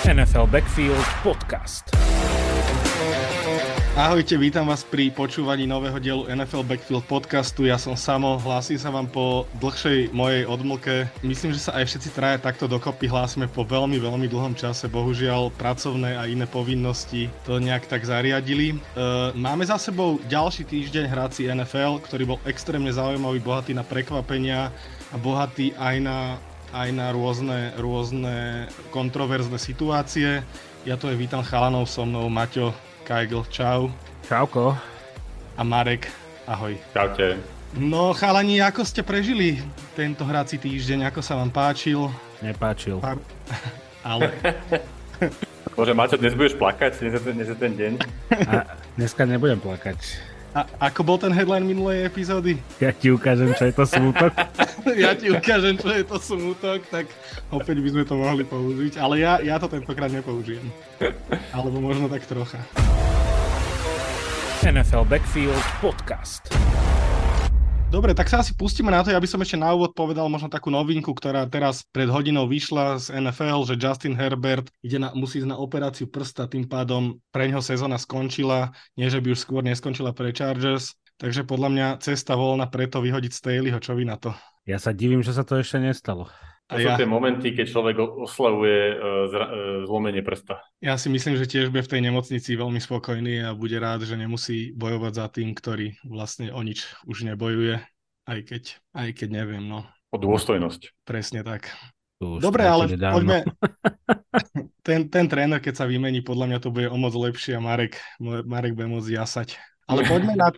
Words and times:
NFL 0.00 0.48
Backfield 0.48 1.04
Podcast. 1.20 1.92
Ahojte, 4.00 4.40
vítam 4.40 4.64
vás 4.64 4.80
pri 4.80 5.12
počúvaní 5.12 5.68
nového 5.68 6.00
dielu 6.00 6.24
NFL 6.24 6.64
Backfield 6.64 7.04
podcastu. 7.04 7.68
Ja 7.68 7.76
som 7.76 7.92
Samo, 8.00 8.40
hlásim 8.40 8.80
sa 8.80 8.88
vám 8.88 9.12
po 9.12 9.44
dlhšej 9.60 10.08
mojej 10.16 10.48
odmlke. 10.48 11.04
Myslím, 11.20 11.52
že 11.52 11.68
sa 11.68 11.76
aj 11.76 11.92
všetci 11.92 12.16
traja 12.16 12.40
takto 12.40 12.64
dokopy 12.64 13.12
hlásime 13.12 13.44
po 13.44 13.60
veľmi, 13.60 14.00
veľmi 14.00 14.24
dlhom 14.24 14.56
čase. 14.56 14.88
Bohužiaľ, 14.88 15.52
pracovné 15.60 16.16
a 16.16 16.24
iné 16.24 16.48
povinnosti 16.48 17.28
to 17.44 17.60
nejak 17.60 17.84
tak 17.84 18.00
zariadili. 18.00 18.72
E, 18.72 18.76
máme 19.36 19.68
za 19.68 19.76
sebou 19.76 20.16
ďalší 20.32 20.64
týždeň 20.64 21.12
hráci 21.12 21.44
NFL, 21.52 22.00
ktorý 22.08 22.24
bol 22.24 22.38
extrémne 22.48 22.88
zaujímavý, 22.88 23.36
bohatý 23.44 23.76
na 23.76 23.84
prekvapenia 23.84 24.72
a 25.12 25.16
bohatý 25.20 25.76
aj 25.76 25.96
na 26.00 26.40
aj 26.70 26.88
na 26.94 27.10
rôzne, 27.10 27.74
rôzne 27.78 28.66
kontroverzné 28.94 29.58
situácie. 29.58 30.42
Ja 30.86 30.94
tu 30.96 31.10
aj 31.10 31.18
vítam 31.18 31.42
chalanov 31.42 31.90
so 31.90 32.06
mnou, 32.06 32.30
Maťo, 32.30 32.72
Kajgl, 33.04 33.44
čau. 33.50 33.90
Čauko. 34.24 34.78
A 35.58 35.62
Marek, 35.66 36.08
ahoj. 36.46 36.78
Čaute. 36.94 37.36
No 37.76 38.10
chalani, 38.14 38.58
ako 38.58 38.82
ste 38.82 39.06
prežili 39.06 39.62
tento 39.94 40.26
hrací 40.26 40.58
týždeň, 40.58 41.10
ako 41.10 41.20
sa 41.22 41.38
vám 41.38 41.50
páčil? 41.54 42.10
Nepáčil. 42.42 42.98
Pár... 42.98 43.18
Ale... 44.06 44.32
Bože, 45.76 45.92
Maťo, 45.92 46.16
dnes 46.16 46.34
budeš 46.34 46.56
plakať, 46.56 46.98
dnes 46.98 47.12
je 47.14 47.20
ten, 47.20 47.34
dnes 47.36 47.48
je 47.52 47.58
ten 47.58 47.72
deň. 47.76 47.92
A 48.48 48.52
dneska 48.96 49.22
nebudem 49.28 49.60
plakať. 49.60 50.29
A 50.50 50.66
ako 50.90 51.06
bol 51.06 51.18
ten 51.18 51.30
headline 51.30 51.62
minulej 51.62 52.10
epizódy? 52.10 52.58
Ja 52.82 52.90
ti 52.90 53.14
ukážem, 53.14 53.54
čo 53.54 53.70
je 53.70 53.74
to 53.74 53.86
smútok. 53.86 54.34
ja 55.06 55.14
ti 55.14 55.30
ukážem, 55.30 55.78
čo 55.78 55.94
je 55.94 56.02
to 56.02 56.18
smútok, 56.18 56.82
tak 56.90 57.06
opäť 57.54 57.78
by 57.78 57.88
sme 57.94 58.02
to 58.02 58.14
mohli 58.18 58.42
použiť. 58.42 58.98
Ale 58.98 59.22
ja, 59.22 59.38
ja 59.38 59.62
to 59.62 59.70
tentokrát 59.70 60.10
nepoužijem. 60.10 60.66
Alebo 61.54 61.78
možno 61.78 62.10
tak 62.10 62.26
trocha. 62.26 62.58
NFL 64.66 65.06
Backfield 65.06 65.62
Podcast. 65.78 66.50
Dobre, 67.90 68.14
tak 68.14 68.30
sa 68.30 68.38
asi 68.38 68.54
pustíme 68.54 68.86
na 68.86 69.02
to. 69.02 69.10
Ja 69.10 69.18
som 69.26 69.42
ešte 69.42 69.58
na 69.58 69.74
úvod 69.74 69.98
povedal 69.98 70.30
možno 70.30 70.46
takú 70.46 70.70
novinku, 70.70 71.10
ktorá 71.10 71.42
teraz 71.50 71.82
pred 71.90 72.06
hodinou 72.06 72.46
vyšla 72.46 73.02
z 73.02 73.18
NFL, 73.18 73.66
že 73.66 73.74
Justin 73.74 74.14
Herbert 74.14 74.70
ide 74.78 75.02
na, 75.02 75.10
musí 75.10 75.42
ísť 75.42 75.50
na 75.50 75.58
operáciu 75.58 76.06
prsta, 76.06 76.46
tým 76.46 76.70
pádom 76.70 77.18
pre 77.34 77.50
neho 77.50 77.58
sezóna 77.58 77.98
skončila, 77.98 78.70
nie 78.94 79.10
že 79.10 79.18
by 79.18 79.34
už 79.34 79.42
skôr 79.42 79.66
neskončila 79.66 80.14
pre 80.14 80.30
Chargers. 80.30 80.94
Takže 81.18 81.42
podľa 81.42 81.68
mňa 81.74 81.86
cesta 81.98 82.38
voľna 82.38 82.70
preto 82.70 83.02
vyhodiť 83.02 83.34
Staleyho, 83.34 83.82
čo 83.82 83.98
vy 83.98 84.06
na 84.06 84.14
to? 84.22 84.38
Ja 84.70 84.78
sa 84.78 84.94
divím, 84.94 85.26
že 85.26 85.34
sa 85.34 85.42
to 85.42 85.58
ešte 85.58 85.82
nestalo. 85.82 86.30
To 86.70 86.78
sú 86.78 86.86
ja... 86.86 86.94
tie 86.94 87.08
momenty, 87.08 87.50
keď 87.50 87.66
človek 87.66 87.96
oslavuje 87.98 88.94
zra- 89.26 89.50
uh, 89.50 89.82
zlomenie 89.90 90.22
prsta. 90.22 90.62
Ja 90.78 90.94
si 90.94 91.10
myslím, 91.10 91.34
že 91.34 91.50
tiež 91.50 91.74
bude 91.74 91.82
v 91.82 91.92
tej 91.98 92.02
nemocnici 92.06 92.54
veľmi 92.54 92.78
spokojný 92.78 93.42
a 93.42 93.58
bude 93.58 93.74
rád, 93.74 94.06
že 94.06 94.14
nemusí 94.14 94.70
bojovať 94.78 95.12
za 95.18 95.26
tým, 95.34 95.50
ktorý 95.50 95.98
vlastne 96.06 96.54
o 96.54 96.62
nič 96.62 96.86
už 97.10 97.26
nebojuje, 97.26 97.82
aj 98.30 98.38
keď, 98.46 98.62
aj 98.94 99.08
keď 99.18 99.28
neviem, 99.42 99.66
no. 99.66 99.82
O 100.14 100.18
dôstojnosť. 100.18 101.02
Presne 101.02 101.42
tak. 101.42 101.74
Dobre, 102.20 102.68
ale 102.68 102.84
dávno. 102.94 103.16
poďme. 103.16 103.38
ten, 104.86 105.08
ten 105.08 105.26
tréner, 105.26 105.58
keď 105.58 105.74
sa 105.74 105.90
vymení, 105.90 106.20
podľa 106.20 106.46
mňa 106.52 106.58
to 106.60 106.68
bude 106.68 106.86
o 106.92 106.96
moc 107.00 107.16
lepšie 107.16 107.56
a 107.56 107.64
Marek, 107.64 107.96
Marek 108.20 108.76
bude 108.76 108.92
môcť 108.92 109.10
jasať. 109.10 109.48
Ale 109.90 110.06
poďme 110.12 110.34
na, 110.38 110.48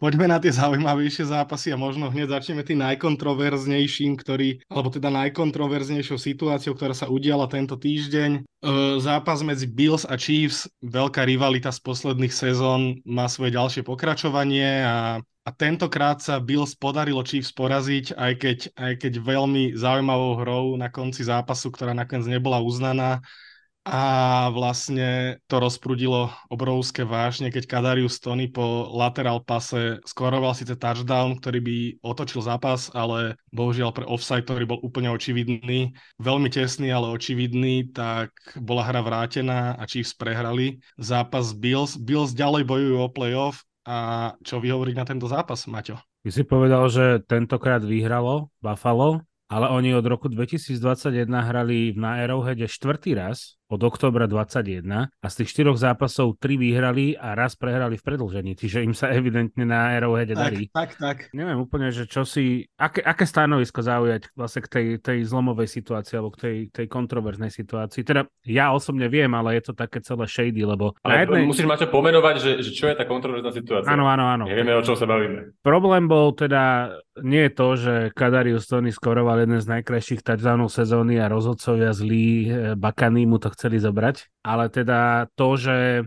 poďme 0.00 0.26
na 0.32 0.38
tie 0.40 0.48
zaujímavejšie 0.48 1.28
zápasy 1.28 1.70
a 1.70 1.76
možno 1.76 2.08
hneď 2.08 2.32
začneme 2.40 2.64
tým 2.64 2.80
najkontroverznejším, 2.80 4.16
ktorý, 4.16 4.64
alebo 4.72 4.88
teda 4.88 5.12
najkontroverznejšou 5.12 6.16
situáciou, 6.16 6.72
ktorá 6.72 6.96
sa 6.96 7.12
udiala 7.12 7.44
tento 7.52 7.76
týždeň. 7.76 8.30
E, 8.40 8.40
zápas 8.98 9.44
medzi 9.44 9.68
Bills 9.68 10.08
a 10.08 10.16
Chiefs, 10.16 10.64
veľká 10.80 11.28
rivalita 11.28 11.68
z 11.68 11.84
posledných 11.84 12.32
sezón, 12.32 13.04
má 13.04 13.28
svoje 13.28 13.52
ďalšie 13.52 13.84
pokračovanie 13.84 14.82
a 14.88 15.20
a 15.48 15.50
tentokrát 15.56 16.20
sa 16.20 16.44
Bills 16.44 16.76
podarilo 16.76 17.24
Chiefs 17.24 17.56
poraziť, 17.56 18.12
aj 18.20 18.32
keď, 18.36 18.58
aj 18.76 18.92
keď 19.00 19.12
veľmi 19.16 19.72
zaujímavou 19.80 20.44
hrou 20.44 20.64
na 20.76 20.92
konci 20.92 21.24
zápasu, 21.24 21.72
ktorá 21.72 21.96
nakoniec 21.96 22.28
nebola 22.28 22.60
uznaná 22.60 23.24
a 23.88 24.04
vlastne 24.52 25.40
to 25.48 25.56
rozprudilo 25.56 26.28
obrovské 26.52 27.08
vážne, 27.08 27.48
keď 27.48 27.64
Kadarius 27.64 28.20
Tony 28.20 28.44
po 28.44 28.92
lateral 28.92 29.40
pase 29.40 30.04
skoroval 30.04 30.52
síce 30.52 30.76
touchdown, 30.76 31.40
ktorý 31.40 31.58
by 31.64 31.76
otočil 32.04 32.44
zápas, 32.44 32.92
ale 32.92 33.40
bohužiaľ 33.48 33.96
pre 33.96 34.04
offside, 34.04 34.44
ktorý 34.44 34.68
bol 34.68 34.80
úplne 34.84 35.08
očividný, 35.08 35.96
veľmi 36.20 36.52
tesný, 36.52 36.92
ale 36.92 37.08
očividný, 37.16 37.88
tak 37.96 38.36
bola 38.60 38.84
hra 38.84 39.00
vrátená 39.00 39.80
a 39.80 39.88
Chiefs 39.88 40.12
prehrali 40.12 40.84
zápas 41.00 41.56
Bills. 41.56 41.96
Bills 41.96 42.36
ďalej 42.36 42.68
bojujú 42.68 42.96
o 43.00 43.08
playoff 43.08 43.64
a 43.88 44.30
čo 44.44 44.60
vy 44.60 44.68
hovoríte 44.68 45.00
na 45.00 45.08
tento 45.08 45.24
zápas, 45.32 45.64
Maťo? 45.64 45.96
Ty 46.28 46.28
si 46.28 46.44
povedal, 46.44 46.84
že 46.92 47.24
tentokrát 47.24 47.80
vyhralo 47.80 48.52
Buffalo, 48.60 49.24
ale 49.48 49.72
oni 49.72 49.96
od 49.96 50.04
roku 50.04 50.28
2021 50.28 51.24
hrali 51.24 51.96
na 51.96 52.20
Arrowheade 52.20 52.68
štvrtý 52.68 53.16
raz 53.16 53.57
od 53.68 53.80
oktobra 53.84 54.24
21 54.24 55.12
a 55.12 55.26
z 55.28 55.34
tých 55.44 55.52
štyroch 55.52 55.76
zápasov 55.76 56.40
tri 56.40 56.56
vyhrali 56.56 57.12
a 57.14 57.36
raz 57.36 57.52
prehrali 57.52 58.00
v 58.00 58.04
predlžení, 58.04 58.52
čiže 58.56 58.80
im 58.80 58.96
sa 58.96 59.12
evidentne 59.12 59.68
na 59.68 59.92
Arrowheade 59.92 60.32
tak, 60.32 60.40
darí. 60.40 60.62
Tak, 60.72 60.90
tak. 60.96 61.16
Neviem 61.36 61.60
úplne, 61.60 61.92
že 61.92 62.08
čo 62.08 62.24
si, 62.24 62.64
aké, 62.80 63.04
aké 63.04 63.28
stanovisko 63.28 63.84
zaujať 63.84 64.32
vlastne 64.32 64.64
k 64.64 64.68
tej, 64.68 64.86
tej 65.04 65.18
zlomovej 65.28 65.68
situácii 65.68 66.14
alebo 66.16 66.32
k 66.32 66.38
tej, 66.40 66.56
tej 66.72 66.86
kontroverznej 66.88 67.52
situácii. 67.52 68.00
Teda 68.08 68.24
ja 68.48 68.72
osobne 68.72 69.12
viem, 69.12 69.28
ale 69.36 69.60
je 69.60 69.68
to 69.68 69.72
také 69.76 70.00
celé 70.00 70.24
shady, 70.24 70.64
lebo... 70.64 70.96
Ale 71.04 71.28
jednej... 71.28 71.44
musíš 71.44 71.68
mať 71.68 71.92
pomenovať, 71.92 72.34
že, 72.40 72.50
že 72.64 72.70
čo 72.72 72.88
je 72.88 72.96
tá 72.96 73.04
kontroverzná 73.04 73.52
situácia. 73.52 73.92
Áno, 73.92 74.08
áno, 74.08 74.24
áno. 74.24 74.44
Nevieme, 74.48 74.72
o 74.72 74.82
čom 74.82 74.96
sa 74.96 75.04
bavíme. 75.04 75.60
Problém 75.60 76.08
bol 76.08 76.32
teda 76.32 76.96
nie 77.22 77.50
je 77.50 77.52
to, 77.52 77.68
že 77.74 77.94
Kadarius 78.14 78.70
Tony 78.70 78.94
skoroval 78.94 79.42
jeden 79.42 79.58
z 79.58 79.66
najkrajších 79.66 80.22
touchdownov 80.22 80.70
sezóny 80.70 81.18
a 81.18 81.26
rozhodcovia 81.26 81.90
zlí 81.90 82.26
eh, 82.46 82.52
Bakany 82.78 83.26
mu 83.26 83.36
to 83.42 83.50
chceli 83.58 83.82
zobrať 83.82 84.38
ale 84.48 84.72
teda 84.72 85.28
to, 85.36 85.60
že 85.60 85.76
e, 86.00 86.02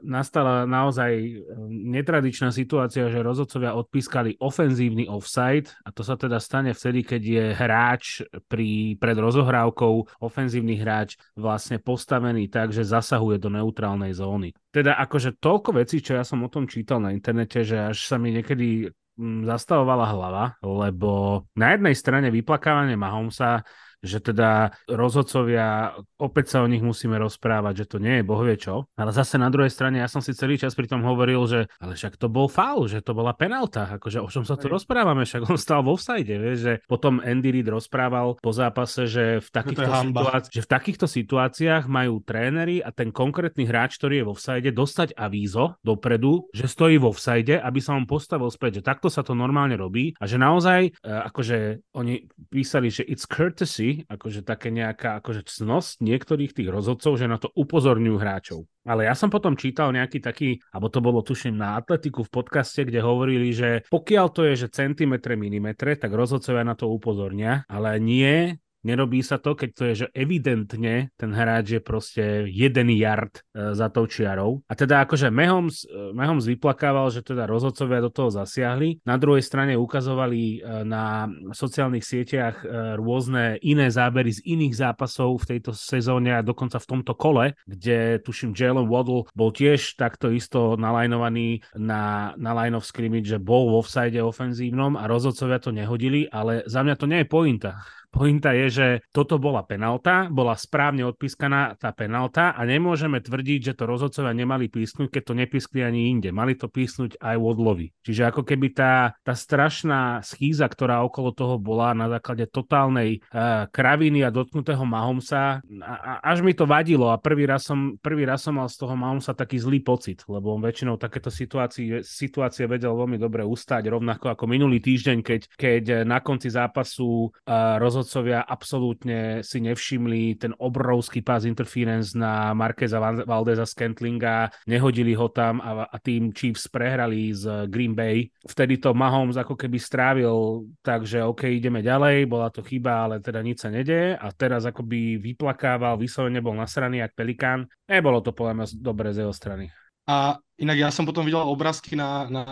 nastala 0.00 0.64
naozaj 0.64 1.12
e, 1.20 1.32
netradičná 1.68 2.48
situácia, 2.48 3.12
že 3.12 3.20
rozhodcovia 3.20 3.76
odpískali 3.76 4.40
ofenzívny 4.40 5.04
offside 5.04 5.68
a 5.84 5.92
to 5.92 6.00
sa 6.00 6.16
teda 6.16 6.40
stane 6.40 6.72
vtedy, 6.72 7.04
keď 7.04 7.22
je 7.22 7.44
hráč 7.52 8.02
pri, 8.48 8.96
pred 8.96 9.16
rozohrávkou, 9.20 10.24
ofenzívny 10.24 10.80
hráč 10.80 11.20
vlastne 11.36 11.76
postavený 11.76 12.48
tak, 12.48 12.72
že 12.72 12.88
zasahuje 12.88 13.36
do 13.36 13.52
neutrálnej 13.52 14.16
zóny. 14.16 14.56
Teda 14.72 14.96
akože 14.96 15.36
toľko 15.36 15.76
vecí, 15.76 16.00
čo 16.00 16.16
ja 16.16 16.24
som 16.24 16.40
o 16.40 16.48
tom 16.48 16.64
čítal 16.64 17.04
na 17.04 17.12
internete, 17.12 17.68
že 17.68 17.92
až 17.92 18.00
sa 18.00 18.16
mi 18.16 18.32
niekedy 18.32 18.88
zastavovala 19.18 20.06
hlava, 20.14 20.44
lebo 20.62 21.42
na 21.58 21.74
jednej 21.74 21.92
strane 21.98 22.30
vyplakávanie 22.30 22.94
Mahomsa 22.94 23.66
že 24.02 24.22
teda 24.22 24.74
rozhodcovia, 24.86 25.98
opäť 26.18 26.54
sa 26.54 26.58
o 26.62 26.70
nich 26.70 26.82
musíme 26.82 27.18
rozprávať, 27.18 27.84
že 27.84 27.86
to 27.90 27.98
nie 27.98 28.20
je 28.20 28.24
bohvie 28.26 28.54
čo, 28.54 28.86
ale 28.94 29.10
zase 29.10 29.36
na 29.36 29.50
druhej 29.50 29.70
strane 29.72 29.98
ja 29.98 30.08
som 30.10 30.22
si 30.22 30.34
celý 30.34 30.54
čas 30.54 30.78
pri 30.78 30.86
tom 30.86 31.02
hovoril, 31.02 31.42
že 31.50 31.60
ale 31.82 31.98
však 31.98 32.14
to 32.14 32.30
bol 32.30 32.46
faul, 32.46 32.86
že 32.86 33.02
to 33.02 33.12
bola 33.14 33.34
penalta, 33.34 33.98
akože 33.98 34.22
o 34.22 34.28
čom 34.30 34.46
sa 34.46 34.54
tu 34.54 34.70
rozprávame, 34.70 35.26
však 35.26 35.50
on 35.50 35.58
stal 35.58 35.82
vo 35.82 35.98
vsajde, 35.98 36.34
vieš, 36.38 36.58
že 36.62 36.72
potom 36.86 37.18
Andy 37.18 37.50
Reid 37.50 37.68
rozprával 37.70 38.38
po 38.38 38.50
zápase, 38.54 39.10
že 39.10 39.42
v 39.42 39.48
takýchto, 39.50 39.90
situáci- 39.90 40.50
že 40.54 40.60
v 40.62 40.70
takýchto 40.70 41.06
situáciách 41.06 41.84
majú 41.90 42.22
tréneri 42.22 42.78
a 42.84 42.94
ten 42.94 43.10
konkrétny 43.10 43.66
hráč, 43.66 43.98
ktorý 43.98 44.22
je 44.22 44.28
vo 44.28 44.34
vsajde, 44.38 44.70
dostať 44.70 45.08
avízo 45.18 45.78
dopredu, 45.82 46.46
že 46.54 46.70
stojí 46.70 47.00
vo 47.02 47.10
vsajde, 47.10 47.58
aby 47.58 47.80
sa 47.82 47.98
on 47.98 48.06
postavil 48.06 48.50
späť, 48.52 48.80
že 48.80 48.86
takto 48.86 49.08
sa 49.10 49.26
to 49.26 49.34
normálne 49.34 49.74
robí 49.74 50.14
a 50.20 50.24
že 50.28 50.38
naozaj, 50.38 50.80
e, 50.86 50.90
akože 51.02 51.88
oni 51.96 52.28
písali, 52.52 52.92
že 52.92 53.02
it's 53.06 53.26
courtesy, 53.26 53.87
akože 54.08 54.44
také 54.44 54.68
nejaká 54.74 55.20
akože 55.22 55.48
cnosť 55.48 56.04
niektorých 56.04 56.52
tých 56.52 56.68
rozhodcov, 56.68 57.16
že 57.16 57.30
na 57.30 57.38
to 57.40 57.48
upozorňujú 57.54 58.16
hráčov. 58.18 58.68
Ale 58.88 59.04
ja 59.04 59.14
som 59.16 59.28
potom 59.28 59.56
čítal 59.56 59.92
nejaký 59.92 60.18
taký, 60.20 60.60
alebo 60.72 60.88
to 60.88 61.00
bolo 61.04 61.20
tuším 61.20 61.56
na 61.56 61.76
Atletiku 61.76 62.24
v 62.24 62.32
podcaste, 62.32 62.84
kde 62.84 63.00
hovorili, 63.04 63.52
že 63.52 63.84
pokiaľ 63.88 64.26
to 64.32 64.48
je, 64.48 64.64
že 64.66 64.72
centimetre, 64.72 65.36
milimetre, 65.36 65.96
tak 65.96 66.12
rozhodcovia 66.12 66.64
na 66.64 66.76
to 66.76 66.88
upozornia, 66.88 67.68
ale 67.68 68.00
nie 68.00 68.56
Nerobí 68.88 69.20
sa 69.20 69.36
to, 69.36 69.52
keď 69.52 69.70
to 69.76 69.82
je, 69.92 69.94
že 70.04 70.06
evidentne 70.16 71.12
ten 71.12 71.30
hráč 71.36 71.76
je 71.76 71.80
proste 71.84 72.48
jeden 72.48 72.88
yard 72.96 73.44
e, 73.52 73.76
za 73.76 73.92
tou 73.92 74.08
čiarou. 74.08 74.64
A 74.64 74.72
teda 74.72 75.04
akože 75.04 75.28
Mahomes, 75.28 75.84
e, 75.84 76.16
Mahomes 76.16 76.48
vyplakával, 76.48 77.12
že 77.12 77.20
teda 77.20 77.44
rozhodcovia 77.44 78.00
do 78.00 78.08
toho 78.08 78.32
zasiahli. 78.32 79.04
Na 79.04 79.20
druhej 79.20 79.44
strane 79.44 79.76
ukazovali 79.76 80.64
e, 80.64 80.88
na 80.88 81.28
sociálnych 81.52 82.00
sieťach 82.00 82.64
rôzne 82.96 83.60
iné 83.60 83.92
zábery 83.92 84.32
z 84.32 84.40
iných 84.46 84.78
zápasov 84.78 85.44
v 85.44 85.48
tejto 85.56 85.76
sezóne 85.76 86.32
a 86.32 86.40
dokonca 86.40 86.80
v 86.80 86.88
tomto 86.88 87.12
kole, 87.18 87.58
kde 87.68 88.22
tuším 88.24 88.56
Jalen 88.56 88.88
Waddle 88.88 89.28
bol 89.34 89.50
tiež 89.52 89.98
takto 89.98 90.32
isto 90.32 90.78
nalajnovaný 90.78 91.60
na, 91.76 92.32
na 92.38 92.52
line 92.56 92.78
of 92.78 92.88
scrimmage, 92.88 93.28
že 93.28 93.42
bol 93.42 93.68
vo 93.68 93.82
offside 93.82 94.16
ofenzívnom 94.16 94.96
a 94.96 95.04
rozhodcovia 95.10 95.58
to 95.60 95.74
nehodili, 95.74 96.30
ale 96.30 96.64
za 96.64 96.80
mňa 96.80 96.94
to 96.96 97.06
nie 97.10 97.20
je 97.26 97.28
pointa 97.28 97.72
Pointa 98.08 98.56
je, 98.56 98.66
že 98.72 98.86
toto 99.12 99.36
bola 99.36 99.60
penalta, 99.68 100.32
bola 100.32 100.56
správne 100.56 101.04
odpískaná 101.04 101.76
tá 101.76 101.92
penalta 101.92 102.56
a 102.56 102.64
nemôžeme 102.64 103.20
tvrdiť, 103.20 103.60
že 103.72 103.76
to 103.76 103.84
rozhodcovia 103.84 104.32
nemali 104.32 104.72
písnuť, 104.72 105.12
keď 105.12 105.22
to 105.28 105.34
nepískli 105.36 105.84
ani 105.84 106.08
inde. 106.08 106.32
Mali 106.32 106.56
to 106.56 106.72
písnuť 106.72 107.20
aj 107.20 107.36
Wodlovi. 107.36 107.92
Čiže 108.00 108.32
ako 108.32 108.48
keby 108.48 108.72
tá, 108.72 109.12
tá 109.20 109.36
strašná 109.36 110.24
schýza, 110.24 110.64
ktorá 110.72 111.04
okolo 111.04 111.36
toho 111.36 111.60
bola 111.60 111.92
na 111.92 112.08
základe 112.08 112.48
totálnej 112.48 113.20
uh, 113.28 113.68
kraviny 113.68 114.24
a 114.24 114.32
dotknutého 114.32 114.88
Mahomsa, 114.88 115.60
a, 115.60 115.94
a, 115.94 116.12
až 116.32 116.40
mi 116.40 116.56
to 116.56 116.64
vadilo 116.64 117.12
a 117.12 117.20
prvý 117.20 117.44
raz, 117.44 117.68
som, 117.68 118.00
prvý 118.00 118.24
raz 118.24 118.40
som 118.40 118.56
mal 118.56 118.72
z 118.72 118.80
toho 118.80 118.96
Mahomsa 118.96 119.36
taký 119.36 119.60
zlý 119.60 119.84
pocit, 119.84 120.24
lebo 120.32 120.56
on 120.56 120.64
väčšinou 120.64 120.96
takéto 120.96 121.28
situácie, 121.28 122.00
situácie 122.00 122.64
vedel 122.64 122.96
veľmi 122.96 123.20
dobre 123.20 123.44
ustať, 123.44 123.84
rovnako 123.84 124.32
ako 124.32 124.44
minulý 124.48 124.80
týždeň, 124.80 125.18
keď, 125.20 125.40
keď 125.60 125.84
na 126.08 126.24
konci 126.24 126.48
zápasu 126.48 127.28
uh, 127.28 127.76
rozhodcovia 127.98 128.46
absolútne 128.46 129.42
si 129.42 129.58
nevšimli 129.58 130.38
ten 130.38 130.54
obrovský 130.54 131.26
pás 131.26 131.42
interference 131.42 132.14
na 132.14 132.54
Markeza 132.54 133.02
Valdeza 133.02 133.66
Scantlinga, 133.66 134.54
nehodili 134.70 135.18
ho 135.18 135.26
tam 135.34 135.58
a, 135.58 135.90
a 135.90 135.96
tým 135.98 136.30
Chiefs 136.30 136.70
prehrali 136.70 137.34
z 137.34 137.66
Green 137.66 137.98
Bay. 137.98 138.30
Vtedy 138.46 138.78
to 138.78 138.94
Mahomes 138.94 139.34
ako 139.34 139.58
keby 139.58 139.82
strávil 139.82 140.70
tak, 140.80 141.02
že 141.02 141.26
OK, 141.26 141.50
ideme 141.50 141.82
ďalej, 141.82 142.30
bola 142.30 142.54
to 142.54 142.62
chyba, 142.62 143.10
ale 143.10 143.18
teda 143.18 143.42
nič 143.42 143.66
sa 143.66 143.74
nedeje 143.74 144.14
a 144.14 144.30
teraz 144.30 144.62
akoby 144.62 145.18
vyplakával, 145.18 145.98
vyslovene 145.98 146.38
bol 146.38 146.54
nasraný 146.54 147.02
jak 147.02 147.18
pelikán. 147.18 147.66
Nebolo 147.90 148.22
to 148.22 148.30
podľa 148.30 148.54
mňa 148.54 148.66
dobre 148.78 149.10
z 149.10 149.26
jeho 149.26 149.34
strany. 149.34 149.66
A 150.08 150.40
inak 150.56 150.76
ja 150.80 150.88
som 150.88 151.04
potom 151.04 151.28
videl 151.28 151.44
obrázky 151.44 151.92
na, 151.92 152.24
na, 152.32 152.44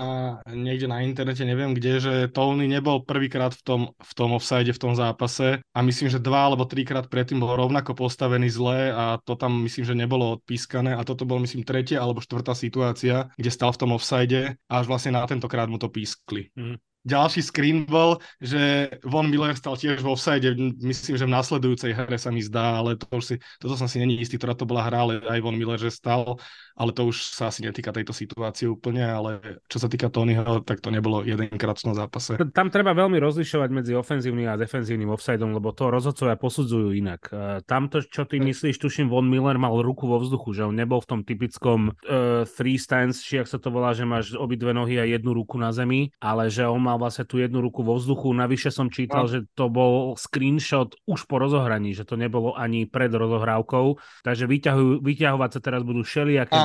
niekde 0.52 0.86
na 0.86 1.00
internete, 1.00 1.40
neviem 1.40 1.72
kde, 1.72 1.92
že 1.98 2.14
Tony 2.28 2.68
nebol 2.68 3.00
prvýkrát 3.00 3.56
v 3.56 3.62
tom, 3.64 3.80
v 3.96 4.12
tom 4.12 4.36
offside 4.36 4.68
v 4.68 4.82
tom 4.82 4.92
zápase. 4.92 5.64
A 5.72 5.78
myslím, 5.80 6.12
že 6.12 6.20
dva 6.20 6.52
alebo 6.52 6.68
trikrát 6.68 7.08
predtým 7.08 7.40
bol 7.40 7.56
rovnako 7.56 7.96
postavený 7.96 8.52
zle 8.52 8.92
a 8.92 9.16
to 9.24 9.40
tam 9.40 9.64
myslím, 9.64 9.88
že 9.88 9.96
nebolo 9.96 10.36
odpískané. 10.36 10.92
A 10.92 11.00
toto 11.02 11.24
bol 11.24 11.40
myslím 11.40 11.64
tretia 11.64 12.04
alebo 12.04 12.20
štvrtá 12.20 12.52
situácia, 12.52 13.32
kde 13.40 13.50
stal 13.50 13.72
v 13.72 13.80
tom 13.80 13.96
offside 13.96 14.60
a 14.68 14.72
až 14.76 14.84
vlastne 14.86 15.16
na 15.16 15.24
tentokrát 15.24 15.66
mu 15.66 15.80
to 15.80 15.88
pískli. 15.88 16.52
Mm 16.52 16.76
ďalší 17.06 17.40
screen 17.46 17.86
bol, 17.86 18.18
že 18.42 18.90
Von 19.06 19.30
Miller 19.30 19.54
stal 19.54 19.78
tiež 19.78 20.02
vo 20.02 20.18
offside, 20.18 20.58
myslím, 20.82 21.14
že 21.14 21.24
v 21.24 21.34
následujúcej 21.38 21.94
hre 21.94 22.18
sa 22.18 22.34
mi 22.34 22.42
zdá, 22.42 22.82
ale 22.82 22.98
to 22.98 23.06
už 23.14 23.24
si, 23.24 23.34
toto 23.62 23.78
som 23.78 23.86
si 23.86 24.02
není 24.02 24.18
istý, 24.18 24.34
ktorá 24.34 24.58
to 24.58 24.66
bola 24.66 24.82
hra, 24.82 25.06
ale 25.06 25.22
aj 25.22 25.38
Von 25.38 25.54
Miller, 25.54 25.78
že 25.78 25.94
stal 25.94 26.34
ale 26.76 26.92
to 26.92 27.08
už 27.08 27.32
sa 27.32 27.48
asi 27.48 27.64
netýka 27.64 27.88
tejto 27.90 28.12
situácie 28.12 28.68
úplne, 28.68 29.00
ale 29.00 29.40
čo 29.66 29.80
sa 29.80 29.88
týka 29.88 30.12
Tonyho, 30.12 30.60
tak 30.60 30.84
to 30.84 30.92
nebolo 30.92 31.24
jedenkrát 31.24 31.80
v 31.80 31.84
tom 31.90 31.94
zápase. 31.96 32.36
Tam 32.52 32.68
treba 32.68 32.92
veľmi 32.92 33.16
rozlišovať 33.16 33.70
medzi 33.72 33.92
ofenzívnym 33.96 34.52
a 34.52 34.60
defenzívnym 34.60 35.08
offsideom, 35.08 35.56
lebo 35.56 35.72
to 35.72 35.88
rozhodcovia 35.88 36.36
posudzujú 36.36 36.92
inak. 36.92 37.32
E, 37.32 37.64
tamto, 37.64 38.04
čo 38.04 38.28
ty 38.28 38.36
myslíš, 38.38 38.76
tuším, 38.76 39.08
Von 39.08 39.32
Miller 39.32 39.56
mal 39.56 39.72
ruku 39.80 40.04
vo 40.04 40.20
vzduchu, 40.20 40.52
že 40.52 40.68
on 40.68 40.76
nebol 40.76 41.00
v 41.00 41.08
tom 41.08 41.20
typickom 41.24 41.96
uh, 41.96 42.44
three 42.44 42.76
stance, 42.76 43.24
či 43.24 43.40
ak 43.40 43.48
sa 43.48 43.56
to 43.56 43.72
volá, 43.72 43.96
že 43.96 44.04
máš 44.04 44.36
obidve 44.36 44.76
nohy 44.76 45.00
a 45.00 45.08
jednu 45.08 45.32
ruku 45.32 45.56
na 45.56 45.72
zemi, 45.72 46.12
ale 46.20 46.52
že 46.52 46.68
on 46.68 46.82
mal 46.84 47.00
vlastne 47.00 47.24
tú 47.24 47.40
jednu 47.40 47.64
ruku 47.64 47.80
vo 47.80 47.96
vzduchu. 47.96 48.36
Navyše 48.36 48.68
som 48.68 48.92
čítal, 48.92 49.24
no. 49.24 49.30
že 49.30 49.48
to 49.56 49.72
bol 49.72 50.12
screenshot 50.18 50.92
už 51.08 51.24
po 51.24 51.40
rozohraní, 51.40 51.96
že 51.96 52.04
to 52.04 52.20
nebolo 52.20 52.52
ani 52.52 52.84
pred 52.84 53.08
rozohrávkou, 53.08 53.96
takže 54.26 54.44
vyťahujú, 54.44 55.00
vyťahovať 55.00 55.50
sa 55.56 55.60
teraz 55.62 55.80
budú 55.86 56.04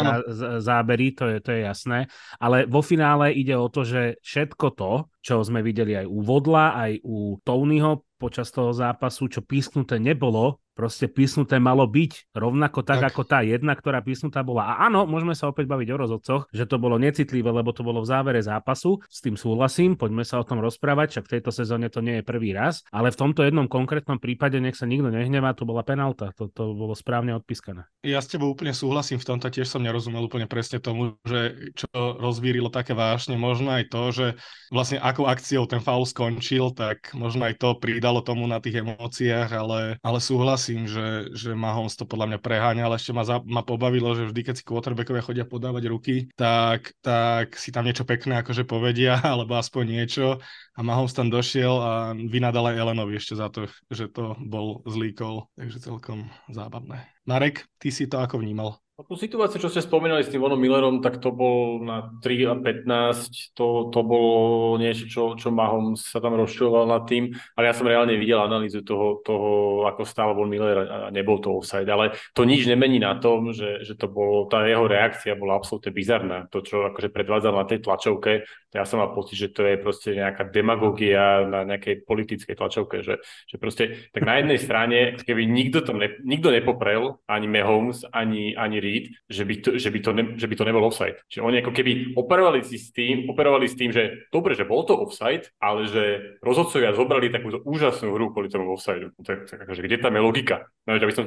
všelijaké 0.01 0.61
zábery, 0.61 1.07
to 1.11 1.25
je, 1.27 1.37
to 1.39 1.49
je 1.51 1.61
jasné. 1.61 1.99
Ale 2.39 2.65
vo 2.65 2.81
finále 2.81 3.33
ide 3.33 3.55
o 3.57 3.69
to, 3.69 3.85
že 3.85 4.21
všetko 4.21 4.67
to, 4.75 4.91
čo 5.21 5.41
sme 5.45 5.61
videli 5.61 5.97
aj 5.97 6.07
u 6.09 6.19
Vodla, 6.21 6.75
aj 6.77 6.91
u 7.05 7.37
Tonyho 7.41 8.10
počas 8.21 8.53
toho 8.53 8.69
zápasu, 8.69 9.25
čo 9.25 9.41
písknuté 9.41 9.97
nebolo, 9.97 10.61
proste 10.71 11.11
písnuté 11.11 11.59
malo 11.59 11.83
byť 11.85 12.33
rovnako 12.33 12.81
tak, 12.81 13.03
tak, 13.03 13.13
ako 13.13 13.21
tá 13.27 13.39
jedna, 13.43 13.75
ktorá 13.75 13.99
písnutá 13.99 14.41
bola. 14.41 14.71
A 14.71 14.87
áno, 14.87 15.03
môžeme 15.05 15.35
sa 15.35 15.51
opäť 15.51 15.67
baviť 15.67 15.87
o 15.93 15.99
rozhodcoch, 15.99 16.41
že 16.49 16.65
to 16.65 16.79
bolo 16.79 16.95
necitlivé, 16.95 17.51
lebo 17.51 17.75
to 17.75 17.83
bolo 17.83 18.01
v 18.01 18.09
závere 18.09 18.39
zápasu, 18.39 18.97
s 19.05 19.19
tým 19.19 19.35
súhlasím, 19.35 19.99
poďme 19.99 20.23
sa 20.23 20.39
o 20.39 20.47
tom 20.47 20.63
rozprávať, 20.63 21.17
však 21.17 21.25
v 21.27 21.33
tejto 21.37 21.51
sezóne 21.51 21.91
to 21.91 21.99
nie 21.99 22.19
je 22.21 22.23
prvý 22.25 22.55
raz, 22.55 22.81
ale 22.89 23.11
v 23.11 23.19
tomto 23.19 23.43
jednom 23.43 23.67
konkrétnom 23.67 24.17
prípade, 24.17 24.57
nech 24.63 24.79
sa 24.79 24.87
nikto 24.87 25.11
nehnevá, 25.11 25.51
to 25.53 25.67
bola 25.67 25.83
penálta, 25.83 26.31
to, 26.33 26.47
to 26.49 26.71
bolo 26.71 26.95
správne 26.95 27.35
odpískané. 27.35 27.85
Ja 28.01 28.23
s 28.23 28.31
tebou 28.31 28.49
úplne 28.49 28.71
súhlasím 28.71 29.19
v 29.19 29.27
tomto, 29.27 29.51
tiež 29.51 29.67
som 29.67 29.83
nerozumel 29.83 30.23
úplne 30.23 30.47
presne 30.47 30.79
tomu, 30.79 31.19
že 31.27 31.73
čo 31.75 31.87
rozvírilo 31.93 32.71
také 32.71 32.95
vášne, 32.95 33.35
možno 33.35 33.75
aj 33.75 33.91
to, 33.91 34.01
že 34.09 34.27
vlastne 34.71 35.03
akou 35.03 35.27
akciou 35.27 35.67
ten 35.67 35.83
faul 35.83 36.07
skončil, 36.07 36.71
tak 36.73 37.11
možno 37.11 37.45
aj 37.45 37.59
to 37.59 37.75
pridalo 38.11 38.27
tomu 38.27 38.43
na 38.43 38.59
tých 38.59 38.83
emóciách, 38.83 39.49
ale, 39.55 39.95
ale 40.03 40.19
súhlasím, 40.19 40.83
že, 40.83 41.31
že 41.31 41.55
Mahomes 41.55 41.95
to 41.95 42.03
podľa 42.03 42.35
mňa 42.35 42.39
preháňa, 42.43 42.83
ale 42.83 42.99
ešte 42.99 43.15
ma, 43.15 43.23
za, 43.23 43.39
ma 43.47 43.63
pobavilo, 43.63 44.11
že 44.11 44.27
vždy, 44.27 44.41
keď 44.43 44.55
si 44.59 44.67
quarterbackovia 44.67 45.23
chodia 45.23 45.45
podávať 45.47 45.87
ruky, 45.87 46.27
tak, 46.35 46.91
tak 46.99 47.55
si 47.55 47.71
tam 47.71 47.87
niečo 47.87 48.03
pekné 48.03 48.43
akože 48.43 48.67
povedia, 48.67 49.15
alebo 49.31 49.55
aspoň 49.55 50.03
niečo 50.03 50.43
a 50.75 50.79
Mahomes 50.83 51.15
tam 51.15 51.31
došiel 51.31 51.71
a 51.79 52.11
vynadal 52.11 52.75
aj 52.75 52.79
Elenovi 52.83 53.15
ešte 53.15 53.39
za 53.39 53.47
to, 53.47 53.71
že 53.87 54.11
to 54.11 54.35
bol 54.43 54.83
zlý 54.83 55.15
call, 55.15 55.47
takže 55.55 55.79
celkom 55.79 56.27
zábavné. 56.51 57.07
Marek, 57.25 57.69
ty 57.77 57.93
si 57.93 58.09
to 58.09 58.17
ako 58.17 58.41
vnímal? 58.41 58.81
Tú 59.01 59.17
situáciu, 59.17 59.57
čo 59.57 59.71
ste 59.71 59.81
spomínali 59.81 60.21
s 60.21 60.29
tým 60.29 60.37
Vonom 60.37 60.61
Millerom, 60.61 61.01
tak 61.01 61.17
to 61.17 61.33
bol 61.33 61.81
na 61.81 62.13
3 62.21 62.53
a 62.53 62.55
15, 62.59 63.57
to, 63.57 63.89
to 63.89 63.99
bolo 64.05 64.77
niečo, 64.77 65.09
čo, 65.09 65.23
čo 65.33 65.49
Mahomes 65.49 66.05
sa 66.05 66.21
tam 66.21 66.37
rozčuloval 66.37 66.85
nad 66.85 67.09
tým, 67.09 67.33
ale 67.57 67.65
ja 67.65 67.73
som 67.73 67.89
reálne 67.89 68.13
videl 68.21 68.37
analýzu 68.37 68.85
toho, 68.85 69.23
toho 69.25 69.49
ako 69.89 70.05
stál 70.05 70.37
Von 70.37 70.53
Miller 70.53 70.85
a 70.85 70.97
nebol 71.09 71.41
to 71.41 71.49
offside, 71.49 71.89
ale 71.89 72.13
to 72.37 72.45
nič 72.45 72.69
nemení 72.69 73.01
na 73.01 73.17
tom, 73.17 73.49
že, 73.49 73.81
že 73.81 73.97
to 73.97 74.05
bolo, 74.05 74.45
tá 74.45 74.61
jeho 74.69 74.85
reakcia 74.85 75.33
bola 75.33 75.57
absolútne 75.57 75.89
bizarná. 75.89 76.45
To, 76.53 76.61
čo 76.61 76.85
akože 76.93 77.09
predvádzal 77.09 77.53
na 77.57 77.65
tej 77.65 77.81
tlačovke, 77.81 78.45
ja 78.71 78.85
som 78.85 79.01
mal 79.01 79.11
pocit, 79.17 79.35
že 79.35 79.49
to 79.49 79.65
je 79.65 79.81
proste 79.81 80.13
nejaká 80.13 80.47
demagogia 80.47 81.43
na 81.43 81.65
nejakej 81.65 82.05
politickej 82.05 82.53
tlačovke, 82.53 83.01
že, 83.01 83.17
že 83.49 83.55
proste, 83.57 84.13
tak 84.13 84.23
na 84.23 84.37
jednej 84.39 84.59
strane, 84.61 84.97
keby 85.19 85.43
nikto 85.49 85.81
tam 85.81 85.97
ne, 85.97 86.21
nikto 86.21 86.53
nepoprel, 86.53 87.10
ani 87.27 87.47
Mahomes, 87.47 88.05
ani, 88.13 88.55
ani 88.55 88.77
Reed, 88.79 89.05
že 89.27 89.43
by 89.43 89.55
to, 89.59 89.69
že 89.75 89.89
by 89.89 89.99
to, 89.99 90.11
ne, 90.13 90.23
že 90.37 90.47
by 90.47 90.55
to 90.55 90.67
nebol 90.67 90.85
offside. 90.85 91.17
Čiže 91.27 91.41
oni 91.43 91.59
ako 91.59 91.71
keby 91.71 91.91
operovali 92.15 92.61
si 92.63 92.77
s 92.77 92.93
tým, 92.93 93.27
operovali 93.27 93.67
s 93.67 93.75
tým, 93.75 93.91
že 93.91 94.29
dobre, 94.31 94.55
že 94.55 94.67
bol 94.67 94.83
to 94.87 94.95
offside, 94.97 95.49
ale 95.59 95.87
že 95.89 96.37
rozhodcovia 96.41 96.95
zobrali 96.95 97.33
takú 97.33 97.51
úžasnú 97.63 98.13
hru 98.15 98.31
kvôli 98.31 98.47
tomu 98.47 98.71
offside. 98.71 99.11
Tak, 99.21 99.49
tak 99.49 99.59
akože, 99.67 99.81
kde 99.83 99.97
tam 99.99 100.15
je 100.15 100.21
logika? 100.21 100.69
No, 100.89 100.97
že 100.97 101.07
by 101.07 101.13
som 101.13 101.25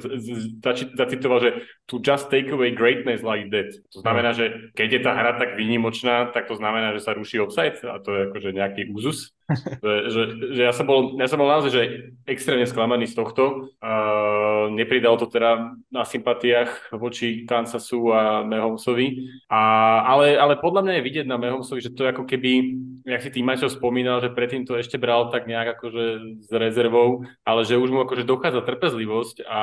zacitoval, 0.99 1.39
že 1.39 1.51
to 1.87 2.03
just 2.03 2.27
take 2.33 2.51
away 2.51 2.75
greatness 2.75 3.23
like 3.23 3.51
that. 3.55 3.71
To 3.95 4.03
znamená, 4.03 4.35
no. 4.35 4.39
že 4.39 4.45
keď 4.75 4.89
je 4.91 5.01
tá 5.01 5.13
hra 5.15 5.33
tak 5.39 5.55
výnimočná, 5.55 6.35
tak 6.35 6.51
to 6.51 6.59
znamená, 6.59 6.91
že 6.97 7.05
sa 7.05 7.15
ruší 7.15 7.39
offside 7.39 7.79
a 7.87 8.03
to 8.03 8.11
je 8.11 8.21
akože 8.31 8.51
nejaký 8.51 8.83
úzus 8.91 9.35
že, 9.53 9.93
že, 10.09 10.23
že 10.57 10.63
ja, 10.65 10.73
som 10.73 10.89
bol, 10.89 11.21
ja 11.21 11.29
som 11.29 11.37
bol 11.37 11.49
naozaj 11.49 11.71
že 11.71 11.83
extrémne 12.25 12.65
sklamaný 12.65 13.05
z 13.11 13.17
tohto. 13.21 13.73
Uh, 13.85 14.73
nepridal 14.73 15.21
to 15.21 15.29
teda 15.29 15.77
na 15.93 16.03
sympatiách 16.05 16.97
voči 16.97 17.45
Kansasu 17.45 18.09
a 18.13 18.41
Mahomsovi. 18.45 19.29
A, 19.53 19.61
ale, 20.09 20.41
ale 20.41 20.57
podľa 20.57 20.83
mňa 20.89 20.95
je 20.97 21.07
vidieť 21.07 21.27
na 21.29 21.37
Mahomsovi, 21.37 21.85
že 21.85 21.93
to 21.93 22.09
ako 22.09 22.25
keby, 22.25 22.81
jak 23.05 23.21
si 23.21 23.31
tým 23.31 23.45
Mačo 23.45 23.69
spomínal, 23.69 24.25
že 24.25 24.33
predtým 24.33 24.65
to 24.65 24.81
ešte 24.81 24.97
bral 24.97 25.29
tak 25.29 25.45
nejak 25.45 25.77
akože 25.77 26.05
s 26.41 26.51
rezervou, 26.51 27.29
ale 27.45 27.69
že 27.69 27.77
už 27.77 27.93
mu 27.93 28.01
akože 28.05 28.25
dochádza 28.25 28.65
trpezlivosť 28.65 29.45
a 29.45 29.63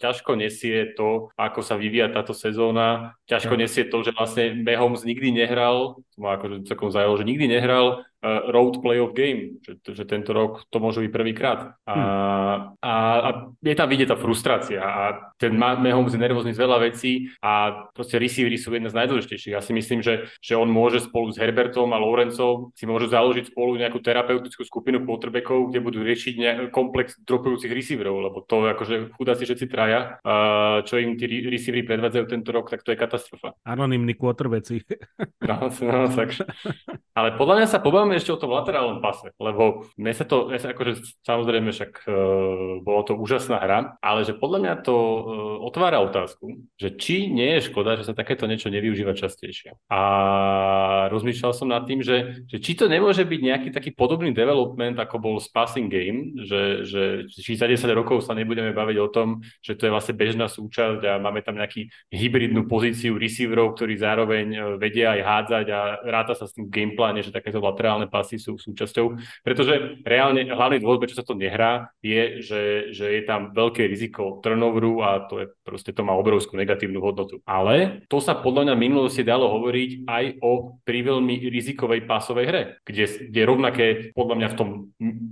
ťažko 0.00 0.32
nesie 0.40 0.96
to, 0.96 1.28
ako 1.36 1.60
sa 1.60 1.76
vyvíja 1.76 2.08
táto 2.08 2.32
sezóna. 2.32 3.18
Ťažko 3.28 3.54
nesie 3.60 3.84
to, 3.84 4.00
že 4.00 4.16
vlastne 4.16 4.64
Mahomes 4.64 5.04
nikdy 5.04 5.36
nehral, 5.36 6.00
to 6.16 6.18
ma 6.24 6.40
akože 6.40 6.64
celkom 6.64 6.88
zajalo, 6.88 7.20
že 7.20 7.28
nikdy 7.28 7.46
nehral 7.52 8.07
road 8.24 8.82
playoff 8.82 9.14
game, 9.14 9.62
že, 9.62 9.78
že 9.82 10.04
tento 10.04 10.34
rok 10.34 10.66
to 10.74 10.82
môže 10.82 10.98
byť 10.98 11.10
prvýkrát. 11.14 11.78
A, 11.86 11.92
hmm. 11.94 12.02
a, 12.82 12.92
a 13.22 13.28
je 13.62 13.74
tam 13.78 13.88
vidieť 13.88 14.10
tá 14.10 14.16
frustrácia 14.18 14.82
a 14.82 15.02
ten 15.38 15.54
Mahomes 15.54 16.10
je 16.10 16.20
nervózny 16.20 16.50
z 16.50 16.58
veľa 16.58 16.78
vecí 16.82 17.30
a 17.38 17.86
proste 17.94 18.18
receivery 18.18 18.58
sú 18.58 18.74
jedna 18.74 18.90
z 18.90 18.98
najdôležitejších. 18.98 19.54
Ja 19.54 19.62
si 19.62 19.70
myslím, 19.70 20.02
že, 20.02 20.26
že 20.42 20.58
on 20.58 20.66
môže 20.66 21.06
spolu 21.06 21.30
s 21.30 21.38
Herbertom 21.38 21.94
a 21.94 22.02
Lorencom 22.02 22.74
si 22.74 22.90
môžu 22.90 23.06
založiť 23.06 23.54
spolu 23.54 23.78
nejakú 23.78 24.02
terapeutickú 24.02 24.66
skupinu 24.66 25.06
quarterbackov, 25.06 25.70
kde 25.70 25.78
budú 25.78 26.02
riešiť 26.02 26.34
komplex 26.74 27.22
dropujúcich 27.22 27.70
receiverov, 27.70 28.18
lebo 28.18 28.42
to 28.42 28.66
akože 28.66 29.14
chudáci 29.14 29.46
všetci 29.46 29.66
traja, 29.70 30.18
uh, 30.26 30.82
čo 30.82 30.98
im 30.98 31.14
tí 31.14 31.30
receivery 31.46 31.86
predvádzajú 31.86 32.24
tento 32.26 32.50
rok, 32.50 32.66
tak 32.72 32.82
to 32.82 32.90
je 32.90 32.98
katastrofa. 32.98 33.54
Anonymní 33.62 34.18
quarterbacki. 34.18 34.82
no, 35.46 35.70
no. 35.70 35.98
Ale 37.18 37.34
podľa 37.34 37.54
mňa 37.62 37.66
sa 37.66 37.82
pobavíme 37.82 38.07
ešte 38.16 38.32
o 38.32 38.40
tom 38.40 38.54
laterálnom 38.56 39.04
pase, 39.04 39.34
lebo 39.36 39.84
mne 40.00 40.12
sa 40.16 40.24
to, 40.24 40.48
mne 40.48 40.58
sa 40.62 40.72
akože 40.72 41.22
samozrejme 41.26 41.68
však 41.74 41.92
uh, 42.08 42.14
bolo 42.80 43.00
to 43.04 43.12
úžasná 43.18 43.60
hra, 43.60 44.00
ale 44.00 44.24
že 44.24 44.32
podľa 44.32 44.58
mňa 44.64 44.74
to 44.86 44.96
uh, 44.96 45.20
otvára 45.66 46.00
otázku, 46.00 46.64
že 46.78 46.94
či 46.96 47.28
nie 47.28 47.58
je 47.58 47.68
škoda, 47.68 47.98
že 47.98 48.06
sa 48.06 48.14
takéto 48.14 48.46
niečo 48.46 48.70
nevyužíva 48.70 49.18
častejšie. 49.18 49.76
A 49.90 50.00
rozmýšľal 51.10 51.52
som 51.52 51.68
nad 51.68 51.84
tým, 51.88 52.04
že, 52.04 52.46
že 52.46 52.62
či 52.62 52.78
to 52.78 52.86
nemôže 52.86 53.26
byť 53.26 53.40
nejaký 53.40 53.68
taký 53.74 53.90
podobný 53.90 54.30
development, 54.30 55.00
ako 55.02 55.16
bol 55.18 55.36
s 55.42 55.50
passing 55.50 55.90
game, 55.90 56.38
že, 56.46 56.86
že 56.86 57.02
či 57.26 57.58
za 57.58 57.66
10 57.66 57.82
rokov 57.90 58.22
sa 58.22 58.38
nebudeme 58.38 58.70
baviť 58.70 58.96
o 59.02 59.08
tom, 59.10 59.42
že 59.58 59.74
to 59.74 59.90
je 59.90 59.94
vlastne 59.94 60.14
bežná 60.14 60.46
súčasť 60.46 61.02
a 61.02 61.12
máme 61.18 61.42
tam 61.42 61.58
nejaký 61.58 61.90
hybridnú 62.14 62.70
pozíciu 62.70 63.18
receiverov, 63.18 63.74
ktorí 63.74 63.98
zároveň 63.98 64.46
e, 64.54 64.58
vedia 64.78 65.18
aj 65.18 65.20
hádzať 65.24 65.66
a 65.74 65.80
ráta 66.06 66.38
sa 66.38 66.46
s 66.46 66.54
tým 66.54 66.70
gamepláne, 66.70 67.24
že 67.24 67.34
takéto 67.34 67.58
laterálne 67.58 67.97
pasy 68.06 68.38
sú 68.38 68.54
súčasťou. 68.54 69.18
Pretože 69.42 70.04
reálne 70.06 70.46
hlavný 70.46 70.78
dôvod, 70.78 71.02
prečo 71.02 71.18
sa 71.18 71.26
to 71.26 71.34
nehrá, 71.34 71.90
je, 71.98 72.38
že, 72.44 72.62
že 72.94 73.06
je 73.18 73.22
tam 73.26 73.50
veľké 73.50 73.90
riziko 73.90 74.38
turnoveru 74.38 75.02
a 75.02 75.26
to 75.26 75.42
je 75.42 75.46
proste 75.66 75.90
to 75.90 76.06
má 76.06 76.14
obrovskú 76.14 76.54
negatívnu 76.54 77.02
hodnotu. 77.02 77.42
Ale 77.42 78.06
to 78.06 78.22
sa 78.22 78.38
podľa 78.38 78.70
mňa 78.70 78.74
v 78.78 78.84
minulosti 78.84 79.22
dalo 79.26 79.50
hovoriť 79.50 80.06
aj 80.06 80.24
o 80.44 80.78
pri 80.86 81.00
veľmi 81.02 81.50
rizikovej 81.50 82.06
pásovej 82.06 82.46
hre, 82.46 82.62
kde, 82.86 83.04
kde 83.34 83.40
rovnaké 83.48 83.86
podľa 84.14 84.34
mňa 84.38 84.48
v 84.54 84.58
tom 84.58 84.68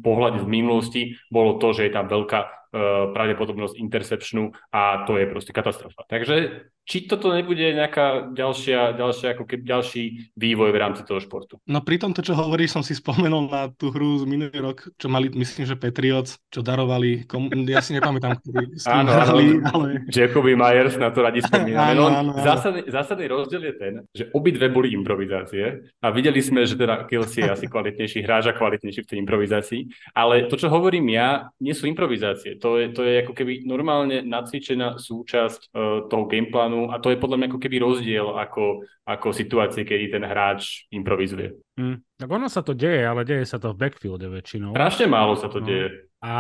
pohľade 0.03 0.43
z 0.43 0.49
minulosti 0.49 1.03
bolo 1.31 1.61
to, 1.61 1.77
že 1.77 1.89
je 1.89 1.93
tam 1.93 2.09
veľká 2.09 2.66
pravdepodobnosť 3.13 3.79
interceptionu 3.79 4.51
a 4.73 5.05
to 5.07 5.17
je 5.17 5.27
proste 5.31 5.53
katastrofa. 5.53 6.05
Takže 6.09 6.69
či 6.87 7.11
toto 7.11 7.35
nebude 7.35 7.75
nejaká 7.75 8.31
ďalšia, 8.31 8.95
ďalšia 8.95 9.35
ako 9.35 9.43
keby 9.43 9.63
ďalší 9.67 10.03
vývoj 10.39 10.71
v 10.71 10.79
rámci 10.79 11.03
toho 11.03 11.19
športu? 11.19 11.59
No 11.67 11.83
pri 11.83 11.99
tomto, 11.99 12.23
čo 12.23 12.39
hovoríš, 12.39 12.79
som 12.79 12.87
si 12.87 12.95
spomenul 12.95 13.51
na 13.51 13.67
tú 13.75 13.91
hru 13.91 14.23
z 14.23 14.25
minulý 14.31 14.55
rok, 14.63 14.87
čo 14.95 15.11
mali, 15.11 15.27
myslím, 15.35 15.67
že 15.67 15.75
Patriots, 15.75 16.39
čo 16.47 16.63
darovali, 16.63 17.27
kom... 17.27 17.51
ja 17.67 17.83
si 17.83 17.91
nepamätám, 17.99 18.39
ktorý 18.39 18.79
s 18.79 18.87
áno, 18.87 19.11
hrali, 19.11 19.59
ale... 19.67 20.07
Jacoby 20.15 20.55
Myers 20.55 20.95
na 20.95 21.11
to 21.11 21.27
radi 21.27 21.43
spomíname. 21.43 21.99
No, 21.99 22.39
zásadný, 22.39 22.87
zásadný 22.87 23.27
rozdiel 23.35 23.67
je 23.67 23.75
ten, 23.75 23.95
že 24.15 24.31
obidve 24.31 24.71
boli 24.71 24.95
improvizácie 24.95 25.91
a 25.99 26.15
videli 26.15 26.39
sme, 26.39 26.63
že 26.63 26.79
teda 26.79 27.03
Kelsey 27.11 27.43
je 27.43 27.51
asi 27.51 27.67
kvalitnejší 27.67 28.23
hráč 28.23 28.47
a 28.47 28.55
kvalitnejší 28.55 29.03
v 29.03 29.09
tej 29.11 29.19
improvizácii, 29.27 29.81
ale 30.15 30.47
to, 30.47 30.55
čo 30.55 30.71
hovorím 30.71 31.11
ja, 31.11 31.51
nie 31.59 31.75
sú 31.75 31.91
improvizácie 31.91 32.56
to 32.61 32.79
je, 32.79 32.87
to 32.93 33.03
je 33.05 33.25
ako 33.25 33.33
keby 33.35 33.67
normálne 33.67 34.23
nacvičená 34.25 34.97
súčasť 34.97 35.71
uh, 35.73 36.07
toho 36.07 36.25
gameplánu 36.31 36.95
a 36.95 37.03
to 37.03 37.11
je 37.13 37.21
podľa 37.21 37.37
mňa 37.43 37.47
ako 37.53 37.61
keby 37.61 37.77
rozdiel 37.83 38.27
ako, 38.39 38.87
ako 39.05 39.29
situácie, 39.35 39.83
kedy 39.83 40.13
ten 40.13 40.25
hráč 40.25 40.89
improvizuje. 40.95 41.57
Mm, 41.77 42.01
tak 42.17 42.29
ono 42.31 42.47
sa 42.49 42.63
to 42.63 42.73
deje, 42.73 43.05
ale 43.05 43.27
deje 43.27 43.45
sa 43.45 43.61
to 43.61 43.75
v 43.75 43.81
backfielde 43.83 44.31
väčšinou. 44.31 44.73
Strašne 44.73 45.07
málo 45.11 45.35
sa 45.35 45.53
to 45.53 45.61
no. 45.61 45.67
deje. 45.67 46.06
A 46.25 46.35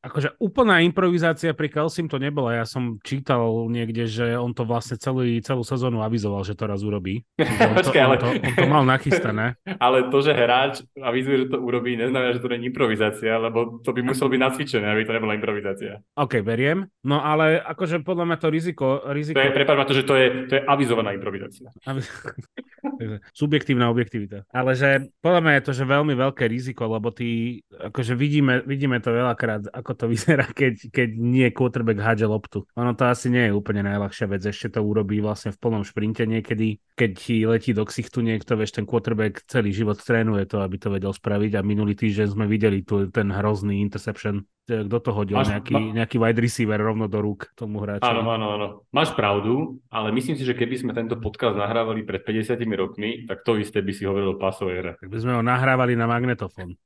akože 0.00 0.40
úplná 0.40 0.80
improvizácia 0.80 1.52
pri 1.52 1.68
Kelsim 1.68 2.08
to 2.08 2.16
nebola. 2.16 2.56
Ja 2.56 2.64
som 2.64 2.96
čítal 3.04 3.44
niekde, 3.68 4.08
že 4.08 4.40
on 4.40 4.56
to 4.56 4.64
vlastne 4.64 4.96
celý, 4.96 5.36
celú 5.44 5.60
sezónu 5.60 6.00
avizoval, 6.00 6.48
že 6.48 6.56
to 6.56 6.64
raz 6.64 6.80
urobí. 6.80 7.20
On 7.36 7.76
to, 7.76 7.92
Počkej, 7.92 8.00
ale... 8.00 8.16
on, 8.16 8.20
to, 8.20 8.28
on 8.40 8.54
to 8.56 8.66
mal 8.66 8.84
nachystané. 8.88 9.60
Ale 9.84 10.08
to, 10.08 10.18
že 10.22 10.32
hráč 10.32 10.74
avizuje, 10.96 11.46
že 11.46 11.46
to 11.52 11.58
urobí, 11.60 11.98
neznamená, 11.98 12.32
že 12.32 12.40
to 12.40 12.48
nie 12.50 12.64
je 12.64 12.68
improvizácia, 12.72 13.34
lebo 13.36 13.82
to 13.82 13.90
by 13.92 14.00
muselo 14.00 14.30
byť 14.30 14.40
nacvičené, 14.40 14.86
aby 14.86 15.02
to 15.04 15.12
nebola 15.12 15.36
improvizácia. 15.36 16.00
OK, 16.16 16.40
beriem. 16.40 16.86
No 17.02 17.20
ale 17.20 17.58
akože 17.60 18.00
podľa 18.06 18.24
mňa 18.30 18.36
to 18.38 18.48
riziko... 18.48 18.86
riziko... 19.10 19.36
To 19.36 19.44
je, 19.44 19.54
prepáč 19.54 19.76
ma 19.76 19.86
to, 19.86 19.96
že 19.96 20.04
to 20.06 20.14
je, 20.14 20.26
to 20.48 20.52
je 20.56 20.62
avizovaná 20.62 21.12
improvizácia. 21.12 21.68
Subjektívna 23.34 23.90
objektivita. 23.90 24.46
Ale 24.54 24.78
že 24.78 25.10
podľa 25.20 25.40
mňa 25.42 25.52
je 25.58 25.64
to, 25.66 25.72
že 25.74 25.84
veľmi 25.84 26.14
veľké 26.14 26.44
riziko, 26.46 26.86
lebo 26.86 27.10
ty, 27.10 27.60
akože 27.74 28.14
vidíme, 28.14 28.62
vidíme 28.62 29.01
to 29.02 29.10
veľakrát, 29.10 29.68
ako 29.74 29.92
to 29.98 30.04
vyzerá, 30.12 30.46
keď, 30.46 30.88
keď 30.94 31.08
nie 31.18 31.50
quarterback 31.50 31.98
hádže 31.98 32.26
loptu. 32.30 32.58
Ono 32.78 32.94
to 32.94 33.10
asi 33.10 33.28
nie 33.28 33.50
je 33.50 33.56
úplne 33.56 33.82
najľahšia 33.82 34.30
vec, 34.30 34.42
ešte 34.46 34.78
to 34.78 34.80
urobí 34.80 35.18
vlastne 35.18 35.50
v 35.50 35.58
plnom 35.58 35.82
šprinte 35.82 36.22
niekedy, 36.22 36.78
keď 36.94 37.10
ti 37.18 37.36
letí 37.42 37.74
do 37.74 37.82
ksichtu 37.82 38.22
niekto, 38.22 38.54
vieš, 38.54 38.78
ten 38.78 38.86
quarterback 38.86 39.42
celý 39.50 39.74
život 39.74 39.98
trénuje 39.98 40.46
to, 40.46 40.62
aby 40.62 40.78
to 40.78 40.88
vedel 40.88 41.10
spraviť. 41.10 41.58
A 41.58 41.66
minulý 41.66 41.98
týždeň 41.98 42.32
sme 42.32 42.46
videli 42.46 42.86
tu 42.86 43.10
ten 43.10 43.28
hrozný 43.34 43.82
interception 43.82 44.46
kto 44.62 44.98
to 45.02 45.10
hodil, 45.10 45.42
Máš, 45.42 45.58
nejaký, 45.58 45.74
ma... 45.74 45.90
nejaký 46.02 46.16
wide 46.22 46.38
receiver 46.38 46.78
rovno 46.78 47.10
do 47.10 47.18
rúk 47.18 47.50
tomu 47.58 47.82
hráču. 47.82 48.06
Áno, 48.06 48.22
áno, 48.30 48.46
áno. 48.54 48.86
Máš 48.94 49.10
pravdu, 49.18 49.82
ale 49.90 50.14
myslím 50.14 50.38
si, 50.38 50.46
že 50.46 50.54
keby 50.54 50.78
sme 50.78 50.94
tento 50.94 51.18
podcast 51.18 51.58
nahrávali 51.58 52.06
pred 52.06 52.22
50 52.22 52.62
rokmi, 52.78 53.26
tak 53.26 53.42
to 53.42 53.58
isté 53.58 53.82
by 53.82 53.90
si 53.90 54.06
hovoril 54.06 54.34
o 54.34 54.40
pasovej 54.40 54.76
hre. 54.78 54.92
Tak 55.02 55.10
by 55.10 55.18
sme 55.18 55.32
ho 55.34 55.42
nahrávali 55.42 55.98
na 55.98 56.06
magnetofón. 56.06 56.78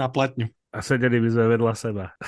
na 0.00 0.08
platňu. 0.10 0.50
A 0.70 0.78
sedeli 0.82 1.18
by 1.18 1.30
sme 1.30 1.46
vedľa 1.50 1.74
seba. 1.74 2.14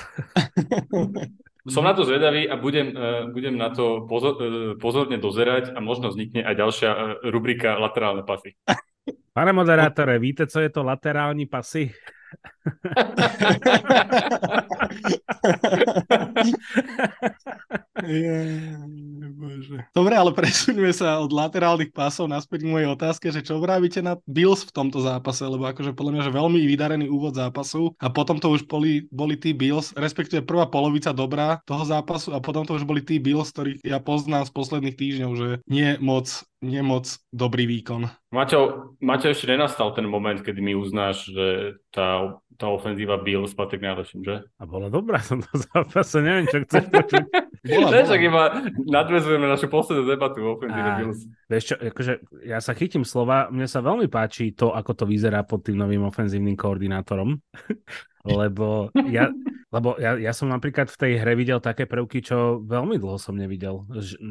Som 1.63 1.87
na 1.87 1.95
to 1.95 2.03
zvedavý 2.03 2.43
a 2.43 2.59
budem, 2.59 2.91
uh, 2.91 3.31
budem 3.31 3.55
na 3.55 3.71
to 3.71 4.03
pozor, 4.03 4.35
uh, 4.35 4.75
pozorne 4.75 5.15
dozerať 5.15 5.71
a 5.71 5.79
možno 5.79 6.11
vznikne 6.11 6.43
aj 6.43 6.59
ďalšia 6.59 6.89
uh, 6.91 6.97
rubrika 7.31 7.79
laterálne 7.79 8.27
pasy. 8.27 8.59
Pane 9.33 9.53
moderátore, 9.53 10.19
víte, 10.19 10.47
co 10.47 10.59
je 10.59 10.69
to 10.69 10.83
laterální 10.83 11.45
pasy? 11.45 11.91
Dobre, 19.93 20.13
ale 20.17 20.31
presuníme 20.33 20.91
sa 20.91 21.21
od 21.21 21.31
laterálnych 21.31 21.93
pásov 21.93 22.27
naspäť 22.27 22.65
k 22.65 22.71
mojej 22.73 22.89
otázke, 22.89 23.29
že 23.31 23.45
čo 23.45 23.61
vravíte 23.61 24.01
na 24.01 24.17
Bills 24.25 24.65
v 24.65 24.75
tomto 24.75 24.99
zápase, 24.99 25.45
lebo 25.45 25.69
akože 25.69 25.93
podľa 25.93 26.11
mňa, 26.11 26.23
že 26.25 26.35
veľmi 26.35 26.59
vydarený 26.67 27.05
úvod 27.07 27.37
zápasu 27.37 27.93
a 28.01 28.09
potom 28.09 28.41
to 28.41 28.49
už 28.51 28.65
boli, 28.65 29.05
boli 29.13 29.37
tí 29.37 29.53
Bills, 29.53 29.93
respektíve 29.95 30.43
prvá 30.43 30.67
polovica 30.67 31.13
dobrá 31.13 31.61
toho 31.69 31.85
zápasu 31.85 32.33
a 32.33 32.41
potom 32.41 32.65
to 32.65 32.75
už 32.75 32.83
boli 32.83 33.05
tí 33.05 33.21
Bills, 33.21 33.53
ktorých 33.53 33.85
ja 33.85 34.01
poznám 34.01 34.49
z 34.49 34.51
posledných 34.51 34.97
týždňov, 34.97 35.31
že 35.37 35.47
nie 35.69 35.95
moc 36.01 36.43
nie 36.63 36.79
moc 36.79 37.19
dobrý 37.35 37.67
výkon. 37.67 38.07
Maťo, 38.33 38.59
Maťo, 38.97 39.29
ešte 39.29 39.45
nenastal 39.45 39.93
ten 39.93 40.09
moment, 40.09 40.41
kedy 40.41 40.57
mi 40.57 40.73
uznáš, 40.73 41.29
že 41.29 41.77
tá, 41.93 42.33
tá 42.57 42.65
ofenzíva 42.65 43.21
Bills 43.21 43.53
patrí 43.53 43.77
k 43.77 43.85
najlepším, 43.93 44.25
že? 44.25 44.35
A 44.57 44.65
bola 44.65 44.89
dobrá 44.89 45.21
som 45.29 45.37
to 45.37 45.53
zápase, 45.53 46.17
neviem, 46.17 46.49
čo 46.49 46.65
chceš 46.65 46.89
počuť. 46.89 47.25
bola, 47.63 47.93
iba 48.17 48.43
nadvezujeme 48.89 49.45
našu 49.45 49.69
poslednú 49.69 50.09
debatu 50.09 50.41
o 50.41 50.57
ofenzíve 50.57 50.89
a, 50.89 50.97
Bills. 50.97 51.29
Vieš 51.45 51.63
čo, 51.63 51.75
akože 51.77 52.13
ja 52.49 52.57
sa 52.57 52.73
chytím 52.73 53.05
slova, 53.05 53.53
mne 53.53 53.69
sa 53.69 53.85
veľmi 53.85 54.09
páči 54.09 54.57
to, 54.57 54.73
ako 54.73 54.97
to 54.97 55.05
vyzerá 55.05 55.45
pod 55.45 55.61
tým 55.69 55.77
novým 55.77 56.01
ofenzívnym 56.09 56.57
koordinátorom, 56.57 57.37
lebo 58.23 58.87
ja, 59.11 59.27
lebo 59.73 59.97
ja, 59.97 60.13
ja 60.21 60.37
som 60.37 60.53
napríklad 60.53 60.85
v 60.93 60.99
tej 61.01 61.11
hre 61.17 61.33
videl 61.33 61.57
také 61.57 61.89
prvky, 61.89 62.21
čo 62.21 62.61
veľmi 62.61 63.01
dlho 63.01 63.17
som 63.17 63.33
nevidel. 63.33 63.81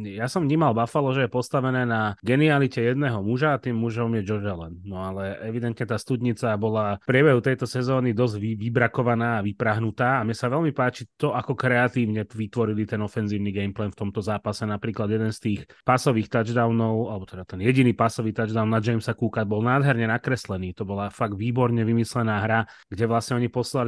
Ja 0.07 0.31
som 0.31 0.47
vnímal 0.47 0.71
Buffalo, 0.71 1.11
že 1.11 1.27
je 1.27 1.35
postavené 1.35 1.83
na 1.83 2.15
genialite 2.23 2.79
jedného 2.79 3.19
muža 3.27 3.59
a 3.59 3.61
tým 3.61 3.75
mužom 3.75 4.15
je 4.15 4.23
George 4.23 4.47
Allen. 4.47 4.79
No 4.87 5.03
ale 5.03 5.43
evidentne 5.43 5.83
tá 5.83 5.99
studnica 5.99 6.55
bola 6.55 7.03
v 7.03 7.11
priebehu 7.11 7.43
tejto 7.43 7.67
sezóny 7.67 8.15
dosť 8.15 8.39
vy, 8.39 8.51
vybrakovaná 8.55 9.43
a 9.43 9.45
vyprahnutá 9.45 10.23
a 10.23 10.25
mne 10.25 10.39
sa 10.39 10.47
veľmi 10.47 10.71
páči 10.71 11.11
to, 11.19 11.35
ako 11.35 11.59
kreatívne 11.59 12.23
vytvorili 12.23 12.87
ten 12.87 13.03
ofenzívny 13.03 13.51
gameplay 13.51 13.91
v 13.91 13.99
tomto 13.99 14.23
zápase. 14.23 14.63
Napríklad 14.63 15.11
jeden 15.11 15.35
z 15.35 15.39
tých 15.43 15.61
pasových 15.83 16.31
touchdownov, 16.31 17.11
alebo 17.11 17.27
teda 17.27 17.43
ten 17.43 17.59
jediný 17.59 17.91
pasový 17.99 18.31
touchdown 18.31 18.71
na 18.71 18.79
Jamesa 18.79 19.19
Cooka 19.19 19.43
bol 19.43 19.67
nádherne 19.67 20.07
nakreslený. 20.07 20.71
To 20.79 20.87
bola 20.87 21.11
fakt 21.11 21.35
výborne 21.35 21.83
vymyslená 21.83 22.39
hra, 22.47 22.63
kde 22.87 23.11
vlastne 23.11 23.43
oni 23.43 23.51
poslali 23.51 23.82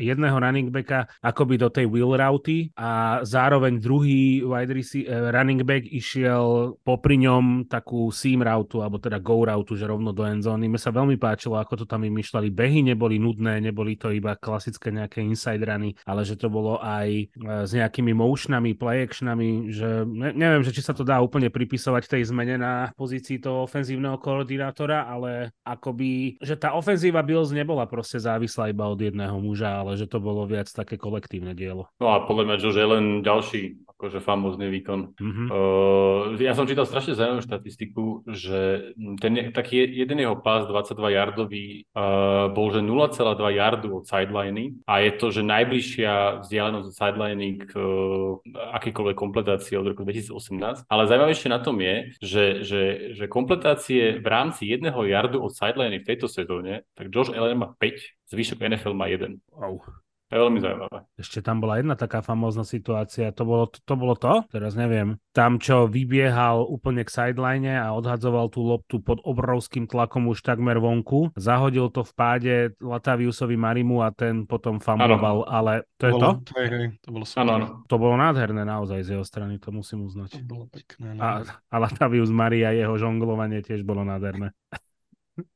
jedného 0.00 0.36
running 0.36 0.68
backa 0.70 1.06
akoby 1.22 1.60
do 1.60 1.68
tej 1.70 1.86
wheel 1.88 2.14
routy 2.14 2.70
a 2.74 3.20
zároveň 3.22 3.78
druhý 3.78 4.42
wide 4.42 4.74
eh, 4.74 5.30
running 5.30 5.62
back 5.62 5.84
išiel 5.86 6.76
popri 6.82 7.20
ňom 7.20 7.66
takú 7.68 8.08
seam 8.10 8.42
routu, 8.42 8.80
alebo 8.82 8.98
teda 8.98 9.18
go 9.18 9.44
routu, 9.44 9.74
že 9.74 9.88
rovno 9.88 10.10
do 10.10 10.24
endzóny. 10.24 10.66
Mne 10.66 10.80
sa 10.80 10.94
veľmi 10.94 11.16
páčilo, 11.16 11.58
ako 11.58 11.84
to 11.84 11.86
tam 11.86 12.02
vymýšľali. 12.02 12.48
Behy 12.50 12.80
neboli 12.82 13.18
nudné, 13.18 13.60
neboli 13.60 13.96
to 13.98 14.10
iba 14.10 14.36
klasické 14.38 14.90
nejaké 14.90 15.22
inside 15.22 15.62
runy, 15.62 15.94
ale 16.04 16.22
že 16.26 16.38
to 16.38 16.48
bolo 16.50 16.78
aj 16.80 17.08
eh, 17.10 17.28
s 17.64 17.70
nejakými 17.72 18.12
motionami, 18.16 18.76
play 18.76 19.06
actionami, 19.06 19.70
že 19.70 20.04
ne, 20.06 20.30
neviem, 20.34 20.62
že 20.62 20.74
či 20.74 20.82
sa 20.82 20.96
to 20.96 21.06
dá 21.06 21.18
úplne 21.20 21.48
pripisovať 21.48 22.06
tej 22.06 22.22
zmene 22.30 22.56
na 22.58 22.90
pozícii 22.94 23.40
toho 23.40 23.66
ofenzívneho 23.66 24.18
koordinátora, 24.18 25.06
ale 25.06 25.54
akoby, 25.64 26.40
že 26.40 26.56
tá 26.58 26.76
ofenzíva 26.76 27.24
Bills 27.24 27.50
nebola 27.50 27.84
proste 27.88 28.20
závislá 28.20 28.70
iba 28.70 28.88
od 28.88 29.00
jedného 29.10 29.36
muža, 29.40 29.84
ale 29.84 30.00
že 30.00 30.08
to 30.08 30.22
bolo 30.22 30.48
viac 30.48 30.68
také 30.70 30.96
kolektívne 30.96 31.52
dielo. 31.52 31.90
No 32.00 32.14
a 32.14 32.24
podľa 32.24 32.44
mňa 32.48 32.56
Josh 32.60 32.80
Allen 32.80 33.06
ďalší 33.20 33.84
akože 34.04 34.20
famózny 34.20 34.68
výkon. 34.68 35.16
Mm-hmm. 35.16 35.46
Uh, 35.48 36.36
ja 36.36 36.52
som 36.52 36.68
čítal 36.68 36.84
strašne 36.84 37.16
zaujímavú 37.16 37.40
štatistiku, 37.40 38.04
že 38.28 38.92
ten 39.16 39.48
taký 39.48 39.80
jeden 39.80 40.20
jeho 40.20 40.36
pás 40.44 40.68
22 40.68 41.16
yardový 41.16 41.88
uh, 41.96 42.52
bol, 42.52 42.68
že 42.68 42.84
0,2 42.84 43.16
yardu 43.56 43.88
od 43.96 44.04
sideliny 44.04 44.76
a 44.84 45.00
je 45.00 45.10
to, 45.16 45.32
že 45.32 45.40
najbližšia 45.40 46.44
vzdialenosť 46.44 46.86
od 46.92 46.98
sideliny 47.00 47.48
k 47.64 47.72
uh, 47.80 48.36
akýkoľvek 48.76 49.16
kompletácii 49.16 49.80
od 49.80 49.96
roku 49.96 50.04
2018. 50.04 50.84
Ale 50.84 51.08
zaujímavejšie 51.08 51.48
na 51.48 51.60
tom 51.64 51.80
je, 51.80 52.12
že, 52.20 52.44
že, 52.60 52.82
že 53.16 53.24
kompletácie 53.24 54.20
v 54.20 54.26
rámci 54.28 54.68
jedného 54.68 55.00
yardu 55.08 55.40
od 55.40 55.56
sideliny 55.56 56.04
v 56.04 56.08
tejto 56.12 56.28
sezóne, 56.28 56.84
tak 56.92 57.08
Josh 57.08 57.32
Allen 57.32 57.56
má 57.56 57.72
5, 57.80 58.28
zvyšok 58.28 58.60
NFL 58.68 58.92
má 58.92 59.08
1. 59.08 59.40
Wow. 59.56 60.03
Je 60.34 60.42
veľmi 60.42 60.58
zaujímavé. 60.58 60.98
Ešte 61.14 61.38
tam 61.46 61.62
bola 61.62 61.78
jedna 61.78 61.94
taká 61.94 62.18
famózna 62.18 62.66
situácia, 62.66 63.30
to 63.30 63.46
bolo 63.46 63.70
to, 63.70 63.78
to 63.86 63.94
bolo 63.94 64.18
to, 64.18 64.42
teraz 64.50 64.74
neviem, 64.74 65.14
tam 65.30 65.62
čo 65.62 65.86
vybiehal 65.86 66.66
úplne 66.66 67.06
k 67.06 67.14
sideline 67.14 67.78
a 67.78 67.94
odhadzoval 67.94 68.50
tú 68.50 68.66
loptu 68.66 68.98
pod 68.98 69.22
obrovským 69.22 69.86
tlakom 69.86 70.26
už 70.26 70.42
takmer 70.42 70.82
vonku, 70.82 71.30
zahodil 71.38 71.86
to 71.94 72.02
v 72.02 72.12
páde 72.18 72.54
Lataviusovi 72.82 73.54
Marimu 73.54 74.02
a 74.02 74.10
ten 74.10 74.42
potom 74.42 74.82
famoval, 74.82 75.46
ale 75.46 75.86
to, 76.02 76.02
to 76.02 76.04
je 76.10 76.12
bolo, 76.18 76.26
to? 76.26 76.30
Hej, 76.58 76.66
hej, 76.66 76.86
to 76.98 77.08
bolo 77.14 77.24
super. 77.30 77.40
Ano, 77.46 77.52
ano. 77.54 77.66
To 77.86 77.94
bolo 77.94 78.14
nádherné 78.18 78.66
naozaj 78.66 79.06
z 79.06 79.08
jeho 79.14 79.22
strany, 79.22 79.62
to 79.62 79.70
musím 79.70 80.02
uznať. 80.02 80.42
To 80.42 80.50
bolo 80.50 80.66
pekné. 80.66 81.14
A, 81.14 81.46
a 81.46 81.76
Latavius 81.78 82.34
Mari 82.34 82.66
a 82.66 82.74
jeho 82.74 82.98
žonglovanie 82.98 83.62
tiež 83.62 83.86
bolo 83.86 84.02
nádherné. 84.02 84.50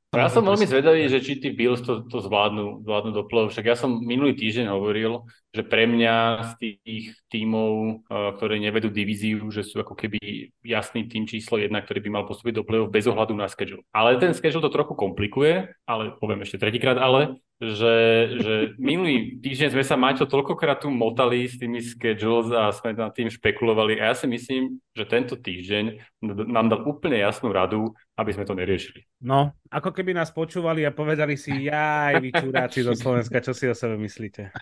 Ja 0.08 0.32
som 0.32 0.40
veľmi 0.40 0.64
zvedavý, 0.64 1.04
že 1.04 1.20
či 1.20 1.36
tí 1.36 1.52
Bills 1.52 1.84
to, 1.84 2.00
to 2.08 2.24
zvládnu, 2.24 2.80
zvládnu 2.80 3.12
do 3.12 3.28
play 3.28 3.44
Však 3.52 3.66
ja 3.68 3.76
som 3.76 4.00
minulý 4.00 4.32
týždeň 4.40 4.72
hovoril, 4.72 5.28
že 5.52 5.60
pre 5.60 5.84
mňa 5.84 6.14
z 6.48 6.50
tých 6.56 7.04
tímov, 7.28 7.72
uh, 8.08 8.32
ktoré 8.40 8.56
nevedú 8.56 8.88
divíziu, 8.88 9.44
že 9.52 9.60
sú 9.60 9.84
ako 9.84 9.92
keby 9.92 10.48
jasný 10.64 11.12
tým 11.12 11.28
číslo 11.28 11.60
jedna, 11.60 11.84
ktorý 11.84 12.08
by 12.08 12.10
mal 12.10 12.24
postúpiť 12.24 12.56
do 12.56 12.64
play 12.64 12.80
bez 12.88 13.04
ohľadu 13.04 13.36
na 13.36 13.52
schedule. 13.52 13.84
Ale 13.92 14.16
ten 14.16 14.32
schedule 14.32 14.64
to 14.64 14.72
trochu 14.72 14.96
komplikuje, 14.96 15.76
ale 15.84 16.16
poviem 16.16 16.40
ešte 16.40 16.56
tretíkrát 16.56 16.96
ale, 16.96 17.36
že, 17.58 17.96
že 18.38 18.54
minulý 18.78 19.42
týždeň 19.42 19.74
sme 19.74 19.82
sa 19.82 19.98
Maťo 19.98 20.30
toľkokrát 20.30 20.78
tu 20.78 20.94
motali 20.94 21.42
s 21.42 21.58
tými 21.58 21.82
schedules 21.82 22.54
a 22.54 22.70
sme 22.70 22.94
nad 22.94 23.10
tým 23.10 23.26
špekulovali 23.26 23.98
a 23.98 24.10
ja 24.10 24.14
si 24.14 24.30
myslím, 24.30 24.78
že 24.94 25.02
tento 25.02 25.34
týždeň 25.34 25.98
nám 26.46 26.70
dal 26.70 26.86
úplne 26.86 27.18
jasnú 27.18 27.50
radu, 27.50 27.90
aby 28.14 28.30
sme 28.30 28.46
to 28.46 28.54
neriešili. 28.54 29.02
No, 29.18 29.58
ako 29.74 29.90
keby 29.90 30.14
nás 30.14 30.30
počúvali 30.30 30.86
a 30.86 30.94
povedali 30.94 31.34
si, 31.34 31.66
jaj, 31.66 32.22
vy 32.22 32.30
čuráci 32.30 32.86
do 32.86 32.94
Slovenska, 32.94 33.42
čo 33.42 33.50
si 33.50 33.66
o 33.66 33.74
sebe 33.74 33.98
myslíte? 33.98 34.54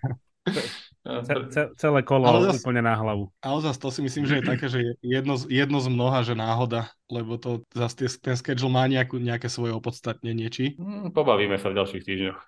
Ce, 1.54 1.70
celé 1.78 2.02
kolo 2.02 2.26
ale 2.26 2.50
zas, 2.50 2.58
úplne 2.58 2.82
na 2.82 2.98
hlavu. 2.98 3.30
Ale 3.38 3.58
zase 3.62 3.78
to 3.78 3.88
si 3.94 4.00
myslím, 4.02 4.26
že 4.26 4.42
je 4.42 4.44
také, 4.44 4.66
že 4.66 4.98
jedno, 4.98 5.38
z, 5.38 5.46
jedno 5.46 5.78
z 5.78 5.86
mnoha, 5.86 6.26
že 6.26 6.34
náhoda, 6.34 6.90
lebo 7.06 7.38
to 7.38 7.62
zase 7.70 8.18
ten 8.18 8.34
schedule 8.34 8.74
má 8.74 8.90
nejakú, 8.90 9.22
nejaké 9.22 9.46
svoje 9.46 9.70
opodstatnenie, 9.70 10.50
či? 10.50 10.74
Hmm, 10.74 11.14
pobavíme 11.14 11.54
sa 11.62 11.70
v 11.70 11.78
ďalších 11.78 12.02
týždňoch. 12.02 12.38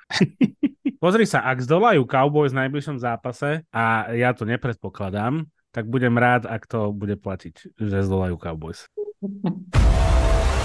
Pozri 1.02 1.30
sa, 1.30 1.46
ak 1.46 1.62
zdolajú 1.62 2.02
Cowboys 2.10 2.50
v 2.50 2.66
najbližšom 2.66 2.98
zápase, 2.98 3.62
a 3.70 4.10
ja 4.10 4.34
to 4.34 4.42
nepredpokladám, 4.42 5.46
tak 5.70 5.86
budem 5.86 6.18
rád, 6.18 6.50
ak 6.50 6.66
to 6.66 6.90
bude 6.90 7.14
platiť, 7.22 7.78
že 7.78 8.02
zdolajú 8.02 8.34
Cowboys. 8.42 8.90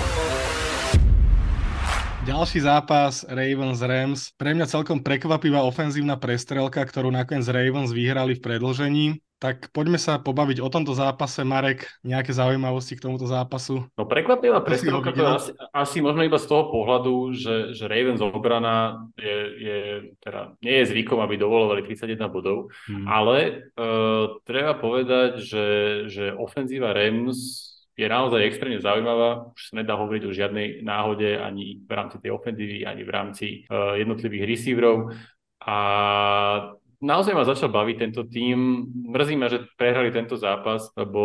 Ďalší 2.23 2.63
zápas 2.63 3.27
Ravens-Rams. 3.27 4.39
Pre 4.39 4.55
mňa 4.55 4.71
celkom 4.71 5.03
prekvapivá 5.03 5.59
ofenzívna 5.67 6.15
prestrelka, 6.15 6.79
ktorú 6.79 7.11
nakoniec 7.11 7.43
Ravens 7.51 7.91
vyhrali 7.91 8.39
v 8.39 8.43
predlžení. 8.47 9.07
Tak 9.43 9.75
poďme 9.75 9.99
sa 9.99 10.23
pobaviť 10.23 10.63
o 10.63 10.71
tomto 10.71 10.95
zápase. 10.95 11.43
Marek, 11.43 11.83
nejaké 11.99 12.31
zaujímavosti 12.31 12.95
k 12.95 13.03
tomuto 13.03 13.27
zápasu? 13.27 13.91
No 13.99 14.07
prekvapivá 14.07 14.63
prestrelka 14.63 15.11
to 15.11 15.27
asi, 15.35 15.51
asi 15.75 15.99
možno 15.99 16.23
iba 16.23 16.39
z 16.39 16.47
toho 16.47 16.71
pohľadu, 16.71 17.35
že, 17.35 17.55
že 17.75 17.91
Ravens 17.91 18.23
obrana 18.23 19.03
je, 19.19 19.37
je, 19.59 19.79
teda 20.23 20.55
nie 20.63 20.79
je 20.79 20.95
zvykom, 20.95 21.19
aby 21.19 21.35
dovolovali 21.35 21.83
31 21.83 22.23
bodov, 22.31 22.71
hmm. 22.87 23.03
ale 23.03 23.67
uh, 23.75 24.39
treba 24.47 24.79
povedať, 24.79 25.43
že, 25.43 25.67
že 26.07 26.31
ofenzíva 26.31 26.95
Rams 26.95 27.72
je 27.93 28.07
naozaj 28.09 28.41
extrémne 28.41 28.81
zaujímavá. 28.81 29.53
Už 29.53 29.61
sa 29.69 29.73
nedá 29.77 29.93
hovoriť 29.93 30.23
o 30.25 30.35
žiadnej 30.35 30.67
náhode 30.81 31.37
ani 31.37 31.77
v 31.85 31.91
rámci 31.93 32.17
tej 32.17 32.33
ofenzívy, 32.33 32.89
ani 32.89 33.01
v 33.05 33.11
rámci 33.13 33.45
uh, 33.69 33.93
jednotlivých 33.97 34.49
receiverov. 34.49 35.13
A 35.63 35.77
naozaj 37.03 37.35
ma 37.35 37.43
začal 37.43 37.67
baviť 37.67 37.95
tento 37.99 38.23
tým. 38.23 38.87
Mrzí 39.11 39.35
ma, 39.35 39.51
že 39.51 39.67
prehrali 39.75 40.09
tento 40.09 40.39
zápas, 40.39 40.87
lebo, 40.95 41.23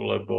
lebo 0.00 0.36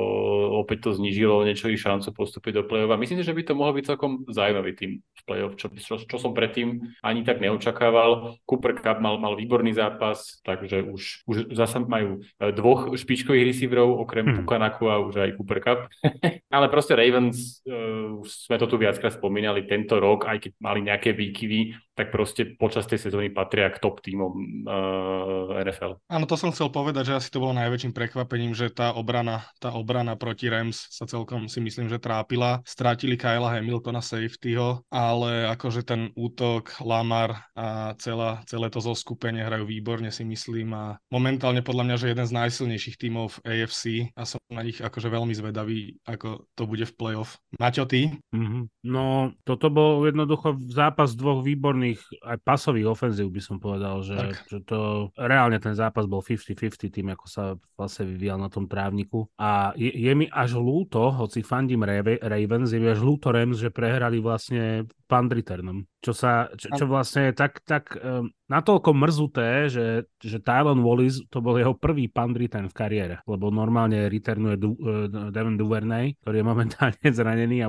opäť 0.58 0.90
to 0.90 0.98
znižilo 0.98 1.46
niečo 1.46 1.70
ich 1.70 1.80
šancu 1.80 2.10
postúpiť 2.12 2.60
do 2.60 2.64
play-off. 2.66 2.90
A 2.90 2.98
myslím 2.98 3.22
si, 3.22 3.28
že 3.30 3.38
by 3.38 3.46
to 3.46 3.54
mohol 3.54 3.78
byť 3.78 3.86
celkom 3.86 4.26
zaujímavý 4.26 4.74
tým 4.74 4.92
v 5.00 5.22
play-off, 5.30 5.54
čo, 5.56 5.70
čo, 5.78 6.02
čo 6.02 6.18
som 6.18 6.34
predtým 6.34 6.82
ani 7.06 7.22
tak 7.22 7.38
neočakával. 7.40 8.42
Cooper 8.50 8.74
Cup 8.82 8.98
mal, 9.00 9.22
mal 9.22 9.38
výborný 9.38 9.78
zápas, 9.78 10.42
takže 10.42 10.82
už, 10.90 11.30
už 11.30 11.38
zase 11.54 11.86
majú 11.86 12.26
e, 12.42 12.50
dvoch 12.50 12.90
špičkových 12.98 13.54
receiverov, 13.54 14.02
okrem 14.02 14.26
hmm. 14.26 14.36
Pukanaku 14.42 14.90
a 14.90 14.98
už 14.98 15.14
aj 15.22 15.32
Cooper 15.38 15.60
Cup. 15.62 15.80
Ale 16.56 16.68
proste 16.68 16.98
Ravens, 16.98 17.64
uh, 17.64 18.20
už 18.20 18.28
sme 18.50 18.60
to 18.60 18.68
tu 18.68 18.76
viackrát 18.76 19.16
spomínali, 19.16 19.64
tento 19.64 19.96
rok, 20.02 20.28
aj 20.28 20.44
keď 20.44 20.52
mali 20.60 20.84
nejaké 20.84 21.16
výkyvy, 21.16 21.91
tak 22.02 22.10
proste 22.10 22.58
počas 22.58 22.90
tej 22.90 22.98
sezóny 22.98 23.30
patria 23.30 23.70
k 23.70 23.78
top 23.78 24.02
tímom 24.02 24.66
uh, 24.66 25.54
eh, 25.54 25.70
NFL. 25.70 26.02
Áno, 26.10 26.26
to 26.26 26.34
som 26.34 26.50
chcel 26.50 26.74
povedať, 26.74 27.14
že 27.14 27.18
asi 27.22 27.30
to 27.30 27.38
bolo 27.38 27.54
najväčším 27.54 27.94
prekvapením, 27.94 28.58
že 28.58 28.74
tá 28.74 28.98
obrana, 28.98 29.46
tá 29.62 29.70
obrana 29.78 30.18
proti 30.18 30.50
Rams 30.50 30.90
sa 30.90 31.06
celkom 31.06 31.46
si 31.46 31.62
myslím, 31.62 31.86
že 31.86 32.02
trápila. 32.02 32.66
Strátili 32.66 33.14
Kyla 33.14 33.54
Hamiltona 33.54 34.02
safetyho, 34.02 34.82
ale 34.90 35.46
akože 35.54 35.86
ten 35.86 36.10
útok, 36.18 36.74
Lamar 36.82 37.46
a 37.54 37.94
celá, 38.02 38.42
celé 38.50 38.74
to 38.74 38.82
zoskupenie 38.82 39.46
hrajú 39.46 39.68
výborne 39.68 40.10
si 40.10 40.24
myslím 40.26 40.72
a 40.74 40.98
momentálne 41.12 41.62
podľa 41.62 41.84
mňa, 41.86 41.96
že 42.00 42.12
jeden 42.16 42.26
z 42.26 42.34
najsilnejších 42.34 42.98
tímov 42.98 43.38
v 43.38 43.38
AFC 43.46 43.84
a 44.16 44.24
som 44.24 44.40
na 44.48 44.64
nich 44.64 44.80
akože 44.80 45.12
veľmi 45.12 45.36
zvedavý, 45.36 46.00
ako 46.08 46.48
to 46.56 46.64
bude 46.66 46.88
v 46.88 46.94
playoff. 46.96 47.38
Maťo, 47.60 47.84
ty? 47.84 48.16
Mm-hmm. 48.32 48.64
No, 48.88 49.36
toto 49.44 49.68
bol 49.68 50.08
jednoducho 50.08 50.56
zápas 50.72 51.12
dvoch 51.14 51.44
výborných 51.44 51.91
silných 51.92 52.24
aj 52.24 52.38
pasových 52.44 52.88
ofenzív 52.88 53.28
by 53.32 53.42
som 53.42 53.58
povedal, 53.60 54.02
že, 54.04 54.18
že 54.48 54.64
to 54.64 55.12
reálne 55.20 55.58
ten 55.60 55.76
zápas 55.76 56.08
bol 56.08 56.24
50-50 56.24 56.90
tým, 56.92 57.08
ako 57.14 57.26
sa 57.28 57.44
vlastne 57.76 58.08
vyvíjal 58.08 58.40
na 58.40 58.50
tom 58.50 58.66
trávniku. 58.70 59.28
A 59.38 59.76
je, 59.76 59.92
je 59.92 60.14
mi 60.16 60.28
až 60.32 60.58
ľúto, 60.58 61.12
hoci 61.12 61.44
fandím 61.44 61.84
Ravens, 61.84 62.72
je 62.72 62.80
mi 62.80 62.88
až 62.88 63.02
ľúto 63.02 63.34
Rams, 63.34 63.60
že 63.60 63.74
prehrali 63.74 64.22
vlastne 64.22 64.88
punt 65.12 65.28
returnom, 65.28 65.84
čo 66.00 66.16
sa, 66.16 66.48
čo, 66.56 66.72
čo 66.72 66.88
vlastne 66.88 67.28
je 67.30 67.34
tak, 67.36 67.60
tak 67.68 68.00
um, 68.00 68.32
natoľko 68.48 68.96
mrzuté, 68.96 69.68
že, 69.68 70.08
že 70.24 70.40
Tylon 70.40 70.80
Wallis 70.80 71.20
to 71.28 71.44
bol 71.44 71.60
jeho 71.60 71.76
prvý 71.76 72.08
punt 72.08 72.40
return 72.40 72.72
v 72.72 72.78
kariére, 72.80 73.16
lebo 73.28 73.52
normálne 73.52 74.08
returnuje 74.08 74.56
du, 74.56 74.80
uh, 74.80 75.12
Devin 75.28 75.60
Duvernay, 75.60 76.16
ktorý 76.24 76.40
je 76.40 76.46
momentálne 76.48 77.08
zranený 77.20 77.60
a 77.60 77.68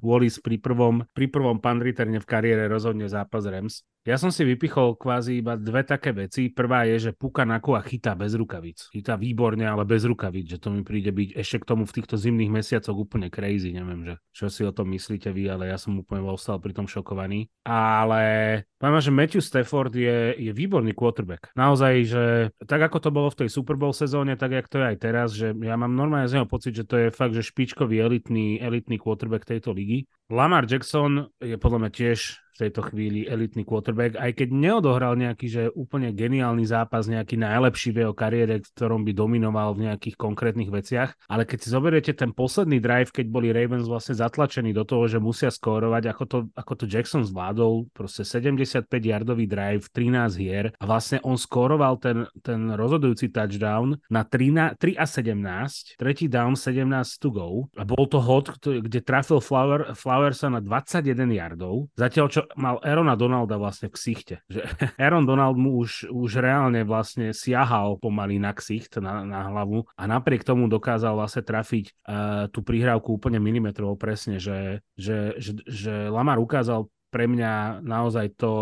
Wallis 0.00 0.40
pri 0.40 0.56
prvom, 0.56 1.04
pri 1.12 1.28
prvom 1.28 1.60
punt 1.60 1.84
reterne 1.84 2.16
v 2.16 2.24
kariére 2.24 2.64
rozhodne 2.64 3.12
zápas 3.12 3.44
Rams. 3.50 3.82
Ja 4.00 4.16
som 4.16 4.32
si 4.32 4.48
vypichol 4.48 4.96
kvázi 4.96 5.44
iba 5.44 5.60
dve 5.60 5.84
také 5.84 6.16
veci. 6.16 6.48
Prvá 6.48 6.88
je, 6.88 6.96
že 6.96 7.10
Puka 7.12 7.44
Nakua 7.44 7.84
chytá 7.84 8.16
bez 8.16 8.32
rukavíc. 8.32 8.88
Chytá 8.96 9.20
výborne, 9.20 9.68
ale 9.68 9.84
bez 9.84 10.08
rukavíc, 10.08 10.56
že 10.56 10.56
to 10.56 10.72
mi 10.72 10.80
príde 10.80 11.12
byť 11.12 11.36
ešte 11.36 11.60
k 11.60 11.68
tomu 11.68 11.84
v 11.84 12.00
týchto 12.00 12.16
zimných 12.16 12.48
mesiacoch 12.48 12.96
úplne 12.96 13.28
crazy. 13.28 13.76
Neviem, 13.76 14.08
že 14.08 14.14
čo 14.32 14.48
si 14.48 14.64
o 14.64 14.72
tom 14.72 14.88
myslíte 14.96 15.28
vy, 15.36 15.52
ale 15.52 15.68
ja 15.68 15.76
som 15.76 16.00
úplne 16.00 16.24
ostal 16.24 16.56
pri 16.64 16.72
tom 16.72 16.88
šokovaný. 16.88 17.52
Ale 17.68 18.64
poviem, 18.80 19.04
že 19.04 19.12
Matthew 19.12 19.44
Stafford 19.44 19.92
je, 19.92 20.32
je 20.48 20.52
výborný 20.56 20.96
quarterback. 20.96 21.52
Naozaj, 21.52 21.94
že 22.08 22.24
tak 22.64 22.80
ako 22.80 23.04
to 23.04 23.10
bolo 23.12 23.28
v 23.28 23.44
tej 23.44 23.52
Super 23.52 23.76
Bowl 23.76 23.92
sezóne, 23.92 24.32
tak 24.40 24.56
jak 24.56 24.64
to 24.72 24.80
je 24.80 24.96
aj 24.96 24.96
teraz, 24.96 25.28
že 25.36 25.52
ja 25.52 25.76
mám 25.76 25.92
normálne 25.92 26.24
z 26.24 26.40
neho 26.40 26.48
pocit, 26.48 26.72
že 26.72 26.88
to 26.88 26.96
je 26.96 27.12
fakt, 27.12 27.36
že 27.36 27.44
špičkový 27.44 28.00
elitný, 28.00 28.64
elitný 28.64 28.96
quarterback 28.96 29.44
tejto 29.44 29.76
ligy. 29.76 30.08
Lamar 30.32 30.64
Jackson 30.64 31.28
je 31.36 31.60
podľa 31.60 31.78
mňa 31.84 31.90
tiež 31.92 32.18
tejto 32.66 32.84
chvíli 32.92 33.24
elitný 33.24 33.64
quarterback, 33.64 34.20
aj 34.20 34.36
keď 34.36 34.48
neodohral 34.52 35.16
nejaký, 35.16 35.46
že 35.48 35.62
úplne 35.72 36.12
geniálny 36.12 36.68
zápas, 36.68 37.08
nejaký 37.08 37.40
najlepší 37.40 37.90
v 37.96 37.98
jeho 38.04 38.14
kariére, 38.14 38.60
v 38.60 38.72
ktorom 38.76 39.02
by 39.06 39.12
dominoval 39.16 39.72
v 39.72 39.88
nejakých 39.88 40.16
konkrétnych 40.20 40.68
veciach, 40.68 41.16
ale 41.26 41.48
keď 41.48 41.58
si 41.64 41.68
zoberiete 41.72 42.12
ten 42.12 42.36
posledný 42.36 42.78
drive, 42.82 43.10
keď 43.10 43.26
boli 43.32 43.48
Ravens 43.54 43.88
vlastne 43.88 44.12
zatlačení 44.12 44.76
do 44.76 44.84
toho, 44.84 45.08
že 45.08 45.22
musia 45.22 45.48
skórovať, 45.48 46.02
ako 46.12 46.24
to, 46.28 46.38
ako 46.52 46.72
to 46.76 46.84
Jackson 46.84 47.24
zvládol, 47.24 47.88
proste 47.96 48.26
75-yardový 48.26 49.48
drive, 49.48 49.88
13 49.92 50.36
hier 50.36 50.66
a 50.76 50.84
vlastne 50.84 51.22
on 51.24 51.40
skóroval 51.40 51.96
ten, 51.96 52.26
ten 52.44 52.74
rozhodujúci 52.76 53.32
touchdown 53.32 53.96
na 54.10 54.26
3, 54.26 54.76
3 54.76 55.00
a 55.00 55.06
17, 55.06 55.96
tretí 55.96 56.26
down 56.26 56.58
17 56.58 56.84
to 57.22 57.28
go. 57.30 57.48
A 57.78 57.86
bol 57.86 58.04
to 58.10 58.18
hod, 58.18 58.50
kde 58.60 59.00
trafil 59.00 59.38
Flower, 59.38 59.94
Flowersa 59.94 60.50
na 60.50 60.60
21 60.60 61.30
yardov, 61.30 61.88
zatiaľ 61.94 62.26
čo 62.28 62.40
mal 62.56 62.82
Erona 62.82 63.14
Donalda 63.14 63.58
vlastne 63.60 63.90
v 63.90 63.94
ksichte. 63.94 64.34
Že 64.50 64.60
Aaron 65.02 65.26
Donald 65.26 65.58
mu 65.58 65.82
už, 65.82 66.10
už 66.10 66.40
reálne 66.40 66.82
vlastne 66.82 67.30
siahal 67.36 67.98
pomaly 68.00 68.40
na 68.40 68.54
ksicht, 68.54 68.98
na, 68.98 69.22
na 69.26 69.46
hlavu 69.50 69.86
a 69.94 70.02
napriek 70.08 70.42
tomu 70.42 70.66
dokázal 70.66 71.14
vlastne 71.18 71.42
trafiť 71.44 71.84
uh, 71.90 72.46
tú 72.50 72.64
prihrávku 72.64 73.14
úplne 73.14 73.38
milimetrovo 73.38 73.94
presne, 73.94 74.40
že, 74.40 74.80
že, 74.94 75.36
že, 75.36 75.52
že 75.66 75.94
Lamar 76.08 76.38
ukázal 76.40 76.88
pre 77.10 77.26
mňa 77.26 77.82
naozaj 77.82 78.38
to, 78.38 78.52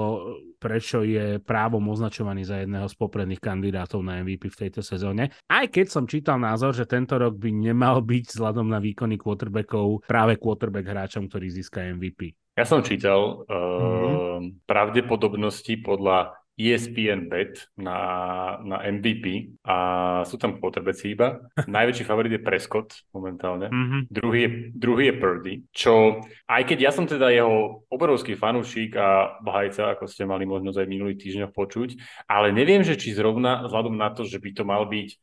prečo 0.57 1.05
je 1.05 1.37
právom 1.39 1.85
označovaný 1.93 2.49
za 2.49 2.65
jedného 2.65 2.89
z 2.89 2.97
popredných 2.97 3.45
kandidátov 3.45 4.01
na 4.01 4.25
MVP 4.25 4.49
v 4.49 4.61
tejto 4.67 4.81
sezóne. 4.81 5.31
Aj 5.47 5.69
keď 5.69 5.87
som 5.93 6.09
čítal 6.09 6.41
názor, 6.41 6.73
že 6.73 6.89
tento 6.89 7.21
rok 7.21 7.37
by 7.37 7.53
nemal 7.53 8.01
byť 8.01 8.25
vzhľadom 8.35 8.73
na 8.73 8.81
výkony 8.81 9.21
quarterbackov 9.21 10.09
práve 10.09 10.41
quarterback 10.41 10.89
hráčom, 10.89 11.29
ktorý 11.29 11.47
získa 11.53 11.85
MVP. 11.93 12.35
Ja 12.59 12.67
som 12.67 12.83
čítal 12.83 13.47
uh, 13.47 13.55
mm-hmm. 13.55 14.67
pravdepodobnosti 14.67 15.79
podľa 15.79 16.35
ESPN 16.59 17.31
bet 17.31 17.71
na, 17.79 18.59
na 18.67 18.83
MVP 18.83 19.55
a 19.63 19.77
sú 20.27 20.43
tam 20.43 20.59
quarterbacki 20.59 21.15
iba. 21.15 21.39
Najväčší 21.71 22.03
favorit 22.03 22.35
je 22.35 22.43
Prescott 22.43 23.07
momentálne. 23.15 23.71
Mm-hmm. 23.71 24.01
Druhý, 24.11 24.41
je, 24.43 24.51
druhý 24.75 25.05
je 25.07 25.15
Purdy, 25.15 25.55
čo 25.71 26.19
aj 26.51 26.63
keď 26.67 26.79
ja 26.83 26.91
som 26.91 27.07
teda 27.07 27.31
jeho 27.31 27.87
obrovský 27.87 28.35
fanúšik 28.35 28.99
a 28.99 29.39
bahajca, 29.39 29.95
ako 29.95 30.11
ste 30.11 30.27
mali 30.27 30.43
možnosť 30.43 30.83
aj 30.83 30.89
minulý 30.91 31.15
týždeň 31.15 31.55
počuť, 31.55 31.95
ale 32.27 32.51
neviem, 32.51 32.83
že 32.83 32.99
či 32.99 33.15
zrovna 33.15 33.71
vzhľadom 33.71 33.95
na 33.95 34.11
to, 34.11 34.27
že 34.27 34.43
by 34.43 34.51
to 34.51 34.67
mal 34.67 34.83
byť 34.83 35.15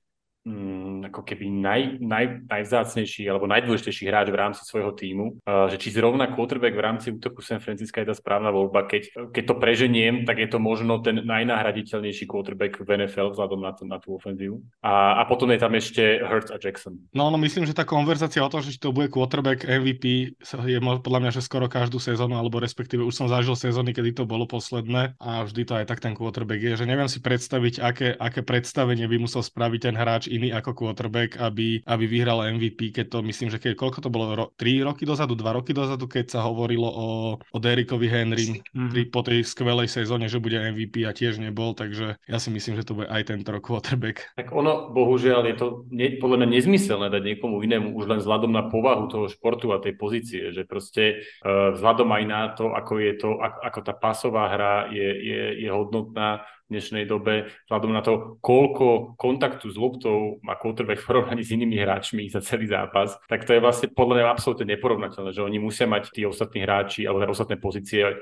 mm, 0.46 1.10
ako 1.12 1.22
keby 1.26 1.46
naj, 1.50 1.82
naj, 2.00 2.26
najvzácnejší 2.48 3.26
alebo 3.28 3.50
najdôležitejší 3.50 4.06
hráč 4.08 4.30
v 4.30 4.40
rámci 4.40 4.62
svojho 4.64 4.94
týmu, 4.94 5.42
uh, 5.44 5.68
že 5.68 5.82
či 5.82 5.92
zrovna 5.92 6.32
quarterback 6.32 6.78
v 6.78 6.86
rámci 6.86 7.08
útoku 7.12 7.42
San 7.42 7.60
Francisco 7.60 7.98
je 7.98 8.10
tá 8.10 8.16
správna 8.16 8.54
voľba. 8.54 8.86
Keď, 8.86 9.34
keď 9.34 9.44
to 9.44 9.56
preženiem, 9.58 10.24
tak 10.24 10.40
je 10.40 10.50
to 10.50 10.62
možno 10.62 11.02
ten 11.02 11.26
najnahraditeľnejší 11.26 12.30
quarterback 12.30 12.78
v 12.80 12.90
NFL 13.06 13.34
vzhľadom 13.34 13.60
na, 13.60 13.72
na 13.90 13.98
tú 13.98 14.16
ofenzívu. 14.16 14.62
A, 14.86 15.20
a 15.20 15.28
potom 15.28 15.50
je 15.52 15.60
tam 15.60 15.74
ešte 15.74 16.22
Hurts 16.22 16.54
a 16.54 16.58
Jackson. 16.62 17.02
No, 17.12 17.34
no 17.34 17.38
myslím, 17.42 17.66
že 17.66 17.76
tá 17.76 17.84
konverzácia 17.84 18.46
o 18.46 18.52
tom, 18.52 18.62
že 18.62 18.78
to 18.78 18.94
bude 18.94 19.10
quarterback 19.10 19.66
MVP 19.66 20.38
je 20.46 20.80
podľa 20.82 21.20
mňa, 21.22 21.32
že 21.34 21.42
skoro 21.42 21.66
každú 21.66 21.98
sezónu, 21.98 22.38
alebo 22.38 22.62
respektíve 22.62 23.02
už 23.02 23.16
som 23.16 23.28
zažil 23.28 23.58
sezóny, 23.58 23.92
kedy 23.92 24.22
to 24.22 24.24
bolo 24.30 24.46
posledné 24.46 25.18
a 25.18 25.44
vždy 25.44 25.62
to 25.66 25.74
aj 25.76 25.86
tak 25.90 26.00
ten 26.04 26.14
quarterback 26.14 26.62
je, 26.62 26.78
že 26.78 26.86
neviem 26.86 27.10
si 27.10 27.20
predstaviť, 27.20 27.82
aké, 27.82 28.08
aké 28.14 28.42
predstavenie 28.46 29.10
by 29.10 29.18
musel 29.18 29.42
spraviť 29.42 29.80
ten 29.90 29.96
hráč 29.96 30.30
iný 30.38 30.50
ako 30.52 30.76
quarterback, 30.76 31.40
aby, 31.40 31.82
aby 31.84 32.06
vyhral 32.06 32.44
MVP, 32.46 32.92
keď 32.92 33.06
to 33.12 33.20
myslím, 33.26 33.50
že 33.50 33.60
keď, 33.62 33.80
koľko 33.80 34.00
to 34.04 34.10
bolo, 34.12 34.26
ro, 34.36 34.46
3 34.60 34.88
roky 34.88 35.04
dozadu, 35.08 35.34
2 35.34 35.58
roky 35.58 35.72
dozadu, 35.72 36.06
keď 36.06 36.38
sa 36.38 36.40
hovorilo 36.46 36.88
o, 36.88 37.08
o 37.40 37.58
Derrickovi 37.58 38.08
Henry 38.08 38.62
mm-hmm. 38.62 39.10
po 39.10 39.24
tej 39.24 39.48
skvelej 39.48 39.88
sezóne, 39.88 40.28
že 40.28 40.44
bude 40.44 40.60
MVP 40.60 41.08
a 41.08 41.16
tiež 41.16 41.40
nebol, 41.40 41.74
takže 41.74 42.20
ja 42.28 42.38
si 42.38 42.50
myslím, 42.52 42.80
že 42.80 42.86
to 42.88 42.98
bude 43.00 43.08
aj 43.10 43.32
tento 43.32 43.50
rok 43.50 43.64
quarterback. 43.64 44.36
Tak 44.36 44.52
ono, 44.52 44.92
bohužiaľ, 44.92 45.42
je 45.50 45.56
to 45.56 45.68
ne, 45.90 46.20
podľa 46.20 46.44
mňa 46.44 46.48
nezmyselné 46.60 47.08
dať 47.10 47.24
niekomu 47.24 47.64
inému 47.64 47.96
už 47.96 48.06
len 48.06 48.20
vzhľadom 48.22 48.52
na 48.52 48.68
povahu 48.68 49.08
toho 49.08 49.26
športu 49.32 49.72
a 49.72 49.82
tej 49.82 49.96
pozície, 49.96 50.52
že 50.52 50.68
proste 50.68 51.24
uh, 51.42 51.74
vzhľadom 51.74 52.10
aj 52.12 52.24
na 52.28 52.42
to, 52.54 52.72
ako 52.74 52.94
je 53.02 53.14
to, 53.18 53.30
ako, 53.40 53.60
ako 53.64 53.80
tá 53.82 53.94
pasová 53.94 54.44
hra 54.52 54.76
je, 54.92 55.10
je, 55.22 55.42
je 55.66 55.70
hodnotná, 55.72 56.46
dnešnej 56.70 57.06
dobe, 57.06 57.54
vzhľadom 57.70 57.92
na 57.94 58.02
to, 58.02 58.42
koľko 58.42 59.14
kontaktu 59.16 59.70
s 59.70 59.78
loptou 59.78 60.42
má 60.42 60.58
quarterback 60.58 61.02
v 61.02 61.08
porovnaní 61.08 61.42
s 61.46 61.54
inými 61.54 61.78
hráčmi 61.78 62.26
za 62.28 62.42
celý 62.42 62.66
zápas, 62.66 63.14
tak 63.30 63.46
to 63.46 63.54
je 63.54 63.62
vlastne 63.62 63.88
podľa 63.94 64.22
mňa 64.22 64.26
absolútne 64.26 64.66
neporovnateľné, 64.74 65.32
že 65.32 65.46
oni 65.46 65.58
musia 65.62 65.86
mať 65.86 66.10
tí 66.10 66.26
ostatní 66.26 66.66
hráči 66.66 67.06
alebo 67.06 67.30
ostatné 67.30 67.62
pozície 67.62 68.02
e, 68.02 68.16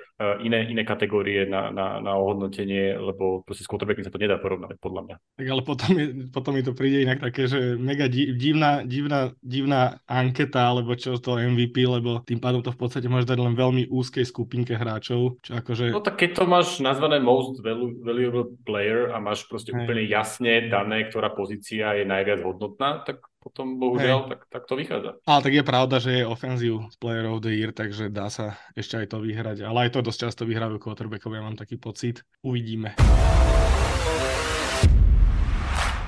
iné, 0.43 0.67
iné 0.67 0.83
kategórie 0.83 1.47
na, 1.47 1.71
na, 1.71 2.03
na 2.03 2.11
ohodnotenie, 2.19 2.99
lebo 2.99 3.47
proste 3.47 3.63
s 3.63 3.69
quarterbackom 3.71 4.03
sa 4.03 4.11
to 4.11 4.19
nedá 4.19 4.35
porovnať, 4.35 4.75
podľa 4.83 5.01
mňa. 5.07 5.15
Tak 5.39 5.47
ale 5.47 5.61
potom, 5.63 5.91
je, 5.95 6.05
potom 6.29 6.51
mi 6.51 6.63
to 6.65 6.75
príde 6.75 7.07
inak 7.07 7.23
také, 7.23 7.47
že 7.47 7.79
mega 7.79 8.11
divná, 8.11 8.83
divná, 8.83 9.31
divná 9.39 10.03
anketa, 10.03 10.67
alebo 10.67 10.99
čo 10.99 11.15
to 11.15 11.39
MVP, 11.39 11.87
lebo 11.87 12.19
tým 12.27 12.43
pádom 12.43 12.59
to 12.59 12.75
v 12.75 12.79
podstate 12.79 13.07
môže 13.07 13.29
dať 13.29 13.39
len 13.39 13.55
veľmi 13.55 13.87
úzkej 13.87 14.27
skupinke 14.27 14.75
hráčov. 14.75 15.39
Čo 15.39 15.63
akože... 15.63 15.95
No 15.95 16.03
tak 16.03 16.19
keď 16.19 16.29
to 16.37 16.43
máš 16.43 16.83
nazvané 16.83 17.23
most 17.23 17.63
value, 17.63 18.32
valuable 18.33 18.57
player 18.65 19.13
a 19.13 19.21
máš 19.21 19.45
proste 19.45 19.69
Hej. 19.69 19.85
úplne 19.85 20.03
jasne 20.09 20.65
dané, 20.65 21.05
ktorá 21.05 21.29
pozícia 21.29 21.93
je 21.93 22.05
najviac 22.09 22.41
hodnotná, 22.41 23.05
tak 23.05 23.21
potom 23.37 23.77
bohužiaľ 23.77 24.33
tak, 24.33 24.41
tak 24.49 24.63
to 24.65 24.73
vychádza. 24.73 25.11
Ale 25.29 25.43
tak 25.45 25.53
je 25.53 25.63
pravda, 25.63 25.95
že 26.01 26.11
je 26.23 26.23
offensive 26.25 26.89
player 26.97 27.29
of 27.29 27.45
the 27.45 27.53
year, 27.53 27.69
takže 27.69 28.09
dá 28.09 28.33
sa 28.33 28.57
ešte 28.73 28.97
aj 28.97 29.13
to 29.13 29.17
vyhrať. 29.21 29.67
Ale 29.67 29.87
aj 29.87 29.89
to 29.93 29.99
dosť 30.01 30.19
často 30.27 30.43
vyhrávajú 30.49 30.81
quarterbackovia, 30.81 31.45
mám 31.45 31.59
taký 31.59 31.77
pocit. 31.77 32.25
Uvidíme. 32.41 32.97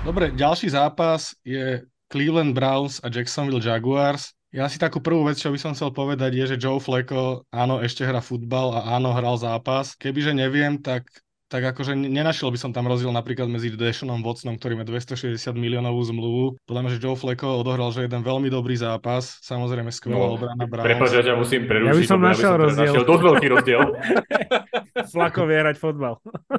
Dobre, 0.06 0.34
ďalší 0.34 0.70
zápas 0.70 1.34
je 1.42 1.82
Cleveland 2.10 2.54
Browns 2.54 3.02
a 3.02 3.10
Jacksonville 3.10 3.62
Jaguars. 3.62 4.34
Ja 4.56 4.72
si 4.72 4.80
takú 4.80 5.04
prvú 5.04 5.28
vec, 5.28 5.36
čo 5.36 5.52
by 5.52 5.60
som 5.60 5.76
chcel 5.76 5.92
povedať, 5.92 6.32
je, 6.32 6.56
že 6.56 6.62
Joe 6.62 6.80
Flacco 6.80 7.44
áno, 7.52 7.84
ešte 7.84 8.08
hrá 8.08 8.24
futbal 8.24 8.72
a 8.72 8.96
áno, 8.96 9.12
hral 9.12 9.36
zápas. 9.36 10.00
Kebyže 10.00 10.32
neviem, 10.32 10.80
tak 10.80 11.12
tak 11.45 11.62
akože 11.62 11.93
nenašiel 11.93 12.49
by 12.49 12.58
som 12.58 12.73
tam 12.73 12.89
rozdiel 12.89 13.13
napríklad 13.13 13.45
medzi 13.45 13.69
Deshanom 13.69 14.25
Watsonom, 14.25 14.58
ktorý 14.58 14.81
má 14.81 14.84
260 14.84 15.38
miliónovú 15.53 16.01
zmluvu. 16.01 16.43
Podľa 16.65 16.81
mňa, 16.81 16.91
že 16.97 17.01
Joe 17.05 17.13
Flacco 17.13 17.62
odohral, 17.62 17.93
že 17.93 18.10
jeden 18.10 18.25
veľmi 18.25 18.49
dobrý 18.49 18.73
zápas, 18.73 19.38
samozrejme 19.45 19.93
skvelá 19.93 20.25
no, 20.25 20.41
obrana 20.41 20.65
Browns. 20.65 20.89
Prepač, 20.89 21.10
ja 21.13 21.21
ťa 21.21 21.36
musím 21.38 21.69
prerušiť. 21.69 21.93
Ja 21.93 22.01
by 22.01 22.05
som 22.10 22.19
našiel 22.21 22.49
ja 22.49 22.58
by 22.58 22.58
som 22.58 22.65
rozdiel. 22.65 22.86
Našiel 22.89 23.05
dosť 23.05 23.23
veľký 23.29 23.47
rozdiel. 23.53 23.81
Flacco 25.13 25.41
vie 25.45 25.58
hrať 25.62 25.77
fotbal. 25.77 26.13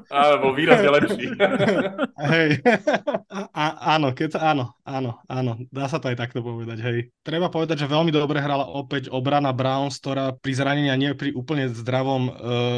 Alebo 0.06 0.54
výrazne 0.54 0.88
lepší. 0.92 1.24
hej. 2.36 2.50
A, 3.32 3.64
áno, 3.98 4.14
keď 4.14 4.38
sa, 4.38 4.54
áno, 4.54 4.70
áno, 4.86 5.18
áno, 5.26 5.52
dá 5.72 5.90
sa 5.90 5.98
to 5.98 6.12
aj 6.12 6.20
takto 6.20 6.46
povedať, 6.46 6.78
hej. 6.84 6.98
Treba 7.26 7.50
povedať, 7.50 7.82
že 7.82 7.90
veľmi 7.90 8.14
dobre 8.14 8.38
hrala 8.38 8.68
opäť 8.70 9.10
obrana 9.10 9.50
Browns, 9.50 9.98
ktorá 9.98 10.36
pri 10.36 10.52
zranení 10.52 10.92
a 10.92 11.00
nie 11.00 11.16
pri 11.16 11.34
úplne 11.34 11.66
zdravom 11.72 12.22
uh, 12.28 12.32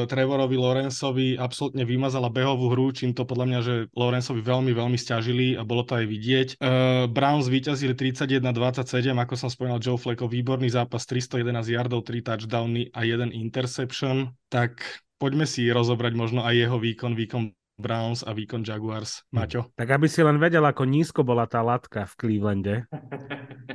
Trevorovi 0.08 0.56
Lorenzovi 0.56 1.36
absolútne 1.36 1.84
vy 1.84 1.97
vymazala 1.98 2.30
behovú 2.30 2.70
hru, 2.70 2.94
čím 2.94 3.10
to 3.10 3.26
podľa 3.26 3.46
mňa, 3.50 3.60
že 3.66 3.74
Lorenzovi 3.98 4.38
veľmi, 4.38 4.70
veľmi 4.70 4.94
stiažili 4.94 5.58
a 5.58 5.66
bolo 5.66 5.82
to 5.82 5.98
aj 5.98 6.06
vidieť. 6.06 6.48
Uh, 6.62 7.10
Browns 7.10 7.50
vyťazili 7.50 7.98
31-27, 7.98 9.18
ako 9.18 9.34
som 9.34 9.50
spomínal, 9.50 9.82
Joe 9.82 9.98
Flacco, 9.98 10.30
výborný 10.30 10.70
zápas, 10.70 11.02
311 11.02 11.74
yardov, 11.74 12.06
3 12.06 12.22
touchdowny 12.22 12.94
a 12.94 13.02
1 13.02 13.34
interception. 13.34 14.30
Tak 14.46 14.78
poďme 15.18 15.44
si 15.44 15.66
rozobrať 15.66 16.14
možno 16.14 16.46
aj 16.46 16.54
jeho 16.54 16.78
výkon, 16.78 17.18
výkon 17.18 17.57
Browns 17.78 18.26
a 18.26 18.34
výkon 18.34 18.66
Jaguars. 18.66 19.22
Hm. 19.30 19.34
Maťo? 19.38 19.60
Tak 19.78 19.88
aby 19.88 20.10
si 20.10 20.20
len 20.20 20.42
vedel, 20.42 20.66
ako 20.66 20.82
nízko 20.82 21.22
bola 21.22 21.46
tá 21.46 21.62
latka 21.62 22.04
v 22.10 22.12
Clevelande, 22.18 22.76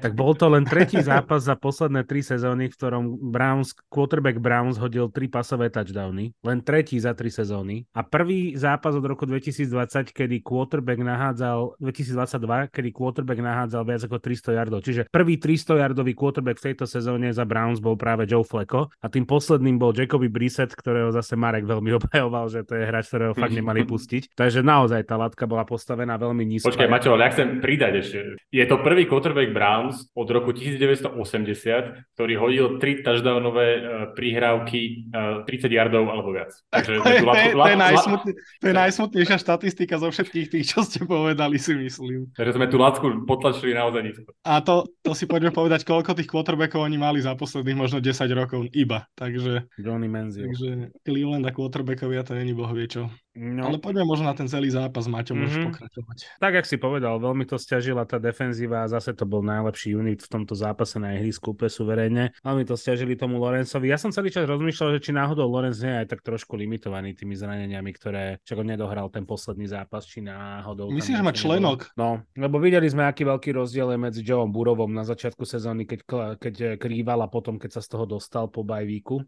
tak 0.04 0.20
bol 0.20 0.36
to 0.36 0.52
len 0.52 0.68
tretí 0.68 1.00
zápas 1.08 1.48
za 1.48 1.56
posledné 1.56 2.04
tri 2.04 2.20
sezóny, 2.20 2.68
v 2.68 2.76
ktorom 2.76 3.04
Browns, 3.32 3.72
quarterback 3.88 4.44
Browns 4.44 4.76
hodil 4.76 5.08
tri 5.08 5.32
pasové 5.32 5.72
touchdowny. 5.72 6.36
Len 6.44 6.60
tretí 6.60 7.00
za 7.00 7.16
tri 7.16 7.32
sezóny. 7.32 7.88
A 7.96 8.04
prvý 8.04 8.60
zápas 8.60 8.92
od 8.92 9.08
roku 9.08 9.24
2020, 9.24 10.12
kedy 10.12 10.44
quarterback 10.44 11.00
nahádzal, 11.00 11.80
2022, 11.80 12.76
kedy 12.76 12.90
quarterback 12.92 13.40
nahádzal 13.40 13.88
viac 13.88 14.02
ako 14.04 14.20
300 14.20 14.60
yardov. 14.60 14.80
Čiže 14.84 15.08
prvý 15.08 15.40
300 15.40 15.80
yardový 15.80 16.12
quarterback 16.12 16.60
v 16.60 16.76
tejto 16.76 16.84
sezóne 16.84 17.32
za 17.32 17.48
Browns 17.48 17.80
bol 17.80 17.96
práve 17.96 18.28
Joe 18.28 18.44
Flacco 18.44 18.92
a 19.00 19.08
tým 19.08 19.24
posledným 19.24 19.80
bol 19.80 19.96
Jacoby 19.96 20.28
Brissett, 20.28 20.76
ktorého 20.76 21.16
zase 21.16 21.40
Marek 21.40 21.64
veľmi 21.64 21.96
obhajoval, 22.04 22.52
že 22.52 22.68
to 22.68 22.76
je 22.76 22.84
hráč, 22.84 23.08
ktorého 23.08 23.32
fakt 23.32 23.56
nemali 23.56 23.88
pustiť. 23.94 24.34
Takže 24.34 24.66
naozaj 24.66 25.06
tá 25.06 25.22
latka 25.22 25.46
bola 25.46 25.62
postavená 25.70 26.18
veľmi 26.18 26.42
nízko. 26.42 26.74
Počkaj, 26.74 26.90
Maťo, 26.90 27.14
ale 27.14 27.30
ja 27.30 27.34
chcem 27.38 27.62
pridať 27.62 27.94
ešte. 28.02 28.18
Je 28.50 28.66
to 28.66 28.82
prvý 28.82 29.06
quarterback 29.06 29.54
Browns 29.54 30.10
od 30.18 30.26
roku 30.34 30.50
1980, 30.50 32.18
ktorý 32.18 32.34
hodil 32.42 32.66
tri 32.82 33.06
touchdownové 33.06 33.68
uh, 33.78 33.82
prihrávky 34.18 35.06
uh, 35.14 35.46
30 35.46 35.70
yardov 35.70 36.10
alebo 36.10 36.34
viac. 36.34 36.50
Takže 36.74 36.98
to, 36.98 37.10
je, 37.10 37.20
to, 37.22 37.34
je, 37.38 37.48
to, 37.54 37.70
je 37.70 37.78
najsmutný, 37.78 38.32
to 38.34 38.66
je 38.66 38.76
najsmutnejšia 38.76 39.38
štatistika 39.38 39.96
zo 40.02 40.10
všetkých 40.10 40.48
tých, 40.50 40.66
čo 40.74 40.82
ste 40.82 41.06
povedali, 41.06 41.62
si 41.62 41.78
myslím. 41.78 42.34
Takže 42.34 42.58
sme 42.58 42.66
tú 42.66 42.82
lacku 42.82 43.06
potlačili 43.30 43.78
naozaj 43.78 44.02
nízko. 44.02 44.30
A 44.42 44.64
to, 44.66 44.90
to 45.06 45.14
si 45.14 45.30
poďme 45.30 45.54
povedať, 45.54 45.86
koľko 45.86 46.18
tých 46.18 46.32
quarterbackov 46.32 46.82
oni 46.82 46.98
mali 46.98 47.20
za 47.22 47.38
posledných 47.38 47.78
možno 47.78 48.02
10 48.02 48.26
rokov 48.34 48.66
iba. 48.74 49.06
Takže, 49.14 49.70
Johnny 49.78 50.10
Manziel. 50.10 50.50
takže 50.50 50.96
Cleveland 51.06 51.46
a 51.46 51.52
quarterbackovia 51.54 52.26
to 52.26 52.34
není 52.34 52.56
boh 52.56 52.72
vie 52.72 52.88
čo. 52.88 53.12
No. 53.34 53.66
Ale 53.66 53.82
poďme 53.82 54.06
možno 54.06 54.30
na 54.30 54.38
ten 54.38 54.46
celý 54.46 54.70
zápas, 54.70 55.10
Maťo, 55.10 55.34
môžeš 55.34 55.58
mm-hmm. 55.58 55.74
pokračovať. 55.74 56.18
Tak, 56.38 56.54
jak 56.54 56.68
si 56.70 56.78
povedal, 56.78 57.18
veľmi 57.18 57.50
to 57.50 57.58
stiažila 57.58 58.06
tá 58.06 58.22
defenzíva 58.22 58.86
a 58.86 58.92
zase 58.92 59.18
to 59.18 59.26
bol 59.26 59.42
najlepší 59.42 59.98
unit 59.98 60.22
v 60.22 60.30
tomto 60.30 60.54
zápase 60.54 61.02
na 61.02 61.18
ihrisku 61.18 61.58
úplne 61.58 61.74
suverejne. 61.74 62.24
Veľmi 62.46 62.62
to 62.70 62.78
stiažili 62.78 63.18
tomu 63.18 63.42
Lorenzovi. 63.42 63.90
Ja 63.90 63.98
som 63.98 64.14
celý 64.14 64.30
čas 64.30 64.46
rozmýšľal, 64.46 65.02
že 65.02 65.10
či 65.10 65.18
náhodou 65.18 65.50
Lorenz 65.50 65.82
nie 65.82 65.90
je 65.90 66.00
aj 66.06 66.08
tak 66.14 66.22
trošku 66.22 66.54
limitovaný 66.62 67.18
tými 67.18 67.34
zraneniami, 67.34 67.90
ktoré 67.98 68.38
čak 68.46 68.62
on 68.62 68.70
nedohral 68.70 69.10
ten 69.10 69.26
posledný 69.26 69.66
zápas, 69.66 70.06
či 70.06 70.22
náhodou. 70.22 70.94
Myslím, 70.94 71.18
že 71.18 71.26
má 71.26 71.34
členok. 71.34 71.90
No, 71.98 72.22
lebo 72.38 72.62
videli 72.62 72.86
sme, 72.86 73.10
aký 73.10 73.26
veľký 73.26 73.50
rozdiel 73.58 73.98
je 73.98 73.98
medzi 73.98 74.22
Joeom 74.22 74.54
Burovom 74.54 74.94
na 74.94 75.02
začiatku 75.02 75.42
sezóny, 75.42 75.90
keď, 75.90 76.00
keď 76.38 76.56
krýval 76.78 77.26
a 77.26 77.34
potom, 77.34 77.58
keď 77.58 77.80
sa 77.80 77.82
z 77.82 77.98
toho 77.98 78.06
dostal 78.06 78.46
po 78.46 78.62
bajvíku. 78.62 79.26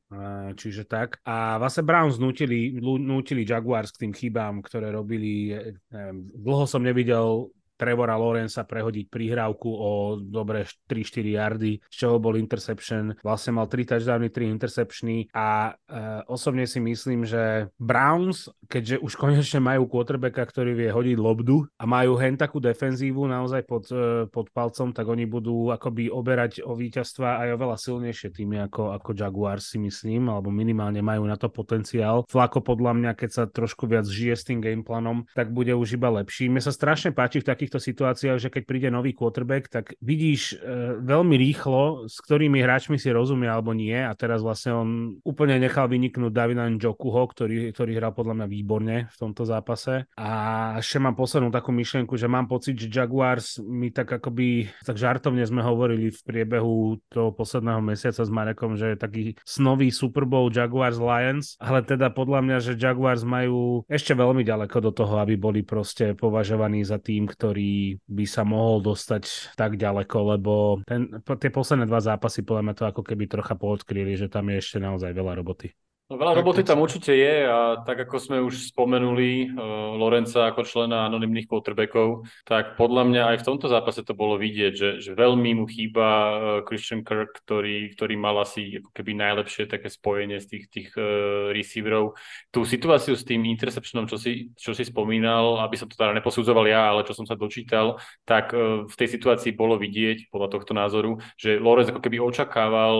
Čiže 0.53 0.85
tak. 0.85 1.17
A 1.25 1.57
vlastne 1.57 1.81
Browns 1.81 2.21
nutili, 2.21 2.77
nutili 2.77 3.41
Jaguars 3.41 3.94
k 3.95 4.03
tým 4.07 4.13
chybám, 4.13 4.59
ktoré 4.59 4.91
robili. 4.91 5.55
Neviem, 5.89 6.29
dlho 6.35 6.65
som 6.67 6.83
nevidel 6.83 7.49
Trevora 7.75 8.15
Lorenza 8.15 8.63
prehodiť 8.63 9.11
prihrávku 9.11 9.67
o 9.67 9.91
dobre 10.19 10.63
3-4 10.87 11.37
yardy, 11.37 11.73
z 11.91 11.95
čoho 11.95 12.17
bol 12.17 12.39
interception. 12.39 13.15
Vlastne 13.21 13.59
mal 13.59 13.67
3 13.67 13.95
touchdowny, 13.95 14.31
3 14.31 14.55
interceptiony 14.55 15.17
a 15.35 15.71
e, 15.71 15.93
osobne 16.31 16.63
si 16.65 16.79
myslím, 16.79 17.27
že 17.27 17.69
Browns, 17.75 18.47
keďže 18.67 18.99
už 19.03 19.13
konečne 19.19 19.59
majú 19.59 19.87
quarterbacka, 19.87 20.47
ktorý 20.47 20.71
vie 20.75 20.89
hodiť 20.91 21.17
lobdu 21.19 21.67
a 21.79 21.83
majú 21.83 22.15
hen 22.19 22.39
takú 22.39 22.63
defenzívu 22.63 23.27
naozaj 23.27 23.67
pod, 23.67 23.87
e, 23.91 24.27
pod 24.31 24.49
palcom, 24.51 24.95
tak 24.95 25.05
oni 25.05 25.27
budú 25.27 25.71
akoby 25.71 26.07
oberať 26.07 26.63
o 26.63 26.73
víťazstva 26.73 27.43
aj 27.45 27.49
oveľa 27.59 27.77
silnejšie 27.79 28.29
týmy 28.31 28.65
ako, 28.67 28.95
ako 28.95 29.11
Jaguars 29.15 29.71
si 29.71 29.77
myslím, 29.81 30.31
alebo 30.31 30.49
minimálne 30.51 30.99
majú 31.03 31.27
na 31.27 31.35
to 31.35 31.51
potenciál. 31.51 32.23
Flako 32.27 32.63
podľa 32.63 32.93
mňa, 32.97 33.11
keď 33.15 33.29
sa 33.29 33.43
trošku 33.45 33.85
viac 33.85 34.07
žije 34.07 34.35
s 34.35 34.47
tým 34.47 34.59
gameplanom, 34.59 35.27
tak 35.33 35.51
bude 35.51 35.71
už 35.75 35.95
iba 35.95 36.11
lepší. 36.11 36.47
Mne 36.47 36.61
sa 36.61 36.73
strašne 36.75 37.11
páči 37.15 37.41
v 37.41 37.49
takých 37.49 37.64
takýchto 37.65 37.81
situáciách, 37.81 38.37
že 38.37 38.53
keď 38.53 38.63
príde 38.69 38.89
nový 38.93 39.17
quarterback, 39.17 39.73
tak 39.73 39.97
vidíš 39.97 40.53
e, 40.53 41.01
veľmi 41.01 41.33
rýchlo, 41.33 42.05
s 42.05 42.21
ktorými 42.21 42.61
hráčmi 42.61 43.01
si 43.01 43.09
rozumia 43.09 43.57
alebo 43.57 43.73
nie. 43.73 43.97
A 43.97 44.13
teraz 44.13 44.45
vlastne 44.45 44.77
on 44.77 44.89
úplne 45.25 45.57
nechal 45.57 45.89
vyniknúť 45.89 46.29
Davina 46.29 46.69
Njokuho, 46.69 47.25
ktorý, 47.25 47.73
ktorý 47.73 47.97
hral 47.97 48.13
podľa 48.13 48.37
mňa 48.37 48.47
výborne 48.53 48.95
v 49.09 49.17
tomto 49.17 49.49
zápase. 49.49 50.05
A 50.13 50.29
ešte 50.77 51.01
mám 51.01 51.17
poslednú 51.17 51.49
takú 51.49 51.73
myšlienku, 51.73 52.13
že 52.13 52.29
mám 52.29 52.45
pocit, 52.45 52.77
že 52.77 52.93
Jaguars 52.93 53.57
mi 53.65 53.89
tak 53.89 54.13
akoby, 54.13 54.69
tak 54.85 55.01
žartovne 55.01 55.41
sme 55.41 55.65
hovorili 55.65 56.13
v 56.13 56.21
priebehu 56.21 57.01
toho 57.09 57.33
posledného 57.33 57.81
mesiaca 57.81 58.21
s 58.21 58.29
Marekom, 58.29 58.77
že 58.77 58.93
je 58.93 58.97
taký 59.01 59.25
snový 59.41 59.89
Super 59.89 60.29
Bowl 60.29 60.53
Jaguars 60.53 61.01
Lions, 61.01 61.57
ale 61.57 61.81
teda 61.81 62.13
podľa 62.13 62.45
mňa, 62.45 62.57
že 62.61 62.77
Jaguars 62.77 63.25
majú 63.25 63.81
ešte 63.89 64.13
veľmi 64.13 64.45
ďaleko 64.45 64.77
do 64.85 64.91
toho, 64.93 65.17
aby 65.17 65.33
boli 65.33 65.65
proste 65.65 66.13
považovaní 66.13 66.85
za 66.85 67.01
tým, 67.01 67.25
ktorý 67.25 67.54
ktorý 67.55 68.03
by 68.11 68.25
sa 68.27 68.43
mohol 68.43 68.83
dostať 68.83 69.55
tak 69.55 69.79
ďaleko, 69.79 70.17
lebo 70.35 70.83
ten, 70.83 71.07
tie 71.23 71.47
posledné 71.47 71.87
dva 71.87 72.03
zápasy 72.03 72.43
podľa 72.43 72.67
mňa 72.67 72.75
to 72.75 72.83
ako 72.91 73.01
keby 73.07 73.31
trocha 73.31 73.55
poodkryli, 73.55 74.19
že 74.19 74.27
tam 74.27 74.51
je 74.51 74.59
ešte 74.59 74.83
naozaj 74.83 75.15
veľa 75.15 75.39
roboty. 75.39 75.71
No, 76.05 76.21
veľa 76.21 76.37
roboty 76.37 76.61
tam 76.61 76.85
určite 76.85 77.17
je 77.17 77.49
a 77.49 77.81
tak 77.81 78.05
ako 78.05 78.21
sme 78.21 78.37
už 78.37 78.69
spomenuli 78.69 79.49
uh, 79.49 79.97
Lorenca 79.97 80.53
ako 80.53 80.61
člena 80.61 81.09
anonimných 81.09 81.49
quarterbackov, 81.49 82.29
tak 82.45 82.77
podľa 82.77 83.09
mňa 83.09 83.21
aj 83.33 83.37
v 83.41 83.47
tomto 83.49 83.65
zápase 83.65 84.05
to 84.05 84.13
bolo 84.13 84.37
vidieť, 84.37 84.73
že, 84.77 84.89
že 85.01 85.17
veľmi 85.17 85.57
mu 85.57 85.65
chýba 85.65 86.05
uh, 86.05 86.29
Christian 86.61 87.01
Kirk, 87.01 87.41
ktorý, 87.41 87.89
ktorý 87.97 88.21
mal 88.21 88.37
asi 88.37 88.85
ako 88.85 88.93
keby 88.93 89.17
najlepšie 89.17 89.65
také 89.65 89.89
spojenie 89.89 90.37
z 90.37 90.45
tých, 90.45 90.65
tých 90.69 90.89
uh, 90.93 91.49
receiverov. 91.49 92.13
Tú 92.53 92.69
situáciu 92.69 93.17
s 93.17 93.25
tým 93.25 93.41
interceptionom, 93.41 94.05
čo 94.05 94.21
si, 94.21 94.53
čo 94.61 94.77
si 94.77 94.85
spomínal, 94.85 95.57
aby 95.65 95.73
som 95.73 95.89
to 95.89 95.97
teda 95.97 96.13
neposudzoval 96.21 96.69
ja, 96.69 96.85
ale 96.85 97.01
čo 97.09 97.17
som 97.17 97.25
sa 97.25 97.33
dočítal, 97.33 97.97
tak 98.29 98.53
uh, 98.53 98.85
v 98.85 98.93
tej 98.93 99.09
situácii 99.09 99.57
bolo 99.57 99.73
vidieť, 99.81 100.29
podľa 100.29 100.53
tohto 100.53 100.77
názoru, 100.77 101.17
že 101.33 101.57
Lorenz 101.57 101.89
ako 101.89 101.97
keby 101.97 102.21
očakával 102.21 102.93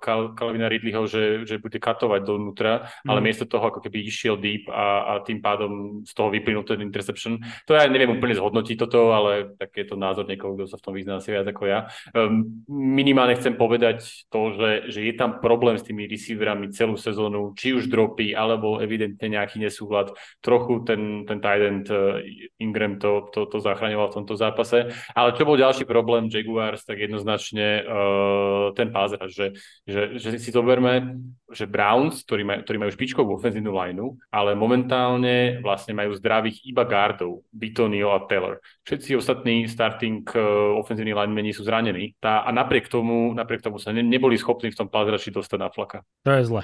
uh, 0.00 0.32
Calvina 0.32 0.72
Ridleyho, 0.72 1.04
že, 1.04 1.44
že 1.44 1.60
bude 1.60 1.76
katovať 1.76 2.21
dovnútra, 2.22 2.86
mm. 2.86 3.08
ale 3.10 3.20
miesto 3.20 3.44
toho 3.44 3.68
ako 3.68 3.82
keby 3.82 4.06
išiel 4.06 4.38
deep 4.38 4.70
a, 4.70 5.04
a 5.04 5.12
tým 5.22 5.42
pádom 5.42 6.02
z 6.06 6.12
toho 6.14 6.30
vyplynul 6.30 6.62
ten 6.62 6.80
interception. 6.82 7.38
To 7.66 7.74
ja 7.74 7.86
neviem 7.90 8.18
úplne 8.18 8.38
zhodnotiť 8.38 8.76
toto, 8.78 9.10
ale 9.12 9.54
tak 9.58 9.74
je 9.74 9.86
to 9.90 9.96
názor 9.98 10.26
niekoho, 10.26 10.54
kto 10.54 10.70
sa 10.70 10.78
v 10.78 10.84
tom 10.84 10.94
vyzná 10.94 11.18
asi 11.18 11.34
viac 11.34 11.46
ako 11.46 11.62
ja. 11.66 11.90
Um, 12.14 12.64
minimálne 12.68 13.34
chcem 13.38 13.54
povedať 13.54 14.26
to, 14.30 14.54
že, 14.54 14.70
že 14.92 15.00
je 15.06 15.14
tam 15.14 15.42
problém 15.42 15.78
s 15.78 15.86
tými 15.86 16.06
receiverami 16.06 16.70
celú 16.70 16.94
sezónu, 16.94 17.56
či 17.56 17.74
už 17.74 17.88
dropy, 17.88 18.36
alebo 18.36 18.78
evidentne 18.78 19.38
nejaký 19.38 19.58
nesúhľad. 19.62 20.12
Trochu 20.44 20.84
ten, 20.84 21.24
ten 21.24 21.38
tight 21.40 21.62
end 21.62 21.86
uh, 21.88 22.20
Ingram 22.60 23.00
to, 23.00 23.32
to, 23.32 23.48
to 23.48 23.58
zachraňoval 23.58 24.12
v 24.12 24.16
tomto 24.22 24.34
zápase. 24.36 24.92
Ale 25.16 25.34
čo 25.34 25.48
bol 25.48 25.56
ďalší 25.56 25.88
problém 25.88 26.28
Jaguars, 26.28 26.84
tak 26.84 27.00
jednoznačne 27.00 27.84
uh, 27.84 28.66
ten 28.76 28.92
pás 28.92 29.14
že, 29.32 29.56
že, 29.88 30.20
že 30.20 30.40
si 30.40 30.50
zoberme, 30.52 31.20
že 31.52 31.68
Browns 31.68 32.11
Browns, 32.12 32.28
ktorí, 32.28 32.42
maj, 32.44 32.58
ktorí 32.68 32.76
majú 32.76 32.90
špičkovú 32.92 33.30
ofenzívnu 33.40 33.72
lineu, 33.72 34.20
ale 34.28 34.52
momentálne 34.52 35.64
vlastne 35.64 35.96
majú 35.96 36.12
zdravých 36.12 36.68
iba 36.68 36.84
gardov, 36.84 37.40
Bitonio 37.48 38.12
a 38.12 38.20
Taylor. 38.28 38.60
Všetci 38.84 39.16
ostatní 39.16 39.64
starting 39.64 40.28
uh, 40.36 40.76
ofenzívni 40.76 41.16
linemeni 41.16 41.56
sú 41.56 41.64
zranení 41.64 42.12
tá, 42.20 42.44
a 42.44 42.52
napriek 42.52 42.92
tomu, 42.92 43.32
napriek 43.32 43.64
tomu 43.64 43.80
sa 43.80 43.96
ne, 43.96 44.04
neboli 44.04 44.36
schopní 44.36 44.68
v 44.68 44.78
tom 44.84 44.92
pázrači 44.92 45.32
dostať 45.32 45.58
na 45.58 45.72
flaka. 45.72 46.04
To 46.28 46.36
je 46.36 46.44
zle. 46.44 46.62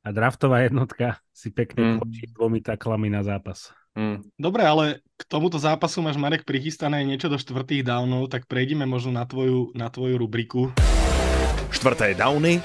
A 0.00 0.08
draftová 0.08 0.64
jednotka 0.64 1.20
si 1.36 1.52
pekne 1.52 2.00
mm. 2.00 2.32
dvomi 2.32 2.64
taklami 2.64 3.12
na 3.12 3.20
zápas. 3.20 3.68
Mm. 3.92 4.24
Dobre, 4.40 4.62
ale 4.64 4.84
k 5.20 5.22
tomuto 5.28 5.60
zápasu 5.60 6.00
máš, 6.00 6.16
Marek, 6.16 6.48
prichystané 6.48 7.04
niečo 7.04 7.28
do 7.28 7.36
štvrtých 7.36 7.84
downov, 7.84 8.32
tak 8.32 8.48
prejdime 8.48 8.88
možno 8.88 9.12
na 9.12 9.28
tvoju, 9.28 9.74
na 9.76 9.92
tvoju 9.92 10.16
rubriku. 10.16 10.72
Štvrté 11.68 12.16
downy 12.16 12.64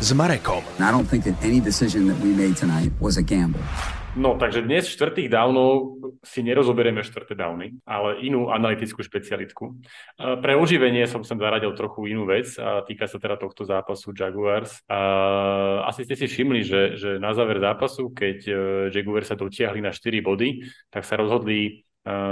s 0.00 0.12
Marekom. 0.12 0.62
I 0.80 0.90
don't 0.90 1.06
think 1.06 1.24
that 1.24 1.36
any 1.42 1.60
decision 1.60 2.06
that 2.08 2.18
we 2.18 2.30
made 2.34 2.56
tonight 2.56 2.92
was 3.00 3.16
a 3.16 3.22
gamble. 3.22 3.60
No, 4.14 4.38
takže 4.38 4.62
dnes 4.62 4.86
štvrtých 4.86 5.26
downov 5.26 5.98
si 6.22 6.46
nerozoberieme 6.46 7.02
štvrté 7.02 7.34
downy, 7.34 7.82
ale 7.82 8.22
inú 8.22 8.46
analytickú 8.46 9.02
špecialitku. 9.02 9.74
Pre 10.14 10.52
oživenie 10.54 11.02
som 11.10 11.26
sem 11.26 11.34
zaradil 11.34 11.74
trochu 11.74 12.14
inú 12.14 12.22
vec 12.22 12.46
a 12.62 12.86
týka 12.86 13.10
sa 13.10 13.18
teda 13.18 13.34
tohto 13.34 13.66
zápasu 13.66 14.14
Jaguars. 14.14 14.86
Asi 15.82 16.06
ste 16.06 16.14
si 16.14 16.30
všimli, 16.30 16.60
že, 16.62 16.82
že 16.94 17.10
na 17.18 17.34
záver 17.34 17.58
zápasu, 17.58 18.14
keď 18.14 18.38
e, 18.46 18.54
Jaguars 18.94 19.26
sa 19.26 19.34
dotiahli 19.34 19.82
na 19.82 19.90
4 19.90 20.22
body, 20.22 20.62
tak 20.94 21.02
sa 21.02 21.18
rozhodli 21.18 21.82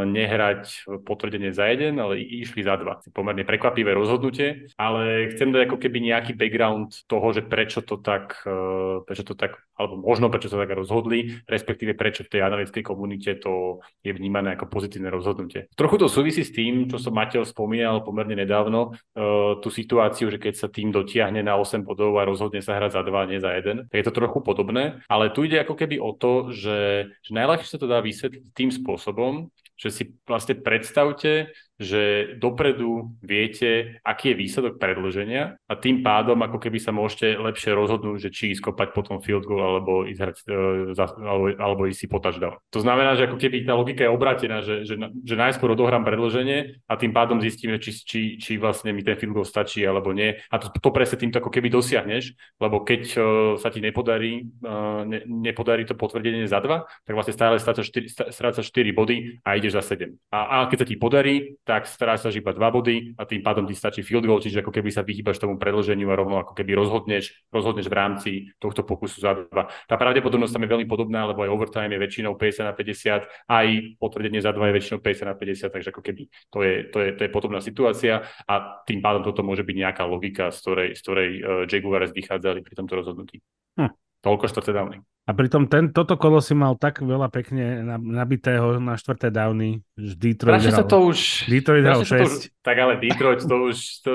nehrať 0.04 0.84
potvrdenie 1.08 1.56
za 1.56 1.64
jeden, 1.72 1.96
ale 1.96 2.20
išli 2.20 2.60
za 2.60 2.76
dva. 2.76 3.00
Pomerne 3.16 3.48
prekvapivé 3.48 3.96
rozhodnutie, 3.96 4.68
ale 4.76 5.32
chcem 5.32 5.48
dať 5.48 5.68
ako 5.68 5.76
keby 5.80 5.98
nejaký 6.12 6.32
background 6.36 7.08
toho, 7.08 7.32
že 7.32 7.40
prečo 7.40 7.80
to 7.80 7.96
tak, 7.96 8.44
e, 8.44 9.00
prečo 9.08 9.24
to 9.24 9.32
tak, 9.32 9.56
alebo 9.80 9.96
možno 9.96 10.28
prečo 10.28 10.52
sa 10.52 10.60
tak 10.60 10.76
rozhodli, 10.76 11.40
respektíve 11.48 11.96
prečo 11.96 12.20
v 12.28 12.32
tej 12.36 12.40
analytickej 12.44 12.84
komunite 12.84 13.40
to 13.40 13.80
je 14.04 14.12
vnímané 14.12 14.60
ako 14.60 14.68
pozitívne 14.68 15.08
rozhodnutie. 15.08 15.72
Trochu 15.72 15.96
to 15.96 16.06
súvisí 16.12 16.44
s 16.44 16.52
tým, 16.52 16.92
čo 16.92 17.00
som 17.00 17.16
Mateo 17.16 17.48
spomínal 17.48 18.04
pomerne 18.04 18.36
nedávno, 18.36 18.92
e, 19.16 19.20
tú 19.64 19.72
situáciu, 19.72 20.28
že 20.28 20.36
keď 20.36 20.54
sa 20.60 20.68
tým 20.68 20.92
dotiahne 20.92 21.40
na 21.40 21.56
8 21.56 21.80
bodov 21.80 22.20
a 22.20 22.28
rozhodne 22.28 22.60
sa 22.60 22.76
hrať 22.76 22.92
za 22.92 23.02
dva, 23.08 23.24
nie 23.24 23.40
za 23.40 23.56
jeden, 23.56 23.88
tak 23.88 23.96
je 23.96 24.06
to 24.06 24.18
trochu 24.20 24.44
podobné, 24.44 25.00
ale 25.08 25.32
tu 25.32 25.48
ide 25.48 25.56
ako 25.64 25.80
keby 25.80 25.96
o 25.96 26.12
to, 26.12 26.52
že, 26.52 27.08
že 27.24 27.30
najľahšie 27.32 27.68
sa 27.72 27.80
to 27.80 27.88
dá 27.88 28.04
vysvetliť 28.04 28.52
tým 28.52 28.68
spôsobom, 28.68 29.48
že 29.82 29.90
si 29.90 30.04
vlastne 30.22 30.54
predstavte, 30.62 31.50
že 31.82 32.02
dopredu 32.38 33.12
viete, 33.20 33.98
aký 34.06 34.32
je 34.32 34.40
výsledok 34.40 34.78
predloženia 34.78 35.58
a 35.66 35.72
tým 35.74 36.00
pádom 36.00 36.38
ako 36.40 36.62
keby 36.62 36.78
sa 36.78 36.94
môžete 36.94 37.36
lepšie 37.36 37.74
rozhodnúť, 37.74 38.28
že 38.28 38.30
či 38.30 38.54
ísť 38.54 38.70
kopať 38.70 38.88
potom 38.94 39.18
field 39.18 39.44
goal 39.44 39.60
alebo 39.60 40.06
ísť 40.06 40.20
hrať, 40.22 40.36
uh, 40.48 41.06
alebo, 41.26 41.44
alebo 41.58 41.82
ísť 41.90 41.98
si 41.98 42.06
po 42.06 42.22
touchdown. 42.22 42.56
To 42.70 42.80
znamená, 42.80 43.18
že 43.18 43.26
ako 43.26 43.36
keby 43.36 43.66
tá 43.66 43.74
logika 43.74 44.06
je 44.06 44.14
obrátená, 44.14 44.62
že, 44.62 44.86
že, 44.86 44.94
že 44.98 45.34
najskôr 45.34 45.74
odohrám 45.74 46.06
predloženie 46.06 46.80
a 46.86 46.94
tým 46.94 47.10
pádom 47.10 47.42
zistíme, 47.42 47.76
či, 47.82 47.90
či, 47.92 48.20
či 48.38 48.52
vlastne 48.56 48.94
mi 48.94 49.02
ten 49.02 49.18
field 49.18 49.34
goal 49.34 49.46
stačí 49.46 49.82
alebo 49.82 50.14
nie. 50.14 50.38
A 50.48 50.54
to, 50.62 50.70
to 50.70 50.90
presne 50.94 51.18
týmto 51.18 51.42
ako 51.42 51.50
keby 51.50 51.68
dosiahneš, 51.68 52.32
lebo 52.62 52.80
keď 52.86 53.02
uh, 53.18 53.24
sa 53.58 53.68
ti 53.74 53.82
nepodarí, 53.82 54.46
uh, 54.62 55.02
ne, 55.02 55.26
nepodarí 55.26 55.82
to 55.84 55.98
potvrdenie 55.98 56.46
za 56.46 56.62
dva, 56.62 56.86
tak 57.02 57.12
vlastne 57.12 57.34
stále 57.34 57.58
strácaš 57.58 57.90
4, 57.90 58.30
strácaš 58.30 58.70
4 58.70 58.94
body 58.94 59.16
a 59.42 59.58
ideš 59.58 59.82
za 59.82 59.98
7. 59.98 60.14
A, 60.30 60.38
a 60.38 60.56
keď 60.70 60.84
sa 60.84 60.88
ti 60.88 60.96
podarí, 60.96 61.58
tak 61.72 61.88
strácaš 61.88 62.36
iba 62.36 62.52
dva 62.52 62.68
body 62.68 63.16
a 63.16 63.24
tým 63.24 63.40
pádom 63.40 63.64
ti 63.64 63.72
stačí 63.72 64.04
field 64.04 64.28
goal, 64.28 64.44
čiže 64.44 64.60
ako 64.60 64.68
keby 64.68 64.92
sa 64.92 65.00
vyhýbaš 65.00 65.40
tomu 65.40 65.56
predlženiu 65.56 66.04
a 66.12 66.20
rovno 66.20 66.36
ako 66.44 66.52
keby 66.52 66.76
rozhodneš, 66.76 67.48
rozhodneš 67.48 67.88
v 67.88 67.96
rámci 67.96 68.30
tohto 68.60 68.84
pokusu 68.84 69.24
za 69.24 69.48
dva. 69.48 69.72
Tá 69.88 69.96
pravdepodobnosť 69.96 70.52
tam 70.52 70.68
je 70.68 70.72
veľmi 70.76 70.84
podobná, 70.84 71.24
lebo 71.24 71.40
aj 71.40 71.48
overtime 71.48 71.96
je 71.96 72.04
väčšinou 72.04 72.36
50 72.36 72.68
na 72.68 72.76
50, 72.76 73.24
aj 73.48 73.66
potvrdenie 73.96 74.44
za 74.44 74.52
dva 74.52 74.68
je 74.68 74.74
väčšinou 74.76 75.00
50 75.00 75.32
na 75.32 75.34
50, 75.40 75.72
takže 75.72 75.88
ako 75.88 76.02
keby 76.04 76.22
to 76.52 76.58
je, 76.60 76.74
to 76.92 76.98
je, 77.00 77.08
to 77.16 77.20
je 77.24 77.30
podobná 77.32 77.64
situácia 77.64 78.20
a 78.44 78.84
tým 78.84 79.00
pádom 79.00 79.24
toto 79.24 79.40
môže 79.40 79.64
byť 79.64 79.76
nejaká 79.80 80.04
logika, 80.04 80.52
z 80.52 80.60
ktorej, 80.60 80.88
z 80.92 81.00
ktorej 81.00 81.28
uh, 81.40 81.64
Jaguars 81.64 82.12
vychádzali 82.12 82.60
pri 82.60 82.74
tomto 82.76 83.00
rozhodnutí. 83.00 83.40
Hm. 83.80 83.96
Toľko 84.20 84.44
štvrté 84.44 84.76
dávny. 84.76 85.00
A 85.22 85.38
pritom 85.38 85.70
ten, 85.70 85.94
toto 85.94 86.18
kolo 86.18 86.42
si 86.42 86.50
mal 86.50 86.74
tak 86.74 86.98
veľa 86.98 87.30
pekne 87.30 87.86
nabitého 88.02 88.82
na 88.82 88.98
štvrté 88.98 89.30
downy, 89.30 89.78
že 89.94 90.18
Detroit 90.18 90.58
hral, 90.58 90.74
sa 90.74 90.82
to 90.82 90.98
už... 90.98 91.46
Detroit 91.46 91.86
hral 91.86 92.02
6. 92.02 92.26
Už, 92.26 92.34
tak 92.58 92.74
ale 92.82 92.98
Detroit 92.98 93.38
to 93.38 93.56
už, 93.70 94.02
to, 94.02 94.10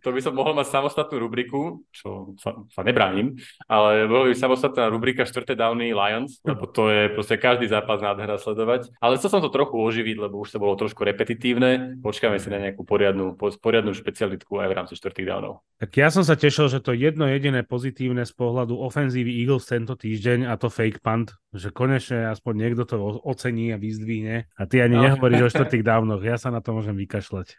to 0.00 0.08
by 0.08 0.20
som 0.24 0.32
mohol 0.32 0.56
mať 0.56 0.72
samostatnú 0.72 1.20
rubriku, 1.20 1.84
čo 1.92 2.32
sa, 2.40 2.56
sa 2.72 2.80
nebránim, 2.80 3.36
ale 3.68 4.08
bolo 4.08 4.32
by 4.32 4.34
samostatná 4.36 4.88
rubrika 4.88 5.28
štvrté 5.28 5.60
downy 5.60 5.92
Lions, 5.92 6.40
lebo 6.40 6.64
to 6.64 6.88
je 6.88 7.12
proste 7.12 7.36
každý 7.36 7.68
zápas 7.68 8.00
nádhera 8.00 8.40
sledovať. 8.40 8.96
Ale 8.96 9.20
chcel 9.20 9.36
som 9.36 9.44
to 9.44 9.52
trochu 9.52 9.76
oživiť, 9.76 10.16
lebo 10.24 10.40
už 10.40 10.56
to 10.56 10.58
bolo 10.62 10.72
trošku 10.72 11.04
repetitívne. 11.04 12.00
Počkáme 12.00 12.40
si 12.40 12.48
na 12.48 12.64
nejakú 12.64 12.80
poriadnu, 12.88 13.36
poriadnu 13.36 13.92
špecialitku 13.92 14.56
aj 14.56 14.68
v 14.72 14.76
rámci 14.76 14.96
štvrtých 14.96 15.28
downov. 15.28 15.60
Tak 15.84 15.96
ja 16.00 16.08
som 16.08 16.24
sa 16.24 16.36
tešil, 16.36 16.72
že 16.72 16.80
to 16.80 16.96
jedno 16.96 17.28
jediné 17.28 17.60
pozitívne 17.60 18.24
z 18.24 18.32
pohľadu 18.36 18.76
ofenzívy 18.76 19.32
Eagles 19.44 19.68
tento 19.68 19.96
týždeň 19.96 20.29
a 20.46 20.54
to 20.56 20.70
fake 20.70 21.02
punt, 21.02 21.34
že 21.50 21.74
konečne 21.74 22.30
aspoň 22.30 22.54
niekto 22.54 22.82
to 22.86 22.96
ocení 23.26 23.74
a 23.74 23.80
vyzdvihne 23.80 24.46
a 24.46 24.62
ty 24.70 24.82
ani 24.82 24.96
no. 24.98 25.02
nehovoríš 25.06 25.50
o 25.50 25.52
štvrtých 25.52 25.84
dávnoch, 25.84 26.22
ja 26.22 26.38
sa 26.38 26.54
na 26.54 26.62
to 26.62 26.74
môžem 26.74 26.94
vykašľať. 26.94 27.58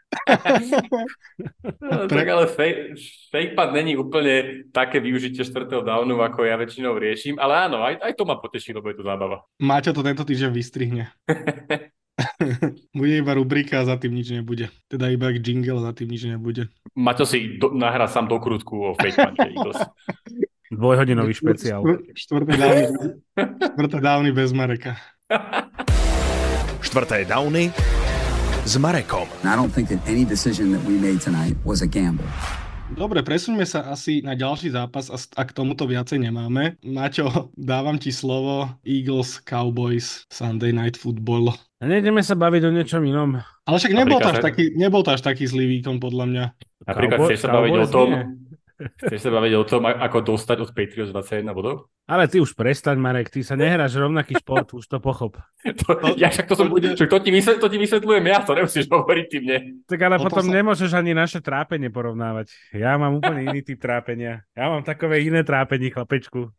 no, 1.84 2.08
tak 2.08 2.26
ale 2.28 2.46
fake, 2.48 2.96
fake 3.32 3.54
punt 3.54 3.72
není 3.76 4.00
úplne 4.00 4.66
také 4.72 5.04
využitie 5.04 5.44
štvrtého 5.44 5.84
dávnu, 5.84 6.20
ako 6.24 6.48
ja 6.48 6.56
väčšinou 6.56 6.96
riešim, 6.96 7.36
ale 7.36 7.68
áno, 7.68 7.84
aj, 7.84 8.00
aj 8.00 8.14
to 8.16 8.24
ma 8.24 8.40
poteší, 8.40 8.72
lebo 8.72 8.88
je 8.92 8.98
to 9.00 9.04
zábava. 9.04 9.44
Máte 9.60 9.92
to 9.92 10.00
tento 10.04 10.24
týždeň 10.24 10.52
vystrihne. 10.56 11.12
bude 12.98 13.14
iba 13.18 13.34
rubrika 13.34 13.82
a 13.82 13.88
za 13.88 13.96
tým 13.98 14.14
nič 14.16 14.32
nebude. 14.36 14.70
Teda 14.88 15.10
iba 15.10 15.32
jingle 15.32 15.80
a 15.82 15.86
za 15.90 15.94
tým 15.96 16.12
nič 16.12 16.24
nebude. 16.28 16.68
Maťo 16.94 17.26
si 17.26 17.58
do, 17.58 17.72
nahrá 17.72 18.08
sám 18.08 18.28
do 18.28 18.38
krútku 18.38 18.76
o 18.76 18.92
fake 18.98 19.18
Dvojhodinový 20.72 21.36
špeciál. 21.36 21.84
Štvrté 22.16 22.56
dávny, 22.56 22.88
štvrté 23.76 23.98
dávny 24.00 24.30
bez 24.32 24.56
Mareka. 24.56 24.96
Štvrté 26.80 27.28
dávny 27.28 27.76
s 28.64 28.80
Marekom. 28.80 29.28
I 29.44 29.60
don't 29.60 29.68
think 29.68 29.92
that 29.92 30.00
any 30.08 30.24
decision 30.24 30.72
that 30.72 30.80
we 30.88 30.96
made 30.96 31.20
tonight 31.20 31.60
was 31.68 31.84
a 31.84 31.90
gamble. 31.92 32.24
Dobre, 32.92 33.20
presuňme 33.20 33.68
sa 33.68 33.88
asi 33.92 34.24
na 34.24 34.32
ďalší 34.32 34.72
zápas 34.72 35.12
a, 35.12 35.20
a 35.20 35.44
k 35.44 35.52
tomuto 35.52 35.84
viacej 35.88 36.24
nemáme. 36.24 36.80
Maťo, 36.88 37.52
dávam 37.60 38.00
ti 38.00 38.16
slovo 38.16 38.72
Eagles, 38.88 39.44
Cowboys, 39.44 40.24
Sunday 40.32 40.72
Night 40.72 40.96
Football. 40.96 41.52
A 41.80 41.88
nejdeme 41.88 42.24
sa 42.24 42.36
baviť 42.40 42.64
o 42.68 42.72
niečom 42.72 43.04
inom. 43.04 43.44
Ale 43.68 43.76
však 43.76 43.92
nebol 43.92 44.24
to, 44.24 44.32
až 44.32 44.40
taký, 44.40 44.72
nebol 44.80 45.04
to 45.04 45.12
až 45.12 45.20
taký 45.20 45.52
zlý 45.52 45.68
výkon, 45.68 46.00
podľa 46.00 46.26
mňa. 46.32 46.46
Napríklad 46.88 47.18
chceš 47.28 47.44
sa 47.44 47.52
baviť 47.52 47.72
o 47.76 47.88
tom, 47.92 48.08
nie. 48.08 48.24
Chceš 48.98 49.22
sa 49.22 49.32
baviť 49.32 49.54
o 49.58 49.64
tom, 49.64 49.86
ako 49.86 50.18
dostať 50.34 50.58
od 50.66 50.70
Patriots 50.74 51.14
21 51.14 51.54
bodov? 51.54 51.92
Ale 52.10 52.28
ty 52.28 52.42
už 52.42 52.58
prestaň, 52.58 52.98
Marek, 52.98 53.32
ty 53.32 53.46
sa 53.46 53.56
nehráš 53.56 53.96
rovnaký 53.96 54.36
šport, 54.42 54.68
už 54.74 54.86
to 54.90 54.98
pochop. 54.98 55.40
To, 55.62 56.18
ja 56.18 56.34
však 56.34 56.50
to, 56.50 56.56
som, 56.58 56.68
bude... 56.68 56.98
to, 56.98 57.18
ti 57.22 57.30
vysvet, 57.30 57.62
to 57.62 57.70
ti 57.70 57.78
vysvetľujem 57.78 58.26
ja, 58.28 58.42
to 58.42 58.58
nemusíš 58.58 58.90
hovoriť 58.90 59.26
ty 59.30 59.38
mne. 59.40 59.58
Tak 59.86 60.00
ale 60.02 60.18
to 60.18 60.26
potom 60.26 60.46
sa... 60.50 60.54
nemôžeš 60.58 60.92
ani 60.98 61.14
naše 61.14 61.40
trápenie 61.40 61.94
porovnávať. 61.94 62.50
Ja 62.74 62.98
mám 62.98 63.22
úplne 63.22 63.46
iný 63.46 63.62
typ 63.62 63.78
trápenia. 63.78 64.42
Ja 64.58 64.74
mám 64.74 64.82
takové 64.82 65.22
iné 65.22 65.46
trápenie, 65.46 65.94
chlapečku. 65.94 66.50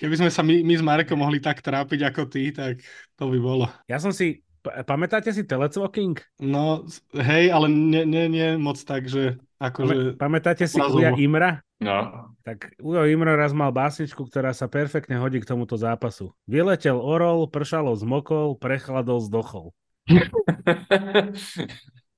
Keby 0.00 0.14
sme 0.22 0.30
sa 0.30 0.46
my, 0.46 0.62
my 0.62 0.74
s 0.78 0.82
Marekom 0.86 1.18
mohli 1.18 1.42
tak 1.42 1.60
trápiť 1.60 2.00
ako 2.14 2.22
ty, 2.30 2.54
tak 2.54 2.78
to 3.18 3.26
by 3.26 3.38
bolo. 3.42 3.66
Ja 3.90 3.98
som 3.98 4.14
si 4.14 4.46
Pamätáte 4.66 5.30
si 5.30 5.46
Telecvoking? 5.46 6.18
No, 6.42 6.82
hej, 7.14 7.54
ale 7.54 7.70
nie, 7.70 8.02
nie, 8.02 8.26
nie 8.26 8.48
moc 8.58 8.82
tak, 8.82 9.06
že 9.06 9.38
akože... 9.60 10.16
Pamätáte 10.20 10.64
si 10.68 10.80
Uja 10.80 11.12
Imra? 11.16 11.60
No. 11.80 12.28
Tak 12.44 12.76
Ujo 12.80 13.04
Imra 13.04 13.36
raz 13.36 13.52
mal 13.52 13.72
básničku, 13.72 14.24
ktorá 14.28 14.52
sa 14.56 14.68
perfektne 14.70 15.20
hodí 15.20 15.40
k 15.40 15.48
tomuto 15.48 15.76
zápasu. 15.76 16.32
Vyletel 16.48 16.96
orol, 16.96 17.48
pršalo 17.48 17.92
zmokol, 17.96 18.56
prechladol, 18.56 19.20
zdochol. 19.20 19.72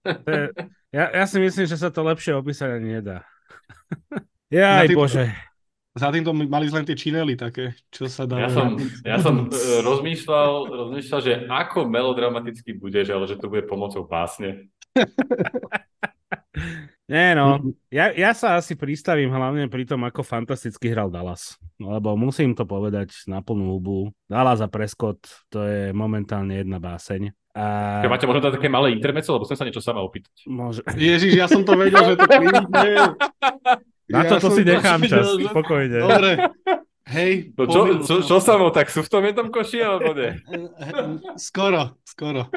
je, 0.05 0.42
ja, 0.92 1.05
ja 1.11 1.24
si 1.24 1.38
myslím, 1.40 1.66
že 1.66 1.77
sa 1.81 1.88
to 1.88 2.05
lepšie 2.05 2.37
opísať 2.37 2.79
ani 2.79 3.01
nedá. 3.01 3.24
Jaj, 4.53 4.88
bože. 4.96 5.29
Za 5.98 6.14
týmto 6.14 6.31
mali 6.31 6.70
len 6.70 6.87
tie 6.87 6.94
činely 6.94 7.35
také, 7.35 7.74
čo 7.90 8.07
sa 8.07 8.22
dá... 8.22 8.46
Ja 8.46 8.51
som, 8.55 8.79
ja 9.03 9.18
som 9.18 9.51
uh, 9.51 9.81
rozmýšľal, 9.88 10.70
rozmýšľal, 10.70 11.20
že 11.20 11.33
ako 11.51 11.90
melodramaticky 11.90 12.79
budeš, 12.79 13.11
ale 13.11 13.27
že 13.27 13.35
to 13.35 13.51
bude 13.51 13.66
pomocou 13.66 14.07
pásne. 14.07 14.70
Nie 17.08 17.32
no, 17.32 17.64
ja, 17.88 18.12
ja 18.12 18.37
sa 18.37 18.61
asi 18.61 18.76
pristavím 18.76 19.32
hlavne 19.32 19.72
pri 19.72 19.88
tom, 19.88 20.04
ako 20.04 20.20
fantasticky 20.20 20.92
hral 20.92 21.08
Dallas. 21.08 21.56
No, 21.80 21.96
lebo 21.96 22.12
musím 22.20 22.52
to 22.52 22.68
povedať 22.68 23.16
na 23.24 23.40
plnú 23.40 23.80
hubu. 23.80 24.12
Dallas 24.28 24.61
a 24.61 24.68
Prescott, 24.68 25.24
to 25.48 25.64
je 25.64 25.96
momentálne 25.96 26.52
jedna 26.52 26.76
báseň. 26.76 27.32
A... 27.56 27.64
Keď 28.04 28.11
máte 28.12 28.28
možno 28.28 28.52
také 28.52 28.68
malé 28.68 28.92
intermeco, 28.92 29.34
lebo 29.34 29.48
som 29.48 29.56
sa 29.56 29.64
niečo 29.64 29.80
sama 29.80 30.04
opýtať. 30.04 30.30
Môže... 30.46 30.84
Ježiš, 31.00 31.32
ja 31.32 31.48
som 31.48 31.64
to 31.64 31.74
vedel, 31.80 32.12
že 32.12 32.20
to 32.20 32.26
klinne. 32.30 32.61
Na 34.08 34.24
ja 34.24 34.28
toto 34.28 34.52
si 34.52 34.62
nechám 34.64 35.00
čas, 35.11 35.32
že... 35.32 35.48
spokojne. 35.48 35.98
Dobre. 36.00 36.32
Hej. 37.08 37.56
No 37.56 37.64
čo, 37.64 37.80
čo, 38.04 38.14
čo 38.20 38.36
sa 38.36 38.60
mu, 38.60 38.68
tak 38.68 38.92
sú 38.92 39.00
v 39.00 39.08
tom 39.08 39.24
jednom 39.24 39.48
koši, 39.48 39.80
alebo 39.80 40.12
nie? 40.12 40.36
Skoro, 41.48 41.96
skoro. 42.04 42.52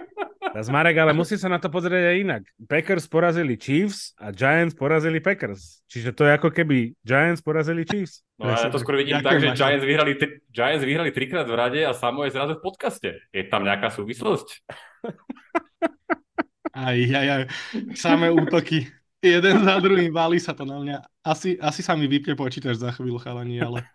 Teraz 0.51 0.67
Marek, 0.67 0.99
ale 0.99 1.15
musí 1.15 1.39
sa 1.39 1.47
na 1.47 1.55
to 1.55 1.71
pozrieť 1.71 2.11
aj 2.11 2.17
inak. 2.19 2.43
Packers 2.67 3.07
porazili 3.07 3.55
Chiefs 3.55 4.11
a 4.19 4.35
Giants 4.35 4.75
porazili 4.75 5.23
Packers. 5.23 5.79
Čiže 5.87 6.11
to 6.11 6.27
je 6.27 6.35
ako 6.35 6.51
keby 6.51 6.91
Giants 6.99 7.39
porazili 7.39 7.87
Chiefs. 7.87 8.27
No 8.35 8.51
ja 8.51 8.67
to 8.67 8.75
skôr 8.83 8.99
vidím 8.99 9.23
tak, 9.23 9.39
že 9.39 9.55
Giants 9.55 9.87
vyhrali, 9.87 10.19
tri, 10.19 10.43
Giants 10.51 10.83
vyhrali 10.83 11.15
trikrát 11.15 11.47
v 11.47 11.55
rade 11.55 11.79
a 11.87 11.95
Samo 11.95 12.27
je 12.27 12.35
zrazu 12.35 12.59
v 12.59 12.63
podcaste. 12.67 13.23
Je 13.31 13.47
tam 13.47 13.63
nejaká 13.63 13.87
súvislosť? 13.87 14.67
Aj, 16.71 16.95
aj, 16.95 17.27
aj. 17.31 17.43
Samé 17.95 18.27
útoky 18.31 18.91
jeden 19.21 19.61
za 19.61 19.77
druhým, 19.77 20.09
valí 20.09 20.41
sa 20.41 20.51
to 20.51 20.65
na 20.65 20.81
mňa. 20.81 20.97
Asi, 21.21 21.55
asi 21.61 21.85
sa 21.85 21.93
mi 21.93 22.09
vypne 22.09 22.33
počítač 22.33 22.81
za 22.81 22.89
chvíľu, 22.91 23.21
chalani, 23.21 23.61
ale... 23.61 23.85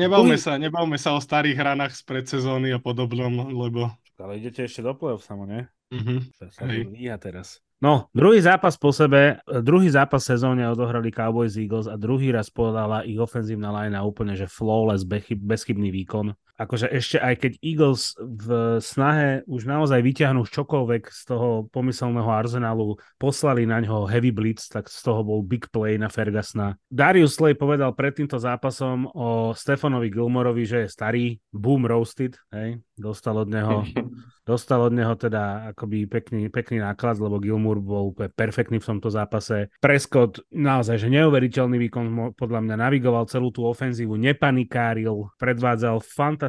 nebavme 0.00 0.36
sa, 0.40 0.56
nebavme 0.56 0.96
sa 0.96 1.16
o 1.16 1.20
starých 1.20 1.56
hranách 1.58 1.92
z 1.96 2.02
predsezóny 2.06 2.72
a 2.72 2.80
podobnom, 2.80 3.52
lebo... 3.52 3.92
Ale 4.22 4.38
idete 4.38 4.62
ešte 4.62 4.86
do 4.86 4.94
play-off 4.94 5.26
samo, 5.26 5.50
nie? 5.50 5.66
Uh-huh. 5.90 6.22
Sa, 6.38 6.46
sa 6.48 7.18
teraz. 7.18 7.58
No, 7.82 8.06
druhý 8.14 8.38
zápas 8.38 8.78
po 8.78 8.94
sebe, 8.94 9.42
druhý 9.42 9.90
zápas 9.90 10.22
sezóne 10.22 10.62
odohrali 10.70 11.10
Cowboys 11.10 11.58
Eagles 11.58 11.90
a 11.90 11.98
druhý 11.98 12.30
raz 12.30 12.46
podala 12.46 13.02
ich 13.02 13.18
ofenzívna 13.18 13.74
linea 13.74 14.06
úplne, 14.06 14.38
že 14.38 14.46
flawless, 14.46 15.02
bezchybný 15.02 15.90
výkon 15.90 16.30
akože 16.64 16.86
ešte 16.90 17.18
aj 17.18 17.34
keď 17.42 17.52
Eagles 17.60 18.14
v 18.18 18.78
snahe 18.78 19.42
už 19.50 19.66
naozaj 19.66 20.00
vyťahnuť 20.00 20.46
čokoľvek 20.48 21.02
z 21.10 21.22
toho 21.26 21.66
pomyselného 21.70 22.30
arzenálu, 22.30 22.96
poslali 23.18 23.66
na 23.66 23.82
ňo 23.82 24.06
heavy 24.06 24.30
blitz, 24.30 24.70
tak 24.70 24.86
z 24.86 25.00
toho 25.02 25.26
bol 25.26 25.40
big 25.42 25.68
play 25.68 25.98
na 25.98 26.06
Fergusona. 26.06 26.78
Darius 26.86 27.36
Slay 27.36 27.56
povedal 27.56 27.96
pred 27.96 28.14
týmto 28.14 28.36
zápasom 28.36 29.08
o 29.12 29.56
Stefanovi 29.56 30.12
Gilmorovi, 30.12 30.64
že 30.68 30.78
je 30.86 30.88
starý, 30.92 31.24
boom 31.50 31.88
roasted, 31.88 32.36
hej, 32.54 32.78
dostal 32.94 33.40
od 33.40 33.48
neho 33.48 33.82
Dostal 34.42 34.82
od 34.82 34.90
neho 34.90 35.14
teda 35.14 35.70
akoby 35.70 36.10
pekný, 36.10 36.50
pekný 36.50 36.82
náklad, 36.82 37.22
lebo 37.22 37.38
Gilmour 37.38 37.78
bol 37.78 38.10
úplne 38.10 38.26
perfektný 38.26 38.82
v 38.82 38.88
tomto 38.90 39.06
zápase. 39.06 39.70
Prescott 39.78 40.42
naozaj, 40.50 40.98
že 40.98 41.14
neuveriteľný 41.14 41.78
výkon, 41.78 42.34
podľa 42.34 42.66
mňa 42.66 42.74
navigoval 42.74 43.30
celú 43.30 43.54
tú 43.54 43.62
ofenzívu, 43.70 44.18
nepanikáril, 44.18 45.30
predvádzal 45.38 46.02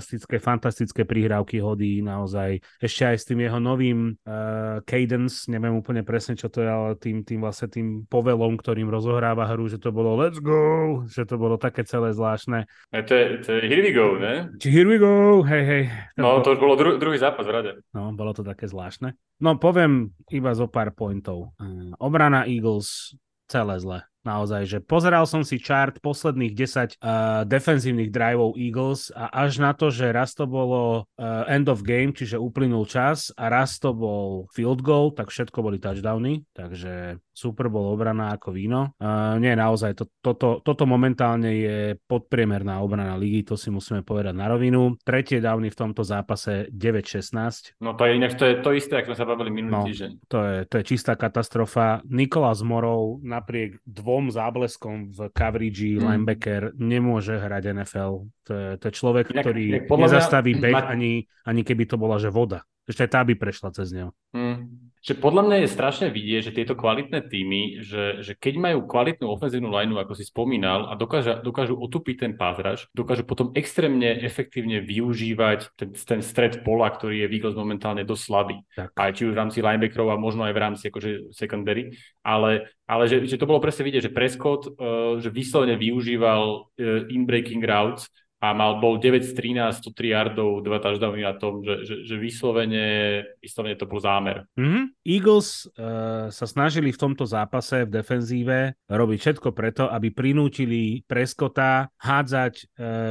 fantastické, 0.03 0.35
fantastické 0.43 1.01
prihrávky 1.07 1.63
hody, 1.63 2.03
naozaj. 2.03 2.59
Ešte 2.83 3.07
aj 3.07 3.15
s 3.15 3.23
tým 3.23 3.39
jeho 3.47 3.59
novým 3.63 4.19
uh, 4.27 4.83
cadence, 4.83 5.47
neviem 5.47 5.71
úplne 5.79 6.03
presne, 6.03 6.35
čo 6.35 6.51
to 6.51 6.59
je, 6.59 6.67
ale 6.67 6.99
tým, 6.99 7.23
tým 7.23 7.39
vlastne 7.39 7.71
tým 7.71 7.87
povelom, 8.11 8.59
ktorým 8.59 8.91
rozohráva 8.91 9.47
hru, 9.47 9.71
že 9.71 9.79
to 9.79 9.95
bolo 9.95 10.19
let's 10.19 10.43
go, 10.43 11.01
že 11.07 11.23
to 11.23 11.39
bolo 11.39 11.55
také 11.55 11.87
celé 11.87 12.11
zvláštne. 12.11 12.67
E, 12.91 12.99
to, 13.07 13.15
je, 13.15 13.25
to 13.39 13.49
je 13.55 13.61
here 13.71 13.79
we 13.79 13.95
go, 13.95 14.19
ne? 14.19 14.51
Here 14.59 14.85
we 14.85 14.99
go, 14.99 15.39
hej, 15.47 15.63
hej. 15.63 15.83
No, 16.19 16.43
to 16.43 16.53
už 16.53 16.59
bolo 16.59 16.75
dru- 16.75 16.99
druhý 16.99 17.15
zápas 17.15 17.47
v 17.47 17.55
rade. 17.55 17.71
No, 17.95 18.11
bolo 18.11 18.35
to 18.35 18.43
také 18.43 18.67
zvláštne. 18.67 19.15
No, 19.39 19.55
poviem 19.55 20.11
iba 20.27 20.51
zo 20.51 20.67
pár 20.67 20.91
pointov. 20.91 21.55
Mm, 21.63 21.95
obrana 22.03 22.43
Eagles 22.43 23.15
celé 23.47 23.79
zle. 23.79 24.03
Naozaj, 24.23 24.63
že 24.71 24.79
pozeral 24.79 25.27
som 25.27 25.43
si 25.43 25.59
chart 25.59 25.99
posledných 25.99 26.55
10 26.55 26.55
uh, 26.55 26.79
eh, 26.79 26.87
defenzívnych 27.43 28.07
driveov 28.07 28.55
Eagles 28.55 29.11
a 29.11 29.27
až 29.43 29.59
na 29.59 29.75
to, 29.75 29.91
že 29.91 30.15
raz 30.15 30.31
to 30.31 30.47
bolo 30.47 31.03
uh, 31.19 31.43
end 31.51 31.67
of 31.67 31.83
game, 31.83 32.15
čiže 32.15 32.39
uplynul 32.39 32.87
čas 32.87 33.35
a 33.35 33.51
raz 33.51 33.83
to 33.83 33.91
bol 33.91 34.47
field 34.55 34.79
goal, 34.79 35.11
tak 35.11 35.27
všetko 35.27 35.59
boli 35.59 35.75
touchdowny, 35.75 36.47
takže 36.55 37.19
Super 37.33 37.67
Bowl 37.67 37.89
obrana 37.89 38.37
ako 38.37 38.53
víno. 38.53 38.93
Uh, 39.01 39.41
nie, 39.41 39.57
naozaj, 39.57 39.97
to, 39.97 40.05
toto, 40.21 40.61
toto 40.61 40.85
momentálne 40.85 41.49
je 41.49 41.77
podpriemerná 42.05 42.77
obrana 42.79 43.17
ligy, 43.17 43.41
to 43.41 43.57
si 43.57 43.73
musíme 43.73 44.05
povedať 44.05 44.37
na 44.37 44.45
rovinu. 44.45 44.93
Tretie 45.01 45.41
dávny 45.41 45.73
v 45.73 45.77
tomto 45.77 46.05
zápase 46.05 46.69
9-16. 46.69 47.81
No 47.81 47.97
to 47.97 48.05
je 48.05 48.11
inak, 48.21 48.37
to 48.37 48.45
je 48.45 48.61
to 48.61 48.71
isté, 48.77 49.01
ako 49.01 49.11
sme 49.11 49.17
sa 49.17 49.25
bavili 49.25 49.49
minulý 49.49 49.73
no, 49.73 49.83
týždeň. 49.89 50.11
To 50.29 50.39
je, 50.45 50.57
to 50.69 50.75
je 50.77 50.83
čistá 50.85 51.17
katastrofa. 51.17 52.05
Nikolás 52.05 52.61
Morov 52.61 53.25
napriek 53.25 53.81
dvom 53.83 54.29
zábleskom 54.29 55.09
v 55.09 55.19
coverage 55.33 55.97
mm. 55.97 56.05
linebacker 56.05 56.61
nemôže 56.77 57.41
hrať 57.41 57.73
NFL. 57.73 58.29
To 58.45 58.51
je, 58.53 58.69
to 58.77 58.85
je 58.87 58.93
človek, 58.93 59.25
inak, 59.33 59.43
ktorý 59.43 59.65
inak 59.81 59.89
nezastaví 59.89 60.53
beh 60.59 60.75
ma... 60.75 60.91
ani, 60.91 61.25
ani 61.47 61.61
keby 61.65 61.89
to 61.89 61.97
bola 61.97 62.21
že 62.21 62.29
voda. 62.29 62.61
Ešte 62.83 63.07
aj 63.07 63.11
tá 63.15 63.21
by 63.23 63.33
prešla 63.39 63.69
cez 63.71 63.95
neho. 63.95 64.11
Mm. 64.35 64.82
Že 65.03 65.19
podľa 65.19 65.43
mňa 65.43 65.57
je 65.59 65.75
strašne 65.75 66.07
vidieť, 66.07 66.41
že 66.47 66.55
tieto 66.55 66.79
kvalitné 66.79 67.27
týmy, 67.27 67.83
že, 67.83 68.23
že 68.23 68.39
keď 68.39 68.53
majú 68.55 68.79
kvalitnú 68.87 69.27
ofenzívnu 69.27 69.67
lineu, 69.67 69.99
ako 69.99 70.15
si 70.15 70.23
spomínal, 70.23 70.87
a 70.87 70.95
dokážu, 70.95 71.43
dokážu 71.43 71.75
otupiť 71.75 72.23
ten 72.23 72.33
pázraž, 72.39 72.87
dokážu 72.95 73.27
potom 73.27 73.51
extrémne 73.51 74.23
efektívne 74.23 74.79
využívať 74.79 75.75
ten, 75.75 75.91
ten 75.91 76.23
stred 76.23 76.63
pola, 76.63 76.87
ktorý 76.87 77.19
je 77.19 77.27
Eagles 77.27 77.59
momentálne 77.59 78.07
dosť 78.07 78.23
slabý. 78.23 78.57
Tak. 78.79 78.95
Aj 78.95 79.11
či 79.11 79.27
už 79.27 79.35
v 79.35 79.39
rámci 79.43 79.59
linebackerov 79.59 80.15
a 80.15 80.15
možno 80.15 80.47
aj 80.47 80.53
v 80.55 80.61
rámci 80.63 80.83
akože 80.87 81.35
secondary. 81.35 81.99
Ale, 82.23 82.71
ale 82.87 83.03
že, 83.11 83.27
že 83.27 83.35
to 83.35 83.43
bolo 83.43 83.59
presne 83.59 83.83
vidieť, 83.83 84.07
že 84.07 84.15
Prescott 84.15 84.71
uh, 84.71 85.19
že 85.19 85.27
vyslovene 85.27 85.75
využíval 85.75 86.41
uh, 86.47 87.11
in-breaking 87.11 87.59
routes 87.59 88.07
a 88.43 88.51
mal, 88.51 88.83
bol 88.83 88.99
9 88.99 89.23
z 89.23 89.31
13, 89.39 89.79
103 89.87 90.11
yardov, 90.11 90.67
dva 90.67 90.83
touchdowny 90.83 91.23
na 91.23 91.31
tom, 91.39 91.63
že, 91.63 91.87
že, 91.87 91.95
že 92.03 92.15
vyslovene, 92.19 92.87
vyslovene 93.39 93.79
to 93.79 93.87
bol 93.87 94.03
zámer. 94.03 94.43
Mm-hmm. 94.59 94.83
Eagles 95.07 95.63
uh, 95.79 96.27
sa 96.27 96.43
snažili 96.43 96.91
v 96.91 96.99
tomto 96.99 97.23
zápase 97.23 97.87
v 97.87 98.03
defenzíve 98.03 98.75
robiť 98.91 99.19
všetko 99.23 99.55
preto, 99.55 99.87
aby 99.87 100.11
prinútili 100.11 101.07
Preskota 101.07 101.87
hádzať 102.03 102.53
uh, 102.59 102.65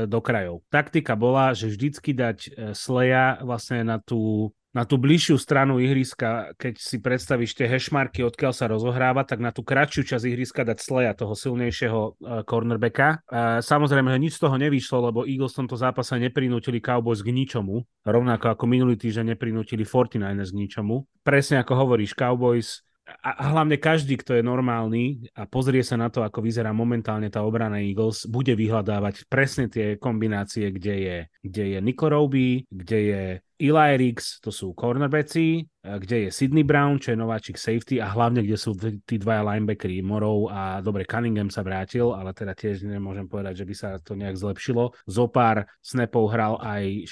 do 0.05 0.21
krajov. 0.21 0.61
Taktika 0.69 1.17
bola, 1.17 1.57
že 1.57 1.73
vždycky 1.73 2.13
dať 2.13 2.39
uh, 2.45 2.51
Sleja 2.77 3.41
vlastne 3.41 3.89
na 3.89 4.05
tú 4.05 4.53
na 4.73 4.89
tú 4.89 4.97
bližšiu 4.97 5.37
stranu 5.37 5.77
ihriska, 5.77 6.57
keď 6.57 6.75
si 6.81 6.97
predstavíš 6.97 7.53
tie 7.53 7.69
hešmarky, 7.69 8.25
odkiaľ 8.25 8.53
sa 8.57 8.67
rozohráva, 8.73 9.29
tak 9.29 9.45
na 9.45 9.53
tú 9.53 9.61
kratšiu 9.61 10.09
časť 10.09 10.25
ihriska 10.25 10.65
dať 10.65 10.79
sleja 10.81 11.13
toho 11.13 11.37
silnejšieho 11.37 12.01
uh, 12.01 12.41
cornerbacka. 12.49 13.21
Uh, 13.29 13.61
samozrejme, 13.61 14.09
že 14.09 14.19
nič 14.19 14.33
z 14.41 14.49
toho 14.49 14.57
nevyšlo, 14.57 15.13
lebo 15.13 15.29
Eagles 15.29 15.53
v 15.53 15.65
tomto 15.65 15.77
zápase 15.77 16.17
neprinútili 16.17 16.81
Cowboys 16.81 17.21
k 17.21 17.37
ničomu, 17.37 17.85
rovnako 18.03 18.57
ako 18.57 18.65
minulý 18.65 18.97
týždeň 18.97 19.37
neprinútili 19.37 19.85
49ers 19.85 20.51
k 20.51 20.57
ničomu. 20.57 21.05
Presne 21.21 21.61
ako 21.61 21.73
hovoríš, 21.77 22.17
Cowboys 22.17 22.81
a 23.03 23.51
hlavne 23.51 23.83
každý, 23.83 24.15
kto 24.15 24.39
je 24.39 24.47
normálny 24.47 25.27
a 25.35 25.43
pozrie 25.43 25.83
sa 25.83 25.99
na 25.99 26.07
to, 26.07 26.23
ako 26.23 26.39
vyzerá 26.39 26.71
momentálne 26.71 27.27
tá 27.27 27.43
obrana 27.43 27.83
Eagles, 27.83 28.31
bude 28.31 28.55
vyhľadávať 28.55 29.27
presne 29.27 29.67
tie 29.67 29.99
kombinácie, 29.99 30.71
kde 30.71 30.95
je, 31.03 31.19
kde 31.43 31.65
je 31.75 31.79
Nico 31.83 32.07
Roby, 32.07 32.63
kde 32.71 32.99
je 33.03 33.23
Eli 33.59 33.95
Riggs, 33.99 34.39
to 34.39 34.55
sú 34.55 34.71
cornerbacki, 34.75 35.67
kde 35.83 36.27
je 36.27 36.31
Sydney 36.31 36.63
Brown, 36.63 37.03
čo 37.03 37.11
je 37.11 37.19
nováčik 37.19 37.59
safety 37.59 37.99
a 37.99 38.07
hlavne, 38.07 38.47
kde 38.47 38.55
sú 38.55 38.79
tí 38.79 39.19
dvaja 39.19 39.43
linebackery 39.43 39.99
Morov 39.99 40.47
a 40.47 40.79
dobre, 40.79 41.03
Cunningham 41.03 41.51
sa 41.51 41.67
vrátil, 41.67 42.15
ale 42.15 42.31
teda 42.31 42.55
tiež 42.55 42.87
nemôžem 42.87 43.27
povedať, 43.27 43.63
že 43.63 43.67
by 43.67 43.75
sa 43.75 43.89
to 43.99 44.15
nejak 44.15 44.39
zlepšilo. 44.39 44.95
Zopár 45.11 45.67
snapov 45.83 46.31
hral 46.31 46.55
aj 46.63 47.11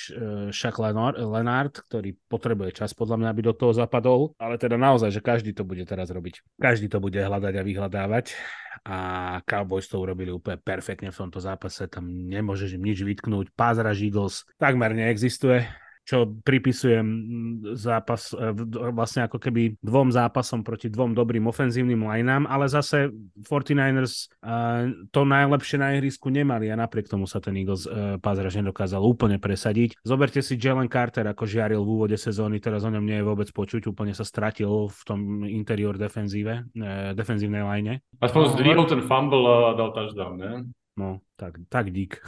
Shaq 0.55 0.79
Lenard, 1.18 1.83
ktorý 1.91 2.14
potrebuje 2.31 2.79
čas 2.79 2.95
podľa 2.95 3.18
mňa, 3.18 3.29
aby 3.35 3.43
do 3.43 3.55
toho 3.59 3.75
zapadol, 3.75 4.39
ale 4.39 4.55
teda 4.55 4.79
naozaj, 4.79 5.11
že 5.11 5.18
každý 5.18 5.51
to 5.51 5.66
bude 5.66 5.83
teraz 5.83 6.14
robiť. 6.14 6.62
Každý 6.62 6.87
to 6.87 7.03
bude 7.03 7.18
hľadať 7.18 7.55
a 7.59 7.66
vyhľadávať. 7.66 8.39
A 8.87 8.99
Cowboys 9.45 9.91
to 9.91 9.99
urobili 9.99 10.31
úplne 10.31 10.57
perfektne 10.62 11.11
v 11.11 11.18
tomto 11.27 11.43
zápase, 11.43 11.91
tam 11.91 12.07
nemôžeš 12.07 12.79
im 12.79 12.87
nič 12.87 13.03
vytknúť, 13.03 13.51
pázraž 13.53 13.99
Eagles 13.99 14.47
takmer 14.62 14.95
neexistuje 14.95 15.66
čo 16.11 16.26
pripisujem 16.42 17.06
zápas 17.78 18.34
e, 18.34 18.50
vlastne 18.90 19.30
ako 19.30 19.38
keby 19.38 19.78
dvom 19.78 20.11
zápasom 20.11 20.66
proti 20.66 20.90
dvom 20.90 21.14
dobrým 21.14 21.46
ofenzívnym 21.46 22.02
lineám, 22.02 22.50
ale 22.50 22.66
zase 22.66 23.14
49ers 23.46 24.26
uh, 24.42 24.90
to 25.14 25.22
najlepšie 25.22 25.78
na 25.78 25.94
ihrisku 25.94 26.34
nemali 26.34 26.66
a 26.66 26.74
napriek 26.74 27.06
tomu 27.06 27.30
sa 27.30 27.38
ten 27.38 27.54
Eagles 27.54 27.86
uh, 27.86 28.18
pázraž 28.18 28.58
nedokázal 28.58 28.98
úplne 28.98 29.38
presadiť. 29.38 30.02
Zoberte 30.02 30.42
si 30.42 30.58
Jalen 30.58 30.90
Carter, 30.90 31.22
ako 31.30 31.46
žiaril 31.46 31.86
v 31.86 31.90
úvode 31.94 32.18
sezóny, 32.18 32.58
teraz 32.58 32.82
o 32.82 32.90
ňom 32.90 33.06
nie 33.06 33.22
je 33.22 33.28
vôbec 33.30 33.46
počuť, 33.54 33.86
úplne 33.86 34.11
sa 34.11 34.26
stratil 34.26 34.90
v 34.90 35.00
tom 35.06 35.20
interior 35.46 35.94
defenzíve, 35.94 36.66
defenzívnej 37.14 37.62
line. 37.62 38.02
Aspoň 38.18 38.58
zdvihol 38.58 38.86
ten 38.90 39.06
fumble 39.06 39.46
a 39.46 39.78
dal 39.78 39.94
touchdown, 39.94 40.34
ne? 40.34 40.52
No, 40.98 41.22
tak, 41.41 41.57
tak 41.72 41.88
dík. 41.88 42.20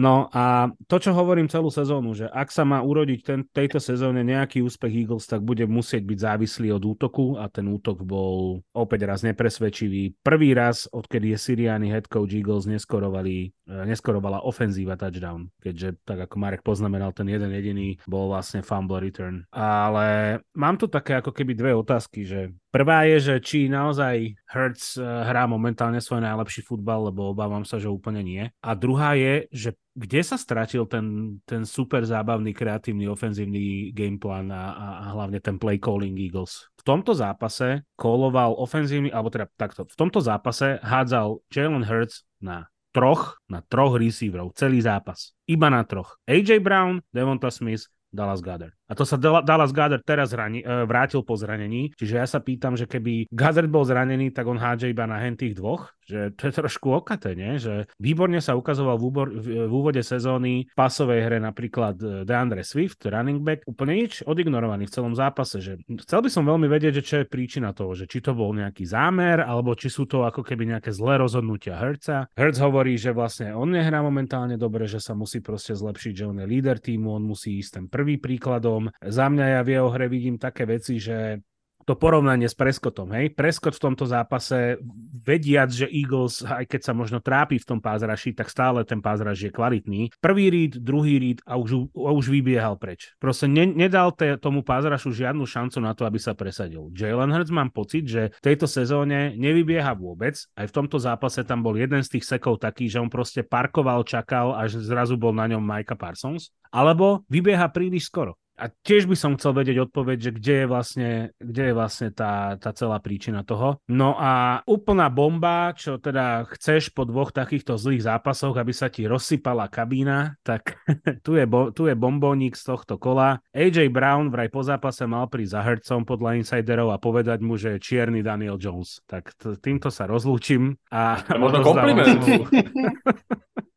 no 0.00 0.32
a 0.32 0.72
to, 0.88 0.96
čo 0.96 1.12
hovorím 1.12 1.52
celú 1.52 1.68
sezónu, 1.68 2.16
že 2.16 2.24
ak 2.32 2.48
sa 2.48 2.64
má 2.64 2.80
urodiť 2.80 3.20
ten, 3.20 3.40
tejto 3.44 3.76
sezóne 3.76 4.24
nejaký 4.24 4.64
úspech 4.64 5.04
Eagles, 5.04 5.28
tak 5.28 5.44
bude 5.44 5.68
musieť 5.68 6.08
byť 6.08 6.18
závislý 6.24 6.72
od 6.72 6.82
útoku 6.96 7.36
a 7.36 7.52
ten 7.52 7.68
útok 7.68 8.00
bol 8.00 8.64
opäť 8.72 9.04
raz 9.04 9.20
nepresvedčivý. 9.20 10.16
Prvý 10.24 10.56
raz, 10.56 10.88
odkedy 10.88 11.36
je 11.36 11.38
Siriani 11.38 11.92
head 11.92 12.08
coach 12.08 12.32
Eagles, 12.32 12.64
neskorovali, 12.64 13.52
eh, 13.52 13.84
neskorovala 13.84 14.40
ofenzíva 14.40 14.96
touchdown, 14.96 15.52
keďže 15.60 16.00
tak 16.08 16.24
ako 16.24 16.40
Marek 16.40 16.64
poznamenal, 16.64 17.12
ten 17.12 17.28
jeden 17.28 17.52
jediný 17.52 18.00
bol 18.08 18.32
vlastne 18.32 18.64
fumble 18.64 19.04
return. 19.04 19.44
Ale 19.52 20.40
mám 20.56 20.80
tu 20.80 20.88
také 20.88 21.20
ako 21.20 21.36
keby 21.36 21.52
dve 21.52 21.76
otázky, 21.76 22.24
že 22.24 22.56
Prvá 22.74 23.06
je, 23.06 23.22
že 23.22 23.34
či 23.38 23.70
naozaj 23.70 24.34
Hertz 24.50 24.98
eh, 24.98 25.06
hrá 25.06 25.46
momentálne 25.46 26.02
svoj 26.02 26.26
najlepší 26.26 26.66
futbal, 26.66 27.14
lebo 27.14 27.30
obávam 27.34 27.66
sa, 27.66 27.82
že 27.82 27.90
úplne 27.90 28.22
nie. 28.22 28.46
A 28.62 28.78
druhá 28.78 29.18
je, 29.18 29.50
že 29.50 29.70
kde 29.98 30.22
sa 30.22 30.38
stratil 30.38 30.86
ten, 30.86 31.38
ten 31.42 31.66
super 31.66 32.06
zábavný, 32.06 32.54
kreatívny, 32.54 33.10
ofenzívny 33.10 33.90
gameplan 33.90 34.54
a, 34.54 34.62
a, 34.74 34.86
a 35.02 35.06
hlavne 35.18 35.38
ten 35.42 35.58
play 35.58 35.82
calling 35.82 36.14
Eagles. 36.14 36.70
V 36.78 36.82
tomto 36.86 37.14
zápase 37.14 37.82
koloval 37.98 38.54
ofenzívny, 38.58 39.10
alebo 39.10 39.30
teda 39.30 39.50
takto, 39.54 39.86
v 39.86 39.96
tomto 39.98 40.22
zápase 40.22 40.78
hádzal 40.82 41.42
Jalen 41.50 41.82
Hurts 41.82 42.26
na 42.38 42.70
troch, 42.94 43.42
na 43.50 43.62
troch 43.66 43.98
receiverov, 43.98 44.54
celý 44.54 44.78
zápas. 44.78 45.34
Iba 45.50 45.66
na 45.66 45.82
troch. 45.82 46.18
AJ 46.30 46.62
Brown, 46.62 47.02
Devonta 47.10 47.50
Smith, 47.50 47.90
Dallas 48.14 48.38
Goddard. 48.38 48.70
A 48.94 49.02
to 49.02 49.02
sa 49.02 49.18
Dallas 49.18 49.74
Goddard 49.74 50.06
teraz 50.06 50.30
zrani, 50.30 50.62
uh, 50.62 50.86
vrátil 50.86 51.26
po 51.26 51.34
zranení, 51.34 51.90
čiže 51.98 52.14
ja 52.14 52.26
sa 52.30 52.38
pýtam, 52.38 52.78
že 52.78 52.86
keby 52.86 53.26
Goddard 53.34 53.66
bol 53.66 53.82
zranený, 53.82 54.30
tak 54.30 54.46
on 54.46 54.54
hádže 54.54 54.94
iba 54.94 55.02
na 55.10 55.18
hen 55.18 55.34
tých 55.34 55.58
dvoch, 55.58 55.90
že 56.04 56.36
to 56.36 56.52
je 56.52 56.52
trošku 56.52 56.92
okaté, 56.92 57.32
nie? 57.32 57.56
Že 57.56 57.88
výborne 57.96 58.38
sa 58.38 58.54
ukazoval 58.54 59.00
v, 59.00 59.04
úbor, 59.08 59.26
v, 59.32 59.66
v 59.66 59.72
úvode 59.72 60.04
sezóny 60.04 60.68
v 60.68 60.76
pasovej 60.76 61.24
hre 61.24 61.40
napríklad 61.40 61.96
e, 61.96 62.06
DeAndre 62.28 62.60
Swift, 62.60 63.00
running 63.08 63.40
back, 63.40 63.64
úplne 63.64 64.04
nič 64.04 64.20
odignorovaný 64.28 64.84
v 64.84 64.94
celom 64.94 65.16
zápase. 65.16 65.64
Že 65.64 65.80
chcel 66.04 66.20
by 66.20 66.30
som 66.30 66.44
veľmi 66.44 66.68
vedieť, 66.68 67.00
že 67.00 67.02
čo 67.02 67.14
je 67.24 67.26
príčina 67.26 67.72
toho, 67.72 67.96
že 67.96 68.04
či 68.04 68.20
to 68.20 68.36
bol 68.36 68.52
nejaký 68.52 68.84
zámer, 68.84 69.40
alebo 69.40 69.72
či 69.72 69.88
sú 69.88 70.04
to 70.04 70.28
ako 70.28 70.44
keby 70.44 70.76
nejaké 70.76 70.92
zlé 70.92 71.16
rozhodnutia 71.24 71.80
Herca. 71.80 72.28
Hertz 72.36 72.60
hovorí, 72.60 73.00
že 73.00 73.16
vlastne 73.16 73.56
on 73.56 73.72
nehrá 73.72 74.04
momentálne 74.04 74.60
dobre, 74.60 74.84
že 74.84 75.00
sa 75.00 75.16
musí 75.16 75.40
proste 75.40 75.72
zlepšiť, 75.72 76.12
že 76.12 76.28
on 76.28 76.36
je 76.44 76.46
líder 76.46 76.84
týmu, 76.84 77.16
on 77.16 77.24
musí 77.24 77.56
ísť 77.64 77.80
ten 77.80 77.86
prvý 77.88 78.20
príkladom. 78.20 78.83
Za 79.00 79.30
mňa 79.30 79.46
ja 79.58 79.60
v 79.62 79.72
jeho 79.78 79.88
hre 79.92 80.06
vidím 80.10 80.36
také 80.36 80.66
veci, 80.66 80.98
že 80.98 81.40
to 81.84 82.00
porovnanie 82.00 82.48
s 82.48 82.56
Preskotom, 82.56 83.12
hej. 83.12 83.36
Preskot 83.36 83.76
v 83.76 83.84
tomto 83.92 84.08
zápase, 84.08 84.80
vediac, 85.20 85.68
že 85.68 85.84
Eagles, 85.84 86.40
aj 86.40 86.64
keď 86.64 86.80
sa 86.80 86.92
možno 86.96 87.20
trápi 87.20 87.60
v 87.60 87.68
tom 87.68 87.80
pázraši, 87.84 88.32
tak 88.32 88.48
stále 88.48 88.88
ten 88.88 89.04
pázraž 89.04 89.44
je 89.44 89.52
kvalitný. 89.52 90.08
Prvý 90.18 90.48
read, 90.48 90.80
druhý 90.80 91.20
read 91.20 91.44
a 91.44 91.60
už, 91.60 91.92
a 91.92 92.10
už 92.16 92.32
vybiehal 92.32 92.80
preč. 92.80 93.12
Proste 93.20 93.46
ne, 93.52 93.68
nedal 93.68 94.16
te, 94.16 94.40
tomu 94.40 94.64
pázrašu 94.64 95.12
žiadnu 95.12 95.44
šancu 95.44 95.78
na 95.84 95.92
to, 95.92 96.08
aby 96.08 96.16
sa 96.16 96.32
presadil. 96.32 96.88
Jalen 96.96 97.30
Hurts 97.30 97.52
mám 97.52 97.68
pocit, 97.68 98.08
že 98.08 98.32
v 98.32 98.42
tejto 98.42 98.64
sezóne 98.64 99.36
nevybieha 99.36 99.92
vôbec. 99.92 100.40
Aj 100.56 100.64
v 100.64 100.72
tomto 100.72 100.96
zápase 100.96 101.44
tam 101.44 101.60
bol 101.60 101.76
jeden 101.76 102.00
z 102.00 102.16
tých 102.16 102.24
sekov 102.24 102.64
taký, 102.64 102.88
že 102.88 102.96
on 102.96 103.12
proste 103.12 103.44
parkoval, 103.44 104.08
čakal, 104.08 104.56
až 104.56 104.80
zrazu 104.80 105.20
bol 105.20 105.36
na 105.36 105.44
ňom 105.52 105.60
Micah 105.60 106.00
Parsons. 106.00 106.48
Alebo 106.72 107.22
vybieha 107.28 107.68
príliš 107.70 108.08
skoro. 108.08 108.40
A 108.54 108.70
tiež 108.70 109.10
by 109.10 109.16
som 109.18 109.34
chcel 109.34 109.50
vedieť 109.50 109.90
odpoveď, 109.90 110.18
že 110.18 110.30
kde 110.30 110.54
je 110.62 110.66
vlastne, 110.70 111.10
kde 111.42 111.62
je 111.70 111.74
vlastne 111.74 112.08
tá, 112.14 112.54
tá 112.54 112.70
celá 112.70 113.02
príčina 113.02 113.42
toho. 113.42 113.82
No 113.90 114.14
a 114.14 114.62
úplná 114.70 115.10
bomba, 115.10 115.74
čo 115.74 115.98
teda 115.98 116.46
chceš 116.54 116.94
po 116.94 117.02
dvoch 117.02 117.34
takýchto 117.34 117.74
zlých 117.74 118.06
zápasoch, 118.06 118.54
aby 118.54 118.70
sa 118.70 118.86
ti 118.86 119.10
rozsypala 119.10 119.66
kabína, 119.66 120.38
tak 120.46 120.78
tu 121.26 121.34
je, 121.34 121.44
bo, 121.50 121.74
tu 121.74 121.90
je 121.90 121.98
bombónik 121.98 122.54
z 122.54 122.62
tohto 122.62 122.94
kola. 122.94 123.42
AJ 123.50 123.90
Brown 123.90 124.30
vraj 124.30 124.46
po 124.54 124.62
zápase 124.62 125.02
mal 125.10 125.26
prísť 125.26 125.52
za 125.58 125.60
Hercom 125.66 126.06
podľa 126.06 126.38
insiderov 126.38 126.94
a 126.94 127.02
povedať 127.02 127.42
mu, 127.42 127.58
že 127.58 127.76
je 127.76 127.82
čierny 127.82 128.22
Daniel 128.22 128.54
Jones. 128.62 129.02
Tak 129.10 129.34
t- 129.34 129.58
týmto 129.58 129.90
sa 129.90 130.06
rozlúčim. 130.06 130.78
A 130.94 131.26
možno 131.34 131.66
kompliment. 131.66 132.22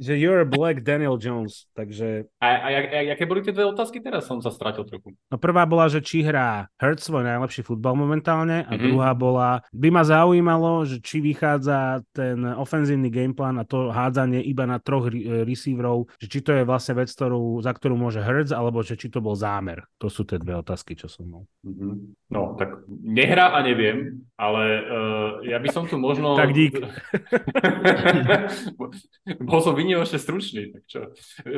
že 0.00 0.16
you're 0.16 0.48
black 0.48 0.80
Daniel 0.80 1.20
Jones, 1.20 1.68
takže... 1.76 2.24
A, 2.40 2.48
a, 2.48 2.68
a, 2.68 2.80
a 2.80 2.98
aké 3.12 3.28
boli 3.28 3.44
tie 3.44 3.52
dve 3.52 3.68
otázky 3.68 4.00
teraz? 4.00 4.24
Som 4.24 4.40
sa 4.40 4.48
stratil 4.48 4.88
trochu. 4.88 5.12
No 5.28 5.36
prvá 5.36 5.68
bola, 5.68 5.92
že 5.92 6.00
či 6.00 6.24
hrá 6.24 6.72
Hurt 6.80 7.00
svoj 7.00 7.28
najlepší 7.28 7.62
futbal 7.64 7.96
momentálne 7.96 8.64
a 8.64 8.72
mm-hmm. 8.72 8.84
druhá 8.88 9.12
bola, 9.12 9.60
by 9.74 9.88
ma 9.92 10.02
zaujímalo, 10.04 10.88
že 10.88 11.00
či 11.04 11.20
vychádza 11.20 12.00
ten 12.16 12.40
ofenzívny 12.56 13.12
gameplan 13.12 13.60
a 13.60 13.68
to 13.68 13.92
hádzanie 13.92 14.40
iba 14.40 14.64
na 14.64 14.80
troch 14.80 15.12
re- 15.12 15.44
receiverov, 15.44 16.08
že 16.16 16.26
či 16.28 16.40
to 16.40 16.56
je 16.56 16.64
vlastne 16.64 16.96
vec, 16.96 17.12
ktorú, 17.12 17.60
za 17.60 17.76
ktorú 17.76 18.00
môže 18.00 18.24
Hurts, 18.24 18.56
alebo 18.56 18.80
že 18.80 18.96
či 18.96 19.12
to 19.12 19.20
bol 19.20 19.36
zámer. 19.36 19.84
To 20.00 20.08
sú 20.08 20.24
tie 20.24 20.40
dve 20.40 20.56
otázky, 20.56 20.96
čo 20.96 21.10
som 21.10 21.28
mal. 21.28 21.42
Mm-hmm. 21.66 21.92
No, 22.32 22.56
tak 22.56 22.80
nehrá 22.88 23.52
a 23.52 23.60
neviem, 23.60 24.24
ale 24.38 24.62
uh, 24.86 25.30
ja 25.44 25.58
by 25.58 25.68
som 25.68 25.84
tu 25.84 26.00
možno... 26.00 26.38
tak 26.38 26.56
dík. 26.56 26.80
Bol 29.50 29.60
som 29.60 29.74
vynimočne 29.74 30.22
stručný, 30.22 30.70
tak 30.70 30.82
čo? 30.86 31.00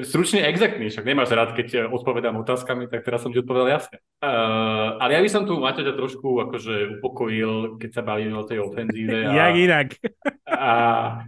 Stručný 0.03 0.41
exaktný, 0.41 0.89
však 0.89 1.05
nemáš 1.05 1.31
rád, 1.37 1.53
keď 1.53 1.93
odpovedám 1.93 2.41
otázkami, 2.41 2.89
tak 2.89 3.05
teraz 3.05 3.21
som 3.21 3.31
ti 3.31 3.45
odpovedal 3.45 3.69
jasne. 3.69 4.01
Uh, 4.25 4.97
ale 4.97 5.15
ja 5.15 5.21
by 5.21 5.29
som 5.29 5.45
tu 5.45 5.61
Maťaťa 5.61 5.93
trošku 5.93 6.41
akože 6.49 6.99
upokojil, 6.99 7.77
keď 7.77 7.91
sa 7.93 8.03
bavíme 8.03 8.33
o 8.33 8.49
tej 8.49 8.65
ofenzíve. 8.65 9.29
A, 9.29 9.33
Jak 9.45 9.55
inak. 9.61 9.89
A 10.49 10.73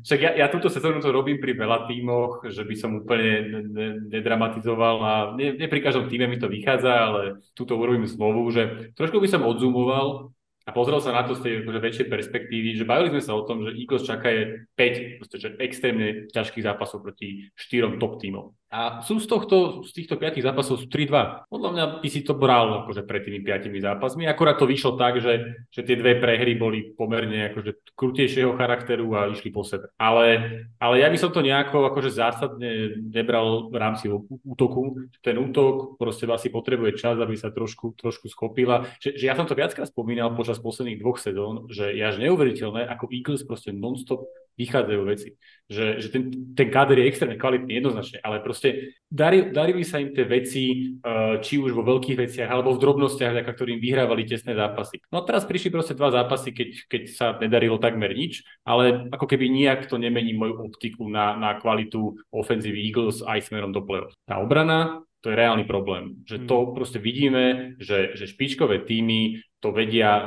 však 0.05 0.21
ja, 0.21 0.31
ja 0.41 0.47
túto 0.49 0.69
sezónu 0.73 1.01
to 1.05 1.13
robím 1.13 1.41
pri 1.41 1.57
veľa 1.57 1.89
tímoch, 1.89 2.45
že 2.49 2.65
by 2.65 2.75
som 2.77 3.01
úplne 3.01 3.65
nedramatizoval 4.09 4.97
a 5.01 5.15
nie, 5.37 5.57
nie 5.57 5.69
pri 5.69 5.81
každom 5.81 6.09
týme 6.09 6.29
mi 6.29 6.37
to 6.37 6.51
vychádza, 6.51 6.93
ale 6.93 7.21
túto 7.57 7.77
urobím 7.77 8.09
znovu, 8.09 8.47
že 8.53 8.93
trošku 8.99 9.19
by 9.23 9.29
som 9.31 9.47
odzumoval 9.47 10.34
a 10.65 10.73
pozrel 10.73 10.97
sa 11.05 11.13
na 11.13 11.29
to 11.29 11.37
z 11.37 11.45
tej 11.45 11.53
akože 11.61 11.81
väčšej 11.81 12.07
perspektívy, 12.09 12.73
že 12.73 12.89
bavili 12.89 13.13
sme 13.13 13.23
sa 13.23 13.37
o 13.37 13.45
tom, 13.45 13.69
že 13.69 13.77
Eagles 13.77 14.09
čaká 14.09 14.33
je 14.33 14.65
5 14.73 15.61
extrémne 15.61 16.25
ťažkých 16.33 16.65
zápasov 16.65 17.05
proti 17.05 17.53
štyrom 17.53 18.01
top 18.01 18.17
tímom. 18.17 18.57
A 18.75 18.99
sú 19.07 19.23
z, 19.23 19.31
tohto, 19.31 19.87
z 19.87 19.95
týchto 19.95 20.19
piatich 20.19 20.43
zápasov 20.43 20.83
sú 20.83 20.91
3-2. 20.91 21.47
Podľa 21.47 21.71
mňa 21.71 21.85
by 22.03 22.09
si 22.11 22.27
to 22.27 22.35
bral 22.35 22.83
akože 22.83 23.07
pred 23.07 23.23
tými 23.23 23.39
piatimi 23.47 23.79
zápasmi. 23.79 24.27
Akorát 24.27 24.59
to 24.59 24.67
vyšlo 24.67 24.99
tak, 24.99 25.23
že, 25.23 25.63
že 25.71 25.87
tie 25.87 25.95
dve 25.95 26.19
prehry 26.19 26.59
boli 26.59 26.91
pomerne 26.91 27.55
akože 27.55 27.95
krutejšieho 27.95 28.59
charakteru 28.59 29.07
a 29.15 29.31
išli 29.31 29.55
po 29.55 29.63
sebe. 29.63 29.95
Ale, 29.95 30.59
ale 30.83 30.95
ja 30.99 31.07
by 31.07 31.19
som 31.23 31.31
to 31.31 31.47
nejako 31.47 31.87
akože 31.87 32.11
zásadne 32.11 32.99
nebral 33.15 33.71
v 33.71 33.77
rámci 33.79 34.11
útoku. 34.43 35.07
Ten 35.23 35.39
útok 35.39 35.95
proste 35.95 36.27
asi 36.27 36.51
potrebuje 36.51 36.99
čas, 36.99 37.15
aby 37.15 37.39
sa 37.39 37.55
trošku, 37.55 37.95
trošku 37.95 38.27
skopila. 38.27 38.91
Že, 38.99 39.23
že 39.23 39.25
ja 39.31 39.39
som 39.39 39.47
to 39.47 39.55
viackrát 39.55 39.87
spomínal 39.87 40.35
počas 40.35 40.59
posledných 40.59 40.99
dvoch 40.99 41.23
sezón, 41.23 41.71
že 41.71 41.95
je 41.95 42.03
až 42.03 42.19
neuveriteľné, 42.19 42.91
ako 42.91 43.07
Eagles 43.15 43.47
proste 43.47 43.71
non-stop 43.71 44.27
vychádzajú 44.55 45.01
veci. 45.07 45.35
Že, 45.65 45.97
že 45.97 46.09
ten, 46.13 46.23
ten 46.53 46.69
káder 46.69 47.01
je 47.01 47.09
extrémne 47.09 47.41
kvalitný, 47.41 47.81
jednoznačne, 47.81 48.21
ale 48.21 48.45
proste 48.45 49.01
dari, 49.09 49.49
darili 49.49 49.81
sa 49.81 49.97
im 49.97 50.13
tie 50.13 50.29
veci, 50.29 50.93
uh, 51.01 51.41
či 51.41 51.57
už 51.57 51.73
vo 51.73 51.81
veľkých 51.81 52.21
veciach, 52.21 52.53
alebo 52.53 52.77
v 52.77 52.85
drobnostiach, 52.85 53.33
vďaka 53.33 53.53
ktorým 53.57 53.81
vyhrávali 53.81 54.29
tesné 54.29 54.53
zápasy. 54.53 55.01
No 55.09 55.25
a 55.25 55.27
teraz 55.27 55.49
prišli 55.49 55.73
proste 55.73 55.97
dva 55.97 56.13
zápasy, 56.13 56.53
keď, 56.53 56.69
keď 56.85 57.03
sa 57.09 57.27
nedarilo 57.41 57.81
takmer 57.81 58.13
nič, 58.13 58.45
ale 58.61 59.09
ako 59.09 59.25
keby 59.25 59.49
nijak 59.49 59.89
to 59.89 59.97
nemení 59.97 60.37
moju 60.37 60.69
optiku 60.69 61.09
na, 61.09 61.33
na 61.33 61.57
kvalitu 61.57 62.13
ofenzívy 62.29 62.85
Eagles 62.85 63.25
aj 63.25 63.49
smerom 63.49 63.73
do 63.73 63.81
play 63.81 64.05
Tá 64.29 64.45
obrana, 64.45 65.01
to 65.25 65.33
je 65.33 65.41
reálny 65.41 65.65
problém. 65.65 66.21
Že 66.29 66.45
to 66.45 66.57
hmm. 66.61 66.71
proste 66.77 67.01
vidíme, 67.01 67.73
že, 67.81 68.13
že 68.13 68.29
špičkové 68.29 68.85
týmy 68.85 69.41
to 69.65 69.73
vedia 69.73 70.21
uh, 70.21 70.27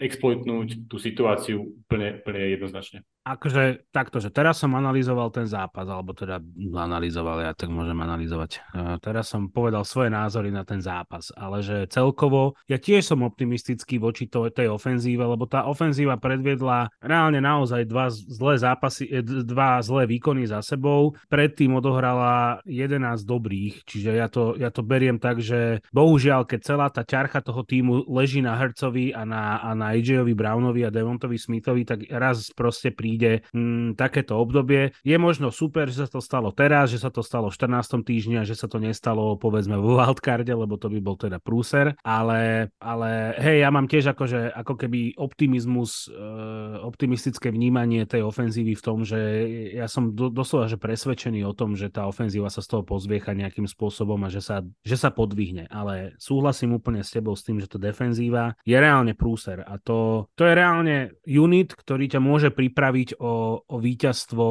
exploitnúť 0.00 0.88
tú 0.88 0.96
situáciu 0.96 1.84
úplne, 1.84 2.24
úplne 2.24 2.56
jednoznačne 2.56 3.04
akože 3.24 3.88
takto, 3.88 4.20
že 4.20 4.28
teraz 4.28 4.60
som 4.60 4.76
analyzoval 4.76 5.32
ten 5.32 5.48
zápas, 5.48 5.88
alebo 5.88 6.12
teda 6.12 6.44
analyzoval, 6.76 7.40
ja 7.40 7.56
tak 7.56 7.72
môžem 7.72 7.96
analyzovať. 7.96 8.60
Uh, 8.76 9.00
teraz 9.00 9.32
som 9.32 9.48
povedal 9.48 9.82
svoje 9.88 10.12
názory 10.12 10.52
na 10.52 10.60
ten 10.62 10.84
zápas, 10.84 11.32
ale 11.32 11.64
že 11.64 11.88
celkovo 11.88 12.52
ja 12.68 12.76
tiež 12.76 13.00
som 13.00 13.24
optimistický 13.24 13.96
voči 13.96 14.28
to, 14.28 14.44
tej 14.52 14.68
ofenzíve, 14.68 15.24
lebo 15.24 15.48
tá 15.48 15.64
ofenzíva 15.64 16.20
predviedla 16.20 16.92
reálne 17.00 17.40
naozaj 17.40 17.88
dva 17.88 18.12
zlé 18.12 18.60
zápasy, 18.60 19.08
e, 19.08 19.24
dva 19.24 19.80
zlé 19.80 20.04
výkony 20.04 20.44
za 20.44 20.60
sebou. 20.60 21.16
Predtým 21.32 21.72
odohrala 21.72 22.60
11 22.68 23.24
dobrých, 23.24 23.88
čiže 23.88 24.10
ja 24.12 24.28
to, 24.28 24.52
ja 24.60 24.68
to 24.68 24.84
beriem 24.84 25.16
tak, 25.16 25.40
že 25.40 25.80
bohužiaľ, 25.96 26.44
keď 26.44 26.60
celá 26.60 26.86
tá 26.92 27.00
ťarcha 27.00 27.40
toho 27.40 27.64
týmu 27.64 28.04
leží 28.12 28.44
na 28.44 28.52
Hercovi 28.60 29.16
a 29.16 29.24
na, 29.24 29.64
a 29.64 29.72
na 29.72 29.96
AJ-ovi 29.96 30.36
Brownovi 30.36 30.84
a 30.84 30.92
Devontovi 30.92 31.40
Smithovi, 31.40 31.88
tak 31.88 32.04
raz 32.12 32.52
proste 32.52 32.92
príde 32.92 33.13
príde 33.14 33.46
mm, 33.54 33.94
takéto 33.94 34.34
obdobie. 34.42 34.90
Je 35.06 35.14
možno 35.14 35.54
super, 35.54 35.86
že 35.86 36.02
sa 36.02 36.10
to 36.10 36.18
stalo 36.18 36.50
teraz, 36.50 36.90
že 36.90 36.98
sa 36.98 37.14
to 37.14 37.22
stalo 37.22 37.46
v 37.46 37.54
14. 37.54 38.02
týždni 38.02 38.42
a 38.42 38.48
že 38.48 38.58
sa 38.58 38.66
to 38.66 38.82
nestalo 38.82 39.38
povedzme 39.38 39.78
v 39.78 39.86
wildcarde, 39.94 40.50
lebo 40.50 40.74
to 40.74 40.90
by 40.90 40.98
bol 40.98 41.14
teda 41.14 41.38
prúser, 41.38 41.94
ale, 42.02 42.74
ale 42.82 43.38
hej, 43.38 43.62
ja 43.62 43.70
mám 43.70 43.86
tiež 43.86 44.10
akože, 44.18 44.50
ako 44.50 44.74
keby 44.74 45.14
optimizmus, 45.14 46.10
e, 46.10 46.18
optimistické 46.82 47.54
vnímanie 47.54 48.02
tej 48.02 48.26
ofenzívy 48.26 48.74
v 48.74 48.82
tom, 48.82 49.06
že 49.06 49.18
ja 49.78 49.86
som 49.86 50.10
do, 50.10 50.26
doslova 50.26 50.66
že 50.66 50.74
presvedčený 50.74 51.46
o 51.46 51.54
tom, 51.54 51.78
že 51.78 51.94
tá 51.94 52.10
ofenzíva 52.10 52.50
sa 52.50 52.66
z 52.66 52.74
toho 52.74 52.82
pozviecha 52.82 53.30
nejakým 53.30 53.70
spôsobom 53.70 54.18
a 54.26 54.32
že 54.32 54.42
sa, 54.42 54.66
že 54.82 54.98
sa 54.98 55.14
podvihne, 55.14 55.70
ale 55.70 56.18
súhlasím 56.18 56.74
úplne 56.74 57.06
s 57.06 57.14
tebou 57.14 57.38
s 57.38 57.46
tým, 57.46 57.62
že 57.62 57.70
to 57.70 57.78
defenzíva 57.78 58.58
je 58.66 58.74
reálne 58.74 59.14
prúser 59.14 59.62
a 59.62 59.78
to, 59.78 60.26
to 60.34 60.42
je 60.48 60.52
reálne 60.58 61.14
unit, 61.28 61.76
ktorý 61.76 62.10
ťa 62.10 62.20
môže 62.24 62.48
pripraviť 62.48 63.03
baviť 63.04 63.20
o, 63.20 63.60
o 63.68 63.76
víťazstvo 63.76 64.46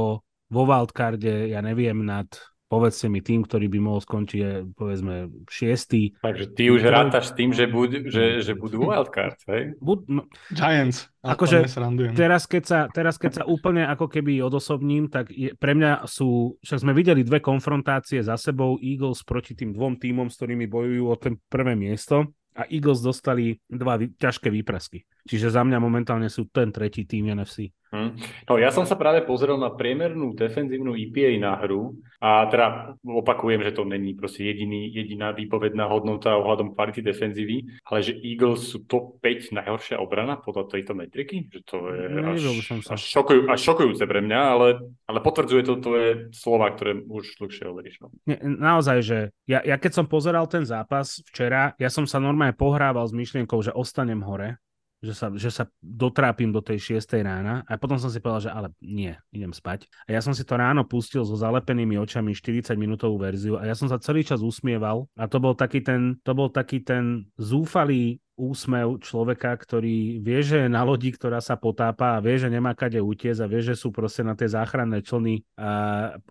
vo 0.53 0.63
wildcarde, 0.69 1.49
ja 1.49 1.65
neviem, 1.65 2.05
nad 2.05 2.29
povedzte 2.69 3.05
mi 3.05 3.21
tým, 3.21 3.45
ktorý 3.45 3.69
by 3.69 3.79
mohol 3.85 4.01
skončiť, 4.01 4.39
je, 4.41 4.53
povedzme, 4.73 5.29
šiestý. 5.45 6.17
Takže 6.25 6.57
ty 6.57 6.73
už 6.73 6.81
ktorý... 6.81 6.89
rátaš 6.89 7.29
s 7.29 7.33
tým, 7.37 7.53
že, 7.53 7.69
bud, 7.69 8.09
že, 8.09 8.41
že 8.41 8.57
budú 8.57 8.89
wildcard, 8.89 9.37
hej? 9.45 9.77
Bud, 9.77 10.09
no, 10.09 10.25
Giants. 10.49 11.05
Akože 11.21 11.69
teraz 12.17 12.49
keď, 12.49 12.63
sa, 12.65 12.79
teraz, 12.89 13.21
keď 13.21 13.31
sa 13.37 13.43
úplne 13.45 13.85
ako 13.85 14.09
keby 14.09 14.41
odosobním, 14.41 15.05
tak 15.05 15.29
je, 15.29 15.53
pre 15.53 15.77
mňa 15.77 16.09
sú, 16.09 16.57
však 16.65 16.81
sme 16.81 16.97
videli 16.97 17.21
dve 17.21 17.45
konfrontácie 17.45 18.25
za 18.25 18.41
sebou, 18.41 18.81
Eagles 18.81 19.21
proti 19.21 19.53
tým 19.53 19.69
dvom 19.77 20.01
týmom, 20.01 20.33
s 20.33 20.41
ktorými 20.41 20.65
bojujú 20.65 21.03
o 21.05 21.15
ten 21.21 21.37
prvé 21.53 21.77
miesto 21.77 22.33
a 22.57 22.65
Eagles 22.69 23.01
dostali 23.01 23.57
dva 23.69 24.01
vý, 24.01 24.13
ťažké 24.17 24.49
výprasky. 24.49 25.05
Čiže 25.25 25.53
za 25.53 25.61
mňa 25.65 25.77
momentálne 25.77 26.29
sú 26.29 26.49
ten 26.49 26.69
tretí 26.69 27.05
tým 27.05 27.33
NFC. 27.33 27.69
Hmm. 28.03 28.19
No 28.49 28.59
ja 28.59 28.73
som 28.73 28.83
sa 28.83 28.99
práve 28.99 29.23
pozrel 29.23 29.55
na 29.55 29.71
priemernú 29.71 30.35
defenzívnu 30.35 30.97
EPA 30.97 31.39
na 31.39 31.53
hru 31.63 31.95
a 32.23 32.47
teda 32.47 32.95
opakujem, 33.03 33.63
že 33.67 33.75
to 33.75 33.83
není 33.83 34.15
proste 34.15 34.47
jediný, 34.47 34.87
jediná 34.91 35.35
výpovedná 35.35 35.91
hodnota 35.91 36.39
ohľadom 36.39 36.71
kvality 36.71 37.03
defenzívy, 37.03 37.83
ale 37.83 37.99
že 37.99 38.15
Eagles 38.15 38.71
sú 38.71 38.87
top 38.87 39.19
5 39.19 39.51
najhoršia 39.59 39.99
obrana 39.99 40.39
podľa 40.39 40.71
tejto 40.71 40.95
metriky, 40.95 41.51
že 41.51 41.59
to 41.67 41.91
je 41.91 42.07
až. 42.23 42.39
Až, 42.87 43.01
šokujú, 43.03 43.51
až 43.51 43.59
šokujúce 43.59 44.07
pre 44.07 44.23
mňa, 44.23 44.39
ale, 44.39 44.67
ale 45.03 45.19
potvrdzuje 45.19 45.61
to 45.67 45.73
tvoje 45.83 46.09
slova, 46.31 46.71
ktoré 46.71 46.95
už 47.03 47.43
dlhšie 47.43 47.63
hovoríš. 47.67 47.99
No. 47.99 48.07
Naozaj, 48.39 48.97
že 49.03 49.19
ja, 49.43 49.59
ja 49.59 49.75
keď 49.75 49.91
som 49.99 50.05
pozeral 50.07 50.47
ten 50.47 50.63
zápas 50.63 51.19
včera, 51.27 51.75
ja 51.75 51.91
som 51.91 52.07
sa 52.07 52.23
normálne 52.23 52.55
pohrával 52.55 53.03
s 53.03 53.11
myšlienkou, 53.11 53.59
že 53.59 53.75
ostanem 53.75 54.23
hore, 54.23 54.62
že 55.03 55.11
sa, 55.11 55.27
že 55.35 55.51
sa 55.51 55.67
dotrápim 55.83 56.47
do 56.47 56.63
tej 56.63 56.95
6 56.95 57.19
rána 57.19 57.67
a 57.67 57.75
potom 57.75 57.99
som 57.99 58.07
si 58.07 58.23
povedal, 58.23 58.47
že 58.47 58.51
ale 58.55 58.71
nie, 58.79 59.11
idem 59.35 59.51
spať. 59.51 59.91
A 60.07 60.15
ja 60.15 60.23
som 60.23 60.31
si 60.31 60.47
to 60.47 60.55
ráno 60.55 60.87
pustil 60.87 61.27
so 61.27 61.35
zalepenými 61.35 61.99
očami 61.99 62.31
40 62.31 62.79
minútovú 62.79 63.19
verziu 63.19 63.59
a 63.59 63.67
ja 63.67 63.75
som 63.75 63.91
sa 63.91 63.99
celý 63.99 64.23
čas 64.23 64.39
usmieval 64.39 65.11
a 65.19 65.27
to 65.27 65.43
bol 65.43 65.51
taký 65.51 65.83
ten, 65.83 66.15
to 66.23 66.31
bol 66.31 66.47
taký 66.47 66.79
ten 66.79 67.27
zúfalý 67.35 68.22
úsmev 68.43 68.99
človeka, 68.99 69.55
ktorý 69.55 70.19
vie, 70.19 70.39
že 70.43 70.65
je 70.65 70.69
na 70.69 70.83
lodi, 70.83 71.15
ktorá 71.15 71.39
sa 71.39 71.55
potápa 71.55 72.19
a 72.19 72.23
vie, 72.23 72.35
že 72.35 72.51
nemá 72.51 72.75
kade 72.75 72.99
utiec 72.99 73.39
a 73.39 73.47
vie, 73.47 73.63
že 73.63 73.79
sú 73.79 73.95
proste 73.95 74.27
na 74.27 74.35
tie 74.35 74.51
záchranné 74.51 74.99
člny 74.99 75.47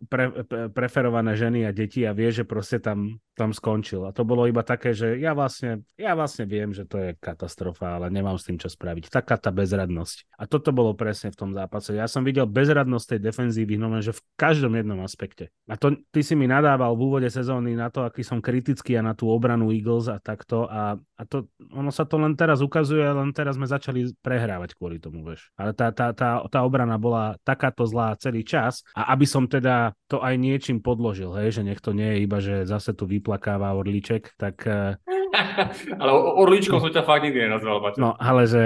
pre, 0.08 0.24
pre, 0.44 0.68
preferované 0.68 1.32
ženy 1.32 1.64
a 1.64 1.72
deti 1.72 2.04
a 2.04 2.12
vie, 2.12 2.28
že 2.28 2.44
proste 2.44 2.76
tam, 2.76 3.16
tam 3.32 3.56
skončil. 3.56 4.04
A 4.04 4.12
to 4.12 4.28
bolo 4.28 4.44
iba 4.44 4.60
také, 4.60 4.92
že 4.92 5.16
ja 5.16 5.32
vlastne, 5.32 5.88
ja 5.96 6.12
vlastne 6.12 6.44
viem, 6.44 6.76
že 6.76 6.84
to 6.84 7.00
je 7.00 7.10
katastrofa, 7.16 7.96
ale 7.96 8.12
nemám 8.12 8.36
s 8.36 8.44
tým 8.44 8.60
čo 8.60 8.68
spraviť. 8.68 9.08
Taká 9.08 9.40
tá 9.40 9.48
bezradnosť. 9.48 10.36
A 10.36 10.44
toto 10.44 10.74
bolo 10.74 10.92
presne 10.92 11.32
v 11.32 11.38
tom 11.38 11.50
zápase. 11.56 11.96
Ja 11.96 12.04
som 12.04 12.26
videl 12.26 12.44
bezradnosť 12.44 13.16
tej 13.16 13.20
defenzívy, 13.32 13.80
no 13.80 13.88
že 14.04 14.12
v 14.12 14.20
každom 14.36 14.76
jednom 14.76 15.00
aspekte. 15.00 15.48
A 15.70 15.80
to 15.80 15.96
ty 16.12 16.20
si 16.20 16.36
mi 16.36 16.44
nadával 16.50 16.92
v 16.98 17.04
úvode 17.08 17.28
sezóny 17.30 17.72
na 17.78 17.88
to, 17.88 18.04
aký 18.04 18.20
som 18.26 18.42
kritický 18.42 18.98
a 18.98 19.06
na 19.06 19.14
tú 19.16 19.30
obranu 19.30 19.70
Eagles 19.70 20.10
a 20.10 20.18
takto 20.18 20.66
a, 20.66 20.98
a 20.98 21.22
to, 21.24 21.48
ono 21.70 21.94
sa 21.94 22.01
to 22.04 22.16
len 22.20 22.34
teraz 22.34 22.60
ukazuje, 22.60 23.02
len 23.02 23.30
teraz 23.30 23.56
sme 23.56 23.66
začali 23.66 24.12
prehrávať 24.20 24.78
kvôli 24.78 25.02
tomu, 25.02 25.22
vieš. 25.26 25.50
Ale 25.58 25.74
tá, 25.74 25.90
tá, 25.90 26.14
tá, 26.14 26.42
tá 26.46 26.60
obrana 26.62 26.96
bola 26.96 27.36
takáto 27.42 27.86
zlá 27.88 28.14
celý 28.18 28.42
čas 28.46 28.86
a 28.92 29.12
aby 29.14 29.26
som 29.26 29.46
teda 29.46 29.92
to 30.06 30.20
aj 30.20 30.34
niečím 30.36 30.78
podložil, 30.84 31.32
hej, 31.38 31.60
že 31.60 31.62
nech 31.64 31.80
to 31.80 31.96
nie 31.96 32.16
je 32.16 32.18
iba, 32.24 32.38
že 32.38 32.68
zase 32.68 32.92
tu 32.92 33.08
vyplakáva 33.08 33.74
Orlíček, 33.76 34.34
tak... 34.36 34.62
Eh, 34.66 34.98
ale 36.00 36.10
Orlíčkom 36.12 36.78
som 36.78 36.92
ťa 36.92 37.04
fakt 37.08 37.24
nikdy 37.24 37.48
nenazval, 37.48 37.80
Baťo. 37.80 37.98
No, 37.98 38.10
ale 38.16 38.44
že 38.44 38.64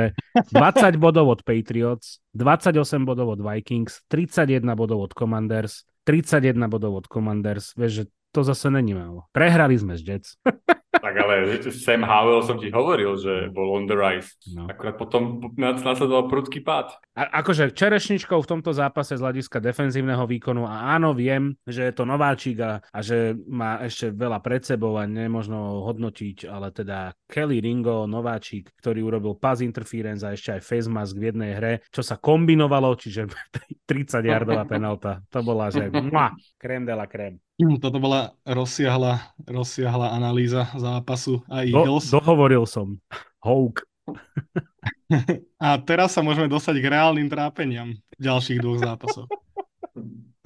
20 0.50 0.96
bodov 1.04 1.30
od 1.30 1.40
Patriots, 1.46 2.18
28 2.34 3.06
bodov 3.06 3.38
od 3.38 3.40
Vikings, 3.40 4.02
31 4.10 4.66
bodov 4.74 5.10
od 5.10 5.12
Commanders, 5.14 5.86
31 6.06 6.70
bodov 6.70 7.02
od 7.02 7.06
Commanders, 7.10 7.74
vieš, 7.74 7.92
že 7.92 8.04
to 8.36 8.44
zase 8.44 8.70
není 8.70 8.92
málo. 8.92 9.26
Prehrali 9.32 9.74
sme 9.80 9.96
z 9.96 10.02
Jets. 10.04 10.36
Tak 10.96 11.14
ale 11.14 11.60
Sam 11.70 12.02
Howell 12.02 12.42
som 12.42 12.56
ti 12.56 12.72
hovoril, 12.72 13.16
že 13.20 13.52
bol 13.52 13.76
on 13.76 13.84
the 13.84 13.96
rise. 13.96 14.34
No. 14.52 14.66
Akurát 14.66 14.96
potom 14.96 15.52
nasledoval 15.56 16.28
prudký 16.28 16.64
pád. 16.64 16.96
A, 17.16 17.40
akože 17.40 17.72
čerešničkou 17.72 18.36
v 18.42 18.50
tomto 18.50 18.76
zápase 18.76 19.16
z 19.16 19.24
hľadiska 19.24 19.60
defenzívneho 19.60 20.28
výkonu 20.28 20.68
a 20.68 20.96
áno, 20.96 21.16
viem, 21.16 21.56
že 21.64 21.88
je 21.88 21.94
to 21.96 22.04
nováčik 22.04 22.60
a, 22.60 22.84
a 22.92 22.98
že 23.00 23.32
má 23.48 23.80
ešte 23.84 24.12
veľa 24.12 24.38
pred 24.44 24.60
sebou 24.60 25.00
a 25.00 25.08
nemožno 25.08 25.80
hodnotiť, 25.86 26.44
ale 26.44 26.72
teda 26.76 27.16
Kelly 27.24 27.64
Ringo, 27.64 28.04
nováčik, 28.04 28.68
ktorý 28.80 29.08
urobil 29.08 29.40
pass 29.40 29.64
interference 29.64 30.26
a 30.26 30.36
ešte 30.36 30.60
aj 30.60 30.62
face 30.62 30.88
mask 30.92 31.16
v 31.16 31.32
jednej 31.32 31.52
hre, 31.56 31.72
čo 31.88 32.04
sa 32.04 32.20
kombinovalo, 32.20 32.92
čiže 33.00 33.28
30 33.90 34.26
yardová 34.26 34.68
penalta. 34.76 35.24
To 35.32 35.40
bola, 35.40 35.72
že 35.72 35.88
krém 36.62 36.84
de 36.84 36.94
la 36.94 37.06
krém. 37.06 37.40
Hm, 37.56 37.80
toto 37.80 37.96
bola 37.96 38.36
rozsiahla, 38.44 39.32
rozsiahla 39.48 40.12
analýza 40.12 40.68
zápasu 40.86 41.42
a 41.50 41.66
Eagles. 41.66 42.06
Do, 42.06 42.22
dohovoril 42.22 42.62
som. 42.70 42.94
Houk. 43.42 43.82
A 45.62 45.78
teraz 45.82 46.14
sa 46.14 46.22
môžeme 46.22 46.46
dostať 46.46 46.78
k 46.78 46.90
reálnym 46.94 47.26
trápeniam 47.26 47.94
ďalších 48.18 48.62
dvoch 48.62 48.78
zápasov. 48.78 49.26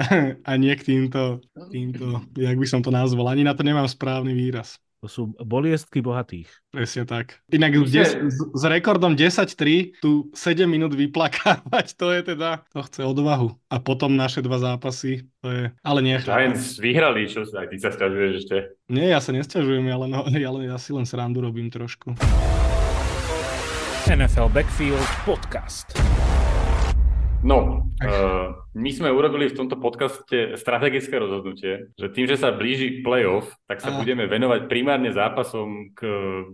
A 0.49 0.51
nie 0.57 0.72
k 0.76 0.82
týmto, 0.84 1.45
týmto, 1.68 2.24
jak 2.32 2.57
by 2.57 2.66
som 2.68 2.80
to 2.80 2.88
nazval. 2.88 3.28
Ani 3.28 3.45
na 3.45 3.53
to 3.53 3.61
nemám 3.61 3.84
správny 3.84 4.32
výraz. 4.32 4.80
To 5.01 5.09
sú 5.09 5.32
boliestky 5.40 6.05
bohatých. 6.05 6.44
Presne 6.76 7.09
tak. 7.09 7.40
Inak 7.48 7.72
des, 7.88 8.20
s, 8.20 8.36
s 8.36 8.62
rekordom 8.68 9.16
10-3 9.16 9.96
tu 9.96 10.28
7 10.36 10.68
minút 10.68 10.92
vyplakávať, 10.92 11.86
to 12.01 12.12
je 12.12 12.20
teda, 12.36 12.68
to 12.68 12.84
chce 12.84 13.01
odvahu. 13.09 13.57
A 13.72 13.80
potom 13.80 14.12
naše 14.12 14.44
dva 14.44 14.61
zápasy, 14.61 15.24
to 15.40 15.48
je, 15.48 15.64
ale 15.80 16.01
nie. 16.05 16.20
Giants 16.20 16.76
vyhrali, 16.76 17.24
čo 17.32 17.48
sa, 17.48 17.64
aj 17.64 17.72
ty 17.72 17.76
sa 17.80 17.96
stiažuješ 17.96 18.32
ešte. 18.44 18.57
Nie, 18.92 19.16
ja 19.16 19.24
sa 19.24 19.32
nestiažujem, 19.32 19.88
ale, 19.88 20.05
no, 20.05 20.20
ale 20.28 20.59
ja 20.68 20.76
si 20.76 20.92
len 20.92 21.09
srandu 21.09 21.40
robím 21.40 21.72
trošku. 21.72 22.12
NFL 24.05 24.53
Backfield 24.53 25.09
Podcast. 25.24 25.96
No, 27.40 27.88
uh, 28.05 28.53
my 28.71 28.91
sme 28.95 29.11
urobili 29.11 29.51
v 29.51 29.59
tomto 29.59 29.75
podcaste 29.83 30.55
strategické 30.55 31.18
rozhodnutie, 31.18 31.91
že 31.99 32.07
tým, 32.07 32.31
že 32.31 32.39
sa 32.39 32.55
blíži 32.55 33.03
playoff, 33.03 33.51
tak 33.66 33.83
sa 33.83 33.91
Aha. 33.91 33.99
budeme 33.99 34.31
venovať 34.31 34.71
primárne 34.71 35.11
zápasom, 35.11 35.91
k, 35.91 36.01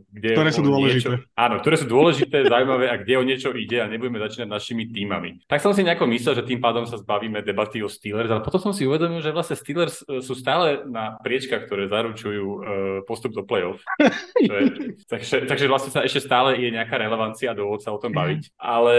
kde 0.09 0.33
ktoré 0.33 0.53
sú 0.53 0.65
dôležité. 0.65 1.13
Niečo, 1.13 1.37
áno, 1.37 1.55
ktoré 1.61 1.77
sú 1.77 1.87
dôležité, 1.89 2.37
zaujímavé 2.53 2.89
a 2.89 2.97
kde 2.97 3.15
o 3.21 3.25
niečo 3.25 3.53
ide 3.53 3.85
a 3.85 3.91
nebudeme 3.91 4.17
začínať 4.17 4.49
našimi 4.49 4.89
týmami. 4.89 5.45
Tak 5.45 5.61
som 5.61 5.77
si 5.77 5.85
nejako 5.85 6.09
myslel, 6.09 6.41
že 6.41 6.49
tým 6.49 6.61
pádom 6.61 6.89
sa 6.89 6.97
zbavíme 6.97 7.45
debaty 7.45 7.85
o 7.85 7.89
Steelers, 7.93 8.33
ale 8.33 8.41
potom 8.41 8.61
som 8.61 8.73
si 8.73 8.89
uvedomil, 8.89 9.21
že 9.21 9.37
vlastne 9.37 9.61
Steelers 9.61 10.01
e, 10.09 10.25
sú 10.25 10.33
stále 10.33 10.89
na 10.89 11.21
priečkach, 11.21 11.69
ktoré 11.69 11.89
zaručujú 11.91 12.45
uh, 12.47 12.61
postup 13.05 13.35
do 13.35 13.43
playoff. 13.43 13.83
takže, 15.13 15.45
takže 15.45 15.67
vlastne 15.69 15.91
sa 15.93 16.01
ešte 16.07 16.25
stále 16.25 16.57
je 16.57 16.73
nejaká 16.73 16.97
relevancia 16.97 17.53
a 17.53 17.59
dôvod 17.59 17.83
sa 17.83 17.93
o 17.93 18.01
tom 18.01 18.15
baviť. 18.15 18.57
Ale, 18.57 18.99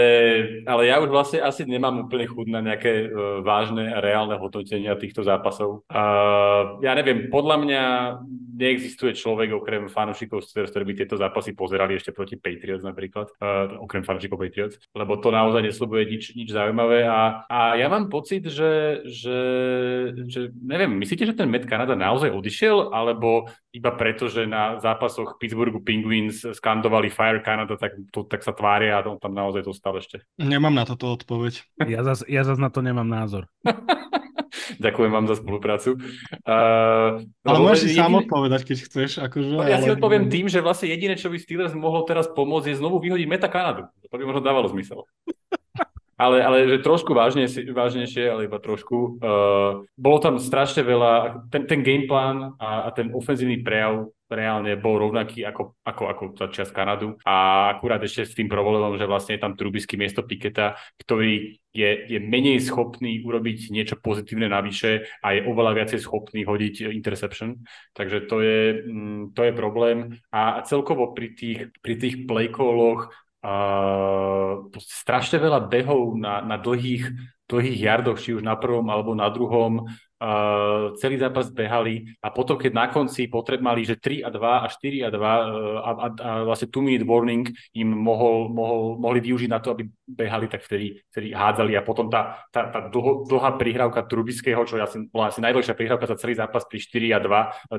ale 0.68 0.82
ja 0.86 1.00
už 1.02 1.08
vlastne 1.10 1.42
asi 1.42 1.64
nemám 1.64 2.06
úplne 2.06 2.26
chuť 2.28 2.46
na 2.48 2.60
nejaké 2.60 3.07
vážne 3.42 3.92
a 3.92 3.98
reálne 4.02 4.36
hodnotenia 4.36 4.98
týchto 4.98 5.24
zápasov. 5.24 5.84
Uh, 5.88 6.78
ja 6.82 6.92
neviem, 6.96 7.32
podľa 7.32 7.56
mňa 7.62 7.82
neexistuje 8.58 9.14
človek 9.14 9.54
okrem 9.54 9.86
fanúšikov 9.86 10.42
Steelers, 10.42 10.74
ktorí 10.74 10.84
by 10.90 10.94
tieto 10.98 11.14
zápasy 11.14 11.54
pozerali 11.54 11.94
ešte 11.94 12.10
proti 12.10 12.34
Patriots 12.34 12.82
napríklad, 12.82 13.30
uh, 13.38 13.78
okrem 13.78 14.02
fanúšikov 14.02 14.42
Patriots, 14.42 14.82
lebo 14.98 15.14
to 15.22 15.30
naozaj 15.30 15.62
neslúbuje 15.62 16.10
nič, 16.10 16.24
nič 16.34 16.50
zaujímavé 16.50 17.06
a, 17.06 17.46
a 17.46 17.78
ja 17.78 17.86
mám 17.86 18.10
pocit, 18.10 18.50
že, 18.50 19.06
že, 19.06 19.40
že 20.26 20.50
neviem, 20.58 20.90
myslíte, 20.98 21.22
že 21.22 21.38
ten 21.38 21.46
Met 21.46 21.70
Canada 21.70 21.94
naozaj 21.94 22.34
odišiel, 22.34 22.90
alebo 22.90 23.46
iba 23.70 23.94
preto, 23.94 24.26
že 24.26 24.48
na 24.50 24.82
zápasoch 24.82 25.38
Pittsburghu 25.38 25.78
Penguins 25.78 26.42
skandovali 26.42 27.12
Fire 27.12 27.40
Canada, 27.46 27.78
tak, 27.78 27.94
to, 28.10 28.26
tak 28.26 28.42
sa 28.42 28.50
tvária 28.50 28.98
a 28.98 29.04
to 29.06 29.20
tam 29.22 29.36
naozaj 29.36 29.62
zostal 29.62 29.94
ešte. 29.94 30.26
Nemám 30.40 30.74
na 30.74 30.82
toto 30.82 31.14
odpoveď. 31.14 31.62
Ja 31.86 32.02
zase 32.02 32.26
ja 32.26 32.42
zas 32.42 32.58
na 32.58 32.72
to 32.72 32.82
nemám 32.82 33.06
názor. 33.06 33.46
Ďakujem 34.76 35.10
vám 35.12 35.26
za 35.28 35.36
spoluprácu. 35.40 35.96
Uh, 36.44 37.24
ale 37.44 37.56
môžeš 37.60 37.80
si 37.80 37.88
jediné... 37.92 38.04
sám 38.04 38.14
odpovedať, 38.20 38.47
keď 38.56 38.78
chceš. 38.88 39.10
Akože, 39.20 39.46
no, 39.52 39.64
ja 39.64 39.76
ale... 39.76 39.84
si 39.84 39.90
odpoviem 39.92 40.32
tým, 40.32 40.48
že 40.48 40.64
vlastne 40.64 40.88
jediné, 40.88 41.14
čo 41.14 41.28
by 41.28 41.36
Steelers 41.36 41.76
mohlo 41.76 42.02
teraz 42.08 42.28
pomôcť, 42.32 42.72
je 42.72 42.80
znovu 42.80 42.98
vyhodiť 43.04 43.26
Meta 43.28 43.52
Kanadu. 43.52 43.88
To 44.08 44.14
by 44.16 44.24
možno 44.24 44.42
dávalo 44.42 44.66
zmysel. 44.72 45.04
Ale, 46.18 46.42
ale 46.42 46.58
že 46.66 46.82
trošku 46.82 47.14
vážne, 47.14 47.46
vážnejšie, 47.48 48.26
ale 48.26 48.50
iba 48.50 48.58
trošku. 48.58 49.22
Uh, 49.22 49.86
bolo 49.94 50.18
tam 50.18 50.42
strašne 50.42 50.82
veľa, 50.82 51.46
ten, 51.54 51.70
ten 51.70 51.80
gameplan 51.86 52.58
a, 52.58 52.86
a 52.86 52.88
ten 52.90 53.14
ofenzívny 53.14 53.62
prejav 53.62 54.10
reálne 54.28 54.76
bol 54.76 55.00
rovnaký 55.00 55.40
ako, 55.48 55.80
ako, 55.80 56.02
ako 56.12 56.24
čas 56.52 56.68
Kanadu 56.68 57.16
a 57.24 57.68
akurát 57.72 58.02
ešte 58.04 58.28
s 58.28 58.36
tým 58.36 58.46
problémom, 58.46 59.00
že 59.00 59.08
vlastne 59.08 59.40
je 59.40 59.42
tam 59.42 59.56
Trubisky 59.56 59.96
miesto 59.96 60.20
Piketa, 60.20 60.76
ktorý 61.00 61.56
je, 61.72 61.90
je 62.12 62.18
menej 62.20 62.60
schopný 62.60 63.24
urobiť 63.24 63.72
niečo 63.72 63.96
pozitívne 63.96 64.52
navyše 64.52 65.08
a 65.24 65.32
je 65.32 65.48
oveľa 65.48 65.72
viacej 65.80 66.00
schopný 66.04 66.44
hodiť 66.44 66.92
interception. 66.92 67.64
Takže 67.96 68.28
to 68.28 68.36
je, 68.44 68.60
mm, 68.84 69.32
to 69.32 69.48
je 69.48 69.52
problém. 69.56 70.20
A 70.28 70.60
celkovo 70.68 71.16
pri 71.16 71.32
tých, 71.32 71.72
pri 71.80 71.94
tých 71.96 72.28
play 72.28 72.52
calloch 72.52 73.08
uh, 73.42 74.66
strašne 74.78 75.38
veľa 75.38 75.70
behov 75.70 76.18
na, 76.18 76.42
na 76.42 76.56
dlhých, 76.58 77.10
dlhých 77.46 77.78
jardoch, 77.78 78.18
či 78.18 78.34
už 78.34 78.42
na 78.42 78.58
prvom 78.58 78.86
alebo 78.90 79.14
na 79.14 79.28
druhom 79.30 79.86
Uh, 80.18 80.98
celý 80.98 81.14
zápas 81.14 81.46
behali 81.46 82.10
a 82.18 82.34
potom, 82.34 82.58
keď 82.58 82.72
na 82.74 82.86
konci 82.90 83.30
potreb 83.30 83.62
mali, 83.62 83.86
že 83.86 83.94
3 83.94 84.26
a 84.26 84.34
2 84.34 84.66
a 84.66 84.66
4 84.66 85.06
a 85.06 85.10
2 85.14 85.14
uh, 85.14 85.38
a, 85.78 85.90
a, 85.94 86.06
a 86.10 86.30
vlastne 86.42 86.66
2 86.66 86.74
minute 86.82 87.06
warning 87.06 87.46
im 87.78 87.86
mohol, 87.86 88.50
mohol, 88.50 88.98
mohli 88.98 89.22
využiť 89.22 89.46
na 89.46 89.62
to, 89.62 89.70
aby 89.78 89.86
behali, 90.10 90.50
tak 90.50 90.66
vtedy, 90.66 90.98
vtedy 91.14 91.30
hádzali 91.30 91.78
a 91.78 91.86
potom 91.86 92.10
tá, 92.10 92.42
tá, 92.50 92.66
tá 92.66 92.90
dlho, 92.90 93.30
dlhá 93.30 93.54
prihrávka 93.62 94.02
Trubiského, 94.10 94.58
čo 94.66 94.82
asi, 94.82 95.06
bola 95.06 95.30
asi 95.30 95.38
najdlhšia 95.38 95.78
prihrávka 95.78 96.10
za 96.10 96.18
celý 96.18 96.34
zápas 96.34 96.66
pri 96.66 96.82
4 96.82 97.14
a 97.14 97.18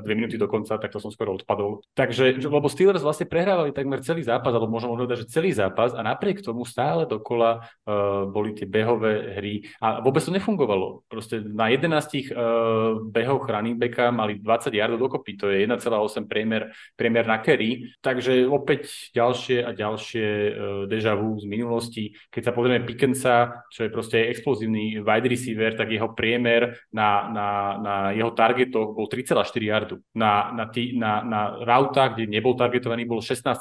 2 0.00 0.16
minúty 0.16 0.40
do 0.40 0.48
konca, 0.48 0.80
tak 0.80 0.88
to 0.88 0.96
som 0.96 1.12
skoro 1.12 1.36
odpadol. 1.36 1.84
Takže, 1.92 2.40
lebo 2.40 2.72
Steelers 2.72 3.04
vlastne 3.04 3.28
prehrávali 3.28 3.76
takmer 3.76 4.00
celý 4.00 4.24
zápas, 4.24 4.56
alebo 4.56 4.72
možno 4.72 4.96
povedať, 4.96 5.28
že 5.28 5.32
celý 5.36 5.52
zápas 5.52 5.92
a 5.92 6.00
napriek 6.00 6.40
tomu 6.40 6.64
stále 6.64 7.04
dokola 7.04 7.68
uh, 7.84 8.24
boli 8.24 8.56
tie 8.56 8.64
behové 8.64 9.36
hry 9.36 9.68
a 9.82 10.00
vôbec 10.00 10.24
to 10.24 10.32
nefungovalo. 10.32 11.04
Proste 11.10 11.44
na 11.44 11.68
11 11.68 12.29
uh, 12.32 13.02
behoch 13.10 13.46
running 13.46 13.76
backa 13.78 14.10
mali 14.10 14.38
20 14.38 14.72
yardov 14.74 15.10
dokopy, 15.10 15.36
to 15.36 15.46
je 15.50 15.66
1,8 15.66 16.30
priemer, 16.30 16.70
priemer 16.94 17.24
na 17.26 17.42
carry, 17.42 17.90
takže 18.00 18.46
opäť 18.46 19.10
ďalšie 19.14 19.64
a 19.66 19.70
ďalšie 19.74 20.26
uh, 20.26 20.52
deja 20.86 21.14
vu 21.18 21.38
z 21.38 21.46
minulosti. 21.46 22.14
Keď 22.30 22.42
sa 22.42 22.52
pozrieme 22.52 22.86
Pickensa, 22.86 23.66
čo 23.72 23.86
je 23.86 23.90
proste 23.90 24.30
explozívny 24.30 25.02
wide 25.02 25.28
receiver, 25.28 25.74
tak 25.74 25.90
jeho 25.90 26.12
priemer 26.14 26.78
na, 26.94 27.30
na, 27.30 27.48
na 27.80 27.94
jeho 28.14 28.30
targetoch 28.30 28.94
bol 28.94 29.10
3,4 29.10 29.42
yardu. 29.60 29.96
Na, 30.14 30.52
na, 30.54 30.70
tý, 30.70 30.94
na, 30.96 31.24
na 31.24 31.40
rautách, 31.64 32.16
kde 32.16 32.30
nebol 32.30 32.54
targetovaný, 32.54 33.08
bol 33.08 33.24
16,1. 33.24 33.56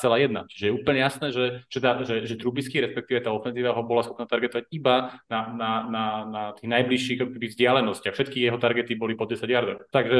Čiže 0.51 0.65
je 0.69 0.73
úplne 0.73 0.99
jasné, 1.01 1.33
že, 1.33 1.65
že, 1.71 1.79
tá, 1.79 2.01
že, 2.03 2.27
že 2.27 2.35
Trubisky, 2.39 2.79
respektíve 2.83 3.23
tá 3.23 3.33
ofenzíva 3.33 3.73
ho 3.73 3.83
bola 3.83 4.05
schopná 4.05 4.29
targetovať 4.29 4.69
iba 4.69 5.17
na, 5.31 5.39
na, 5.51 5.71
na, 5.87 6.03
na 6.27 6.41
tých 6.55 6.69
najbližších 6.69 7.19
vzdialenostiach. 7.39 8.15
Všetky 8.15 8.43
jeho 8.45 8.58
targety 8.59 8.93
boli 8.99 9.15
po 9.15 9.25
10 9.25 9.47
yardov. 9.47 9.77
Takže 9.89 10.19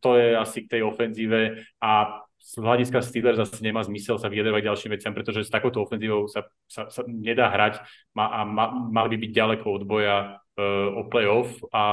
to 0.00 0.10
je 0.16 0.28
asi 0.34 0.58
k 0.64 0.70
tej 0.78 0.82
ofenzíve 0.82 1.62
a 1.78 2.20
z 2.44 2.60
hľadiska 2.60 3.00
Steelers 3.00 3.40
zase 3.40 3.64
nemá 3.64 3.80
zmysel 3.80 4.20
sa 4.20 4.28
vyjadrovať 4.28 4.68
ďalším 4.68 4.90
veciam, 4.92 5.16
pretože 5.16 5.48
s 5.48 5.52
takouto 5.52 5.80
ofenzívou 5.80 6.28
sa, 6.28 6.44
sa, 6.68 6.92
sa 6.92 7.00
nedá 7.08 7.48
hrať 7.48 7.80
a 8.20 8.44
ma, 8.44 8.68
mali 8.92 9.16
by 9.16 9.24
byť 9.24 9.30
ďaleko 9.32 9.66
od 9.72 9.82
boja 9.88 10.43
o 10.62 11.02
playoff 11.10 11.50
a 11.74 11.84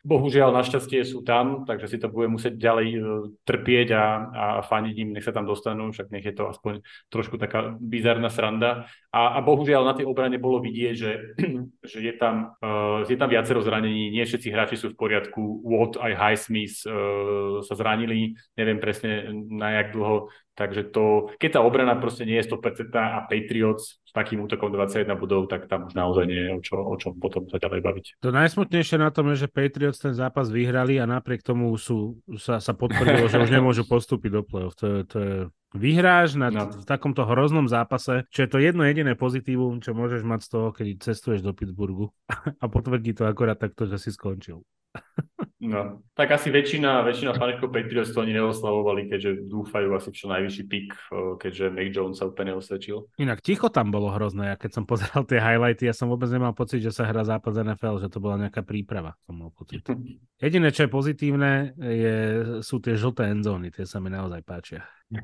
bohužiaľ 0.00 0.56
našťastie 0.56 1.04
sú 1.04 1.20
tam, 1.20 1.68
takže 1.68 1.84
si 1.84 1.96
to 2.00 2.08
bude 2.08 2.32
musieť 2.32 2.56
ďalej 2.56 2.88
e, 2.96 2.98
trpieť 3.44 3.88
a, 3.92 4.04
a 4.32 4.44
faniť 4.64 4.94
im, 5.04 5.12
nech 5.12 5.24
sa 5.24 5.36
tam 5.36 5.44
dostanú, 5.44 5.92
však 5.92 6.08
nech 6.08 6.24
je 6.24 6.32
to 6.32 6.48
aspoň 6.48 6.80
trošku 7.12 7.36
taká 7.36 7.76
bizarná 7.76 8.32
sranda. 8.32 8.88
A, 9.12 9.36
a 9.36 9.38
bohužiaľ 9.44 9.84
na 9.84 9.92
tej 9.92 10.08
obrane 10.08 10.40
bolo 10.40 10.64
vidieť, 10.64 10.94
že, 10.96 11.12
že 11.92 11.98
je, 12.00 12.12
tam, 12.16 12.56
uh, 12.64 13.04
je 13.04 13.20
tam 13.20 13.28
viacero 13.28 13.60
zranení, 13.60 14.08
nie 14.08 14.24
všetci 14.24 14.48
hráči 14.48 14.80
sú 14.80 14.96
v 14.96 15.00
poriadku, 15.00 15.60
Watt 15.60 16.00
aj 16.00 16.12
Highsmith 16.16 16.80
uh, 16.88 17.60
sa 17.60 17.74
zranili, 17.76 18.32
neviem 18.56 18.80
presne 18.80 19.28
na 19.52 19.76
jak 19.76 19.92
dlho, 19.92 20.32
Takže 20.60 20.92
to, 20.92 21.32
keď 21.40 21.56
tá 21.56 21.60
obrana 21.64 21.96
proste 21.96 22.28
nie 22.28 22.36
je 22.36 22.52
100% 22.52 22.92
a 22.92 23.24
Patriots 23.24 24.04
s 24.04 24.12
takým 24.12 24.44
útokom 24.44 24.68
21 24.68 25.08
budov, 25.16 25.48
tak 25.48 25.64
tam 25.72 25.88
už 25.88 25.96
naozaj 25.96 26.28
nie 26.28 26.36
je 26.36 26.50
o, 26.52 26.60
čo, 26.60 26.76
o 26.76 26.94
čom 27.00 27.16
potom 27.16 27.48
sa 27.48 27.56
ďalej 27.56 27.80
baviť. 27.80 28.04
To 28.20 28.28
najsmutnejšie 28.28 29.00
na 29.00 29.08
tom 29.08 29.32
je, 29.32 29.48
že 29.48 29.48
Patriots 29.48 29.96
ten 29.96 30.12
zápas 30.12 30.52
vyhrali 30.52 31.00
a 31.00 31.08
napriek 31.08 31.40
tomu 31.40 31.72
sú, 31.80 32.20
sa, 32.36 32.60
sa 32.60 32.76
potvrdilo, 32.76 33.32
že 33.32 33.40
už 33.40 33.48
nemôžu 33.48 33.88
postúpiť 33.92 34.30
do 34.36 34.42
play-off. 34.44 34.76
To 34.84 34.84
je, 34.84 34.98
to 35.08 35.16
je 35.16 35.34
vyhráš 35.72 36.36
na, 36.36 36.52
no. 36.52 36.68
v 36.68 36.84
takomto 36.84 37.24
hroznom 37.24 37.64
zápase, 37.64 38.28
čo 38.28 38.44
je 38.44 38.50
to 38.52 38.60
jedno 38.60 38.84
jediné 38.84 39.16
pozitívum, 39.16 39.80
čo 39.80 39.96
môžeš 39.96 40.28
mať 40.28 40.40
z 40.44 40.48
toho, 40.52 40.68
keď 40.76 40.86
cestuješ 41.00 41.40
do 41.40 41.56
Pittsburghu 41.56 42.12
a 42.62 42.64
potvrdí 42.68 43.16
to 43.16 43.24
akorát 43.24 43.56
takto, 43.56 43.88
že 43.88 43.96
si 43.96 44.12
skončil. 44.12 44.60
No, 45.60 46.00
tak 46.16 46.32
asi 46.32 46.48
väčšina, 46.48 47.04
väčšina 47.04 47.36
fanúšikov 47.36 47.68
Patriots 47.68 48.16
to 48.16 48.24
ani 48.24 48.32
neoslavovali, 48.32 49.12
keďže 49.12 49.44
dúfajú 49.44 49.92
asi 49.92 50.08
čo 50.08 50.32
najvyšší 50.32 50.64
pik, 50.64 50.88
keďže 51.36 51.64
Mac 51.68 51.88
Jones 51.92 52.16
sa 52.16 52.32
úplne 52.32 52.56
osvedčil. 52.56 53.12
Inak 53.20 53.44
ticho 53.44 53.68
tam 53.68 53.92
bolo 53.92 54.08
hrozné, 54.08 54.52
ja 54.52 54.56
keď 54.56 54.80
som 54.80 54.84
pozeral 54.88 55.28
tie 55.28 55.36
highlighty, 55.36 55.84
ja 55.84 55.92
som 55.92 56.08
vôbec 56.08 56.32
nemal 56.32 56.56
pocit, 56.56 56.80
že 56.80 56.96
sa 56.96 57.04
hrá 57.04 57.28
zápas 57.28 57.60
NFL, 57.60 58.00
že 58.00 58.08
to 58.08 58.24
bola 58.24 58.40
nejaká 58.40 58.64
príprava, 58.64 59.20
som 59.28 59.36
mal 59.36 59.52
pocit. 59.52 59.84
Jediné, 60.42 60.72
čo 60.72 60.88
je 60.88 60.90
pozitívne, 60.90 61.76
je, 61.76 62.16
sú 62.64 62.80
tie 62.80 62.96
žlté 62.96 63.28
endzóny, 63.28 63.68
tie 63.68 63.84
sa 63.84 64.00
mi 64.00 64.08
naozaj 64.08 64.40
páčia. 64.40 64.88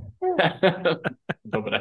Dobre. 1.57 1.81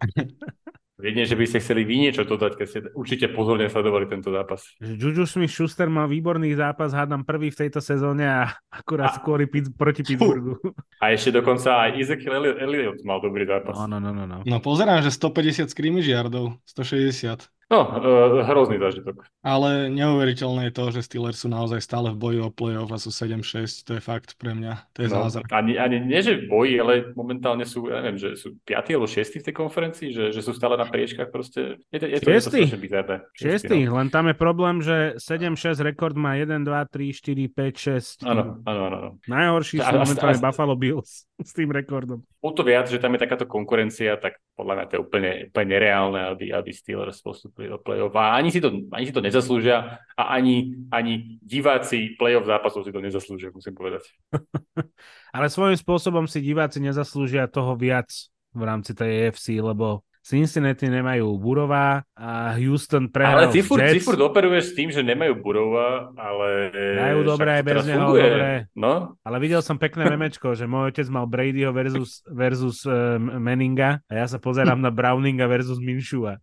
Jedine, 0.96 1.28
že 1.28 1.36
by 1.36 1.44
ste 1.44 1.60
chceli 1.60 1.84
vy 1.84 2.08
niečo 2.08 2.24
dodať, 2.24 2.52
keď 2.56 2.66
ste 2.66 2.78
určite 2.96 3.28
pozorne 3.28 3.68
sledovali 3.68 4.08
tento 4.08 4.32
zápas. 4.32 4.64
Juju 4.80 5.28
Smith-Schuster 5.28 5.92
má 5.92 6.08
výborný 6.08 6.56
zápas, 6.56 6.96
hádam 6.96 7.20
prvý 7.20 7.52
v 7.52 7.68
tejto 7.68 7.84
sezóne 7.84 8.24
a 8.24 8.56
akurát 8.72 9.12
a... 9.12 9.16
skôr 9.20 9.44
proti 9.76 10.00
Pittsburghu. 10.00 10.56
A 10.96 11.12
ešte 11.12 11.36
dokonca 11.36 11.84
aj 11.84 12.00
Ezekiel 12.00 12.56
Elliott 12.56 13.04
mal 13.04 13.20
dobrý 13.20 13.44
zápas. 13.44 13.76
No, 13.76 14.00
no, 14.00 14.00
no, 14.00 14.24
no. 14.24 14.24
No, 14.24 14.36
no 14.40 14.56
pozerám, 14.64 15.04
že 15.04 15.12
150 15.12 15.68
scrimmage 15.68 16.08
yardov, 16.08 16.56
160. 16.64 17.44
No, 17.66 17.82
uh, 17.82 18.46
hrozný 18.46 18.78
zážitok. 18.78 19.26
Ale 19.42 19.90
neuveriteľné 19.90 20.70
je 20.70 20.72
to, 20.78 20.84
že 20.94 21.02
Steelers 21.02 21.42
sú 21.42 21.50
naozaj 21.50 21.82
stále 21.82 22.14
v 22.14 22.18
boji 22.18 22.38
o 22.38 22.50
playoff 22.54 22.94
a 22.94 22.98
sú 23.02 23.10
7-6, 23.10 23.82
to 23.82 23.98
je 23.98 24.02
fakt 24.02 24.38
pre 24.38 24.54
mňa, 24.54 24.86
to 24.94 25.02
je 25.02 25.10
no, 25.10 25.26
zázrak. 25.26 25.50
Ani, 25.50 25.74
ani 25.74 25.98
nie, 25.98 26.22
že 26.22 26.46
v 26.46 26.46
boji, 26.46 26.74
ale 26.78 27.10
momentálne 27.18 27.66
sú, 27.66 27.90
ja 27.90 28.06
neviem, 28.06 28.22
že 28.22 28.38
sú 28.38 28.54
5 28.62 28.94
alebo 28.94 29.10
6 29.10 29.42
v 29.42 29.46
tej 29.50 29.54
konferencii, 29.58 30.08
že, 30.14 30.24
že 30.30 30.40
sú 30.46 30.54
stále 30.54 30.78
na 30.78 30.86
priečkách 30.86 31.34
proste. 31.34 31.82
Je 31.90 31.98
to, 31.98 32.06
je 32.06 32.18
to, 32.22 32.30
6. 32.38 32.54
Je 32.54 32.70
to 32.70 32.78
bizarné. 32.78 33.16
6. 33.34 33.66
No. 33.66 33.98
len 33.98 34.08
tam 34.14 34.30
je 34.30 34.36
problém, 34.38 34.78
že 34.78 35.18
7-6 35.18 35.82
rekord 35.82 36.14
má 36.14 36.38
1, 36.38 36.62
2, 36.62 36.70
3, 36.70 37.18
4, 37.18 37.50
5, 37.50 38.22
6. 38.22 38.30
Áno, 38.30 38.62
áno, 38.62 38.80
áno. 38.86 39.10
Najhorší 39.26 39.82
sú 39.82 39.90
momentálne 39.90 40.38
Buffalo 40.38 40.78
Bills 40.78 41.26
s 41.42 41.50
tým 41.50 41.74
rekordom. 41.74 42.22
O 42.46 42.54
to 42.54 42.62
viac, 42.62 42.86
že 42.86 43.02
tam 43.02 43.10
je 43.18 43.26
takáto 43.26 43.50
konkurencia, 43.50 44.14
tak 44.22 44.38
podľa 44.54 44.74
mňa 44.78 44.84
to 44.86 44.92
je 44.94 45.00
úplne, 45.02 45.32
úplne 45.50 45.66
nereálne, 45.66 46.20
aby, 46.30 46.54
aby 46.54 46.70
Steelers 46.70 47.18
postupili 47.18 47.55
do 47.55 47.55
play-off. 47.56 48.12
A 48.12 48.36
ani 48.36 48.52
si 48.52 48.60
to, 48.60 48.68
ani 48.92 49.04
si 49.08 49.14
to 49.16 49.24
nezaslúžia 49.24 50.04
a 50.12 50.22
ani, 50.36 50.76
ani 50.92 51.40
diváci 51.40 52.14
play-off 52.20 52.44
zápasov 52.44 52.84
si 52.84 52.92
to 52.92 53.00
nezaslúžia, 53.00 53.48
musím 53.50 53.72
povedať. 53.72 54.04
Ale 55.36 55.48
svojím 55.48 55.80
spôsobom 55.80 56.28
si 56.28 56.44
diváci 56.44 56.84
nezaslúžia 56.84 57.48
toho 57.48 57.72
viac 57.74 58.12
v 58.52 58.62
rámci 58.62 58.92
tej 58.92 59.32
EFC, 59.32 59.56
lebo 59.60 60.04
Cincinnati 60.26 60.90
nemajú 60.90 61.38
Burova 61.38 62.02
a 62.18 62.58
Houston 62.58 63.06
prehral 63.14 63.46
Ale 63.46 63.54
ty 63.54 63.62
furt, 63.62 63.78
ty 63.78 64.02
furt 64.02 64.18
operuješ 64.18 64.74
s 64.74 64.74
tým, 64.74 64.90
že 64.90 65.06
nemajú 65.06 65.38
Burova, 65.38 66.10
ale... 66.18 66.74
Majú 66.98 67.22
dobré 67.22 67.62
aj 67.62 67.62
bez 67.62 67.86
neho, 67.86 68.10
dobré. 68.10 68.66
No? 68.74 69.14
Ale 69.22 69.38
videl 69.38 69.62
som 69.62 69.78
pekné 69.78 70.02
memečko, 70.10 70.58
že 70.58 70.66
môj 70.66 70.90
otec 70.90 71.06
mal 71.14 71.30
Bradyho 71.30 71.70
versus, 71.70 72.26
versus 72.26 72.82
uh, 72.90 73.22
Manninga 73.22 74.02
a 74.10 74.12
ja 74.18 74.26
sa 74.26 74.42
pozerám 74.42 74.82
na 74.82 74.90
Browninga 74.90 75.46
versus 75.46 75.78
Minshua. 75.78 76.42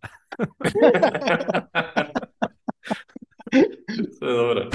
to 4.16 4.24
je 4.24 4.32
dobré. 4.32 4.72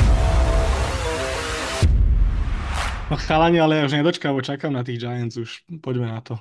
No 3.09 3.17
chalani, 3.17 3.57
ale 3.57 3.81
ja 3.81 3.83
už 3.89 3.97
nedočkavo 3.97 4.37
čakám 4.45 4.69
na 4.69 4.85
tých 4.85 5.01
Giants 5.01 5.33
už. 5.33 5.65
Poďme 5.81 6.13
na 6.13 6.21
to. 6.21 6.37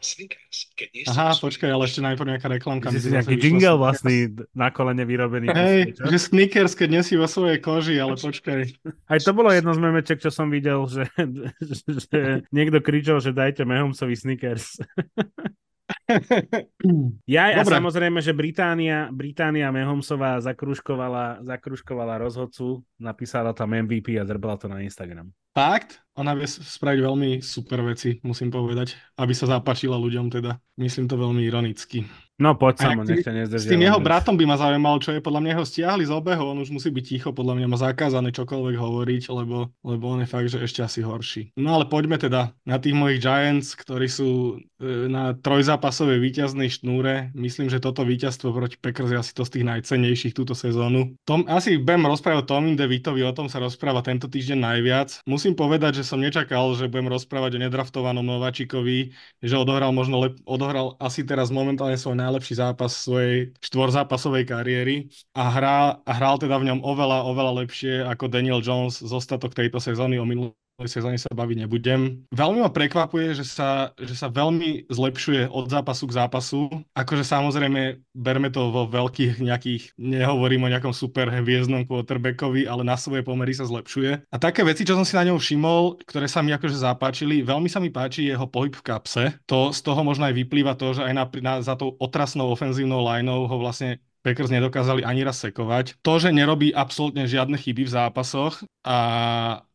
Aha, 1.08 1.32
počkaj, 1.40 1.64
ale 1.72 1.88
ešte 1.88 2.04
najprv 2.04 2.28
nejaká 2.36 2.48
reklamka. 2.52 2.92
Si 2.92 3.00
si 3.00 3.08
nejaký 3.08 3.40
jingle 3.40 3.80
vlastný 3.80 4.36
na 4.52 4.68
kolene 4.68 5.08
vyrobený. 5.08 5.48
Hej, 5.48 5.96
že 5.96 6.18
Snickers, 6.20 6.76
keď 6.76 7.00
nesí 7.00 7.16
vo 7.16 7.24
svojej 7.24 7.64
koži, 7.64 7.96
ale 7.96 8.20
počkaj. 8.20 8.84
Aj 8.84 9.18
to 9.24 9.32
bolo 9.32 9.48
jedno 9.48 9.72
z 9.72 9.80
memeček, 9.80 10.20
čo 10.20 10.28
som 10.28 10.52
videl, 10.52 10.84
že, 10.92 11.08
že 12.04 12.44
niekto 12.52 12.84
kričal, 12.84 13.24
že 13.24 13.32
dajte 13.32 13.64
Mahomsovi 13.64 14.12
Snickers. 14.12 14.76
ja 17.36 17.42
a 17.52 17.62
samozrejme, 17.64 18.24
že 18.24 18.32
Británia, 18.32 19.12
Británia 19.12 19.68
Mehomsová 19.68 20.40
zakruškovala, 20.40 21.44
zakruškovala 21.44 22.16
rozhodcu, 22.16 22.80
napísala 22.96 23.52
tam 23.52 23.76
MVP 23.76 24.16
a 24.16 24.24
drbala 24.24 24.56
to 24.56 24.66
na 24.72 24.80
Instagram. 24.80 25.28
Fakt? 25.52 26.00
Ona 26.16 26.38
vie 26.38 26.46
spraviť 26.46 27.00
veľmi 27.02 27.30
super 27.42 27.82
veci, 27.82 28.22
musím 28.22 28.48
povedať, 28.48 28.94
aby 29.18 29.32
sa 29.34 29.50
zapáčila 29.50 29.98
ľuďom 29.98 30.30
teda. 30.30 30.56
Myslím 30.78 31.10
to 31.10 31.18
veľmi 31.18 31.42
ironicky. 31.44 32.06
No 32.38 32.54
poď 32.54 32.74
sa 32.78 32.88
nech 32.94 33.26
ťa 33.26 33.34
nezdržia. 33.34 33.66
S 33.66 33.72
tým 33.74 33.82
jeho 33.82 33.98
bratom 33.98 34.38
by 34.38 34.46
ma 34.46 34.54
zaujímalo, 34.54 35.02
čo 35.02 35.10
je 35.10 35.18
podľa 35.18 35.42
mňa 35.42 35.54
ho 35.58 35.64
stiahli 35.66 36.06
z 36.06 36.14
obehu, 36.14 36.54
on 36.54 36.62
už 36.62 36.70
musí 36.70 36.94
byť 36.94 37.04
ticho, 37.04 37.28
podľa 37.34 37.58
mňa 37.58 37.66
má 37.66 37.74
zakázané 37.74 38.30
čokoľvek 38.30 38.78
hovoriť, 38.78 39.22
lebo, 39.34 39.74
lebo 39.82 40.04
on 40.06 40.22
je 40.22 40.28
fakt, 40.30 40.46
že 40.46 40.62
ešte 40.62 40.86
asi 40.86 41.02
horší. 41.02 41.50
No 41.58 41.74
ale 41.74 41.90
poďme 41.90 42.14
teda 42.14 42.54
na 42.62 42.78
tých 42.78 42.94
mojich 42.94 43.18
Giants, 43.18 43.74
ktorí 43.74 44.06
sú 44.06 44.62
e, 44.78 45.10
na 45.10 45.34
trojzápasovej 45.34 46.22
víťaznej 46.22 46.70
šnúre. 46.70 47.34
Myslím, 47.34 47.66
že 47.66 47.82
toto 47.82 48.06
víťazstvo 48.06 48.54
proti 48.54 48.78
Packers 48.78 49.10
je 49.10 49.18
asi 49.18 49.32
to 49.34 49.42
z 49.42 49.58
tých 49.58 49.66
najcennejších 49.66 50.30
túto 50.38 50.54
sezónu. 50.54 51.18
Tom, 51.26 51.42
asi 51.50 51.74
budem 51.74 52.06
rozprávať 52.06 52.46
Tomim 52.46 52.78
DeVitovi, 52.78 53.26
o 53.26 53.34
tom 53.34 53.50
sa 53.50 53.58
rozpráva 53.58 54.06
tento 54.06 54.30
týždeň 54.30 54.58
najviac. 54.62 55.26
Musím 55.26 55.58
povedať, 55.58 56.00
že 56.00 56.06
som 56.06 56.22
nečakal, 56.22 56.70
že 56.78 56.86
budem 56.86 57.10
rozprávať 57.10 57.58
o 57.58 57.62
nedraftovanom 57.66 58.22
Nováčikovi, 58.22 59.10
že 59.42 59.58
odohral 59.58 59.90
možno 59.90 60.22
lep- 60.22 60.38
odohral 60.46 60.94
asi 61.02 61.26
teraz 61.26 61.50
momentálne 61.50 61.98
svoj 61.98 62.27
najlepší 62.28 62.54
zápas 62.60 62.92
svojej 62.92 63.56
štvorzápasovej 63.64 64.44
kariéry 64.44 65.08
a, 65.32 65.48
hrá, 65.48 65.78
a 66.04 66.12
hral 66.12 66.36
teda 66.36 66.60
v 66.60 66.68
ňom 66.68 66.80
oveľa, 66.84 67.24
oveľa 67.24 67.52
lepšie 67.64 68.04
ako 68.04 68.28
Daniel 68.28 68.60
Jones 68.60 69.00
z 69.00 69.08
ostatok 69.08 69.56
tejto 69.56 69.80
sezóny 69.80 70.20
o 70.20 70.28
minulý 70.28 70.52
sezóne 70.86 71.18
sa 71.18 71.26
baviť 71.34 71.66
nebudem. 71.66 72.22
Veľmi 72.30 72.62
ma 72.62 72.70
prekvapuje, 72.70 73.34
že 73.34 73.42
sa, 73.42 73.90
že 73.98 74.14
sa 74.14 74.30
veľmi 74.30 74.86
zlepšuje 74.86 75.50
od 75.50 75.66
zápasu 75.66 76.06
k 76.06 76.16
zápasu. 76.22 76.60
Akože 76.94 77.26
samozrejme 77.26 77.98
berme 78.14 78.54
to 78.54 78.70
vo 78.70 78.86
veľkých 78.86 79.42
nejakých, 79.42 79.98
nehovorím 79.98 80.68
o 80.68 80.70
nejakom 80.70 80.94
super 80.94 81.26
hviezdnom 81.26 81.82
quarterbackovi, 81.90 82.70
ale 82.70 82.86
na 82.86 82.94
svoje 82.94 83.26
pomery 83.26 83.50
sa 83.50 83.66
zlepšuje. 83.66 84.30
A 84.30 84.36
také 84.38 84.62
veci, 84.62 84.86
čo 84.86 84.94
som 84.94 85.02
si 85.02 85.18
na 85.18 85.26
ňom 85.26 85.42
všimol, 85.42 85.98
ktoré 86.06 86.30
sa 86.30 86.46
mi 86.46 86.54
akože 86.54 86.78
zapáčili, 86.78 87.42
veľmi 87.42 87.66
sa 87.66 87.82
mi 87.82 87.90
páči 87.90 88.30
jeho 88.30 88.46
pohyb 88.46 88.78
v 88.78 88.86
kapse. 88.86 89.24
To 89.50 89.74
z 89.74 89.80
toho 89.82 90.06
možno 90.06 90.30
aj 90.30 90.38
vyplýva 90.38 90.78
to, 90.78 90.94
že 90.94 91.02
aj 91.02 91.14
na, 91.16 91.24
na, 91.42 91.54
za 91.58 91.74
tou 91.74 91.98
otrasnou 91.98 92.54
ofenzívnou 92.54 93.02
lineou 93.02 93.50
ho 93.50 93.56
vlastne 93.58 93.98
Packers 94.22 94.50
nedokázali 94.50 95.06
ani 95.06 95.22
raz 95.22 95.38
sekovať. 95.38 96.02
To, 96.02 96.18
že 96.18 96.34
nerobí 96.34 96.74
absolútne 96.74 97.24
žiadne 97.24 97.54
chyby 97.54 97.86
v 97.86 97.94
zápasoch 97.94 98.66
a, 98.82 99.00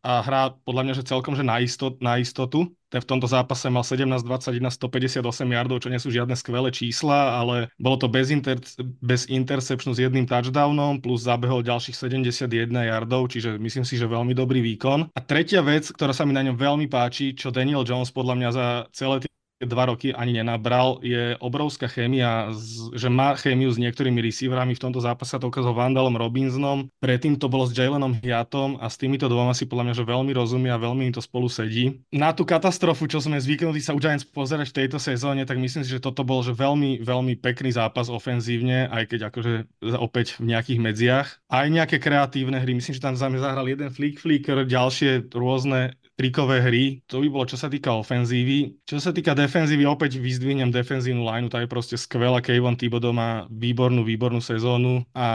a 0.03 0.11
hrá 0.25 0.57
podľa 0.67 0.83
mňa, 0.83 0.93
že 0.99 1.09
celkom 1.09 1.33
že 1.33 1.45
na, 1.47 1.63
istot, 1.63 1.95
na 2.03 2.19
istotu. 2.19 2.71
Ten 2.93 3.01
v 3.01 3.09
tomto 3.09 3.25
zápase 3.25 3.65
mal 3.73 3.81
17-21, 3.81 4.69
158 4.69 5.25
yardov, 5.49 5.81
čo 5.81 5.89
nie 5.89 5.97
sú 5.97 6.13
žiadne 6.13 6.37
skvelé 6.37 6.69
čísla, 6.69 7.41
ale 7.41 7.73
bolo 7.81 7.97
to 7.97 8.05
bez, 8.05 8.29
inter, 8.29 8.61
bez 9.01 9.25
interceptionu 9.25 9.97
s 9.97 10.03
jedným 10.05 10.29
touchdownom, 10.29 11.01
plus 11.01 11.25
zabehol 11.25 11.65
ďalších 11.65 11.97
71 11.97 12.69
yardov, 12.69 13.33
čiže 13.33 13.57
myslím 13.57 13.81
si, 13.81 13.97
že 13.97 14.05
veľmi 14.05 14.37
dobrý 14.37 14.61
výkon. 14.61 15.09
A 15.09 15.19
tretia 15.25 15.65
vec, 15.65 15.89
ktorá 15.89 16.13
sa 16.13 16.21
mi 16.29 16.37
na 16.37 16.45
ňom 16.45 16.53
veľmi 16.53 16.85
páči, 16.85 17.33
čo 17.33 17.49
Daniel 17.49 17.81
Jones 17.81 18.13
podľa 18.13 18.35
mňa 18.37 18.49
za 18.53 18.67
celé 18.93 19.25
tie 19.25 19.32
dva 19.65 19.91
roky 19.91 20.13
ani 20.13 20.39
nenabral, 20.39 20.99
je 21.03 21.35
obrovská 21.39 21.87
chémia, 21.87 22.51
že 22.93 23.09
má 23.09 23.35
chémiu 23.35 23.71
s 23.71 23.81
niektorými 23.81 24.19
receiverami. 24.21 24.77
V 24.77 24.83
tomto 24.89 24.99
zápase 25.01 25.35
to 25.39 25.49
ukázal 25.49 25.73
Vandalom 25.73 26.15
Robinsonom, 26.15 26.87
predtým 27.01 27.35
to 27.39 27.49
bolo 27.49 27.65
s 27.67 27.73
Jalenom 27.73 28.15
Hiatom 28.19 28.77
a 28.79 28.87
s 28.87 28.99
týmito 28.99 29.27
dvoma 29.27 29.55
si 29.55 29.65
podľa 29.65 29.91
mňa, 29.91 29.95
že 29.97 30.05
veľmi 30.05 30.31
rozumia 30.35 30.75
a 30.75 30.83
veľmi 30.83 31.09
im 31.09 31.15
to 31.15 31.21
spolu 31.23 31.47
sedí. 31.47 32.03
Na 32.13 32.31
tú 32.35 32.45
katastrofu, 32.47 33.07
čo 33.07 33.23
sme 33.23 33.39
zvyknutí 33.39 33.79
sa 33.79 33.95
už 33.95 34.03
Giants 34.03 34.27
pozerať 34.27 34.71
v 34.71 34.77
tejto 34.85 34.97
sezóne, 34.99 35.47
tak 35.47 35.57
myslím 35.57 35.87
si, 35.87 35.93
že 35.95 36.03
toto 36.03 36.21
bol 36.27 36.43
že 36.43 36.51
veľmi, 36.51 37.01
veľmi 37.01 37.39
pekný 37.39 37.71
zápas 37.71 38.11
ofenzívne, 38.11 38.91
aj 38.91 39.03
keď 39.09 39.19
akože 39.31 39.53
opäť 39.97 40.39
v 40.39 40.53
nejakých 40.53 40.79
medziach. 40.79 41.27
Aj 41.47 41.65
nejaké 41.69 41.97
kreatívne 42.03 42.59
hry, 42.59 42.75
myslím, 42.75 42.95
že 42.95 43.03
tam 43.03 43.15
zahral 43.15 43.65
jeden 43.67 43.89
flick 43.89 44.19
flicker, 44.19 44.67
ďalšie 44.67 45.31
rôzne 45.31 45.95
trikové 46.13 46.61
hry. 46.61 46.83
To 47.09 47.21
by 47.21 47.27
bolo, 47.29 47.45
čo 47.49 47.57
sa 47.57 47.67
týka 47.69 47.93
ofenzívy. 47.93 48.85
Čo 48.85 49.01
sa 49.01 49.09
týka 49.09 49.33
defenzívy, 49.33 49.85
opäť 49.89 50.21
vyzdvihnem 50.21 50.69
defenzívnu 50.69 51.25
lineu, 51.25 51.49
tá 51.49 51.61
je 51.61 51.69
proste 51.69 51.97
skvelá. 51.97 52.39
Kevin 52.39 52.77
Thibodeau 52.77 53.13
má 53.13 53.49
výbornú, 53.49 54.05
výbornú 54.05 54.37
sezónu 54.37 55.01
a, 55.17 55.29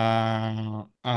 a 1.03 1.15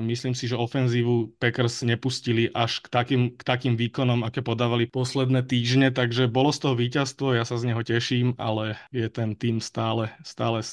myslím 0.00 0.32
si, 0.32 0.48
že 0.48 0.56
ofenzívu 0.56 1.36
Packers 1.36 1.84
nepustili 1.84 2.48
až 2.56 2.80
k 2.80 2.86
takým, 2.88 3.22
k 3.36 3.42
takým 3.44 3.74
výkonom, 3.76 4.24
aké 4.24 4.40
podávali 4.40 4.88
posledné 4.88 5.44
týždne, 5.44 5.92
takže 5.92 6.28
bolo 6.28 6.48
z 6.48 6.58
toho 6.64 6.74
víťazstvo, 6.74 7.36
ja 7.36 7.44
sa 7.44 7.60
z 7.60 7.72
neho 7.72 7.82
teším, 7.84 8.32
ale 8.40 8.80
je 8.88 9.04
ten 9.12 9.36
tým 9.36 9.60
stále, 9.60 10.08
stále 10.24 10.64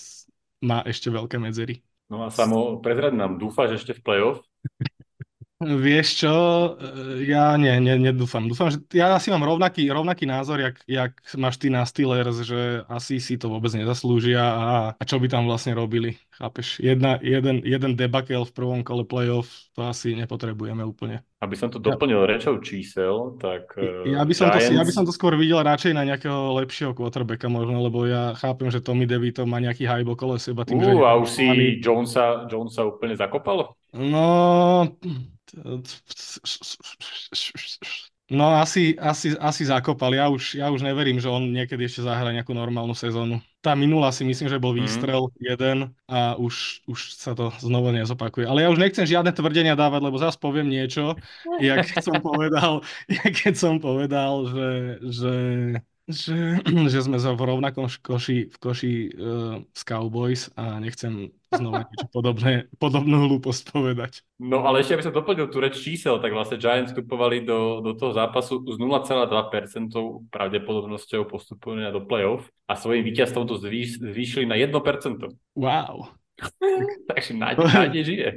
má 0.64 0.86
ešte 0.88 1.12
veľké 1.12 1.42
medzery. 1.42 1.84
No 2.12 2.24
a 2.24 2.32
samo 2.32 2.84
prezrad 2.84 3.16
nám, 3.16 3.40
dúfaš 3.40 3.80
ešte 3.80 3.96
v 3.96 4.04
playoff? 4.04 4.38
Vieš 5.62 6.08
čo, 6.26 6.34
e, 6.82 7.22
ja 7.30 7.54
nie, 7.54 7.78
nie, 7.78 7.94
nedúfam. 8.10 8.50
Dúfam, 8.50 8.74
že 8.74 8.82
ja 8.98 9.14
asi 9.14 9.30
mám 9.30 9.46
rovnaký, 9.46 9.86
rovnaký 9.94 10.26
názor, 10.26 10.58
jak, 10.58 10.82
jak 10.90 11.14
máš 11.38 11.62
ty 11.62 11.70
na 11.70 11.86
Steelers, 11.86 12.42
že 12.42 12.82
asi 12.90 13.22
si 13.22 13.38
to 13.38 13.46
vôbec 13.54 13.70
nezaslúžia 13.78 14.42
a, 14.42 14.98
a 14.98 15.04
čo 15.06 15.22
by 15.22 15.30
tam 15.30 15.46
vlastne 15.46 15.78
robili. 15.78 16.18
Chápeš? 16.34 16.82
Jedna, 16.82 17.22
jeden, 17.22 17.62
jeden 17.62 17.94
debakel 17.94 18.42
v 18.50 18.56
prvom 18.58 18.82
kole 18.82 19.06
playoff, 19.06 19.70
to 19.78 19.86
asi 19.86 20.18
nepotrebujeme 20.18 20.82
úplne. 20.82 21.22
Aby 21.46 21.54
som 21.54 21.70
to 21.70 21.78
doplnil 21.78 22.26
ja. 22.26 22.30
rečou 22.38 22.58
čísel, 22.58 23.38
tak 23.38 23.78
ja 24.06 24.22
by, 24.26 24.34
som 24.34 24.50
Giants... 24.50 24.74
to, 24.74 24.78
ja 24.78 24.86
by 24.86 24.94
som 24.94 25.06
to 25.06 25.14
skôr 25.14 25.38
videl 25.38 25.62
radšej 25.62 25.94
na 25.94 26.06
nejakého 26.06 26.58
lepšieho 26.58 26.98
quarterbacka 26.98 27.50
možno, 27.50 27.82
lebo 27.86 28.10
ja 28.10 28.34
chápem, 28.38 28.74
že 28.74 28.82
Tommy 28.82 29.06
DeVito 29.06 29.46
má 29.46 29.62
nejaký 29.62 29.86
hype 29.86 30.10
okolo 30.10 30.42
seba. 30.42 30.66
Tým, 30.66 30.82
uh, 30.82 30.86
že 30.86 30.94
a 30.98 31.14
už 31.22 31.30
si 31.30 31.46
Jonesa, 31.78 32.50
Jonesa 32.50 32.82
úplne 32.86 33.14
zakopal? 33.14 33.78
No, 33.94 34.88
No 38.32 38.56
asi, 38.56 38.96
asi, 38.96 39.36
asi 39.36 39.68
zakopal. 39.68 40.16
Ja 40.16 40.32
už, 40.32 40.56
ja 40.56 40.72
už 40.72 40.88
neverím, 40.88 41.20
že 41.20 41.28
on 41.28 41.52
niekedy 41.52 41.84
ešte 41.84 42.08
zahra 42.08 42.32
nejakú 42.32 42.56
normálnu 42.56 42.96
sezónu. 42.96 43.44
Tá 43.60 43.76
minulá 43.76 44.08
si 44.16 44.24
myslím, 44.24 44.48
že 44.48 44.56
bol 44.56 44.72
mhm. 44.72 44.80
výstrel 44.80 45.28
mm. 45.28 45.36
jeden 45.44 45.78
a 46.08 46.40
už, 46.40 46.88
už 46.88 47.00
sa 47.20 47.36
to 47.36 47.52
znovu 47.60 47.92
nezopakuje. 47.92 48.48
Ale 48.48 48.64
ja 48.64 48.72
už 48.72 48.80
nechcem 48.80 49.04
žiadne 49.04 49.36
tvrdenia 49.36 49.76
dávať, 49.76 50.02
lebo 50.08 50.16
zase 50.16 50.40
poviem 50.40 50.72
niečo, 50.72 51.20
jak 51.60 51.84
som 52.00 52.24
povedal, 52.24 52.80
jak 53.12 53.32
keď 53.36 53.54
som 53.60 53.84
povedal, 53.84 54.48
že, 54.48 54.70
že 55.12 55.34
že, 56.12 56.62
že 56.94 57.00
sme 57.02 57.18
v 57.18 57.42
rovnakom 57.42 57.90
koši, 57.90 58.52
v 58.52 58.58
koši 58.60 58.94
uh, 59.12 59.64
s 59.72 59.82
Cowboys 59.84 60.52
a 60.54 60.78
nechcem 60.78 61.32
znova 61.52 61.84
niečo 61.88 62.08
podobné, 62.16 62.52
podobnú 62.80 63.28
hlúposť 63.28 63.76
povedať. 63.76 64.24
No 64.40 64.64
ale 64.64 64.84
ešte 64.84 64.96
aby 64.96 65.04
som 65.04 65.16
doplnil 65.16 65.52
tú 65.52 65.60
reč 65.60 65.84
čísel, 65.84 66.16
tak 66.24 66.32
vlastne 66.32 66.56
Giants 66.56 66.96
vstupovali 66.96 67.44
do, 67.44 67.84
do 67.84 67.92
toho 67.96 68.16
zápasu 68.16 68.64
s 68.64 68.80
0,2% 68.80 69.92
pravdepodobnosťou 70.32 71.28
postupovania 71.28 71.92
do 71.92 72.08
playoff 72.08 72.48
a 72.72 72.80
svojím 72.80 73.04
víťazstvom 73.04 73.44
to 73.50 73.60
zvýš, 73.60 74.00
zvýšili 74.00 74.48
na 74.48 74.56
1%. 74.56 74.72
Wow. 75.60 76.16
Takže 77.12 77.32
nádej 77.36 78.04
žije. 78.08 78.30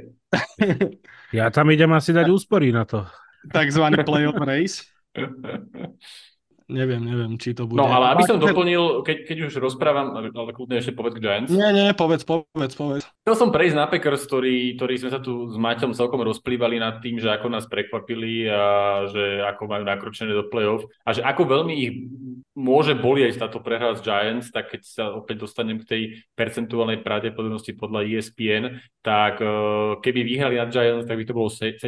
Ja 1.31 1.49
tam 1.49 1.71
idem 1.71 1.89
asi 1.95 2.11
dať 2.11 2.27
úspory 2.27 2.75
na 2.75 2.83
to. 2.83 3.07
Takzvaný 3.49 4.03
playoff 4.03 4.37
race. 4.43 4.83
Neviem, 6.65 7.05
neviem, 7.05 7.37
či 7.37 7.53
to 7.53 7.69
bude. 7.69 7.77
No, 7.77 7.85
ale 7.85 8.17
aby 8.17 8.25
som 8.25 8.41
doplnil, 8.41 9.05
keď, 9.05 9.17
keď 9.29 9.37
už 9.47 9.53
rozprávam, 9.61 10.17
ale 10.17 10.33
kľudne 10.33 10.81
ešte 10.81 10.97
povedz 10.97 11.21
Giants. 11.21 11.53
Nie, 11.53 11.69
nie, 11.69 11.93
povedz, 11.93 12.25
povedz, 12.25 12.73
povedz. 12.73 13.05
Chcel 13.25 13.41
som 13.41 13.49
prejsť 13.49 13.73
na 13.73 13.89
Packers, 13.89 14.21
ktorý, 14.29 14.77
ktorý 14.77 15.01
sme 15.01 15.09
sa 15.09 15.17
tu 15.17 15.49
s 15.49 15.57
Maťom 15.57 15.97
celkom 15.97 16.21
rozplývali 16.21 16.77
nad 16.77 17.01
tým, 17.01 17.17
že 17.17 17.33
ako 17.33 17.49
nás 17.49 17.65
prekvapili 17.65 18.45
a 18.45 19.01
že 19.09 19.41
ako 19.41 19.65
majú 19.65 19.81
nakročené 19.81 20.29
do 20.29 20.45
play-off 20.45 20.85
a 21.01 21.09
že 21.09 21.25
ako 21.25 21.41
veľmi 21.49 21.73
ich 21.73 22.05
môže 22.53 22.93
bolieť 22.95 23.41
táto 23.41 23.65
prehra 23.65 23.97
z 23.97 24.05
Giants, 24.05 24.53
tak 24.53 24.71
keď 24.71 24.81
sa 24.85 25.03
opäť 25.11 25.41
dostanem 25.41 25.81
k 25.81 25.89
tej 25.89 26.01
percentuálnej 26.37 27.01
pravdepodobnosti 27.01 27.73
podľa 27.73 28.05
ESPN, 28.07 28.79
tak 29.01 29.41
uh, 29.41 29.99
keby 29.99 30.21
vyhrali 30.23 30.61
na 30.61 30.69
Giants, 30.69 31.09
tak 31.09 31.19
by 31.19 31.25
to 31.25 31.33
bolo 31.33 31.49
76% 31.49 31.81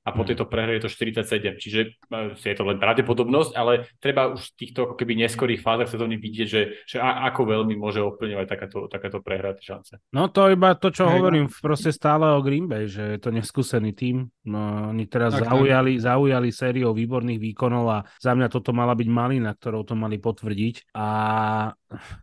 a 0.00 0.08
po 0.16 0.22
mhm. 0.24 0.28
tejto 0.32 0.44
prehre 0.48 0.80
je 0.80 0.88
to 0.88 0.90
47%, 0.90 1.62
čiže 1.62 1.80
uh, 2.08 2.32
je 2.32 2.56
to 2.56 2.64
len 2.64 2.80
pravdepodobnosť, 2.80 3.52
ale 3.52 3.86
treba 4.00 4.32
už 4.32 4.56
v 4.56 4.64
týchto 4.64 4.90
ako 4.90 4.94
keby 4.96 5.12
neskorých 5.28 5.60
fázach 5.60 5.92
sezóny 5.92 6.16
vidieť, 6.18 6.48
že, 6.48 6.62
že 6.88 6.96
ako 7.04 7.52
veľmi 7.52 7.76
môže 7.76 8.00
ovplyvňovať 8.00 8.46
takáto, 8.48 8.88
takáto 8.88 9.20
prehra 9.20 9.52
šance. 9.60 10.05
No 10.14 10.30
to 10.30 10.48
iba 10.54 10.78
to, 10.78 10.94
čo 10.94 11.10
Hej, 11.10 11.18
hovorím 11.18 11.46
no. 11.50 11.54
proste 11.58 11.90
stále 11.90 12.30
o 12.30 12.38
Green 12.38 12.70
Bay, 12.70 12.86
že 12.86 13.18
je 13.18 13.20
to 13.20 13.34
neskúsený 13.34 13.90
tým. 13.90 14.30
No, 14.46 14.94
oni 14.94 15.10
teraz 15.10 15.34
tak, 15.34 15.50
zaujali, 15.50 15.98
tak. 15.98 16.06
zaujali 16.06 16.48
sériou 16.54 16.94
výborných 16.94 17.42
výkonov 17.42 17.84
a 17.90 17.98
za 18.22 18.32
mňa 18.38 18.46
toto 18.46 18.70
mala 18.70 18.94
byť 18.94 19.08
malina, 19.10 19.50
ktorou 19.50 19.82
to 19.82 19.98
mali 19.98 20.22
potvrdiť 20.22 20.94
a 20.94 21.08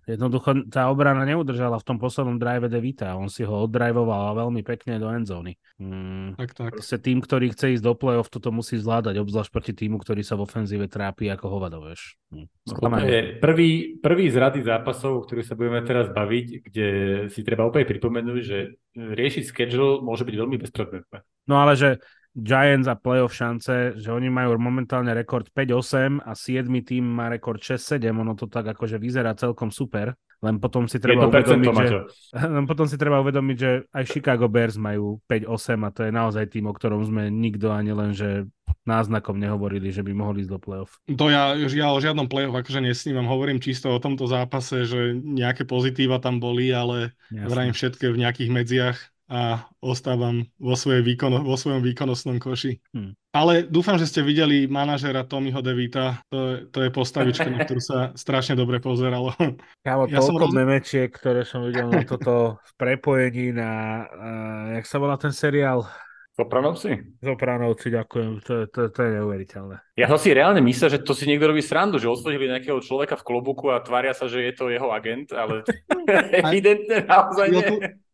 jednoducho 0.08 0.72
tá 0.72 0.88
obrana 0.88 1.28
neudržala 1.28 1.76
v 1.80 1.88
tom 1.88 1.98
poslednom 2.00 2.40
drive 2.40 2.72
Devita. 2.72 3.20
On 3.20 3.28
si 3.28 3.44
ho 3.44 3.68
oddrajvoval 3.68 4.40
veľmi 4.40 4.64
pekne 4.64 4.96
do 4.96 5.12
endzóny. 5.12 5.60
Mm, 5.84 6.40
tak, 6.40 6.56
tak. 6.56 6.72
Proste 6.80 6.98
tým, 7.04 7.20
ktorý 7.20 7.52
chce 7.52 7.76
ísť 7.76 7.84
do 7.84 7.94
play-off, 8.00 8.32
toto 8.32 8.56
musí 8.56 8.80
zvládať, 8.80 9.20
obzvlášť 9.20 9.52
proti 9.52 9.74
týmu, 9.76 10.00
ktorý 10.00 10.24
sa 10.24 10.40
v 10.40 10.48
ofenzíve 10.48 10.88
trápi 10.88 11.28
ako 11.28 11.46
hovado, 11.52 11.84
vieš. 11.84 12.16
Je 13.04 13.38
prvý, 13.38 14.00
prvý 14.00 14.26
z 14.32 14.38
rady 14.40 14.60
zápasov, 14.64 15.12
o 15.20 15.24
ktorých 15.28 15.48
sa 15.48 15.60
budeme 15.60 15.84
teraz 15.84 16.08
baviť, 16.10 16.48
kde 16.66 16.88
si 17.30 17.42
treba 17.44 17.68
opäť 17.74 17.98
pripomenúť, 17.98 18.42
že 18.46 18.78
riešiť 18.94 19.44
schedule 19.50 20.06
môže 20.06 20.22
byť 20.22 20.36
veľmi 20.38 20.58
bezpredmetné. 20.62 21.26
No 21.50 21.58
ale 21.58 21.74
že 21.74 21.98
Giants 22.34 22.90
a 22.90 22.98
playoff 22.98 23.34
šance, 23.34 23.94
že 23.98 24.10
oni 24.10 24.30
majú 24.30 24.58
momentálne 24.58 25.14
rekord 25.14 25.50
5-8 25.54 26.22
a 26.26 26.34
7 26.34 26.66
tým 26.82 27.06
má 27.06 27.30
rekord 27.30 27.62
6-7, 27.62 28.10
ono 28.10 28.34
to 28.34 28.50
tak 28.50 28.74
akože 28.74 28.98
vyzerá 28.98 29.38
celkom 29.38 29.70
super, 29.70 30.18
len 30.42 30.58
potom 30.58 30.90
si 30.90 30.98
treba 30.98 31.30
uvedomiť, 31.30 31.70
že, 31.78 32.00
len 32.58 32.66
potom 32.66 32.90
si 32.90 32.98
treba 32.98 33.22
uvedomiť, 33.22 33.58
že 33.58 33.72
aj 33.94 34.04
Chicago 34.10 34.50
Bears 34.50 34.82
majú 34.82 35.22
5-8 35.30 35.86
a 35.86 35.90
to 35.94 36.02
je 36.10 36.12
naozaj 36.12 36.46
tým, 36.50 36.66
o 36.66 36.74
ktorom 36.74 37.06
sme 37.06 37.30
nikto 37.30 37.70
ani 37.70 37.94
len, 37.94 38.18
že 38.18 38.50
náznakom 38.84 39.40
nehovorili, 39.40 39.92
že 39.92 40.04
by 40.04 40.12
mohli 40.12 40.44
ísť 40.44 40.52
do 40.52 40.60
play-off. 40.60 41.00
To 41.08 41.32
ja, 41.32 41.56
ja 41.56 41.88
o 41.92 42.00
žiadnom 42.04 42.28
play-off 42.28 42.56
akože 42.56 42.84
nesnímam, 42.84 43.28
hovorím 43.28 43.64
čisto 43.64 43.92
o 43.92 44.04
tomto 44.04 44.28
zápase, 44.28 44.84
že 44.84 45.16
nejaké 45.20 45.64
pozitíva 45.64 46.20
tam 46.20 46.44
boli, 46.44 46.72
ale 46.72 47.16
vrajím 47.32 47.76
všetké 47.76 48.12
v 48.12 48.22
nejakých 48.28 48.52
medziach 48.52 49.00
a 49.32 49.66
ostávam 49.80 50.46
vo, 50.60 50.76
svojej 50.76 51.02
výkono, 51.02 51.42
vo 51.42 51.56
svojom 51.56 51.80
výkonnostnom 51.82 52.38
koši. 52.38 52.78
Hmm. 52.92 53.16
Ale 53.34 53.66
dúfam, 53.66 53.98
že 53.98 54.06
ste 54.06 54.22
videli 54.22 54.70
manažera 54.70 55.26
Tommyho 55.26 55.64
Devita. 55.64 56.22
To, 56.30 56.38
je, 56.54 56.56
to 56.70 56.86
je 56.86 56.90
postavička, 56.94 57.50
na 57.50 57.66
ktorú 57.66 57.82
sa 57.82 58.00
strašne 58.14 58.54
dobre 58.54 58.78
pozeralo. 58.78 59.34
Kámo, 59.82 60.06
ja 60.12 60.22
toľko 60.22 60.28
som 60.28 60.36
roz... 60.38 60.54
memečiek, 60.54 61.10
ktoré 61.10 61.48
som 61.48 61.66
videl 61.66 61.90
na 61.90 62.06
toto 62.06 62.62
v 62.62 62.72
prepojení 62.78 63.56
na, 63.56 63.72
uh, 64.06 64.64
jak 64.78 64.86
sa 64.86 65.02
volá 65.02 65.16
ten 65.18 65.34
seriál? 65.34 65.88
Sopranovci? 66.34 67.22
Sopranovci, 67.22 67.94
ďakujem. 67.94 68.42
To, 68.50 68.54
to, 68.66 68.90
to 68.90 69.00
je 69.06 69.10
neuveriteľné. 69.22 69.76
Ja 69.94 70.10
som 70.10 70.18
si 70.18 70.34
reálne 70.34 70.66
myslel, 70.66 70.98
že 70.98 71.06
to 71.06 71.14
si 71.14 71.30
niekto 71.30 71.46
robí 71.46 71.62
srandu, 71.62 72.02
že 72.02 72.10
oslovili 72.10 72.50
nejakého 72.50 72.82
človeka 72.82 73.22
v 73.22 73.26
klobuku 73.30 73.70
a 73.70 73.78
tvária 73.86 74.18
sa, 74.18 74.26
že 74.26 74.42
je 74.42 74.54
to 74.58 74.74
jeho 74.74 74.90
agent, 74.90 75.30
ale 75.30 75.62
evidentne 76.42 77.06
naozaj 77.06 77.48
nie. 77.54 77.70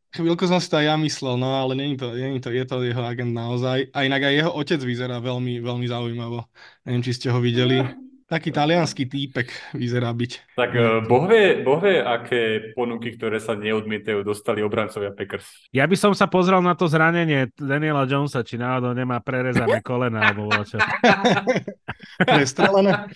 Chvíľku 0.09 0.49
som 0.49 0.59
si 0.59 0.67
to 0.67 0.81
aj 0.81 0.89
ja 0.89 0.95
myslel, 0.99 1.37
no 1.37 1.53
ale 1.53 1.77
je 1.77 1.95
to, 1.95 2.07
je 2.17 2.41
to, 2.41 2.49
je 2.49 2.65
to 2.65 2.75
jeho 2.81 3.03
agent 3.05 3.29
naozaj. 3.29 3.87
A 3.93 4.03
inak 4.03 4.25
aj 4.25 4.33
jeho 4.41 4.51
otec 4.51 4.81
vyzerá 4.81 5.21
veľmi, 5.21 5.61
veľmi 5.61 5.85
zaujímavo. 5.85 6.49
Neviem, 6.89 7.03
či 7.05 7.13
ste 7.15 7.27
ho 7.31 7.39
videli. 7.39 7.79
Taký 8.29 8.53
talianský 8.53 9.09
týpek 9.09 9.73
vyzerá 9.73 10.13
byť. 10.13 10.53
Tak 10.53 10.69
uh, 10.77 11.01
boh, 11.01 11.25
vie, 11.25 11.65
boh 11.65 11.81
vie, 11.81 11.97
aké 11.97 12.71
ponuky, 12.77 13.17
ktoré 13.17 13.41
sa 13.41 13.57
neodmietajú, 13.57 14.21
dostali 14.21 14.61
obrancovia 14.61 15.09
Packers. 15.09 15.73
Ja 15.73 15.89
by 15.89 15.97
som 15.97 16.13
sa 16.13 16.29
pozrel 16.29 16.61
na 16.61 16.77
to 16.77 16.85
zranenie 16.85 17.49
Daniela 17.57 18.05
Jonesa, 18.05 18.45
či 18.45 18.61
náhodou 18.61 18.93
nemá 18.93 19.17
prerezané 19.17 19.81
kolena 19.89 20.29
alebo 20.29 20.45
čo. 20.61 20.77
Prestrelené? 22.29 23.09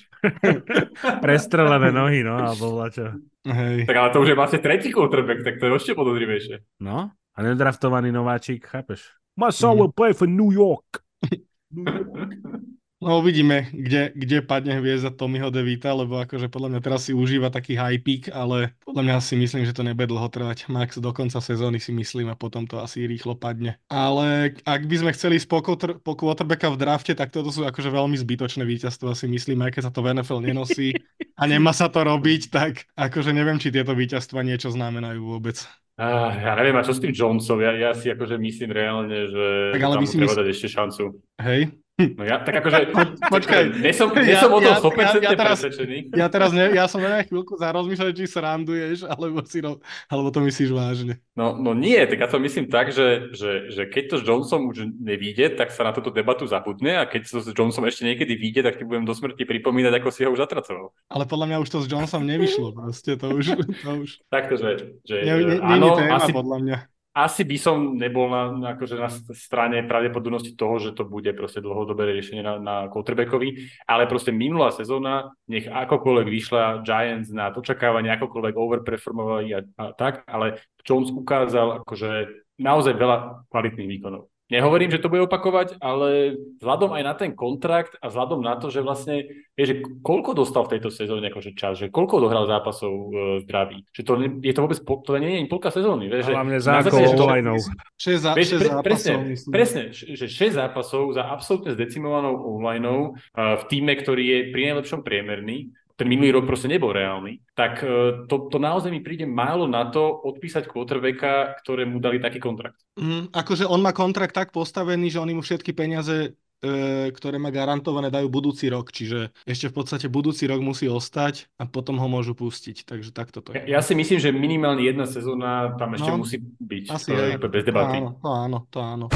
Prestrelené 1.21 1.93
nohy, 1.93 2.25
no, 2.25 2.33
alebo 2.33 2.81
čo. 2.89 3.13
Hej. 3.45 3.85
Tak 3.85 3.93
ale 3.93 4.09
to 4.09 4.17
už 4.25 4.33
je 4.33 4.39
vlastne 4.41 4.65
tretí 4.65 4.89
quarterback, 4.89 5.45
tak 5.45 5.61
to 5.61 5.69
je 5.69 5.77
ešte 5.77 5.93
podozrivejšie. 5.93 6.81
No, 6.81 7.13
a 7.13 7.37
nedraftovaný 7.37 8.09
nováčik, 8.09 8.65
chápeš? 8.65 9.13
My 9.37 9.53
son 9.53 9.77
will 9.77 9.93
play 9.93 10.17
for 10.17 10.25
New 10.25 10.49
York. 10.49 11.05
New 11.69 11.85
York. 11.85 12.72
No 13.03 13.19
uvidíme, 13.19 13.67
kde, 13.75 14.15
kde 14.15 14.39
padne 14.39 14.79
hviezda 14.79 15.11
Tommyho 15.11 15.51
DeVita, 15.51 15.91
lebo 15.91 16.23
akože 16.23 16.47
podľa 16.47 16.69
mňa 16.71 16.79
teraz 16.79 17.05
si 17.05 17.11
užíva 17.11 17.51
taký 17.51 17.75
high 17.75 17.99
peak, 17.99 18.31
ale 18.31 18.71
podľa 18.87 19.03
mňa 19.03 19.15
si 19.19 19.35
myslím, 19.35 19.67
že 19.67 19.75
to 19.75 19.83
nebude 19.83 20.07
dlho 20.07 20.31
trvať. 20.31 20.71
Max 20.71 20.95
do 21.03 21.11
konca 21.11 21.43
sezóny 21.43 21.83
si 21.83 21.91
myslím 21.91 22.31
a 22.31 22.39
potom 22.39 22.63
to 22.63 22.79
asi 22.79 23.03
rýchlo 23.03 23.35
padne. 23.35 23.75
Ale 23.91 24.55
ak 24.63 24.87
by 24.87 24.95
sme 25.03 25.11
chceli 25.11 25.35
ísť 25.35 25.51
po, 25.51 25.59
po 25.99 26.13
quarterbacka 26.15 26.71
v 26.71 26.79
drafte, 26.79 27.11
tak 27.11 27.35
toto 27.35 27.51
sú 27.51 27.67
akože 27.67 27.91
veľmi 27.91 28.15
zbytočné 28.15 28.63
víťazstva 28.63 29.11
si 29.19 29.27
myslím, 29.27 29.67
aj 29.67 29.75
keď 29.75 29.81
sa 29.83 29.91
to 29.91 29.99
v 29.99 30.15
NFL 30.15 30.39
nenosí 30.39 30.95
a 31.35 31.43
nemá 31.43 31.75
sa 31.75 31.91
to 31.91 32.07
robiť, 32.07 32.41
tak 32.55 32.87
akože 32.95 33.35
neviem, 33.35 33.59
či 33.59 33.75
tieto 33.75 33.91
víťazstva 33.91 34.47
niečo 34.47 34.71
znamenajú 34.71 35.19
vôbec. 35.19 35.59
Uh, 35.93 36.33
ja 36.41 36.57
neviem, 36.57 36.73
a 36.73 36.81
čo 36.81 36.97
s 36.97 37.03
tým 37.03 37.13
Johnson? 37.13 37.61
Ja, 37.61 37.77
ja 37.77 37.91
si 37.93 38.09
akože 38.09 38.41
myslím 38.41 38.73
reálne, 38.73 39.29
že 39.29 39.77
tak, 39.77 39.83
ale 39.85 40.01
tam 40.01 40.09
treba 40.09 40.25
mysl... 40.25 40.39
dať 40.41 40.49
ešte 40.49 40.67
šancu. 40.73 41.03
Hej, 41.37 41.61
No 41.93 42.25
ja, 42.25 42.41
tak 42.41 42.57
akože, 42.57 42.89
počkaj, 43.37 43.77
nie 43.77 43.93
som, 43.93 44.09
nie 44.17 44.33
som 44.33 44.49
ja, 44.49 44.57
o 44.57 44.59
tom 44.65 44.73
100% 44.97 45.21
ja, 45.21 45.29
ja, 45.29 45.31
teraz, 45.37 45.61
presvedčený. 45.61 45.97
Ja 46.17 46.25
teraz 46.25 46.49
ne, 46.49 46.73
ja 46.73 46.89
som 46.89 46.97
na 47.05 47.21
chvíľku 47.21 47.53
zarozmýšľal, 47.53 48.17
či 48.17 48.25
sranduješ, 48.25 49.05
alebo, 49.05 49.45
si, 49.45 49.61
alebo 50.09 50.29
to 50.33 50.41
myslíš 50.41 50.73
vážne. 50.73 51.21
No, 51.37 51.53
no 51.53 51.77
nie, 51.77 52.01
tak 52.09 52.17
ja 52.17 52.25
to 52.25 52.41
myslím 52.41 52.65
tak, 52.65 52.89
že, 52.89 53.29
že, 53.37 53.69
že 53.69 53.85
keď 53.85 54.03
to 54.09 54.15
s 54.17 54.23
Johnson 54.25 54.65
už 54.73 54.89
nevíde, 54.89 55.53
tak 55.53 55.69
sa 55.69 55.85
na 55.85 55.93
túto 55.93 56.09
debatu 56.09 56.49
zabudne 56.49 56.97
a 56.97 57.05
keď 57.05 57.29
to 57.29 57.37
s 57.45 57.53
Johnson 57.53 57.85
ešte 57.85 58.09
niekedy 58.09 58.41
vyjde, 58.41 58.65
tak 58.65 58.81
ti 58.81 58.89
budem 58.89 59.05
do 59.05 59.13
smrti 59.13 59.45
pripomínať, 59.45 59.93
ako 60.01 60.09
si 60.09 60.25
ho 60.25 60.33
už 60.33 60.49
zatracoval. 60.49 60.89
Ale 61.13 61.29
podľa 61.29 61.45
mňa 61.53 61.57
už 61.61 61.69
to 61.69 61.79
s 61.85 61.85
Johnson 61.85 62.25
nevyšlo, 62.25 62.73
proste 62.73 63.21
to 63.21 63.37
už. 63.37 63.53
To 63.85 63.91
už. 64.01 64.17
Takto, 64.33 64.57
že, 64.57 64.97
že 65.05 65.29
nie, 65.29 65.45
nie, 65.45 65.57
áno, 65.61 65.93
téma, 65.93 66.17
asi, 66.17 66.33
podľa 66.33 66.57
mňa 66.57 66.77
asi 67.13 67.45
by 67.45 67.57
som 67.61 67.77
nebol 67.93 68.25
na, 68.25 68.73
akože 68.73 68.95
na 68.97 69.09
strane 69.37 69.85
pravdepodobnosti 69.85 70.57
toho, 70.57 70.81
že 70.81 70.97
to 70.97 71.05
bude 71.05 71.29
proste 71.37 71.61
dlhodobé 71.61 72.09
riešenie 72.09 72.41
na, 72.41 72.57
na 72.57 72.75
quarterbackovi, 72.89 73.69
ale 73.85 74.09
proste 74.09 74.33
minulá 74.33 74.73
sezóna, 74.73 75.29
nech 75.45 75.69
akokoľvek 75.69 76.27
vyšla 76.27 76.81
Giants 76.81 77.29
na 77.29 77.53
očakávanie, 77.53 78.09
akokoľvek 78.17 78.55
overperformovali 78.57 79.47
a, 79.53 79.61
a 79.77 79.85
tak, 79.93 80.25
ale 80.25 80.57
Jones 80.81 81.13
ukázal 81.13 81.85
akože 81.85 82.41
naozaj 82.57 82.97
veľa 82.97 83.45
kvalitných 83.53 83.91
výkonov. 83.93 84.32
Nehovorím, 84.51 84.91
že 84.91 84.99
to 84.99 85.07
bude 85.07 85.23
opakovať, 85.23 85.79
ale 85.79 86.35
vzhľadom 86.59 86.91
aj 86.91 87.03
na 87.07 87.13
ten 87.15 87.31
kontrakt 87.31 87.95
a 88.03 88.11
vzhľadom 88.11 88.43
na 88.43 88.59
to, 88.59 88.67
že 88.67 88.83
vlastne, 88.83 89.23
vie, 89.55 89.65
že 89.65 89.79
koľko 90.03 90.35
dostal 90.35 90.67
v 90.67 90.75
tejto 90.77 90.91
sezóne 90.91 91.31
akože 91.31 91.55
čas, 91.55 91.79
že 91.79 91.87
koľko 91.87 92.27
dohral 92.27 92.43
zápasov 92.43 92.91
e, 92.91 93.07
zdraví, 93.47 93.87
že 93.95 94.03
to 94.03 94.19
je 94.19 94.51
to 94.51 94.61
vôbec, 94.67 94.79
to 94.83 95.11
nie 95.23 95.31
je 95.39 95.47
polka 95.47 95.71
sezóny. 95.71 96.11
Vieš, 96.11 96.27
že 96.27 96.33
hlavne 96.35 96.59
zákol 96.59 96.99
online. 97.23 97.55
6, 97.95 98.19
za, 98.19 98.31
vieš, 98.35 98.49
6 98.53 98.59
pre, 98.59 98.67
zápasov, 98.67 98.83
presne, 98.83 99.13
myslím. 99.31 99.51
presne, 99.55 99.81
že 99.95 100.25
6 100.27 100.59
zápasov 100.59 101.03
za 101.15 101.23
absolútne 101.23 101.71
zdecimovanou 101.79 102.35
online 102.43 102.83
uh, 102.83 103.55
v 103.57 103.63
týme, 103.71 103.95
ktorý 103.95 104.23
je 104.27 104.39
pri 104.51 104.61
najlepšom 104.75 105.07
priemerný, 105.07 105.71
ten 105.93 106.07
minulý 106.09 106.33
rok 106.33 106.49
proste 106.49 106.65
nebol 106.65 106.89
reálny, 106.89 107.45
tak 107.53 107.85
e, 107.85 108.25
to, 108.25 108.49
to 108.49 108.57
naozaj 108.57 108.89
mi 108.89 109.05
príde 109.05 109.29
málo 109.29 109.69
na 109.69 109.85
to 109.93 110.01
odpísať 110.01 110.65
quarterbacka, 110.65 111.61
ktoré 111.61 111.85
mu 111.85 112.01
dali 112.01 112.17
taký 112.17 112.41
kontrakt. 112.41 112.81
Mm, 112.97 113.29
akože 113.29 113.69
on 113.69 113.81
má 113.81 113.93
kontrakt 113.93 114.33
tak 114.33 114.49
postavený, 114.49 115.13
že 115.13 115.21
oni 115.21 115.37
mu 115.37 115.45
všetky 115.45 115.69
peniaze 115.77 116.33
e, 116.65 117.13
ktoré 117.13 117.37
má 117.37 117.53
garantované, 117.53 118.09
dajú 118.09 118.25
budúci 118.25 118.73
rok, 118.73 118.89
čiže 118.89 119.29
ešte 119.45 119.69
v 119.69 119.75
podstate 119.77 120.09
budúci 120.09 120.49
rok 120.49 120.65
musí 120.65 120.89
ostať 120.89 121.45
a 121.61 121.69
potom 121.69 122.01
ho 122.01 122.07
môžu 122.09 122.33
pustiť, 122.33 122.89
takže 122.89 123.13
takto 123.13 123.45
to 123.45 123.53
je. 123.53 123.61
Ja, 123.69 123.77
ja 123.77 123.81
si 123.85 123.93
myslím, 123.93 124.17
že 124.17 124.33
minimálne 124.33 124.81
jedna 124.81 125.05
sezóna 125.05 125.77
tam 125.77 125.93
ešte 125.93 126.09
no, 126.09 126.25
musí 126.25 126.41
byť, 126.41 126.83
asi 126.89 127.09
to 127.13 127.21
je 127.21 127.37
bez 127.37 127.63
debaty. 127.69 128.01
To 128.01 128.01
áno, 128.01 128.09
to 128.17 128.29
áno, 128.33 128.57
to 128.73 128.79
áno. 128.81 129.07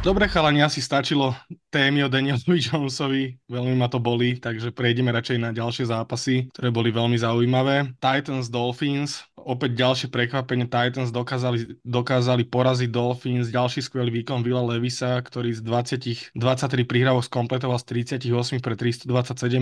Dobre 0.00 0.32
chalani, 0.32 0.64
asi 0.64 0.80
stačilo 0.80 1.36
témy 1.68 2.04
o 2.04 2.08
Danielovi 2.08 2.56
Jonesovi, 2.72 3.36
veľmi 3.52 3.76
ma 3.76 3.84
to 3.92 4.00
boli, 4.00 4.40
takže 4.40 4.72
prejdeme 4.72 5.12
radšej 5.12 5.36
na 5.36 5.52
ďalšie 5.52 5.92
zápasy, 5.92 6.48
ktoré 6.56 6.72
boli 6.72 6.88
veľmi 6.88 7.20
zaujímavé. 7.20 7.92
Titans 8.00 8.48
Dolphins, 8.48 9.28
opäť 9.36 9.76
ďalšie 9.76 10.08
prekvapenie, 10.08 10.72
Titans 10.72 11.12
dokázali, 11.12 11.84
dokázali 11.84 12.48
poraziť 12.48 12.88
Dolphins, 12.88 13.52
ďalší 13.52 13.84
skvelý 13.84 14.24
výkon 14.24 14.40
Vila 14.40 14.64
Levisa, 14.64 15.20
ktorý 15.20 15.52
z 15.52 15.60
20, 15.68 16.32
23 16.32 16.88
prihrávok 16.88 17.28
skompletoval 17.28 17.76
z 17.76 18.08
38 18.24 18.64
pre 18.64 18.80
327 18.80 19.04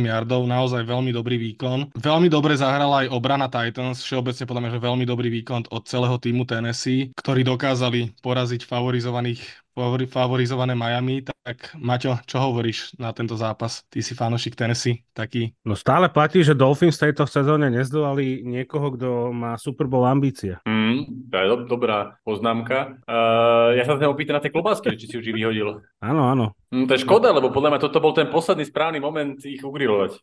yardov, 0.06 0.46
naozaj 0.46 0.86
veľmi 0.86 1.10
dobrý 1.10 1.34
výkon. 1.50 1.98
Veľmi 1.98 2.30
dobre 2.30 2.54
zahrala 2.54 3.02
aj 3.02 3.10
obrana 3.10 3.50
Titans, 3.50 4.06
všeobecne 4.06 4.46
podľa 4.46 4.62
mňa, 4.62 4.74
že 4.78 4.86
veľmi 4.86 5.02
dobrý 5.02 5.34
výkon 5.42 5.66
od 5.74 5.82
celého 5.82 6.14
týmu 6.14 6.46
Tennessee, 6.46 7.10
ktorí 7.18 7.42
dokázali 7.42 8.14
poraziť 8.22 8.70
favorizovaných 8.70 9.66
favorizované 10.10 10.74
Miami, 10.74 11.22
tak 11.22 11.72
Maťo, 11.78 12.18
čo 12.26 12.36
hovoríš 12.42 12.98
na 12.98 13.14
tento 13.14 13.38
zápas? 13.38 13.86
Ty 13.86 14.02
si 14.02 14.12
fanošik 14.12 14.58
Tennessee, 14.58 15.06
taký. 15.14 15.54
No 15.62 15.78
stále 15.78 16.10
platí, 16.10 16.42
že 16.42 16.58
Dolphins 16.58 16.98
v 16.98 17.10
tejto 17.10 17.24
sezóne 17.30 17.70
nezdolali 17.70 18.42
niekoho, 18.42 18.98
kto 18.98 19.08
má 19.30 19.54
Super 19.56 19.86
Bowl 19.86 20.04
ambície. 20.04 20.58
Mm, 20.66 21.30
to 21.30 21.34
je 21.38 21.46
do- 21.46 21.66
dobrá 21.70 22.18
poznámka. 22.26 22.98
Uh, 23.06 23.78
ja 23.78 23.86
sa 23.86 23.96
sa 23.96 24.10
opýtam 24.10 24.36
na 24.36 24.42
tie 24.42 24.52
klobásky, 24.52 24.98
či 24.98 25.06
si 25.06 25.14
už 25.16 25.30
ich 25.30 25.36
vyhodil. 25.36 25.80
Áno, 26.02 26.22
áno. 26.28 26.58
Mm, 26.74 26.90
to 26.90 26.98
je 26.98 27.04
škoda, 27.06 27.32
lebo 27.32 27.54
podľa 27.54 27.76
mňa 27.76 27.80
toto 27.80 28.02
bol 28.02 28.12
ten 28.12 28.28
posledný 28.28 28.66
správny 28.66 28.98
moment 28.98 29.38
ich 29.46 29.62
ugrilovať. 29.62 30.18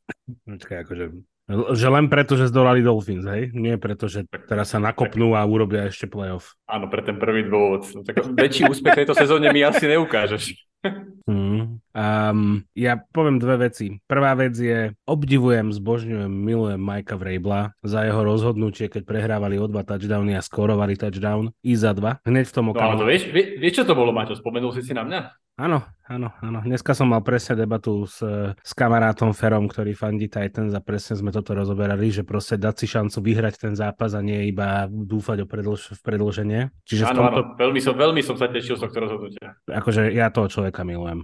Počkaj, 0.46 0.78
akože 0.86 1.06
že 1.48 1.88
len 1.88 2.10
preto, 2.10 2.34
že 2.34 2.50
zdolali 2.50 2.82
Dolphins, 2.82 3.26
hej? 3.30 3.54
Nie 3.54 3.78
preto, 3.78 4.10
že 4.10 4.26
teraz 4.50 4.74
sa 4.74 4.82
nakopnú 4.82 5.38
a 5.38 5.46
urobia 5.46 5.86
ešte 5.86 6.10
playoff. 6.10 6.58
Áno, 6.66 6.90
pre 6.90 7.06
ten 7.06 7.22
prvý 7.22 7.46
dôvod. 7.46 7.86
No, 7.94 8.02
tak 8.02 8.18
väčší 8.42 8.66
úspech 8.66 9.06
tejto 9.06 9.14
sezóne 9.14 9.54
mi 9.54 9.62
asi 9.62 9.86
neukážeš. 9.86 10.44
Hmm. 11.26 11.82
Um, 11.90 12.62
ja 12.78 13.02
poviem 13.02 13.42
dve 13.42 13.66
veci. 13.66 13.98
Prvá 14.06 14.38
vec 14.38 14.54
je, 14.54 14.94
obdivujem, 15.10 15.74
zbožňujem, 15.74 16.30
milujem 16.30 16.78
Majka 16.78 17.18
Vrabla 17.18 17.74
za 17.82 18.06
jeho 18.06 18.22
rozhodnutie, 18.22 18.94
keď 18.94 19.10
prehrávali 19.10 19.58
o 19.58 19.66
dva 19.66 19.82
touchdowny 19.82 20.38
a 20.38 20.46
skorovali 20.46 20.94
touchdown 20.94 21.50
i 21.66 21.74
za 21.74 21.98
dva. 21.98 22.22
Hneď 22.30 22.46
v 22.46 22.54
tom 22.54 22.66
okamžiku. 22.70 23.02
No, 23.02 23.10
vieš, 23.10 23.24
vie, 23.34 23.58
vieš, 23.58 23.82
čo 23.82 23.90
to 23.90 23.98
bolo, 23.98 24.14
Maťo? 24.14 24.38
Spomenul 24.38 24.70
si 24.70 24.86
si 24.86 24.94
na 24.94 25.02
mňa? 25.02 25.22
Áno, 25.56 25.88
áno, 26.12 26.36
áno. 26.44 26.60
Dneska 26.68 26.92
som 26.92 27.16
mal 27.16 27.24
presne 27.24 27.56
debatu 27.56 28.04
s, 28.04 28.20
s 28.60 28.72
kamarátom 28.76 29.32
Ferom, 29.32 29.72
ktorý 29.72 29.96
fandí 29.96 30.28
Titans 30.28 30.76
a 30.76 30.84
presne 30.84 31.16
sme 31.16 31.32
toto 31.32 31.56
rozoberali, 31.56 32.12
že 32.12 32.28
proste 32.28 32.60
dať 32.60 32.76
si 32.76 32.92
šancu 32.92 33.24
vyhrať 33.24 33.64
ten 33.64 33.72
zápas 33.72 34.12
a 34.12 34.20
nie 34.20 34.52
iba 34.52 34.84
dúfať 34.92 35.42
o 35.42 35.46
predlž, 35.48 35.96
v 35.96 36.02
predlženie. 36.04 36.62
Čiže 36.84 37.08
áno, 37.08 37.32
tomto... 37.32 37.40
áno, 37.40 37.42
veľmi 37.56 37.80
som, 37.80 37.96
veľmi 37.96 38.20
som 38.20 38.36
sa 38.36 38.52
tešil 38.52 38.76
z 38.76 38.84
tohto 38.84 39.00
rozhodnutia. 39.08 39.56
Akože 39.72 40.12
ja 40.12 40.28
toho 40.28 40.52
človeka 40.52 40.84
milujem. 40.84 41.15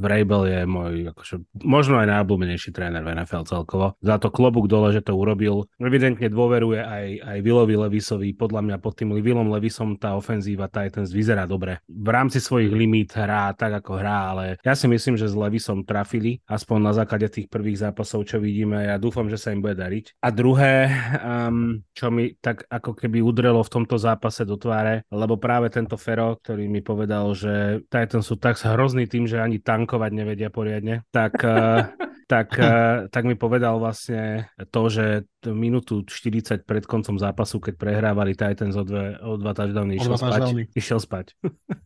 Vrabel 0.00 0.42
je 0.48 0.60
môj, 0.64 0.94
akože, 1.10 1.34
možno 1.62 1.98
aj 1.98 2.08
najobľúbenejší 2.12 2.70
tréner 2.70 3.02
v 3.02 3.12
NFL 3.16 3.44
celkovo. 3.48 3.96
Za 4.02 4.20
to 4.20 4.30
klobúk 4.30 4.66
dole, 4.70 4.92
že 4.92 5.02
to 5.02 5.16
urobil. 5.16 5.66
Evidentne 5.80 6.28
dôveruje 6.28 6.80
aj, 6.82 7.06
aj 7.22 7.38
Willovi 7.42 7.74
Levisovi. 7.76 8.30
Podľa 8.36 8.60
mňa 8.66 8.76
pod 8.82 8.94
tým 8.98 9.14
Willom 9.16 9.48
Levisom 9.48 9.96
tá 9.96 10.14
ofenzíva 10.18 10.68
Titans 10.68 11.10
vyzerá 11.10 11.48
dobre. 11.48 11.80
V 11.88 12.08
rámci 12.12 12.42
svojich 12.42 12.70
limít 12.70 13.16
hrá 13.16 13.54
tak, 13.56 13.80
ako 13.80 13.96
hrá, 13.96 14.36
ale 14.36 14.44
ja 14.60 14.74
si 14.76 14.90
myslím, 14.90 15.16
že 15.16 15.30
s 15.30 15.34
Levisom 15.38 15.86
trafili, 15.86 16.44
aspoň 16.44 16.78
na 16.82 16.92
základe 16.92 17.30
tých 17.32 17.48
prvých 17.48 17.80
zápasov, 17.80 18.28
čo 18.28 18.36
vidíme. 18.42 18.84
Ja 18.84 19.00
dúfam, 19.00 19.30
že 19.32 19.40
sa 19.40 19.54
im 19.56 19.64
bude 19.64 19.78
dariť. 19.80 20.20
A 20.20 20.28
druhé, 20.28 20.92
um, 21.24 21.80
čo 21.96 22.12
mi 22.12 22.36
tak 22.36 22.68
ako 22.68 22.92
keby 22.92 23.24
udrelo 23.24 23.64
v 23.64 23.72
tomto 23.72 23.96
zápase 23.96 24.44
do 24.44 24.60
tváre, 24.60 25.08
lebo 25.08 25.40
práve 25.40 25.72
tento 25.72 25.96
Fero, 25.96 26.36
ktorý 26.36 26.68
mi 26.68 26.84
povedal, 26.84 27.32
že 27.32 27.80
Titans 27.88 28.28
sú 28.28 28.36
tak 28.36 28.60
hrozný 28.60 29.08
tým, 29.08 29.15
že 29.24 29.40
ani 29.40 29.64
tankovať 29.64 30.12
nevedia 30.12 30.52
poriadne, 30.52 31.08
tak, 31.08 31.40
uh, 31.40 31.88
tak, 32.32 32.52
uh, 32.60 33.08
tak 33.08 33.24
mi 33.24 33.40
povedal 33.40 33.80
vlastne 33.80 34.52
to, 34.68 34.92
že 34.92 35.24
minútu 35.52 36.02
40 36.02 36.66
pred 36.66 36.84
koncom 36.86 37.20
zápasu, 37.20 37.60
keď 37.60 37.74
prehrávali 37.76 38.32
Titans 38.34 38.74
o, 38.74 38.82
dve, 38.82 39.20
o 39.20 39.36
dva 39.38 39.52
touchdowny, 39.52 40.00
išiel 40.00 40.16
spať. 40.16 40.42
Išiel 40.72 41.00
spať. 41.02 41.26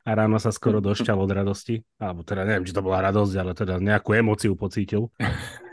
A 0.07 0.11
ráno 0.17 0.41
sa 0.41 0.55
skoro 0.55 0.79
došťal 0.85 1.19
od 1.19 1.31
radosti. 1.33 1.83
Alebo 2.01 2.23
teda 2.23 2.47
neviem, 2.47 2.65
či 2.65 2.77
to 2.77 2.85
bola 2.85 3.05
radosť, 3.11 3.35
ale 3.37 3.53
teda 3.53 3.83
nejakú 3.83 4.17
emóciu 4.17 4.55
pocítil. 4.55 5.11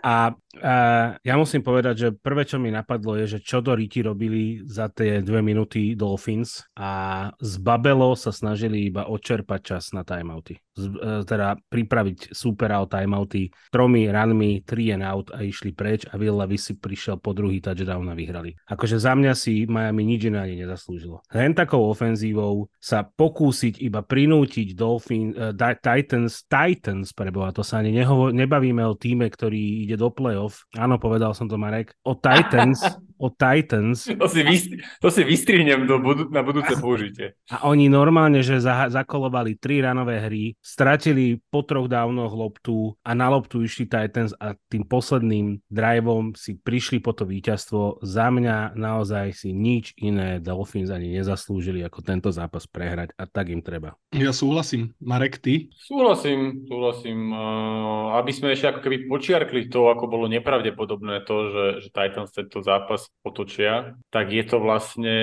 A, 0.08 0.32
a 0.64 0.74
ja 1.20 1.36
musím 1.36 1.60
povedať, 1.60 1.96
že 2.00 2.10
prvé, 2.16 2.48
čo 2.48 2.56
mi 2.62 2.72
napadlo, 2.72 3.20
je, 3.20 3.38
že 3.38 3.40
čo 3.44 3.60
do 3.60 3.76
Riti 3.76 4.00
robili 4.00 4.64
za 4.64 4.88
tie 4.88 5.20
dve 5.20 5.44
minúty 5.44 6.00
Dolphins 6.00 6.64
a 6.80 7.28
z 7.42 7.54
Babelo 7.60 8.16
sa 8.16 8.32
snažili 8.32 8.88
iba 8.88 9.10
odčerpať 9.12 9.60
čas 9.62 9.84
na 9.92 10.08
timeouty. 10.08 10.56
Z, 10.78 10.86
e, 10.96 11.28
teda 11.28 11.60
pripraviť 11.60 12.32
supera 12.32 12.80
o 12.80 12.88
timeouty 12.88 13.52
tromi 13.74 14.08
ranmi, 14.08 14.64
tri 14.64 14.96
and 14.96 15.04
out 15.04 15.34
a 15.34 15.44
išli 15.44 15.76
preč 15.76 16.08
a 16.08 16.16
Will 16.16 16.40
Levis 16.40 16.72
si 16.72 16.74
prišiel 16.80 17.20
po 17.20 17.36
druhý 17.36 17.60
touchdown 17.60 17.77
a 17.86 18.16
vyhrali. 18.16 18.56
Akože 18.66 18.98
za 18.98 19.14
mňa 19.14 19.34
si 19.36 19.68
Miami 19.68 20.08
nič 20.08 20.32
iné 20.32 20.40
ani 20.42 20.56
nezaslúžilo. 20.58 21.22
Len 21.30 21.52
takou 21.52 21.86
ofenzívou 21.86 22.72
sa 22.80 23.04
pokúsiť 23.04 23.84
iba 23.84 24.02
prinútiť 24.02 24.74
Dolphins, 24.74 25.36
uh, 25.36 25.52
Titans, 25.78 26.48
Titans, 26.48 27.12
preboha, 27.12 27.52
to 27.52 27.62
sa 27.62 27.84
ani 27.84 27.92
nehovo- 27.92 28.32
nebavíme 28.32 28.82
o 28.88 28.96
týme, 28.96 29.28
ktorý 29.28 29.84
ide 29.84 30.00
do 30.00 30.08
play-off. 30.08 30.64
Áno, 30.74 30.96
povedal 30.96 31.36
som 31.36 31.46
to, 31.46 31.60
Marek. 31.60 31.92
O 32.08 32.16
Titans, 32.16 32.80
o 33.20 33.28
Titans. 33.28 34.08
To 34.08 34.30
si, 34.30 34.42
vystri- 34.46 34.80
to 35.04 35.10
si 35.12 35.22
vystrihnem 35.28 35.84
do 35.90 36.00
budu- 36.00 36.30
na 36.32 36.40
budúce 36.46 36.78
použitie. 36.84 37.36
A 37.52 37.68
oni 37.68 37.92
normálne, 37.92 38.40
že 38.40 38.62
za- 38.64 38.88
zakolovali 38.88 39.60
tri 39.60 39.84
ranové 39.84 40.22
hry, 40.24 40.56
stratili 40.64 41.42
po 41.52 41.66
troch 41.66 41.90
dávnoch 41.90 42.32
loptu 42.32 42.96
a 43.04 43.12
na 43.12 43.28
loptu 43.28 43.60
išli 43.66 43.90
Titans 43.90 44.32
a 44.38 44.56
tým 44.70 44.86
posledným 44.86 45.60
driveom 45.68 46.32
si 46.38 46.56
prišli 46.56 47.02
po 47.02 47.12
to 47.12 47.26
víťazstvo. 47.26 47.57
Za 48.06 48.30
mňa 48.30 48.78
naozaj 48.78 49.34
si 49.34 49.50
nič 49.52 49.98
iné 49.98 50.38
Dolphins 50.38 50.94
ani 50.94 51.18
nezaslúžili 51.18 51.82
ako 51.82 52.06
tento 52.06 52.30
zápas 52.30 52.70
prehrať 52.70 53.12
a 53.18 53.26
tak 53.26 53.50
im 53.50 53.66
treba. 53.66 53.98
Ja 54.16 54.32
súhlasím. 54.32 54.96
Marek, 55.02 55.42
ty? 55.42 55.68
Súhlasím, 55.76 56.64
súhlasím. 56.70 57.34
Uh, 57.34 58.18
aby 58.18 58.32
sme 58.32 58.54
ešte 58.54 58.72
ako 58.72 58.80
keby 58.86 59.10
počiarkli 59.12 59.68
to, 59.68 59.92
ako 59.92 60.08
bolo 60.08 60.26
nepravdepodobné 60.32 61.28
to, 61.28 61.36
že, 61.52 61.66
že 61.84 61.90
Titans 61.92 62.32
tento 62.32 62.64
zápas 62.64 63.10
otočia, 63.26 63.98
tak 64.14 64.32
je 64.32 64.44
to 64.48 64.62
vlastne, 64.64 65.16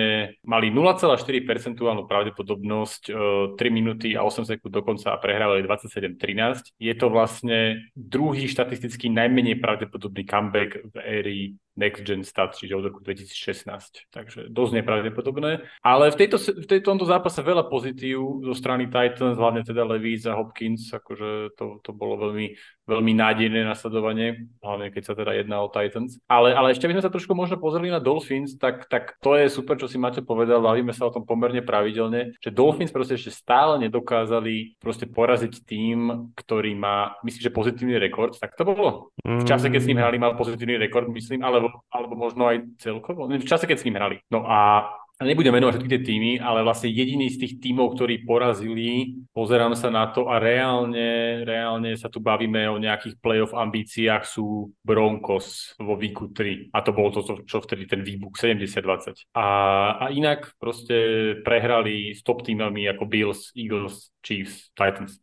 mali 0.44 0.68
0,4 0.68 1.16
percentuálnu 1.48 2.04
pravdepodobnosť 2.04 3.02
uh, 3.10 3.16
3 3.56 3.72
minúty 3.72 4.12
a 4.18 4.26
8 4.26 4.44
sekúnd 4.44 4.74
dokonca 4.74 5.14
a 5.14 5.20
prehrávali 5.20 5.64
27-13. 5.64 6.76
Je 6.76 6.94
to 6.98 7.06
vlastne 7.08 7.80
druhý 7.96 8.46
štatisticky 8.50 9.08
najmenej 9.08 9.58
pravdepodobný 9.58 10.28
comeback 10.28 10.82
v 10.92 10.96
érii 11.00 11.44
next 11.74 12.06
gen 12.06 12.22
stat, 12.22 12.54
čiže 12.54 12.78
od 12.78 12.84
roku 12.90 13.00
2016. 13.02 14.10
Takže 14.14 14.48
dosť 14.50 14.72
nepravdepodobné. 14.82 15.66
Ale 15.82 16.14
v, 16.14 16.16
tejto, 16.16 16.38
v 16.38 16.66
tejto 16.66 16.94
tomto 16.94 17.06
zápase 17.06 17.42
veľa 17.42 17.66
pozitív 17.66 18.46
zo 18.46 18.54
strany 18.54 18.86
Titans, 18.86 19.34
hlavne 19.34 19.66
teda 19.66 19.82
Levis 19.82 20.26
a 20.30 20.38
Hopkins, 20.38 20.90
akože 20.94 21.58
to, 21.58 21.82
to 21.82 21.90
bolo 21.90 22.30
veľmi, 22.30 22.54
veľmi 22.86 23.12
nádejné 23.18 23.66
nasledovanie, 23.66 24.46
hlavne 24.62 24.94
keď 24.94 25.02
sa 25.02 25.14
teda 25.18 25.34
jedná 25.34 25.58
o 25.60 25.68
Titans. 25.68 26.22
Ale, 26.30 26.54
ale 26.54 26.70
ešte 26.70 26.86
by 26.86 26.94
sme 26.98 27.04
sa 27.04 27.12
trošku 27.12 27.34
možno 27.34 27.58
pozreli 27.58 27.90
na 27.90 27.98
Dolphins, 27.98 28.54
tak, 28.54 28.86
tak 28.86 29.18
to 29.18 29.34
je 29.34 29.50
super, 29.50 29.74
čo 29.74 29.90
si 29.90 29.98
máte 29.98 30.22
povedal, 30.22 30.62
bavíme 30.62 30.94
sa 30.94 31.10
o 31.10 31.14
tom 31.14 31.26
pomerne 31.26 31.60
pravidelne, 31.64 32.38
že 32.38 32.54
Dolphins 32.54 32.94
proste 32.94 33.18
ešte 33.18 33.34
stále 33.34 33.82
nedokázali 33.82 34.78
proste 34.78 35.10
poraziť 35.10 35.66
tým, 35.66 36.30
ktorý 36.38 36.78
má, 36.78 37.18
myslím, 37.26 37.42
že 37.50 37.56
pozitívny 37.56 37.96
rekord, 37.98 38.38
tak 38.38 38.54
to 38.54 38.62
bolo. 38.62 39.10
V 39.24 39.44
čase, 39.48 39.66
keď 39.66 39.80
s 39.82 39.88
ním 39.90 39.98
hrali, 39.98 40.20
mal 40.20 40.38
pozitívny 40.38 40.78
rekord, 40.78 41.10
myslím, 41.10 41.42
alebo, 41.64 41.80
alebo 41.88 42.14
možno 42.20 42.52
aj 42.52 42.68
celkovo. 42.76 43.24
V 43.24 43.48
čase, 43.48 43.64
keď 43.64 43.76
s 43.80 43.86
ním 43.88 43.96
hrali. 43.96 44.16
No 44.28 44.44
a 44.44 44.92
nebudem 45.22 45.54
menovať 45.54 45.78
všetky 45.78 45.92
tie 45.94 46.02
týmy, 46.02 46.32
ale 46.42 46.66
vlastne 46.66 46.90
jediný 46.90 47.30
z 47.30 47.46
tých 47.46 47.54
tímov, 47.62 47.94
ktorí 47.94 48.26
porazili, 48.26 49.22
pozerám 49.30 49.78
sa 49.78 49.88
na 49.88 50.10
to 50.10 50.26
a 50.26 50.42
reálne, 50.42 51.40
reálne 51.46 51.94
sa 51.94 52.10
tu 52.10 52.18
bavíme 52.18 52.66
o 52.66 52.82
nejakých 52.82 53.22
playoff 53.22 53.54
ambíciách 53.54 54.26
sú 54.26 54.74
Broncos 54.82 55.78
vo 55.78 55.94
výku 55.94 56.34
3. 56.34 56.74
A 56.74 56.82
to 56.82 56.90
bolo 56.90 57.14
to, 57.14 57.46
čo 57.46 57.62
vtedy 57.62 57.86
ten 57.86 58.02
výbuch 58.02 58.34
70-20. 58.34 59.30
A, 59.38 59.46
a 60.02 60.04
inak 60.10 60.58
proste 60.58 61.38
prehrali 61.46 62.10
s 62.10 62.20
top 62.26 62.42
týmami 62.42 62.90
ako 62.90 63.06
Bills, 63.06 63.54
Eagles, 63.54 64.10
Chiefs, 64.18 64.74
Titans. 64.74 65.22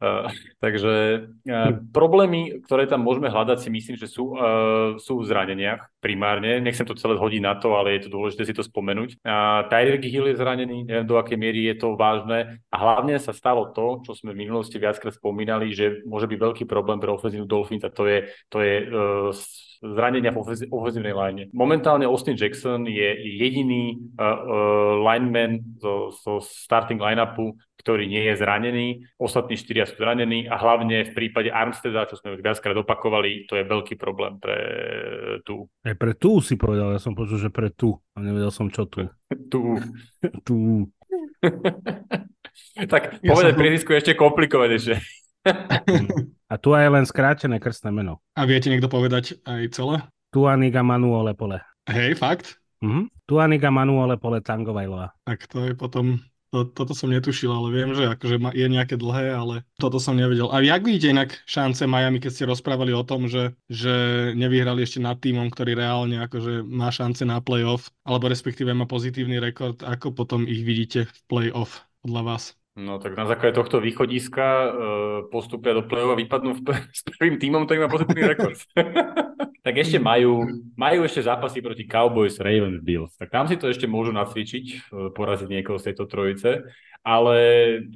Uh, 0.00 0.32
takže 0.64 1.28
uh, 1.44 1.76
problémy, 1.92 2.64
ktoré 2.64 2.88
tam 2.88 3.04
môžeme 3.04 3.28
hľadať, 3.28 3.60
si 3.60 3.68
myslím, 3.68 4.00
že 4.00 4.08
sú, 4.08 4.32
uh, 4.32 4.96
sú 4.96 5.20
v 5.20 5.28
zraneniach 5.28 5.92
primárne. 6.00 6.56
Nechcem 6.64 6.88
to 6.88 6.96
celé 6.96 7.20
hodiť 7.20 7.42
na 7.44 7.60
to, 7.60 7.76
ale 7.76 8.00
je 8.00 8.08
to 8.08 8.16
dôležité 8.16 8.48
si 8.48 8.56
to 8.56 8.64
spomenúť. 8.64 9.20
Uh, 9.20 9.68
Tyreek 9.68 10.08
Hill 10.08 10.32
je 10.32 10.40
zranený, 10.40 10.88
neviem 10.88 11.04
do 11.04 11.20
akej 11.20 11.36
miery 11.36 11.68
je 11.68 11.76
to 11.84 12.00
vážne. 12.00 12.64
A 12.72 12.76
hlavne 12.80 13.20
sa 13.20 13.36
stalo 13.36 13.76
to, 13.76 14.00
čo 14.00 14.16
sme 14.16 14.32
v 14.32 14.48
minulosti 14.48 14.80
viackrát 14.80 15.12
spomínali, 15.12 15.68
že 15.76 16.00
môže 16.08 16.24
byť 16.24 16.38
veľký 16.40 16.64
problém 16.64 16.96
pre 16.96 17.12
ofenzívu 17.12 17.44
Dolphins 17.44 17.84
a 17.84 17.92
to 17.92 18.08
je, 18.08 18.24
to 18.48 18.64
je 18.64 18.74
uh, 18.88 19.36
zranenia 19.80 20.28
v 20.30 20.68
ofenzívnej 20.68 21.16
line. 21.16 21.42
Momentálne 21.56 22.04
Austin 22.04 22.36
Jackson 22.36 22.84
je 22.84 23.16
jediný 23.40 23.96
uh, 23.96 24.24
uh, 24.24 24.36
lineman 25.00 25.64
zo, 25.80 26.12
zo 26.12 26.44
starting 26.44 27.00
line-upu, 27.00 27.56
ktorý 27.80 28.04
nie 28.04 28.28
je 28.28 28.34
zranený, 28.36 28.86
ostatní 29.16 29.56
štyria 29.56 29.88
sú 29.88 29.96
zranení 29.96 30.44
a 30.44 30.60
hlavne 30.60 31.08
v 31.08 31.12
prípade 31.16 31.48
Armsteda, 31.48 32.04
čo 32.04 32.20
sme 32.20 32.36
už 32.36 32.44
viackrát 32.44 32.76
opakovali, 32.76 33.48
to 33.48 33.56
je 33.56 33.64
veľký 33.64 33.96
problém 33.96 34.36
pre 34.36 34.60
tú. 35.48 35.64
Aj 35.80 35.96
pre 35.96 36.12
tú 36.12 36.44
si 36.44 36.60
povedal, 36.60 36.92
ja 36.92 37.00
som 37.00 37.16
počul, 37.16 37.40
že 37.40 37.48
pre 37.48 37.72
tú 37.72 37.96
a 38.12 38.20
nevedel 38.20 38.52
som 38.52 38.68
čo 38.68 38.84
tu. 38.84 39.08
tú. 39.52 39.80
tú. 40.44 40.92
tak 42.92 43.16
ja 43.24 43.32
povedať 43.32 43.52
som... 43.56 43.60
priezvisku 43.64 43.90
ešte 43.96 44.12
komplikovanejšie. 44.12 45.19
A 46.52 46.54
tu 46.60 46.76
aj 46.76 46.88
len 46.90 47.04
skrátené 47.08 47.56
krstné 47.56 47.90
meno. 47.94 48.20
A 48.36 48.44
viete 48.44 48.68
niekto 48.68 48.90
povedať 48.90 49.40
aj 49.48 49.72
celé? 49.72 49.96
Tuaniga 50.30 50.84
Manuole 50.84 51.32
Pole. 51.32 51.64
Hej, 51.88 52.20
fakt? 52.20 52.60
Mhm. 52.80 53.12
Tuaniga 53.28 53.68
Manuole 53.68 54.16
Pole 54.16 54.40
Tangovajlova. 54.40 55.12
Tak 55.24 55.48
to 55.48 55.68
je 55.68 55.72
potom 55.76 56.20
to, 56.50 56.66
toto 56.66 56.98
som 56.98 57.14
netušil, 57.14 57.46
ale 57.46 57.70
viem, 57.70 57.94
že 57.94 58.10
akože 58.10 58.42
je 58.58 58.66
nejaké 58.66 58.98
dlhé, 58.98 59.38
ale 59.38 59.62
toto 59.78 60.02
som 60.02 60.18
nevedel. 60.18 60.50
A 60.50 60.58
jak 60.58 60.82
vidíte 60.82 61.14
inak 61.14 61.30
šance 61.46 61.86
Miami, 61.86 62.18
keď 62.18 62.30
ste 62.34 62.50
rozprávali 62.50 62.90
o 62.90 63.06
tom, 63.06 63.30
že, 63.30 63.54
že 63.70 63.94
nevyhrali 64.34 64.82
ešte 64.82 64.98
nad 64.98 65.22
týmom, 65.22 65.46
ktorý 65.46 65.78
reálne 65.78 66.18
akože 66.26 66.66
má 66.66 66.90
šance 66.90 67.22
na 67.22 67.38
playoff, 67.38 67.94
alebo 68.02 68.26
respektíve 68.26 68.74
má 68.74 68.84
pozitívny 68.90 69.38
rekord, 69.38 69.78
ako 69.86 70.10
potom 70.10 70.42
ich 70.42 70.66
vidíte 70.66 71.06
v 71.06 71.18
playoff 71.30 71.86
podľa 72.02 72.22
vás? 72.26 72.44
No 72.80 72.96
tak 72.96 73.12
na 73.12 73.28
základe 73.28 73.52
tohto 73.52 73.76
východiska 73.76 74.46
uh, 74.48 74.70
postupia 75.28 75.76
do 75.76 75.84
play-off 75.84 76.16
a 76.16 76.20
vypadnú 76.20 76.56
v, 76.56 76.60
s 76.96 77.04
prvým 77.04 77.36
týmom, 77.36 77.68
ktorý 77.68 77.84
má 77.84 77.88
pozitívny 77.92 78.24
rekord. 78.24 78.56
tak 79.66 79.74
ešte 79.76 80.00
majú, 80.00 80.48
majú 80.72 81.04
ešte 81.04 81.28
zápasy 81.28 81.60
proti 81.60 81.84
Cowboys, 81.84 82.40
Ravens, 82.40 82.80
Bills. 82.80 83.12
Tak 83.20 83.28
tam 83.28 83.44
si 83.44 83.60
to 83.60 83.68
ešte 83.68 83.84
môžu 83.84 84.16
nacvičiť, 84.16 84.64
e, 84.66 84.76
poraziť 85.12 85.48
niekoho 85.52 85.76
z 85.76 85.92
tejto 85.92 86.08
trojice, 86.08 86.64
ale 87.04 87.36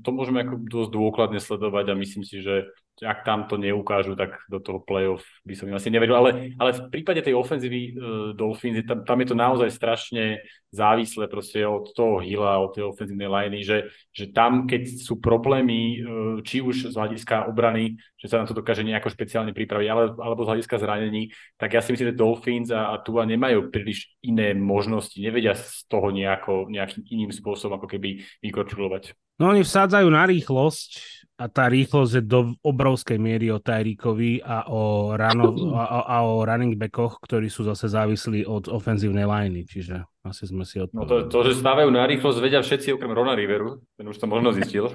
to 0.05 0.13
môžeme 0.13 0.45
ako 0.45 0.55
dosť 0.61 0.91
dôkladne 0.93 1.41
sledovať 1.41 1.93
a 1.93 1.95
myslím 1.97 2.25
si, 2.29 2.45
že 2.45 2.69
ak 3.03 3.27
tam 3.27 3.51
to 3.51 3.59
neukážu, 3.59 4.15
tak 4.15 4.39
do 4.47 4.63
toho 4.63 4.79
playoff 4.79 5.27
by 5.43 5.59
som 5.59 5.67
im 5.67 5.75
asi 5.75 5.91
nevedel. 5.91 6.15
Ale, 6.15 6.55
ale 6.55 6.71
v 6.71 6.83
prípade 6.95 7.27
tej 7.27 7.35
ofenzívy 7.35 7.81
uh, 7.91 7.93
Dolphins, 8.39 8.87
tam, 8.87 9.03
tam 9.03 9.19
je 9.19 9.29
to 9.29 9.37
naozaj 9.37 9.69
strašne 9.75 10.47
závislé 10.71 11.27
proste 11.27 11.67
od 11.67 11.91
toho 11.91 12.23
hila, 12.23 12.63
od 12.63 12.79
tej 12.79 12.87
ofenzívnej 12.87 13.27
liney, 13.27 13.67
že, 13.67 13.91
že 14.15 14.31
tam, 14.31 14.71
keď 14.71 14.87
sú 15.03 15.19
problémy, 15.19 15.81
uh, 15.99 16.39
či 16.47 16.63
už 16.63 16.91
z 16.91 16.95
hľadiska 16.95 17.51
obrany, 17.51 17.99
že 18.15 18.31
sa 18.31 18.39
na 18.39 18.47
to 18.47 18.55
dokáže 18.55 18.87
nejako 18.87 19.11
špeciálne 19.11 19.51
pripraviť, 19.51 19.89
ale, 19.91 20.15
alebo 20.15 20.47
z 20.47 20.51
hľadiska 20.55 20.79
zranení, 20.79 21.35
tak 21.59 21.75
ja 21.75 21.83
si 21.83 21.91
myslím, 21.91 22.15
že 22.15 22.21
Dolphins 22.21 22.71
a, 22.71 22.95
a 22.95 23.03
Tua 23.03 23.27
nemajú 23.27 23.75
príliš 23.75 24.15
iné 24.23 24.55
možnosti, 24.55 25.19
nevedia 25.19 25.59
z 25.59 25.83
toho 25.91 26.15
nejako, 26.15 26.71
nejakým 26.71 27.03
iným 27.11 27.35
spôsobom 27.35 27.83
ako 27.83 27.91
keby 27.91 28.23
vykorčulovať. 28.39 29.19
No 29.43 29.51
oni 29.51 29.67
vsádzajú 29.67 30.07
na 30.15 30.31
rýchlosť, 30.31 31.24
a 31.35 31.51
tá 31.51 31.67
rýchlosť 31.67 32.23
je 32.23 32.23
do 32.23 32.55
obrovskej 32.63 33.19
miery 33.19 33.51
o 33.51 33.59
Tyrikovi 33.59 34.39
a 34.39 34.71
o, 34.71 35.11
rano, 35.19 35.51
a, 35.75 36.07
a 36.07 36.17
o 36.23 36.47
running 36.47 36.79
backoch, 36.79 37.19
ktorí 37.27 37.51
sú 37.51 37.67
zase 37.67 37.91
závislí 37.91 38.47
od 38.47 38.71
ofenzívnej 38.71 39.27
liney, 39.27 39.67
čiže 39.67 40.07
asi 40.23 40.47
sme 40.47 40.63
si 40.63 40.79
odpovedali. 40.79 41.03
No 41.03 41.11
to, 41.11 41.27
to, 41.27 41.39
že 41.51 41.59
stávajú 41.59 41.91
na 41.91 42.07
rýchlosť, 42.07 42.39
vedia 42.39 42.63
všetci 42.63 42.95
okrem 42.95 43.11
Rona 43.11 43.35
Riveru, 43.35 43.83
ten 43.99 44.07
už 44.07 44.17
to 44.17 44.31
možno 44.31 44.55
zistil. 44.55 44.95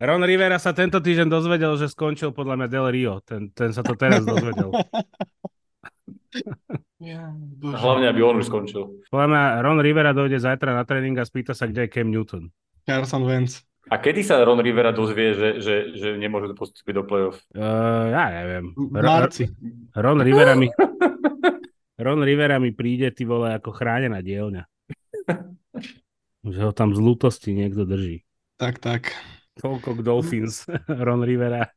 Ron 0.00 0.24
Rivera 0.24 0.56
sa 0.56 0.72
tento 0.72 0.96
týždeň 0.96 1.28
dozvedel, 1.28 1.76
že 1.76 1.92
skončil 1.92 2.32
podľa 2.32 2.56
mňa 2.56 2.66
Del 2.72 2.88
Rio. 2.88 3.20
Ten, 3.20 3.52
ten 3.52 3.68
sa 3.76 3.84
to 3.84 3.96
teraz 3.96 4.24
dozvedel. 4.24 4.72
Ja, 7.00 7.32
Hlavne, 7.64 8.06
aby 8.12 8.22
on 8.22 8.38
už 8.38 8.46
skončil. 8.46 9.02
Podľa 9.10 9.26
mňa 9.26 9.42
Ron 9.64 9.80
Rivera 9.80 10.12
dojde 10.14 10.38
zajtra 10.38 10.76
na 10.76 10.86
tréning 10.86 11.16
a 11.18 11.26
spýta 11.26 11.56
sa, 11.56 11.66
kde 11.66 11.88
je 11.88 11.92
Cam 11.96 12.06
Newton. 12.12 12.52
Carson 12.84 13.24
Wentz. 13.24 13.69
A 13.88 13.96
kedy 13.96 14.20
sa 14.20 14.44
Ron 14.44 14.60
Rivera 14.60 14.92
dozvie, 14.92 15.32
že, 15.32 15.48
že, 15.64 15.74
že 15.96 16.08
nemôže 16.20 16.52
postúpiť 16.52 17.00
do 17.00 17.04
play-off? 17.08 17.40
Uh, 17.56 18.12
ja 18.12 18.24
neviem. 18.28 18.76
Marci. 18.76 19.48
Ron 19.96 20.20
Rivera 20.20 20.52
mi... 20.52 20.68
Ron 22.04 22.20
Rivera 22.20 22.60
mi 22.60 22.76
príde, 22.76 23.08
ty 23.12 23.24
vole, 23.24 23.56
ako 23.56 23.72
chránená 23.72 24.20
dielňa. 24.20 24.64
že 26.44 26.60
ho 26.60 26.72
tam 26.76 26.92
z 26.92 27.00
lútosti 27.00 27.56
niekto 27.56 27.88
drží. 27.88 28.24
Tak, 28.60 28.80
tak. 28.80 29.16
Toľko 29.60 30.00
k 30.00 30.04
Dolphins, 30.04 30.64
Ron 31.06 31.24
Rivera. 31.24 31.68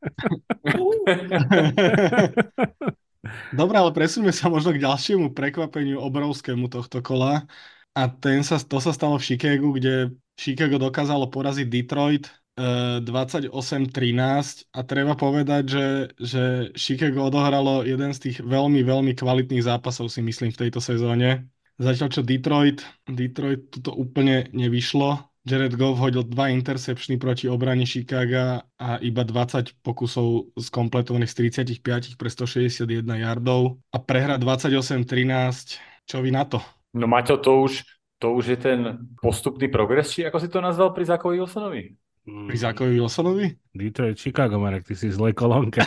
Dobre, 3.55 3.75
ale 3.79 3.91
presuňme 3.95 4.31
sa 4.35 4.51
možno 4.51 4.75
k 4.75 4.83
ďalšiemu 4.83 5.31
prekvapeniu 5.31 5.99
obrovskému 5.99 6.67
tohto 6.67 6.99
kola. 7.03 7.47
A 7.93 8.09
ten 8.09 8.43
sa, 8.43 8.57
to 8.59 8.79
sa 8.79 8.91
stalo 8.95 9.19
v 9.19 9.25
Chicagu, 9.27 9.69
kde 9.75 10.15
Chicago 10.33 10.81
dokázalo 10.81 11.29
poraziť 11.29 11.67
Detroit 11.69 12.25
28-13 12.53 13.49
eh, 13.49 14.77
a 14.77 14.79
treba 14.85 15.17
povedať, 15.17 15.63
že, 15.65 15.87
že 16.21 16.43
Chicago 16.77 17.25
odohralo 17.25 17.81
jeden 17.81 18.13
z 18.13 18.29
tých 18.29 18.37
veľmi, 18.45 18.85
veľmi 18.85 19.17
kvalitných 19.17 19.65
zápasov 19.65 20.13
si 20.13 20.21
myslím 20.21 20.53
v 20.53 20.61
tejto 20.67 20.77
sezóne. 20.77 21.49
Zatiaľ 21.81 22.09
čo 22.13 22.21
Detroit, 22.21 22.85
Detroit 23.09 23.73
tuto 23.73 23.97
úplne 23.97 24.45
nevyšlo. 24.53 25.33
Jared 25.43 25.75
Goff 25.75 25.99
hodil 25.99 26.23
dva 26.23 26.47
intercepčny 26.53 27.19
proti 27.19 27.51
obrani 27.51 27.83
Chicaga 27.83 28.63
a 28.79 28.95
iba 29.03 29.27
20 29.27 29.83
pokusov 29.83 30.55
skompletovaných 30.55 31.27
z 31.27 31.35
35 31.83 32.15
pre 32.15 32.29
161 32.31 33.03
yardov 33.03 33.81
a 33.91 33.97
prehra 33.99 34.39
28-13. 34.39 36.07
Čo 36.07 36.23
vy 36.23 36.31
na 36.31 36.47
to? 36.47 36.63
No 36.95 37.09
Maťo, 37.09 37.41
to 37.41 37.65
už 37.67 37.83
to 38.23 38.31
už 38.31 38.55
je 38.55 38.57
ten 38.57 38.79
postupný 39.19 39.67
progres, 39.67 40.07
či 40.15 40.23
ako 40.23 40.39
si 40.39 40.47
to 40.47 40.63
nazval 40.63 40.95
pri 40.95 41.03
Zákovi 41.03 41.43
Wilsonovi? 41.43 41.91
Hmm. 42.23 42.47
Pri 42.47 42.55
Zákovi 42.55 42.95
Wilsonovi? 42.95 43.51
Detroit, 43.75 44.15
Chicago, 44.15 44.63
Marek, 44.63 44.87
ty 44.87 44.95
si 44.95 45.11
zlej 45.11 45.35
kolónke. 45.35 45.83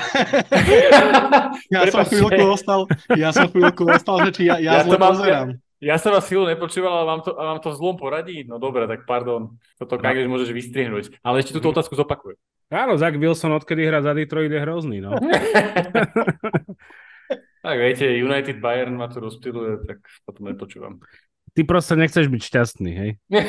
ja 1.73 1.89
som 1.89 2.05
chvíľku 2.05 2.45
ostal, 2.53 2.85
ja 3.17 3.33
som 3.33 3.49
chvíľku 3.49 3.89
ostal, 3.89 4.21
že 4.29 4.31
či 4.37 4.43
ja, 4.53 4.61
ja, 4.61 4.85
ja 4.85 4.85
zle 4.85 5.01
pozerám. 5.01 5.49
Ja, 5.81 5.97
ja 5.97 5.97
som 5.97 6.13
vás 6.13 6.29
chvíľu 6.29 6.53
nepočúval, 6.53 6.93
ale 6.93 7.07
vám 7.09 7.21
to, 7.25 7.31
vám 7.33 7.59
to 7.65 7.69
v 7.73 7.79
zlom 7.81 7.97
poradí? 7.97 8.45
No 8.45 8.61
dobre, 8.61 8.85
tak 8.85 9.09
pardon. 9.09 9.57
Toto 9.81 9.97
no. 9.97 10.03
Kageš 10.05 10.29
môžeš 10.29 10.53
vystrihnúť. 10.53 11.17
Ale 11.25 11.41
ešte 11.41 11.57
túto 11.57 11.73
otázku 11.73 11.97
zopakujem. 11.97 12.37
Áno, 12.69 13.01
Zach 13.01 13.17
Wilson, 13.17 13.57
odkedy 13.57 13.89
hrá 13.89 14.05
za 14.05 14.13
Detroit, 14.13 14.53
je 14.53 14.61
hrozný, 14.61 15.01
no. 15.01 15.17
tak 17.65 17.77
viete, 17.81 18.13
United 18.13 18.61
Bayern 18.61 18.93
ma 18.93 19.09
tu 19.09 19.25
rozptiluje, 19.25 19.89
tak 19.89 20.05
potom 20.29 20.53
nepočúvam. 20.53 21.01
Ty 21.57 21.65
proste 21.65 21.97
nechceš 21.97 22.29
byť 22.29 22.43
šťastný, 22.45 22.91
hej? 22.93 23.11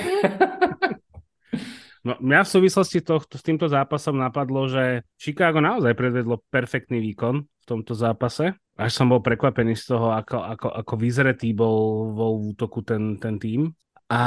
No, 2.08 2.16
mňa 2.24 2.48
v 2.48 2.54
súvislosti 2.56 3.04
tohto, 3.04 3.36
s 3.36 3.44
týmto 3.44 3.68
zápasom 3.68 4.16
napadlo, 4.16 4.72
že 4.72 5.04
Chicago 5.20 5.60
naozaj 5.60 5.92
predvedlo 5.92 6.40
perfektný 6.48 7.04
výkon 7.04 7.44
v 7.44 7.66
tomto 7.68 7.92
zápase. 7.92 8.56
až 8.80 8.92
som 8.96 9.12
bol 9.12 9.20
prekvapený 9.20 9.76
z 9.76 9.92
toho, 9.92 10.16
ako, 10.16 10.40
ako, 10.40 10.68
ako 10.72 10.94
vyzretý 10.96 11.52
bol 11.52 12.08
vo 12.16 12.48
útoku 12.48 12.80
ten, 12.80 13.20
ten 13.20 13.36
tým. 13.36 13.68
A 14.08 14.22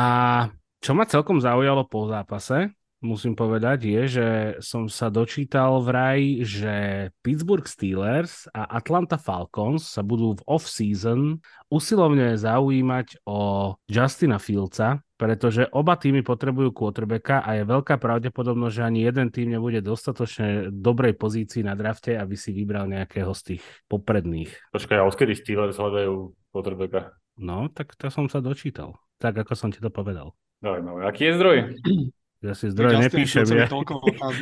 čo 0.77 0.93
ma 0.93 1.09
celkom 1.09 1.41
zaujalo 1.41 1.89
po 1.89 2.05
zápase, 2.05 2.69
musím 3.01 3.33
povedať, 3.33 3.89
je, 3.89 4.03
že 4.07 4.29
som 4.61 4.87
sa 4.87 5.09
dočítal 5.09 5.81
vraj, 5.81 6.45
že 6.45 7.09
Pittsburgh 7.25 7.65
Steelers 7.65 8.47
a 8.53 8.69
Atlanta 8.77 9.17
Falcons 9.17 9.89
sa 9.89 10.05
budú 10.05 10.37
v 10.37 10.45
off-season 10.45 11.41
usilovne 11.73 12.37
zaujímať 12.37 13.25
o 13.25 13.73
Justina 13.89 14.37
Fieldsa, 14.37 15.01
pretože 15.17 15.69
oba 15.73 15.97
týmy 15.97 16.25
potrebujú 16.25 16.73
quarterbacka 16.73 17.45
a 17.45 17.61
je 17.61 17.69
veľká 17.69 18.01
pravdepodobnosť, 18.01 18.75
že 18.77 18.87
ani 18.87 19.01
jeden 19.05 19.29
tým 19.33 19.53
nebude 19.53 19.81
dostatočne 19.85 20.73
dobrej 20.73 21.17
pozícii 21.17 21.65
na 21.65 21.77
drafte, 21.77 22.17
aby 22.17 22.37
si 22.37 22.53
vybral 22.53 22.89
nejakého 22.89 23.33
z 23.37 23.57
tých 23.57 23.65
popredných. 23.89 24.73
Počkaj, 24.73 24.97
a 25.01 25.09
odkedy 25.09 25.37
Steelers 25.37 25.77
hľadajú 25.77 26.33
quarterbacka? 26.53 27.17
No, 27.41 27.73
tak 27.73 27.97
to 27.97 28.13
som 28.13 28.29
sa 28.29 28.45
dočítal. 28.45 29.01
Tak, 29.21 29.45
ako 29.45 29.53
som 29.57 29.69
ti 29.73 29.81
to 29.81 29.93
povedal. 29.93 30.33
Zaujímavé. 30.61 31.09
Aký 31.09 31.29
je 31.29 31.37
zdroj? 31.37 31.59
Ja 32.41 32.57
si 32.57 32.69
zdroje 32.73 32.97
ja 32.97 33.01
nepíšem. 33.05 33.45
Ja, 33.53 33.69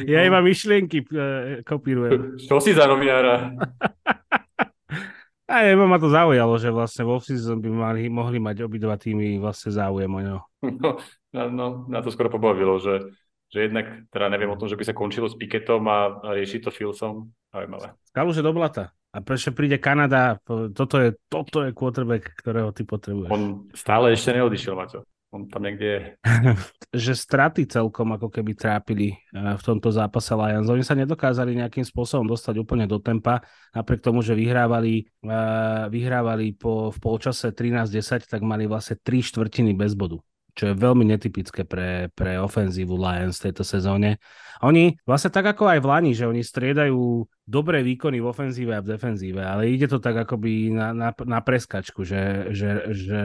ja 0.07 0.21
iba 0.23 0.39
myšlienky 0.43 1.03
uh, 1.11 1.67
kopírujem. 1.67 2.39
Čo 2.39 2.63
si 2.63 2.75
za 2.75 2.87
novinára? 2.87 3.53
A 5.49 5.65
iba 5.65 5.89
ma 5.89 5.97
to 5.97 6.13
zaujalo, 6.13 6.61
že 6.61 6.69
vlastne 6.69 7.09
vo 7.09 7.17
season 7.25 7.65
by 7.65 7.73
mali, 7.73 8.13
mohli 8.13 8.37
mať 8.37 8.69
obidva 8.69 9.01
týmy 9.01 9.41
vlastne 9.41 9.73
záujem 9.73 10.13
o 10.13 10.21
ňo. 10.21 10.39
No, 11.29 11.45
no, 11.53 11.85
na 11.93 12.01
to 12.01 12.09
skoro 12.09 12.33
pobavilo, 12.33 12.81
že, 12.81 13.05
že 13.53 13.69
jednak, 13.69 14.09
teda 14.09 14.33
neviem 14.33 14.49
o 14.49 14.57
tom, 14.57 14.65
že 14.65 14.81
by 14.81 14.85
sa 14.89 14.97
končilo 14.97 15.29
s 15.29 15.37
Piketom 15.37 15.85
a, 15.85 16.25
a 16.25 16.33
rieši 16.33 16.65
to 16.65 16.73
Filsom. 16.73 17.37
Zaujímavé. 17.53 17.93
Skaluže 18.09 18.41
do 18.41 18.57
blata. 18.57 18.97
A 19.13 19.21
prečo 19.21 19.53
príde 19.53 19.77
Kanada? 19.77 20.41
Toto 20.49 20.97
je, 20.97 21.21
toto 21.29 21.69
je 21.69 21.77
quarterback, 21.77 22.33
ktorého 22.41 22.73
ty 22.73 22.89
potrebuješ. 22.89 23.29
On 23.29 23.69
stále 23.77 24.17
ešte 24.17 24.41
neodišiel, 24.41 24.73
Maťo. 24.73 25.05
On 25.29 25.45
tam 25.45 25.61
niekde 25.69 25.87
je. 25.87 26.01
že 27.05 27.13
straty 27.13 27.69
celkom 27.69 28.17
ako 28.17 28.33
keby 28.33 28.57
trápili 28.57 29.13
eh, 29.13 29.57
v 29.57 29.63
tomto 29.63 29.93
zápase 29.93 30.33
Lions. 30.33 30.73
Oni 30.73 30.81
sa 30.81 30.97
nedokázali 30.97 31.53
nejakým 31.53 31.85
spôsobom 31.85 32.25
dostať 32.25 32.57
úplne 32.57 32.89
do 32.89 32.97
tempa, 32.97 33.45
napriek 33.77 34.01
tomu, 34.01 34.25
že 34.25 34.33
vyhrávali, 34.33 35.05
eh, 35.05 35.85
vyhrávali 35.93 36.57
po, 36.57 36.89
v 36.89 36.99
polčase 36.99 37.53
13-10, 37.53 38.25
tak 38.25 38.41
mali 38.41 38.65
vlastne 38.65 38.97
3 38.97 39.21
štvrtiny 39.21 39.77
bez 39.77 39.93
bodu 39.93 40.17
čo 40.59 40.75
je 40.75 40.75
veľmi 40.75 41.07
netypické 41.07 41.63
pre, 41.63 42.11
pre 42.19 42.35
ofenzívu 42.43 42.99
Lions 42.99 43.39
v 43.39 43.45
tejto 43.47 43.63
sezóne. 43.63 44.19
Oni 44.67 44.99
vlastne 45.07 45.31
tak 45.31 45.55
ako 45.55 45.71
aj 45.71 45.79
v 45.79 45.87
Lani, 45.87 46.13
že 46.19 46.27
oni 46.27 46.43
striedajú 46.43 47.23
dobré 47.47 47.87
výkony 47.87 48.19
v 48.19 48.27
ofenzíve 48.27 48.75
a 48.75 48.83
v 48.83 48.91
defenzíve, 48.99 49.39
ale 49.39 49.71
ide 49.71 49.87
to 49.87 50.03
tak 50.03 50.19
akoby 50.19 50.75
na, 50.75 50.91
na, 50.91 51.15
na 51.15 51.39
preskačku, 51.47 52.03
že, 52.03 52.51
že, 52.51 52.91
že, 52.91 53.21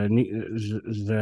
že, 0.54 0.78
že 0.86 1.22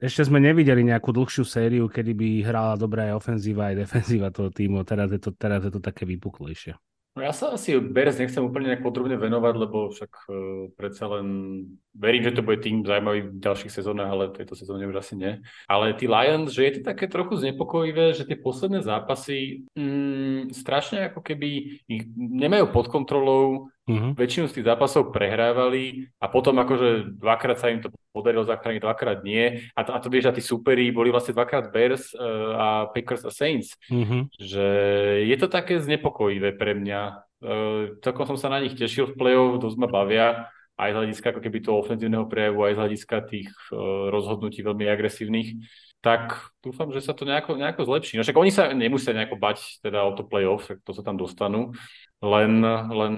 ešte 0.00 0.24
sme 0.24 0.40
nevideli 0.40 0.80
nejakú 0.80 1.12
dlhšiu 1.12 1.44
sériu, 1.44 1.84
kedy 1.86 2.12
by 2.16 2.28
hrala 2.40 2.74
dobrá 2.80 3.12
aj 3.12 3.20
ofenzíva, 3.20 3.68
aj 3.68 3.84
defenzíva 3.84 4.32
toho 4.32 4.48
týmu. 4.48 4.80
Teraz 4.88 5.12
je 5.12 5.20
to, 5.20 5.30
teraz 5.36 5.60
je 5.68 5.72
to 5.72 5.80
také 5.84 6.08
vypuklejšie. 6.08 6.72
No 7.18 7.26
ja 7.26 7.34
sa 7.34 7.50
asi 7.58 7.74
Bears 7.74 8.22
nechcem 8.22 8.38
úplne 8.38 8.70
nejak 8.70 8.86
podrobne 8.86 9.18
venovať, 9.18 9.54
lebo 9.58 9.90
však 9.90 10.12
uh, 10.30 10.70
predsa 10.78 11.10
len 11.10 11.26
verím, 11.90 12.22
že 12.22 12.38
to 12.38 12.46
bude 12.46 12.62
tým 12.62 12.86
zaujímavý 12.86 13.34
v 13.34 13.42
ďalších 13.42 13.74
sezónach, 13.74 14.14
ale 14.14 14.30
tejto 14.30 14.54
sezóne 14.54 14.86
už 14.86 15.02
asi 15.02 15.18
nie. 15.18 15.42
Ale 15.66 15.98
tí 15.98 16.06
Lions, 16.06 16.54
že 16.54 16.62
je 16.70 16.72
to 16.78 16.94
také 16.94 17.10
trochu 17.10 17.34
znepokojivé, 17.42 18.14
že 18.14 18.30
tie 18.30 18.38
posledné 18.38 18.86
zápasy 18.86 19.66
mm, 19.74 20.29
strašne 20.48 21.12
ako 21.12 21.20
keby 21.20 21.48
ich 21.84 22.02
nemajú 22.16 22.72
pod 22.72 22.88
kontrolou, 22.88 23.68
Uh-huh. 23.90 24.14
Väčšinu 24.14 24.46
z 24.46 24.54
tých 24.60 24.68
zápasov 24.70 25.10
prehrávali 25.10 26.06
a 26.22 26.30
potom 26.30 26.54
akože 26.62 27.18
dvakrát 27.18 27.58
sa 27.58 27.74
im 27.74 27.82
to 27.82 27.90
podarilo 28.14 28.46
zachrániť, 28.46 28.86
dvakrát 28.86 29.26
nie. 29.26 29.66
A 29.74 29.82
to, 29.82 29.90
a 29.90 29.98
to 29.98 30.06
vieš, 30.06 30.30
a 30.30 30.36
tí 30.36 30.38
superi 30.38 30.94
boli 30.94 31.10
vlastne 31.10 31.34
dvakrát 31.34 31.74
Bears 31.74 32.14
uh, 32.14 32.54
a 32.54 32.66
Packers 32.94 33.26
a 33.26 33.34
Saints. 33.34 33.74
Uh-huh. 33.90 34.30
Že 34.38 34.66
je 35.26 35.36
to 35.42 35.50
také 35.50 35.82
znepokojivé 35.82 36.54
pre 36.54 36.78
mňa. 36.78 37.02
Uh, 37.42 37.98
celkom 37.98 38.30
som 38.30 38.38
sa 38.38 38.46
na 38.46 38.62
nich 38.62 38.78
tešil 38.78 39.10
v 39.10 39.18
play-off, 39.18 39.58
dosť 39.58 39.76
ma 39.82 39.90
bavia 39.90 40.46
aj 40.78 40.90
z 40.94 40.96
hľadiska 40.96 41.26
ako 41.34 41.40
keby 41.42 41.58
toho 41.58 41.82
ofenzívneho 41.82 42.24
prejavu, 42.30 42.70
aj 42.70 42.78
z 42.78 42.80
hľadiska 42.86 43.16
tých 43.26 43.50
uh, 43.74 44.06
rozhodnutí 44.14 44.62
veľmi 44.62 44.86
agresívnych 44.86 45.48
tak 46.00 46.52
dúfam, 46.64 46.88
že 46.92 47.04
sa 47.04 47.12
to 47.12 47.28
nejako, 47.28 47.60
nejako 47.60 47.84
zlepší. 47.84 48.16
No 48.16 48.24
však 48.24 48.40
oni 48.40 48.50
sa 48.52 48.72
nemusia 48.72 49.12
nejako 49.12 49.36
bať 49.36 49.84
teda 49.84 50.00
o 50.04 50.16
to 50.16 50.24
playoff, 50.24 50.72
to 50.72 50.92
sa 50.96 51.04
tam 51.04 51.20
dostanú, 51.20 51.76
len, 52.24 52.64
len 52.88 53.14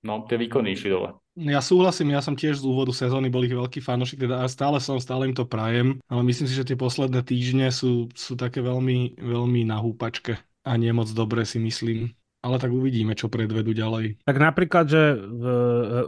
no, 0.00 0.14
tie 0.24 0.40
výkony 0.40 0.72
išli 0.72 0.88
dole. 0.92 1.16
Ja 1.34 1.60
súhlasím, 1.60 2.14
ja 2.14 2.24
som 2.24 2.38
tiež 2.38 2.62
z 2.62 2.64
úvodu 2.64 2.94
sezóny 2.94 3.28
bol 3.28 3.44
ich 3.44 3.52
veľký 3.52 3.82
fanošik, 3.84 4.24
teda 4.24 4.46
stále 4.48 4.80
som, 4.80 4.96
stále 4.96 5.28
im 5.28 5.36
to 5.36 5.44
prajem, 5.44 6.00
ale 6.08 6.22
myslím 6.24 6.46
si, 6.48 6.54
že 6.56 6.64
tie 6.64 6.78
posledné 6.78 7.20
týždne 7.26 7.68
sú, 7.74 8.08
sú 8.14 8.38
také 8.38 8.62
veľmi, 8.64 9.20
veľmi 9.20 9.66
na 9.66 9.82
húpačke 9.82 10.40
a 10.64 10.72
nie 10.80 10.94
moc 10.94 11.10
dobre 11.12 11.44
si 11.44 11.60
myslím 11.60 12.14
ale 12.44 12.60
tak 12.60 12.76
uvidíme, 12.76 13.16
čo 13.16 13.32
predvedú 13.32 13.72
ďalej. 13.72 14.20
Tak 14.28 14.36
napríklad, 14.36 14.84
že 14.84 15.16
v, 15.16 15.44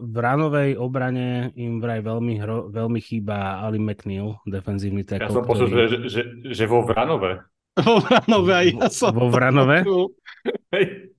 v 0.04 0.16
ranovej 0.20 0.76
obrane 0.76 1.56
im 1.56 1.80
vraj 1.80 2.04
veľmi, 2.04 2.36
hro, 2.36 2.68
veľmi 2.68 3.00
chýba 3.00 3.64
Ali 3.64 3.80
McNeil, 3.80 4.36
defenzívny 4.44 5.00
tackle. 5.08 5.32
Ja 5.32 5.36
som 5.40 5.48
počul, 5.48 5.72
ktorý... 5.72 5.88
že, 5.88 5.98
že, 6.12 6.22
že 6.52 6.64
vo 6.68 6.84
Vranove. 6.84 7.40
Vo 7.80 8.04
Vranove 8.04 8.52
aj 8.52 8.68
ja 8.76 8.88
som. 8.92 9.12
Vo 9.16 9.32
Vranove? 9.32 9.80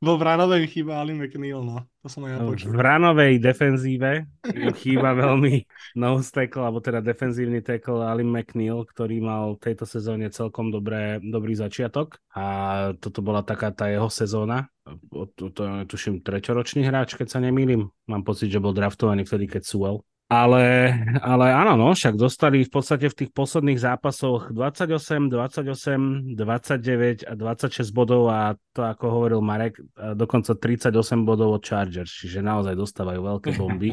Vo 0.00 0.16
Vranovej 0.16 0.64
chýba 0.72 1.04
Ali 1.04 1.12
McNeil, 1.12 1.60
no. 1.60 1.84
To 2.00 2.08
som 2.08 2.24
aj 2.24 2.32
ja 2.32 2.38
počul. 2.40 2.72
V 2.72 2.80
Vranovej 2.80 3.34
defenzíve 3.40 4.28
chýba 4.80 5.12
veľmi 5.12 5.68
nose 6.00 6.32
tackle, 6.32 6.64
alebo 6.64 6.80
teda 6.80 7.04
defenzívny 7.04 7.60
tackle 7.60 8.04
Ali 8.04 8.24
McNeil, 8.24 8.84
ktorý 8.88 9.20
mal 9.20 9.56
v 9.56 9.62
tejto 9.70 9.84
sezóne 9.84 10.32
celkom 10.32 10.72
dobré, 10.72 11.20
dobrý 11.20 11.52
začiatok. 11.56 12.16
A 12.32 12.44
toto 12.96 13.20
bola 13.20 13.44
taká 13.44 13.72
tá 13.72 13.92
jeho 13.92 14.08
sezóna. 14.08 14.72
To, 15.12 15.28
to, 15.32 15.52
to 15.52 15.62
tuším 15.88 16.20
treťoročný 16.20 16.84
hráč, 16.84 17.16
keď 17.16 17.36
sa 17.36 17.38
nemýlim. 17.40 17.88
Mám 18.08 18.22
pocit, 18.24 18.52
že 18.52 18.60
bol 18.60 18.76
draftovaný 18.76 19.24
vtedy, 19.24 19.48
keď 19.48 19.64
Sewell 19.64 20.04
ale, 20.24 20.64
ale 21.20 21.46
áno, 21.52 21.76
no, 21.76 21.92
však 21.92 22.16
dostali 22.16 22.64
v 22.64 22.72
podstate 22.72 23.12
v 23.12 23.16
tých 23.24 23.30
posledných 23.36 23.76
zápasoch 23.76 24.50
28, 24.56 25.28
28, 25.28 26.32
29 26.32 27.28
a 27.28 27.32
26 27.36 27.92
bodov 27.92 28.32
a 28.32 28.56
to, 28.72 28.80
ako 28.88 29.04
hovoril 29.04 29.40
Marek, 29.44 29.84
dokonca 30.16 30.56
38 30.56 31.28
bodov 31.28 31.60
od 31.60 31.62
Chargers, 31.62 32.08
čiže 32.08 32.40
naozaj 32.40 32.72
dostávajú 32.72 33.20
veľké 33.20 33.50
bomby. 33.60 33.92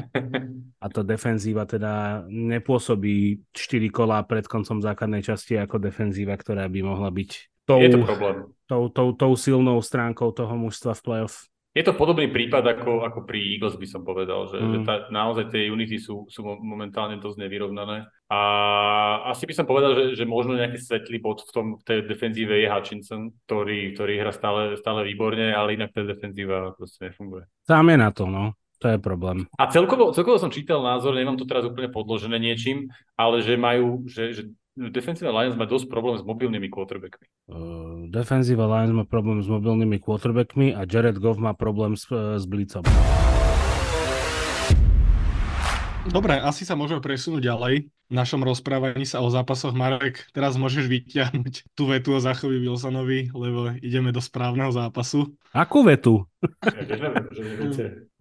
A 0.82 0.90
to 0.90 1.06
defenzíva 1.06 1.68
teda 1.68 2.26
nepôsobí 2.26 3.52
4 3.54 3.92
kola 3.94 4.24
pred 4.26 4.48
koncom 4.48 4.82
základnej 4.82 5.22
časti 5.22 5.60
ako 5.60 5.78
defenzíva, 5.78 6.34
ktorá 6.34 6.66
by 6.66 6.80
mohla 6.82 7.14
byť 7.14 7.30
tou, 7.68 7.80
Je 7.84 7.90
to 7.92 8.00
problém. 8.02 8.36
Tou, 8.66 8.88
tou, 8.88 9.12
tou 9.12 9.32
silnou 9.36 9.84
stránkou 9.84 10.32
toho 10.32 10.56
mužstva 10.56 10.96
v 10.96 11.02
playoff. 11.04 11.51
Je 11.72 11.88
to 11.88 11.96
podobný 11.96 12.28
prípad 12.28 12.68
ako, 12.68 13.08
ako 13.08 13.24
pri 13.24 13.40
Eagles 13.56 13.80
by 13.80 13.88
som 13.88 14.04
povedal, 14.04 14.44
že, 14.52 14.60
mm. 14.60 14.72
že 14.76 14.80
tá, 14.84 14.96
naozaj 15.08 15.56
tie 15.56 15.72
unity 15.72 16.04
sú, 16.04 16.28
sú 16.28 16.44
momentálne 16.44 17.16
dosť 17.16 17.48
nevyrovnané. 17.48 18.12
A 18.28 18.40
asi 19.32 19.48
by 19.48 19.56
som 19.56 19.64
povedal, 19.64 19.96
že, 19.96 20.20
že 20.20 20.28
možno 20.28 20.60
nejaký 20.60 20.76
svetlý 20.76 21.24
bod 21.24 21.48
v 21.48 21.52
tom 21.56 21.66
v 21.80 21.84
tej 21.88 22.00
defenzíve 22.12 22.60
je 22.60 22.68
Hutchinson, 22.68 23.32
ktorý, 23.48 23.96
ktorý 23.96 24.14
hra 24.20 24.36
stále, 24.36 24.76
stále 24.76 25.08
výborne, 25.08 25.56
ale 25.56 25.80
inak 25.80 25.96
tá 25.96 26.04
defenzíva 26.04 26.76
proste 26.76 27.08
nefunguje. 27.08 27.48
Sám 27.64 27.88
je 27.88 27.98
na 27.98 28.12
to, 28.12 28.28
no. 28.28 28.52
To 28.82 28.90
je 28.90 28.98
problém. 28.98 29.46
A 29.62 29.70
celkovo, 29.70 30.10
celkovo 30.10 30.42
som 30.42 30.50
čítal 30.50 30.82
názor, 30.82 31.14
nemám 31.14 31.38
to 31.38 31.46
teraz 31.46 31.62
úplne 31.70 31.94
podložené 31.94 32.42
niečím, 32.42 32.90
ale 33.14 33.46
že 33.46 33.54
majú, 33.54 34.10
že, 34.10 34.34
že 34.34 34.42
Defensive 34.80 35.28
Lions 35.28 35.60
má 35.60 35.68
dosť 35.68 35.92
problém 35.92 36.16
s 36.16 36.24
mobilnými 36.24 36.72
quarterbackmi. 36.72 37.28
Uh, 37.52 38.08
Defensive 38.08 38.64
Lions 38.64 38.96
má 38.96 39.04
problém 39.04 39.44
s 39.44 39.48
mobilnými 39.52 40.00
quarterbackmi 40.00 40.72
a 40.72 40.88
Jared 40.88 41.20
Goff 41.20 41.44
má 41.44 41.52
problém 41.52 42.00
s, 42.00 42.08
s 42.08 42.48
blitzom. 42.48 42.88
Dobre, 46.08 46.40
asi 46.40 46.64
sa 46.64 46.80
môžeme 46.80 47.04
presunúť 47.04 47.52
ďalej. 47.52 47.92
V 48.12 48.14
našom 48.16 48.48
rozprávaní 48.48 49.04
sa 49.04 49.20
o 49.20 49.28
zápasoch, 49.28 49.76
Marek, 49.76 50.26
teraz 50.32 50.56
môžeš 50.56 50.88
vyťahnuť 50.88 51.76
tú 51.76 51.92
vetu 51.92 52.16
o 52.16 52.24
Zachovi 52.24 52.64
Wilsonovi, 52.64 53.28
lebo 53.36 53.76
ideme 53.80 54.16
do 54.16 54.24
správneho 54.24 54.72
zápasu. 54.72 55.36
Akú 55.52 55.84
vetu? 55.84 56.26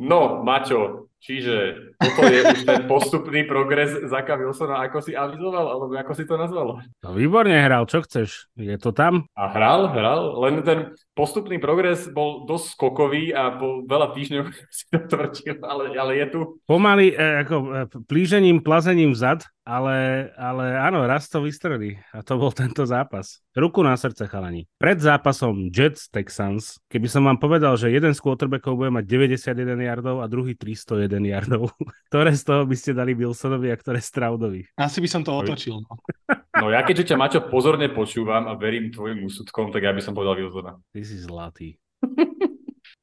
No, 0.02 0.42
Maťo, 0.42 1.09
čiže 1.20 1.54
toto 2.00 2.26
je 2.26 2.40
už 2.42 2.60
ten 2.64 2.80
postupný 2.88 3.44
progres 3.44 3.92
Zaka 4.08 4.40
Wilsona, 4.40 4.82
ako 4.88 4.98
si 5.04 5.12
avizoval, 5.12 5.66
alebo 5.70 5.92
ako 5.94 6.12
si 6.16 6.24
to 6.24 6.34
nazval? 6.40 6.80
No 7.04 7.08
výborne 7.12 7.54
hral, 7.54 7.84
čo 7.86 8.02
chceš? 8.02 8.48
Je 8.56 8.74
to 8.80 8.90
tam? 8.90 9.28
A 9.36 9.52
hral, 9.52 9.92
hral, 9.92 10.40
len 10.42 10.64
ten 10.64 10.78
postupný 11.12 11.60
progres 11.60 12.08
bol 12.08 12.48
dosť 12.48 12.66
skokový 12.74 13.36
a 13.36 13.54
po 13.60 13.84
veľa 13.84 14.16
týždňov 14.16 14.44
si 14.76 14.84
to 14.88 14.98
tvrdil, 15.04 15.60
ale, 15.62 15.94
ale 15.94 16.12
je 16.24 16.26
tu. 16.32 16.40
Pomaly, 16.64 17.12
e, 17.12 17.44
ako 17.44 17.56
e, 17.60 17.68
plížením, 18.08 18.64
plazením 18.64 19.12
vzad, 19.12 19.44
ale, 19.70 19.96
ale 20.34 20.74
áno, 20.74 21.06
raz 21.06 21.30
to 21.30 21.38
vystrelí 21.46 21.94
a 22.10 22.26
to 22.26 22.34
bol 22.34 22.50
tento 22.50 22.82
zápas. 22.82 23.38
Ruku 23.54 23.86
na 23.86 23.94
srdce, 23.94 24.26
chalani. 24.26 24.66
Pred 24.82 24.98
zápasom 24.98 25.70
Jets 25.70 26.10
Texans, 26.10 26.82
keby 26.90 27.06
som 27.06 27.22
vám 27.22 27.38
povedal, 27.38 27.78
že 27.78 27.94
jeden 27.94 28.10
z 28.10 28.18
quarterbackov 28.18 28.74
bude 28.74 28.90
mať 28.90 29.06
91 29.06 29.78
yardov 29.78 30.16
a 30.18 30.26
druhý 30.26 30.58
301 30.58 31.06
yardov, 31.22 31.70
ktoré 32.10 32.34
z 32.34 32.42
toho 32.42 32.66
by 32.66 32.74
ste 32.74 32.90
dali 32.98 33.14
Wilsonovi 33.14 33.70
a 33.70 33.78
ktoré 33.78 34.02
Straudovi? 34.02 34.66
Asi 34.74 34.98
by 34.98 35.06
som 35.06 35.22
to 35.22 35.30
otočil. 35.30 35.78
No, 35.86 35.94
no 36.34 36.66
ja 36.74 36.82
keďže 36.82 37.14
ťa 37.14 37.20
Maťo 37.22 37.40
pozorne 37.46 37.86
počúvam 37.94 38.50
a 38.50 38.58
verím 38.58 38.90
tvojim 38.90 39.22
úsudkom, 39.22 39.70
tak 39.70 39.86
ja 39.86 39.94
by 39.94 40.02
som 40.02 40.18
povedal 40.18 40.34
Wilsona. 40.34 40.74
Ty 40.90 41.00
si 41.06 41.14
zlatý. 41.22 41.78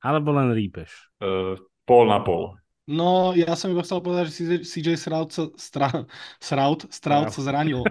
Alebo 0.07 0.35
len 0.35 0.52
rípeš? 0.52 0.91
Uh, 1.23 1.56
pol 1.88 2.11
na 2.11 2.19
pol. 2.19 2.60
No, 2.88 3.35
ja 3.35 3.51
som 3.59 3.68
iba 3.68 3.84
chcel 3.84 3.99
povedať, 3.99 4.31
že 4.31 4.64
CJ 4.64 4.95
Stroud 4.95 5.30
sa, 5.35 5.51
stra, 5.59 6.07
Stroud, 6.39 6.88
Stroud 6.88 7.35
sa 7.35 7.41
zranil. 7.43 7.84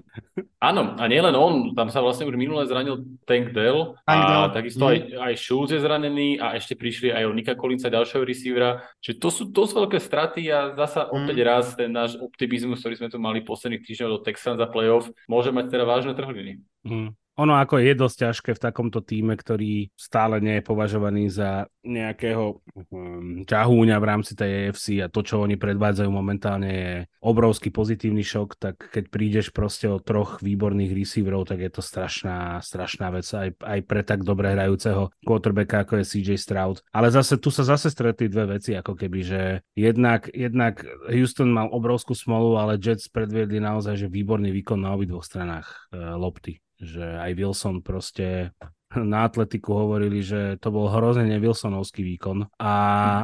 Áno, 0.58 0.98
a 0.98 1.04
nielen 1.06 1.30
on, 1.38 1.70
tam 1.78 1.86
sa 1.94 2.02
vlastne 2.02 2.26
už 2.26 2.34
minule 2.34 2.66
zranil 2.66 3.06
Tank 3.22 3.54
Dell 3.54 3.94
a 4.02 4.14
Dell. 4.18 4.50
takisto 4.50 4.90
aj, 4.90 5.14
aj 5.14 5.34
Schultz 5.38 5.70
je 5.70 5.78
zranený 5.78 6.42
a 6.42 6.58
ešte 6.58 6.74
prišli 6.74 7.14
aj 7.14 7.22
od 7.30 7.34
Nika 7.38 7.54
Collinsa 7.54 7.86
ďalšieho 7.86 8.26
receivera. 8.26 8.82
Čiže 8.98 9.22
to 9.22 9.28
sú 9.30 9.42
dosť 9.46 9.72
veľké 9.78 9.98
straty 10.02 10.42
a 10.50 10.74
zasa 10.74 11.06
mm. 11.06 11.14
opäť 11.14 11.36
raz 11.46 11.64
ten 11.78 11.90
náš 11.94 12.18
optimizmus, 12.18 12.82
ktorý 12.82 12.98
sme 12.98 13.08
tu 13.14 13.22
mali 13.22 13.46
posledných 13.46 13.86
týždňov 13.86 14.10
do 14.10 14.22
Texans 14.26 14.58
za 14.58 14.66
playoff, 14.66 15.06
môže 15.30 15.54
mať 15.54 15.70
teda 15.70 15.86
vážne 15.86 16.18
trhliny. 16.18 16.58
Mm. 16.82 17.14
Ono 17.40 17.56
ako 17.56 17.80
je 17.80 17.92
dosť 17.96 18.16
ťažké 18.28 18.50
v 18.52 18.64
takomto 18.68 19.00
týme, 19.00 19.32
ktorý 19.40 19.88
stále 19.96 20.36
nie 20.44 20.60
je 20.60 20.68
považovaný 20.68 21.32
za 21.32 21.64
nejakého 21.80 22.60
um, 22.92 23.40
ťahúňa 23.48 23.96
v 23.96 24.08
rámci 24.08 24.36
tej 24.36 24.68
AFC 24.68 25.00
a 25.00 25.08
to, 25.08 25.24
čo 25.24 25.40
oni 25.40 25.56
predvádzajú 25.56 26.10
momentálne 26.12 26.70
je 26.70 26.92
obrovský 27.24 27.72
pozitívny 27.72 28.20
šok, 28.20 28.48
tak 28.60 28.76
keď 28.92 29.04
prídeš 29.08 29.46
proste 29.50 29.88
o 29.88 29.96
troch 29.96 30.44
výborných 30.44 30.92
receiverov, 30.92 31.48
tak 31.48 31.64
je 31.64 31.72
to 31.72 31.80
strašná, 31.80 32.60
strašná 32.60 33.08
vec 33.10 33.24
aj, 33.24 33.58
aj 33.64 33.80
pre 33.88 34.04
tak 34.04 34.28
dobre 34.28 34.52
hrajúceho 34.52 35.08
quarterbacka, 35.24 35.88
ako 35.88 36.04
je 36.04 36.08
CJ 36.12 36.28
Stroud. 36.36 36.84
Ale 36.92 37.08
zase 37.08 37.40
tu 37.40 37.48
sa 37.48 37.66
zase 37.66 37.90
stretli 37.90 38.28
dve 38.30 38.60
veci, 38.60 38.76
ako 38.76 38.94
keby, 38.94 39.20
že 39.24 39.42
jednak, 39.72 40.30
jednak 40.30 40.84
Houston 41.08 41.48
mal 41.48 41.72
obrovskú 41.72 42.12
smolu, 42.12 42.60
ale 42.60 42.78
Jets 42.78 43.08
predviedli 43.08 43.58
naozaj 43.58 44.04
že 44.04 44.12
výborný 44.12 44.54
výkon 44.54 44.78
na 44.84 44.94
obidvoch 44.94 45.26
stranách 45.26 45.90
uh, 45.90 46.14
lopty 46.14 46.61
že 46.82 47.22
aj 47.22 47.30
Wilson 47.38 47.78
proste 47.80 48.50
na 48.98 49.24
atletiku 49.24 49.72
hovorili, 49.86 50.20
že 50.20 50.58
to 50.58 50.68
bol 50.74 50.90
hrozne 50.90 51.38
Wilsonovský 51.38 52.02
výkon 52.02 52.50
a, 52.58 52.76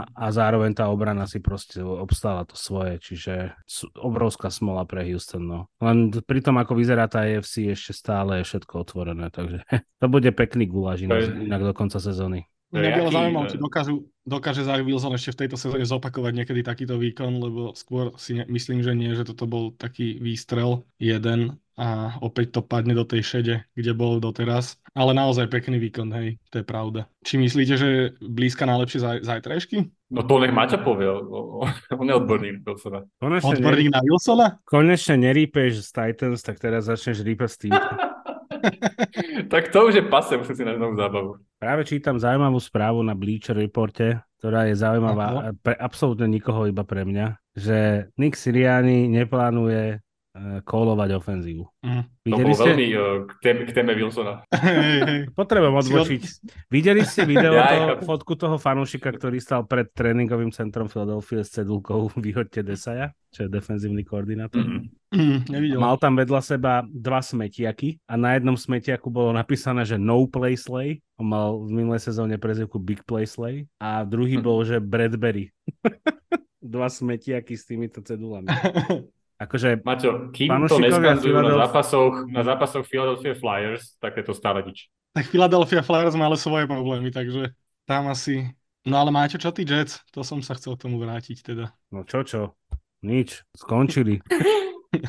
a 0.06 0.26
zároveň 0.30 0.72
tá 0.78 0.88
obrana 0.88 1.26
si 1.26 1.42
proste 1.42 1.82
obstála 1.82 2.46
to 2.46 2.56
svoje, 2.56 3.02
čiže 3.02 3.52
obrovská 3.98 4.48
smola 4.48 4.86
pre 4.88 5.04
Houston. 5.10 5.44
No. 5.44 5.60
Len 5.82 6.14
pri 6.24 6.40
tom, 6.40 6.56
ako 6.56 6.78
vyzerá 6.78 7.10
tá 7.10 7.26
AFC, 7.26 7.68
ešte 7.68 7.92
stále 7.92 8.40
je 8.40 8.48
všetko 8.48 8.74
otvorené, 8.86 9.28
takže 9.28 9.66
to 10.00 10.06
bude 10.06 10.30
pekný 10.32 10.70
guláž 10.70 11.04
inak 11.04 11.60
do 11.60 11.74
konca 11.74 11.98
sezóny. 12.00 12.48
Mňa 12.68 12.90
bylo 13.00 13.10
zaujímavé, 13.10 13.46
či 13.48 13.56
dokážu, 13.56 13.94
dokáže 14.28 14.60
Zach 14.60 14.84
Wilson 14.84 15.16
ešte 15.16 15.32
v 15.32 15.40
tejto 15.44 15.56
sezóne 15.56 15.88
zopakovať 15.88 16.32
niekedy 16.36 16.60
takýto 16.60 17.00
výkon, 17.00 17.40
lebo 17.40 17.72
skôr 17.72 18.12
si 18.20 18.36
ne, 18.36 18.44
myslím, 18.52 18.84
že 18.84 18.92
nie, 18.92 19.16
že 19.16 19.24
toto 19.24 19.48
bol 19.48 19.72
taký 19.72 20.20
výstrel 20.20 20.84
jeden 21.00 21.56
a 21.80 22.18
opäť 22.20 22.58
to 22.58 22.60
padne 22.60 22.92
do 22.92 23.08
tej 23.08 23.22
šede, 23.24 23.54
kde 23.72 23.92
bol 23.96 24.20
doteraz. 24.20 24.76
Ale 24.92 25.14
naozaj 25.14 25.48
pekný 25.48 25.78
výkon, 25.78 26.10
hej, 26.12 26.36
to 26.52 26.60
je 26.60 26.66
pravda. 26.66 27.06
Či 27.24 27.38
myslíte, 27.40 27.74
že 27.78 27.88
blízka 28.20 28.66
najlepšie 28.66 29.00
zaj- 29.00 29.22
zajtrajšky? 29.24 29.88
No 30.10 30.26
to 30.26 30.42
nech 30.42 30.52
Maťa 30.52 30.82
povie, 30.82 31.08
on 31.94 32.06
je 32.10 32.14
odborník 32.18 32.60
na 32.60 32.62
Wilsona. 32.68 33.00
Konečne 33.22 33.54
odborník 33.54 33.88
na 33.94 34.00
Wilsona? 34.04 34.46
Konečne 34.66 35.16
nerípeš 35.16 35.88
z 35.88 35.90
Titans, 35.94 36.44
tak 36.44 36.60
teraz 36.60 36.90
začneš 36.90 37.24
rýpať 37.24 37.48
s 37.48 37.56
tým. 37.56 37.72
tak 39.52 39.70
to 39.72 39.88
už 39.88 39.94
je 40.00 40.04
pase, 40.06 40.36
musím 40.36 40.56
si 40.56 40.64
na 40.64 40.78
novú 40.78 40.94
zábavu. 40.96 41.30
Práve 41.58 41.82
čítam 41.86 42.18
zaujímavú 42.18 42.58
správu 42.62 43.02
na 43.02 43.18
Bleacher 43.18 43.58
Reporte, 43.58 44.22
ktorá 44.38 44.70
je 44.70 44.78
zaujímavá 44.78 45.50
pre 45.58 45.74
absolútne 45.74 46.30
nikoho 46.30 46.70
iba 46.70 46.86
pre 46.86 47.02
mňa, 47.02 47.26
že 47.58 48.08
Nick 48.14 48.38
Siriani 48.38 49.10
neplánuje 49.10 49.98
kólovať 50.62 51.18
ofenzívu. 51.18 51.64
Mm. 51.82 52.02
Videli 52.26 52.42
to 52.42 52.46
bol 52.46 52.56
ste... 52.56 52.68
veľmi 52.70 52.86
uh, 52.92 53.00
k, 53.26 53.30
téme, 53.42 53.60
k 53.66 53.70
téme 53.72 53.92
Wilsona. 53.96 54.34
Potrebujem 55.38 55.76
odbočiť. 55.80 56.22
Videli 56.68 57.02
ste 57.02 57.22
video, 57.24 57.56
ja, 57.56 57.66
toho, 57.68 57.86
ja. 57.86 57.94
fotku 58.04 58.32
toho 58.38 58.56
fanúšika, 58.56 59.10
ktorý 59.10 59.38
stal 59.42 59.64
pred 59.64 59.90
tréningovým 59.90 60.54
centrom 60.54 60.86
Philadelphia 60.86 61.42
s 61.42 61.50
cedulkou 61.54 62.12
Vyhoďte 62.24 62.62
Desaja, 62.62 63.14
čo 63.32 63.46
je 63.46 63.48
defenzívny 63.50 64.02
koordinátor? 64.06 64.62
Mm. 64.62 64.90
Mm, 65.08 65.80
Mal 65.80 65.96
tam 65.96 66.20
vedľa 66.20 66.40
seba 66.44 66.84
dva 66.84 67.24
smetiaky 67.24 67.96
a 68.04 68.20
na 68.20 68.36
jednom 68.36 68.60
smetiaku 68.60 69.08
bolo 69.08 69.32
napísané, 69.32 69.88
že 69.88 69.96
no 69.96 70.28
play 70.28 70.52
slay. 70.52 71.00
On 71.16 71.24
mal 71.24 71.56
v 71.64 71.72
minulej 71.72 72.04
sezóne 72.04 72.36
prezivku 72.36 72.76
Big 72.76 73.02
play 73.08 73.24
slay 73.24 73.64
a 73.80 74.04
druhý 74.04 74.36
mm. 74.36 74.44
bol, 74.44 74.60
že 74.68 74.78
Bradbury. 74.78 75.48
dva 76.68 76.92
smetiaky 76.92 77.56
s 77.56 77.64
týmito 77.64 78.04
cedulami. 78.04 78.52
Akože 79.38 79.86
Maťo, 79.86 80.34
kým 80.34 80.50
to 80.66 80.82
neskandujú 80.82 81.30
Philadelphia... 81.30 81.54
na 81.54 81.62
zápasoch, 81.62 82.14
na 82.26 82.42
zápasoch 82.42 82.84
Philadelphia 82.90 83.34
Flyers, 83.38 83.94
tak 84.02 84.18
je 84.18 84.24
to 84.26 84.34
stále 84.34 84.58
nič. 84.66 84.90
Tak 85.14 85.30
Philadelphia 85.30 85.82
Flyers 85.86 86.18
má 86.18 86.26
ale 86.26 86.34
svoje 86.34 86.66
problémy, 86.66 87.14
takže 87.14 87.54
tam 87.86 88.10
asi... 88.10 88.50
No 88.82 88.98
ale 88.98 89.14
máte 89.14 89.38
čo 89.38 89.54
ty 89.54 89.62
Jets? 89.62 90.02
To 90.10 90.26
som 90.26 90.42
sa 90.42 90.58
chcel 90.58 90.74
k 90.74 90.90
tomu 90.90 90.98
vrátiť 90.98 91.46
teda. 91.46 91.70
No 91.94 92.02
čo 92.02 92.26
čo? 92.26 92.58
Nič. 93.06 93.46
Skončili. 93.54 94.18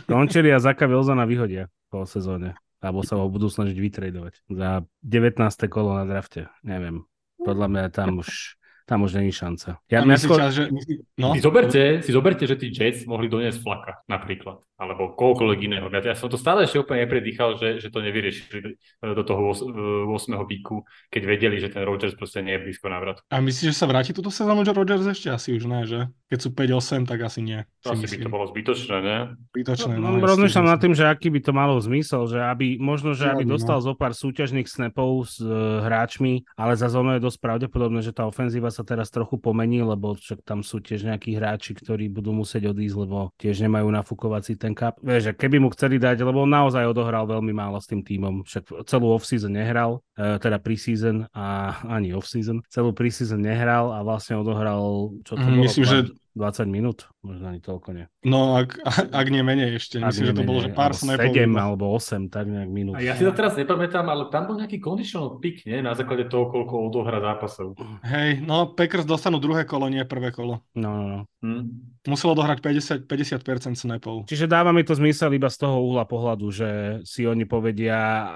Skončili 0.06 0.54
a 0.54 0.62
Zaka 0.62 0.86
Wilsona 0.86 1.26
vyhodia 1.26 1.66
po 1.90 2.06
sezóne. 2.06 2.54
Alebo 2.80 3.02
sa 3.02 3.18
ho 3.18 3.26
budú 3.28 3.50
snažiť 3.50 3.76
vytredovať. 3.76 4.46
Za 4.46 4.86
19. 5.04 5.42
kolo 5.74 5.98
na 5.98 6.06
drafte. 6.06 6.48
Neviem. 6.62 7.04
Podľa 7.42 7.68
mňa 7.72 7.84
tam 7.92 8.22
už 8.22 8.60
tam 8.90 9.06
už 9.06 9.22
není 9.22 9.30
šanca. 9.30 9.78
Ja, 9.86 10.02
ja 10.02 10.18
skôr... 10.18 10.42
čas, 10.42 10.58
že... 10.58 10.74
no? 11.22 11.38
si, 11.38 11.46
zoberte, 11.46 12.02
si 12.02 12.10
zoberte, 12.10 12.50
že 12.50 12.58
tí 12.58 12.74
Jets 12.74 13.06
mohli 13.06 13.30
doniesť 13.30 13.62
flaka 13.62 14.02
napríklad, 14.10 14.66
alebo 14.82 15.14
koľkoľvek 15.14 15.60
iného. 15.70 15.86
Ja 15.94 16.18
som 16.18 16.34
to 16.34 16.42
stále 16.42 16.66
ešte 16.66 16.82
úplne 16.82 17.06
nepredýchal, 17.06 17.62
že, 17.62 17.78
že 17.78 17.94
to 17.94 18.02
nevyriešili 18.02 18.82
do 19.14 19.22
toho 19.22 19.54
8. 19.54 20.10
píku, 20.50 20.90
keď 21.14 21.22
vedeli, 21.22 21.62
že 21.62 21.70
ten 21.70 21.86
Rodgers 21.86 22.18
proste 22.18 22.42
nie 22.42 22.58
je 22.58 22.66
blízko 22.66 22.90
návratu. 22.90 23.22
A 23.30 23.38
myslíš, 23.38 23.70
že 23.70 23.78
sa 23.78 23.86
vráti 23.86 24.10
túto 24.10 24.34
sezónu, 24.34 24.66
že 24.66 24.74
Rodgers 24.74 25.06
ešte 25.06 25.30
asi 25.30 25.54
už 25.54 25.70
ne, 25.70 25.86
že? 25.86 26.10
Keď 26.34 26.40
sú 26.42 26.50
5-8, 26.50 27.06
tak 27.06 27.20
asi 27.22 27.46
nie. 27.46 27.62
To 27.86 27.94
asi 27.94 28.10
myslím. 28.10 28.18
by 28.18 28.26
to 28.26 28.34
bolo 28.34 28.46
zbytočné, 28.50 28.98
ne? 29.06 29.18
Zbytočné, 29.54 29.94
no. 30.02 30.18
no 30.18 30.26
rozmýšľam 30.26 30.66
nad 30.66 30.82
tým, 30.82 30.98
že 30.98 31.06
aký 31.06 31.30
by 31.30 31.46
to 31.46 31.54
malo 31.54 31.78
zmysel, 31.78 32.26
že 32.26 32.42
aby, 32.42 32.82
možno, 32.82 33.14
že 33.14 33.30
aby 33.30 33.46
dostal 33.46 33.82
no. 33.82 33.86
zo 33.86 33.94
pár 33.94 34.18
súťažných 34.18 34.66
snapov 34.66 35.30
s 35.30 35.38
uh, 35.42 35.86
hráčmi, 35.86 36.42
ale 36.58 36.74
za 36.74 36.90
zónu 36.90 37.18
je 37.18 37.22
dosť 37.22 37.38
pravdepodobné, 37.38 38.02
že 38.02 38.14
tá 38.14 38.26
ofenzíva 38.26 38.74
sa 38.74 38.79
teraz 38.84 39.10
trochu 39.14 39.40
pomení, 39.40 39.82
lebo 39.82 40.16
však 40.16 40.44
tam 40.44 40.66
sú 40.66 40.84
tiež 40.84 41.08
nejakí 41.08 41.36
hráči, 41.36 41.76
ktorí 41.78 42.10
budú 42.10 42.32
musieť 42.36 42.72
odísť, 42.72 42.96
lebo 42.96 43.32
tiež 43.40 43.64
nemajú 43.66 43.88
nafúkovací 43.90 44.56
ten 44.60 44.76
kap. 44.76 45.00
Vieš, 45.00 45.36
keby 45.36 45.58
mu 45.62 45.70
chceli 45.74 45.98
dať, 46.02 46.22
lebo 46.24 46.44
on 46.44 46.52
naozaj 46.52 46.86
odohral 46.86 47.26
veľmi 47.26 47.54
málo 47.56 47.78
s 47.80 47.88
tým 47.88 48.04
tímom, 48.04 48.44
však 48.46 48.86
celú 48.86 49.16
off-season 49.16 49.54
nehral, 49.54 50.04
e, 50.16 50.38
teda 50.38 50.58
pre-season 50.60 51.28
a 51.32 51.78
ani 51.88 52.12
off-season, 52.14 52.64
celú 52.68 52.92
pre-season 52.92 53.40
nehral 53.40 53.92
a 53.96 54.04
vlastne 54.04 54.38
odohral, 54.40 55.14
čo 55.24 55.36
to 55.36 55.46
mm, 55.46 55.56
bolo? 55.56 55.64
Myslím, 55.66 55.86
že 55.86 56.00
20 56.38 56.70
minút, 56.70 57.10
možno 57.26 57.50
ani 57.50 57.60
toľko 57.60 57.90
nie. 57.98 58.06
No, 58.22 58.62
ak, 58.62 58.78
ak 59.10 59.28
nie 59.34 59.42
menej 59.42 59.82
ešte. 59.82 59.98
Ak 59.98 60.14
Myslím, 60.14 60.32
že 60.32 60.36
to 60.38 60.44
bolo, 60.46 60.60
že 60.62 60.72
pár 60.72 60.94
snapov. 60.94 61.34
7 61.34 61.50
alebo 61.58 61.90
8, 61.98 62.30
tak 62.30 62.46
nejak 62.46 62.70
minút. 62.70 62.94
A 62.96 63.02
ja 63.02 63.18
si 63.18 63.26
to 63.26 63.34
teraz 63.34 63.58
nepamätám, 63.58 64.06
ale 64.06 64.30
tam 64.30 64.46
bol 64.46 64.62
nejaký 64.62 64.78
conditional 64.78 65.42
pick, 65.42 65.66
nie? 65.66 65.82
Na 65.82 65.98
základe 65.98 66.30
toho, 66.30 66.54
koľko 66.54 66.94
odohra 66.94 67.18
zápasov. 67.18 67.74
Hej, 68.06 68.46
no 68.46 68.72
Packers 68.78 69.10
dostanú 69.10 69.42
druhé 69.42 69.66
kolo, 69.66 69.90
nie 69.90 70.06
prvé 70.06 70.30
kolo. 70.30 70.62
No, 70.78 70.90
no, 70.94 71.06
no. 71.10 71.20
Hmm. 71.42 71.89
Muselo 72.08 72.32
dohrať 72.38 72.64
50, 72.64 73.10
50% 73.10 73.76
snapov. 73.76 74.24
Čiže 74.30 74.48
dáva 74.48 74.72
mi 74.72 74.88
to 74.88 74.96
zmysel 74.96 75.36
iba 75.36 75.52
z 75.52 75.68
toho 75.68 75.84
uhla 75.84 76.08
pohľadu, 76.08 76.48
že 76.48 76.70
si 77.04 77.28
oni 77.28 77.44
povedia, 77.44 78.30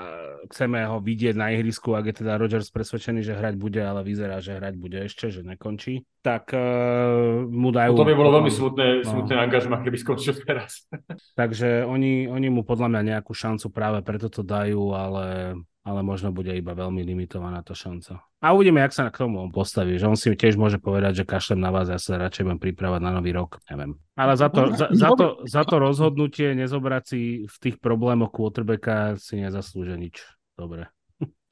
chceme 0.51 0.83
ho 0.83 0.99
vidieť 0.99 1.35
na 1.37 1.55
ihrisku, 1.55 1.95
ak 1.95 2.11
je 2.11 2.15
teda 2.23 2.35
Rodgers 2.35 2.67
presvedčený, 2.73 3.23
že 3.23 3.37
hrať 3.39 3.55
bude, 3.55 3.79
ale 3.79 4.03
vyzerá, 4.03 4.43
že 4.43 4.59
hrať 4.59 4.75
bude 4.75 4.99
ešte, 5.07 5.31
že 5.31 5.47
nekončí, 5.47 6.03
tak 6.19 6.51
uh, 6.51 7.43
mu 7.47 7.71
dajú... 7.71 7.95
No 7.95 8.03
to 8.03 8.09
by 8.11 8.17
bolo 8.19 8.31
veľmi 8.41 8.51
smutné, 8.51 8.87
no. 9.03 9.07
smutné 9.07 9.35
angažma, 9.39 9.79
keby 9.79 9.97
skončil 9.99 10.35
teraz. 10.43 10.83
Takže 11.39 11.87
oni, 11.87 12.27
oni 12.27 12.47
mu 12.51 12.67
podľa 12.67 12.91
mňa 12.91 13.01
nejakú 13.15 13.31
šancu 13.31 13.71
práve 13.71 14.03
preto 14.03 14.27
to 14.27 14.43
dajú, 14.43 14.91
ale 14.91 15.55
ale 15.83 15.99
možno 15.99 16.31
bude 16.31 16.55
iba 16.55 16.71
veľmi 16.71 17.03
limitovaná 17.03 17.59
tá 17.59 17.75
šanca. 17.75 18.23
A 18.39 18.55
uvidíme, 18.55 18.79
jak 18.79 18.95
sa 18.95 19.11
k 19.11 19.27
tomu 19.27 19.43
on 19.43 19.51
postaví, 19.51 19.99
že 19.99 20.07
on 20.07 20.15
si 20.15 20.31
tiež 20.31 20.55
môže 20.55 20.79
povedať, 20.79 21.23
že 21.23 21.29
kašlem 21.29 21.59
na 21.59 21.71
vás, 21.75 21.91
ja 21.91 21.99
sa 21.99 22.15
radšej 22.15 22.47
budem 22.47 22.59
pripravať 22.59 22.99
na 23.03 23.11
nový 23.15 23.35
rok, 23.35 23.59
neviem. 23.67 23.99
Ale 24.15 24.35
za 24.39 24.47
to, 24.47 24.71
za, 24.71 24.87
za 24.95 25.09
to, 25.15 25.43
za 25.43 25.63
to 25.67 25.75
rozhodnutie 25.79 26.55
nezobrať 26.55 27.03
si 27.03 27.21
v 27.47 27.55
tých 27.59 27.75
problémoch 27.83 28.31
quarterbacka 28.31 29.19
si 29.19 29.43
nezaslúže 29.43 29.95
nič. 29.99 30.23
Dobre. 30.55 30.87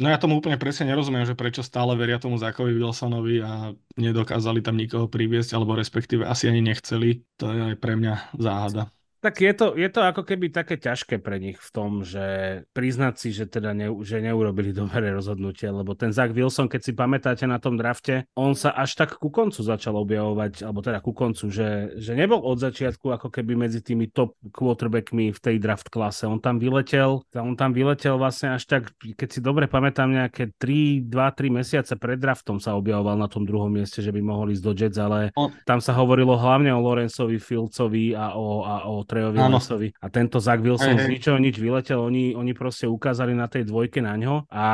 No 0.02 0.10
ja 0.10 0.18
tomu 0.18 0.42
úplne 0.42 0.58
presne 0.58 0.90
nerozumiem, 0.90 1.30
že 1.30 1.38
prečo 1.38 1.62
stále 1.62 1.94
veria 1.94 2.18
tomu 2.18 2.36
Zakovi 2.36 2.74
Wilsonovi 2.74 3.38
a 3.46 3.72
nedokázali 3.96 4.66
tam 4.66 4.76
nikoho 4.76 5.06
priviesť, 5.06 5.54
alebo 5.54 5.78
respektíve 5.78 6.26
asi 6.26 6.50
ani 6.50 6.60
nechceli. 6.66 7.22
To 7.38 7.54
je 7.54 7.62
aj 7.72 7.76
pre 7.78 7.94
mňa 7.94 8.34
záhada. 8.36 8.90
Tak 9.22 9.38
je 9.38 9.54
to, 9.54 9.78
je 9.78 9.86
to 9.86 10.02
ako 10.02 10.26
keby 10.26 10.50
také 10.50 10.82
ťažké 10.82 11.22
pre 11.22 11.38
nich 11.38 11.62
v 11.62 11.70
tom, 11.70 12.02
že 12.02 12.26
priznať 12.74 13.14
si, 13.22 13.30
že 13.30 13.46
teda 13.46 13.70
ne, 13.78 13.94
že 14.02 14.18
neurobili 14.18 14.74
dobré 14.82 15.14
rozhodnutie, 15.14 15.70
lebo 15.70 15.94
ten 15.94 16.10
Zach 16.10 16.34
Wilson, 16.34 16.66
keď 16.66 16.82
si 16.82 16.92
pamätáte 16.98 17.46
na 17.46 17.62
tom 17.62 17.78
drafte, 17.78 18.26
on 18.34 18.58
sa 18.58 18.74
až 18.74 18.98
tak 18.98 19.22
ku 19.22 19.30
koncu 19.30 19.62
začal 19.62 19.94
objavovať, 20.02 20.66
alebo 20.66 20.82
teda 20.82 21.06
ku 21.06 21.14
koncu, 21.14 21.54
že, 21.54 21.94
že 22.02 22.18
nebol 22.18 22.42
od 22.42 22.58
začiatku 22.58 23.14
ako 23.14 23.30
keby 23.30 23.54
medzi 23.54 23.86
tými 23.86 24.10
top 24.10 24.34
quarterbackmi 24.50 25.30
v 25.30 25.40
tej 25.40 25.62
draft 25.62 25.94
klase. 25.94 26.26
On 26.26 26.42
tam 26.42 26.58
vyletel, 26.58 27.22
on 27.38 27.54
tam 27.54 27.78
vyletel 27.78 28.18
vlastne 28.18 28.58
až 28.58 28.66
tak, 28.66 28.90
keď 28.98 29.30
si 29.30 29.40
dobre 29.40 29.70
pamätám, 29.70 30.10
nejaké 30.10 30.50
3, 30.58 31.06
2-3 31.06 31.62
mesiace 31.62 31.94
pred 31.94 32.18
draftom 32.18 32.58
sa 32.58 32.74
objavoval 32.74 33.22
na 33.22 33.30
tom 33.30 33.46
druhom 33.46 33.70
mieste, 33.70 34.02
že 34.02 34.10
by 34.10 34.22
mohol 34.26 34.50
ísť 34.50 34.64
do 34.66 34.74
Jets, 34.74 34.98
ale 34.98 35.30
on... 35.38 35.54
tam 35.62 35.78
sa 35.78 35.94
hovorilo 35.94 36.34
hlavne 36.34 36.74
o 36.74 36.82
Lorenzovi 36.82 37.38
Filcovi 37.38 38.18
a 38.18 38.34
o, 38.34 38.66
a 38.66 38.90
o 38.90 39.06
Trejovi 39.12 39.36
Lesovi. 39.36 39.88
A 40.00 40.08
tento 40.08 40.40
Zach 40.40 40.64
Wilson 40.64 40.96
hey, 40.96 41.04
z 41.04 41.12
ničoho 41.12 41.36
nič 41.36 41.60
vyletel, 41.60 42.00
oni, 42.00 42.32
oni 42.32 42.56
proste 42.56 42.88
ukázali 42.88 43.36
na 43.36 43.52
tej 43.52 43.68
dvojke 43.68 44.00
na 44.00 44.16
ňo 44.16 44.48
a 44.48 44.68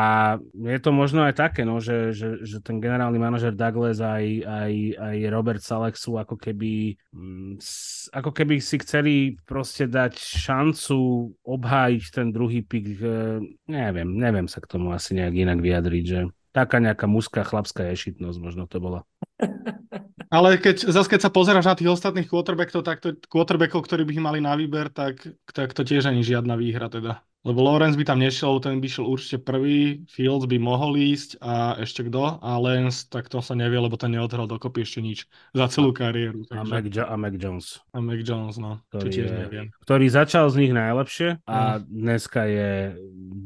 je 0.54 0.78
to 0.78 0.94
možno 0.94 1.26
aj 1.26 1.34
také, 1.34 1.66
no, 1.66 1.82
že, 1.82 2.14
že, 2.14 2.46
že 2.46 2.62
ten 2.62 2.78
generálny 2.78 3.18
manažer 3.18 3.58
Douglas 3.58 3.98
aj, 3.98 4.46
aj, 4.46 4.74
aj 5.02 5.18
Robert 5.34 5.66
Salek 5.66 5.98
sú 5.98 6.22
ako 6.22 6.38
keby 6.38 6.94
mm, 7.10 7.58
ako 8.14 8.32
keby 8.32 8.62
si 8.62 8.78
chceli 8.80 9.16
proste 9.44 9.90
dať 9.90 10.14
šancu 10.16 10.98
obhájiť 11.42 12.04
ten 12.14 12.28
druhý 12.30 12.62
pik. 12.62 13.02
Neviem, 13.68 14.10
neviem 14.16 14.48
sa 14.48 14.62
k 14.62 14.70
tomu 14.70 14.94
asi 14.94 15.18
nejak 15.18 15.34
inak 15.34 15.60
vyjadriť, 15.60 16.04
že 16.06 16.20
taká 16.58 16.82
nejaká 16.82 17.06
mužská 17.06 17.46
chlapská 17.46 17.86
ješitnosť 17.94 18.38
možno 18.42 18.66
to 18.66 18.82
bola. 18.82 19.06
Ale 20.34 20.60
keď, 20.60 20.90
zase 20.92 21.08
keď 21.08 21.30
sa 21.30 21.32
pozeráš 21.32 21.70
na 21.70 21.78
tých 21.78 21.88
ostatných 21.88 22.28
quarterbackov, 22.28 22.82
tak 22.84 23.00
to, 23.00 23.16
quarterbackov, 23.32 23.86
ktorí 23.86 24.04
by 24.04 24.14
mali 24.20 24.40
na 24.44 24.58
výber, 24.58 24.92
tak, 24.92 25.24
tak 25.54 25.72
to 25.72 25.88
tiež 25.88 26.10
ani 26.10 26.26
žiadna 26.26 26.60
výhra 26.60 26.92
teda. 26.92 27.24
Lebo 27.48 27.64
Lorenz 27.64 27.96
by 27.96 28.04
tam 28.04 28.20
nešiel, 28.20 28.60
ten 28.60 28.84
by 28.84 28.88
šiel 28.92 29.08
určite 29.08 29.40
prvý, 29.40 30.04
Fields 30.12 30.44
by 30.52 30.60
mohol 30.60 31.00
ísť 31.00 31.40
a 31.40 31.80
ešte 31.80 32.04
kto, 32.12 32.44
a 32.44 32.52
Lens, 32.60 33.08
tak 33.08 33.32
to 33.32 33.40
sa 33.40 33.56
nevie, 33.56 33.80
lebo 33.80 33.96
ten 33.96 34.12
neodhral 34.12 34.52
dokopy 34.52 34.84
ešte 34.84 35.00
nič 35.00 35.24
za 35.56 35.72
celú 35.72 35.96
kariéru. 35.96 36.44
Takže... 36.44 36.60
A, 36.60 36.68
Mac, 36.68 36.86
jo- 36.92 37.08
a 37.08 37.16
Mac 37.16 37.36
Jones. 37.40 37.80
A 37.96 38.04
Mac 38.04 38.20
Jones, 38.20 38.60
no, 38.60 38.84
ktorý, 38.92 39.10
tiež 39.16 39.30
je, 39.32 39.38
neviem. 39.48 39.66
Ktorý 39.88 40.06
začal 40.12 40.52
z 40.52 40.56
nich 40.60 40.74
najlepšie 40.76 41.40
a 41.48 41.80
mm. 41.80 41.88
dneska 41.88 42.42
je 42.52 42.72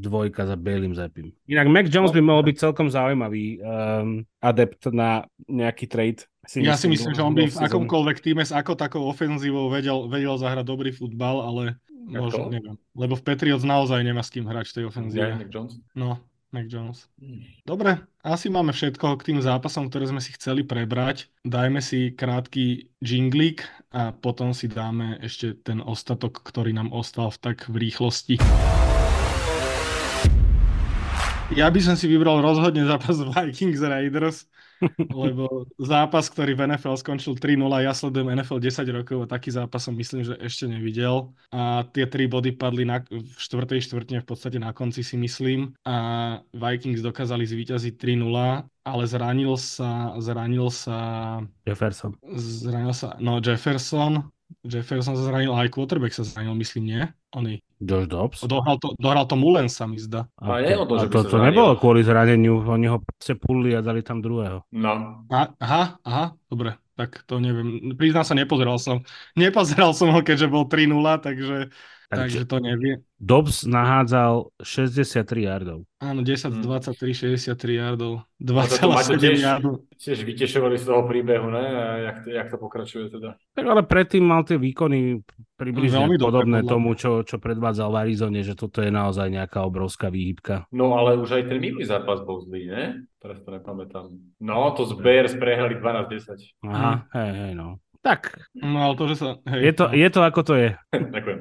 dvojka 0.01 0.49
za 0.49 0.57
Bailym 0.57 0.97
Zapim. 0.97 1.29
Inak 1.45 1.69
Mac 1.69 1.85
Jones 1.93 2.09
by 2.09 2.21
mohol 2.25 2.41
byť 2.49 2.57
celkom 2.57 2.89
zaujímavý 2.89 3.61
um, 3.61 4.25
adept 4.41 4.89
na 4.89 5.29
nejaký 5.45 5.85
trade. 5.85 6.25
Si 6.49 6.65
ja 6.65 6.73
myslím, 6.73 6.97
si 6.97 7.05
myslím, 7.05 7.13
že 7.13 7.21
on 7.21 7.37
by 7.37 7.45
v 7.45 7.61
akomkoľvek 7.69 8.17
týme 8.17 8.41
s 8.41 8.49
ako 8.49 8.73
takou 8.73 9.05
ofenzívou 9.05 9.69
vedel, 9.69 10.09
vedel 10.09 10.33
zahrať 10.41 10.65
dobrý 10.65 10.89
futbal, 10.89 11.37
ale 11.37 11.77
Možno, 12.07 12.49
neviem. 12.49 12.75
Lebo 12.97 13.13
v 13.13 13.23
Patriots 13.23 13.65
naozaj 13.67 14.01
nemá 14.01 14.25
s 14.25 14.33
kým 14.33 14.45
hrať 14.47 14.71
v 14.71 14.75
tej 14.75 14.83
ofenzíve. 14.89 15.21
Yeah, 15.21 15.37
Mac 15.37 15.49
Jones? 15.53 15.73
No, 15.93 16.17
Mac 16.51 16.67
Jones. 16.67 17.07
Hmm. 17.21 17.47
Dobre, 17.63 18.01
asi 18.25 18.51
máme 18.51 18.75
všetko 18.75 19.15
k 19.21 19.25
tým 19.31 19.39
zápasom, 19.39 19.87
ktoré 19.87 20.09
sme 20.09 20.19
si 20.19 20.35
chceli 20.35 20.67
prebrať. 20.67 21.31
Dajme 21.47 21.79
si 21.79 22.11
krátky 22.11 22.91
jinglík 22.99 23.63
a 23.95 24.11
potom 24.11 24.51
si 24.51 24.67
dáme 24.67 25.21
ešte 25.23 25.55
ten 25.55 25.79
ostatok, 25.79 26.43
ktorý 26.43 26.75
nám 26.75 26.91
ostal 26.91 27.31
v 27.31 27.37
tak 27.39 27.57
v 27.71 27.87
rýchlosti. 27.87 28.35
Ja 31.51 31.67
by 31.67 31.79
som 31.83 31.99
si 31.99 32.07
vybral 32.07 32.39
rozhodne 32.39 32.87
zápas 32.87 33.19
Vikings 33.35 33.83
Raiders 33.83 34.47
lebo 35.13 35.69
zápas, 35.77 36.27
ktorý 36.29 36.57
v 36.57 36.73
NFL 36.73 36.97
skončil 36.97 37.37
3-0, 37.37 37.85
ja 37.85 37.93
sledujem 37.93 38.33
NFL 38.33 38.59
10 38.61 38.97
rokov 38.97 39.17
a 39.25 39.31
taký 39.31 39.53
zápas 39.53 39.81
som 39.85 39.93
myslím, 39.93 40.25
že 40.25 40.35
ešte 40.41 40.65
nevidel. 40.65 41.29
A 41.53 41.85
tie 41.93 42.09
tri 42.09 42.25
body 42.25 42.53
padli 42.57 42.83
na, 42.85 43.01
v 43.05 43.37
štvrtej 43.37 43.85
štvrtine 43.85 44.19
v 44.21 44.27
podstate 44.27 44.57
na 44.57 44.73
konci 44.73 45.05
si 45.05 45.15
myslím 45.21 45.73
a 45.85 45.95
Vikings 46.53 47.05
dokázali 47.05 47.45
zvíťaziť 47.45 47.93
3-0 47.97 48.65
ale 48.81 49.05
zranil 49.05 49.61
sa, 49.61 50.17
zranil 50.17 50.73
sa... 50.73 50.97
Jefferson. 51.69 52.17
Zranil 52.33 52.97
sa, 52.97 53.13
no 53.21 53.37
Jefferson, 53.37 54.25
Jefferson 54.65 55.15
sa 55.15 55.23
zranil, 55.29 55.53
aj 55.53 55.69
quarterback 55.69 56.13
sa 56.13 56.25
zranil, 56.25 56.57
myslím, 56.57 56.83
nie? 56.89 57.03
Oni. 57.37 57.61
Josh 57.81 58.05
Dobbs? 58.05 58.39
Dohral 58.45 58.77
to, 58.77 58.93
dohral 59.01 59.25
to 59.25 59.33
Mulen 59.33 59.65
sa 59.65 59.89
mi 59.89 59.97
zdá. 59.97 60.29
A, 60.37 60.61
a, 60.61 60.85
to, 60.85 60.95
a 60.95 61.05
to, 61.09 61.21
to 61.25 61.37
nebolo 61.41 61.73
kvôli 61.81 62.05
zraneniu, 62.05 62.61
oni 62.61 62.87
ho 62.87 63.01
proste 63.01 63.33
pulli 63.33 63.73
a 63.73 63.81
dali 63.81 64.05
tam 64.05 64.21
druhého. 64.21 64.61
No. 64.69 65.25
A, 65.33 65.49
aha, 65.57 65.97
aha, 66.05 66.25
dobre, 66.45 66.77
tak 66.93 67.25
to 67.25 67.41
neviem. 67.41 67.97
Priznám 67.97 68.21
sa, 68.21 68.37
nepozeral 68.37 68.77
som. 68.77 69.01
Nepozeral 69.33 69.97
som 69.97 70.13
ho, 70.13 70.21
keďže 70.21 70.45
bol 70.45 70.69
3-0, 70.69 70.93
takže 71.25 71.73
Takže 72.11 72.43
to 72.43 72.59
nevie. 72.59 72.99
Dobbs 73.23 73.63
nahádzal 73.63 74.51
63 74.59 75.47
yardov. 75.47 75.87
Áno, 76.03 76.19
10 76.27 76.59
hmm. 76.59 76.65
23, 76.91 77.39
63 77.39 77.79
yardov. 77.79 78.27
2,7 78.43 79.39
yardov. 79.39 79.87
Tiež 79.95 80.27
vytešovali 80.27 80.75
z 80.75 80.91
toho 80.91 81.07
príbehu, 81.07 81.47
ne? 81.47 81.63
A 81.63 81.83
jak, 82.11 82.17
to, 82.25 82.29
jak 82.35 82.47
to 82.51 82.57
pokračuje 82.59 83.15
teda? 83.15 83.39
Tak 83.55 83.63
ale 83.63 83.87
predtým 83.87 84.27
mal 84.27 84.43
tie 84.43 84.59
výkony 84.59 85.23
približne 85.55 86.03
Veľmi 86.03 86.17
podobné 86.19 86.59
dobre, 86.65 86.71
tomu, 86.73 86.89
čo, 86.99 87.23
čo 87.23 87.39
predvádzal 87.39 87.87
v 87.93 87.99
Arizone, 88.03 88.41
že 88.43 88.59
toto 88.59 88.83
je 88.83 88.91
naozaj 88.91 89.31
nejaká 89.31 89.63
obrovská 89.63 90.11
výhybka. 90.11 90.67
No 90.75 90.99
ale 90.99 91.15
už 91.15 91.39
aj 91.39 91.43
ten 91.47 91.63
minulý 91.63 91.87
zápas 91.87 92.19
bol 92.27 92.43
zlý, 92.43 92.67
ne? 92.67 92.83
Teraz 93.23 93.39
to 93.45 93.55
nepamätám. 93.55 94.11
No, 94.43 94.73
to 94.75 94.83
z 94.83 94.99
Bears 94.99 95.33
prehrali 95.37 95.79
12-10. 95.79 96.65
Aha, 96.67 97.07
hej, 97.15 97.31
hej, 97.39 97.53
no. 97.55 97.79
Tak. 98.01 98.41
No 98.57 98.89
ale 98.89 98.93
to, 98.97 99.05
že 99.05 99.15
sa... 99.21 99.27
Hej, 99.45 99.61
je, 99.61 99.73
to, 99.77 99.85
no. 99.85 99.93
je 99.93 100.07
to 100.09 100.19
ako 100.25 100.41
to 100.41 100.53
je. 100.57 100.69
Ďakujem. 101.13 101.39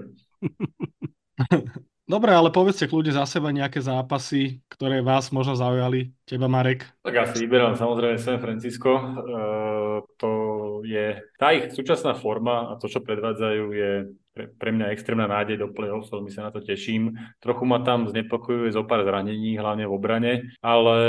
Dobre, 2.11 2.31
ale 2.35 2.51
povedzte 2.51 2.91
kľudne 2.91 3.15
za 3.15 3.25
seba 3.29 3.55
nejaké 3.55 3.79
zápasy, 3.79 4.59
ktoré 4.67 4.99
vás 5.01 5.31
možno 5.31 5.55
zaujali. 5.55 6.11
Teba, 6.31 6.47
Marek? 6.47 6.87
Tak 7.03 7.11
ja 7.11 7.27
si 7.27 7.43
vyberám 7.43 7.75
samozrejme 7.75 8.15
San 8.23 8.39
Francisco. 8.39 8.95
Uh, 8.95 9.99
to 10.15 10.31
je 10.87 11.19
tá 11.35 11.51
ich 11.51 11.75
súčasná 11.75 12.15
forma 12.15 12.71
a 12.71 12.79
to, 12.79 12.87
čo 12.87 13.03
predvádzajú, 13.03 13.65
je 13.75 14.15
pre, 14.31 14.47
pre 14.47 14.71
mňa 14.71 14.95
extrémna 14.95 15.27
nádej 15.27 15.59
do 15.59 15.69
play-off, 15.75 16.09
veľmi 16.09 16.31
sa 16.31 16.49
na 16.49 16.51
to 16.55 16.63
teším. 16.63 17.19
Trochu 17.43 17.65
ma 17.67 17.83
tam 17.83 18.07
znepokojuje 18.07 18.71
zo 18.73 18.87
pár 18.87 19.03
zranení, 19.03 19.59
hlavne 19.59 19.85
v 19.85 19.95
obrane, 19.95 20.33
ale, 20.63 21.01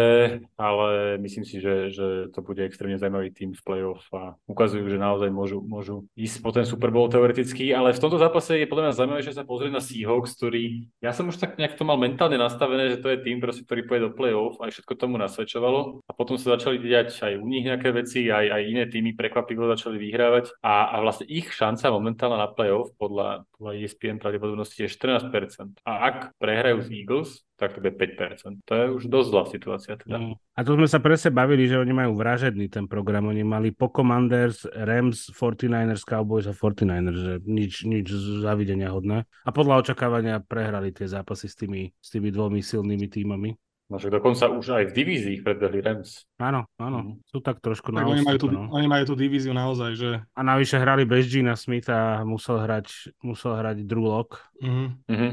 ale 0.58 1.22
myslím 1.22 1.46
si, 1.46 1.62
že, 1.62 1.94
že 1.94 2.34
to 2.34 2.42
bude 2.42 2.66
extrémne 2.66 2.98
zaujímavý 2.98 3.30
tým 3.32 3.54
v 3.54 3.62
play-off 3.62 4.04
a 4.12 4.36
ukazujú, 4.50 4.90
že 4.90 4.98
naozaj 4.98 5.30
môžu, 5.30 5.62
môžu 5.62 6.10
ísť 6.18 6.38
po 6.42 6.50
ten 6.50 6.66
Super 6.66 6.90
Bowl 6.90 7.08
teoreticky, 7.08 7.72
ale 7.72 7.94
v 7.94 8.02
tomto 8.02 8.18
zápase 8.18 8.58
je 8.58 8.68
podľa 8.68 8.90
mňa 8.90 8.98
zaujímavé, 8.98 9.22
že 9.22 9.38
sa 9.38 9.46
pozrieť 9.46 9.72
na 9.72 9.82
Seahawks, 9.84 10.34
ktorý, 10.36 10.90
ja 11.00 11.14
som 11.14 11.30
už 11.30 11.38
tak 11.38 11.62
nejak 11.62 11.78
to 11.78 11.86
mal 11.86 12.02
mentálne 12.02 12.36
nastavené, 12.42 12.98
že 12.98 13.00
to 13.00 13.14
je 13.14 13.22
tým, 13.22 13.38
proste, 13.38 13.64
ktorý 13.64 13.86
pôjde 13.86 14.04
do 14.10 14.16
play-off, 14.18 14.58
aj 14.60 14.74
všetko 14.76 14.94
tomu 14.98 15.11
nasvedčovalo 15.18 16.06
a 16.06 16.12
potom 16.12 16.36
sa 16.36 16.56
začali 16.56 16.78
diať 16.80 17.18
aj 17.24 17.34
u 17.40 17.46
nich 17.48 17.66
nejaké 17.66 17.90
veci, 17.96 18.28
aj, 18.30 18.48
aj 18.52 18.62
iné 18.68 18.84
týmy 18.88 19.16
prekvapivo 19.16 19.68
začali 19.72 19.98
vyhrávať 19.98 20.60
a, 20.62 20.94
a 20.94 20.96
vlastne 21.02 21.28
ich 21.28 21.50
šanca 21.52 21.92
momentálna 21.92 22.38
na 22.40 22.50
play-off 22.52 22.92
podľa, 22.96 23.48
podľa 23.58 23.72
ESPN 23.82 24.22
pravdepodobnosti 24.22 24.78
je 24.78 24.90
14%. 24.92 25.82
A 25.88 25.92
ak 26.08 26.18
prehrajú 26.38 26.86
z 26.86 26.90
Eagles, 26.92 27.44
tak 27.62 27.78
to 27.78 27.86
bude 27.86 27.94
5%. 27.94 28.66
To 28.66 28.74
je 28.74 28.86
už 28.90 29.04
dosť 29.06 29.28
zlá 29.30 29.44
situácia. 29.46 29.94
Teda. 29.94 30.18
Mm. 30.18 30.34
A 30.34 30.60
tu 30.66 30.74
sme 30.74 30.90
sa 30.90 30.98
presne 30.98 31.30
bavili, 31.30 31.70
že 31.70 31.78
oni 31.78 31.94
majú 31.94 32.18
vražedný 32.18 32.74
ten 32.74 32.90
program. 32.90 33.30
Oni 33.30 33.46
mali 33.46 33.70
po 33.70 33.94
Commanders, 33.94 34.66
Rams, 34.66 35.30
49ers, 35.30 36.02
Cowboys 36.02 36.50
a 36.50 36.58
49ers, 36.58 37.20
že 37.22 37.34
nič, 37.46 37.86
nič 37.86 38.10
zavidenia 38.42 38.90
hodné. 38.90 39.30
A 39.46 39.50
podľa 39.54 39.86
očakávania 39.86 40.42
prehrali 40.42 40.90
tie 40.90 41.06
zápasy 41.06 41.46
s 41.46 41.54
tými, 41.54 41.94
s 42.02 42.10
tými 42.10 42.34
dvomi 42.34 42.66
silnými 42.66 43.06
týmami. 43.06 43.54
No 43.92 44.00
však 44.00 44.24
dokonca 44.24 44.48
už 44.48 44.66
aj 44.72 44.84
v 44.88 44.96
divízii 44.96 45.38
predbehli 45.44 45.84
Rams. 45.84 46.24
Áno, 46.40 46.64
áno. 46.80 47.00
Mm. 47.04 47.14
Sú 47.28 47.44
tak 47.44 47.60
trošku 47.60 47.92
tak 47.92 48.08
na 48.08 48.08
oni, 48.08 48.24
majú 48.24 48.40
tú, 48.40 48.48
no. 48.48 48.72
oni 48.72 48.88
majú 48.88 49.12
tú 49.12 49.16
divíziu 49.20 49.52
naozaj, 49.52 49.92
že... 50.00 50.10
A 50.32 50.42
navyše 50.48 50.80
hrali 50.80 51.04
bez 51.04 51.28
Gina 51.28 51.60
Smitha 51.60 52.24
a 52.24 52.24
musel 52.24 52.64
hrať, 52.64 53.12
musel 53.20 53.60
hrať 53.60 53.84
Drew 53.84 54.08
Lock. 54.08 54.40
Mm-hmm. 54.64 54.88
Mm-hmm. 55.12 55.32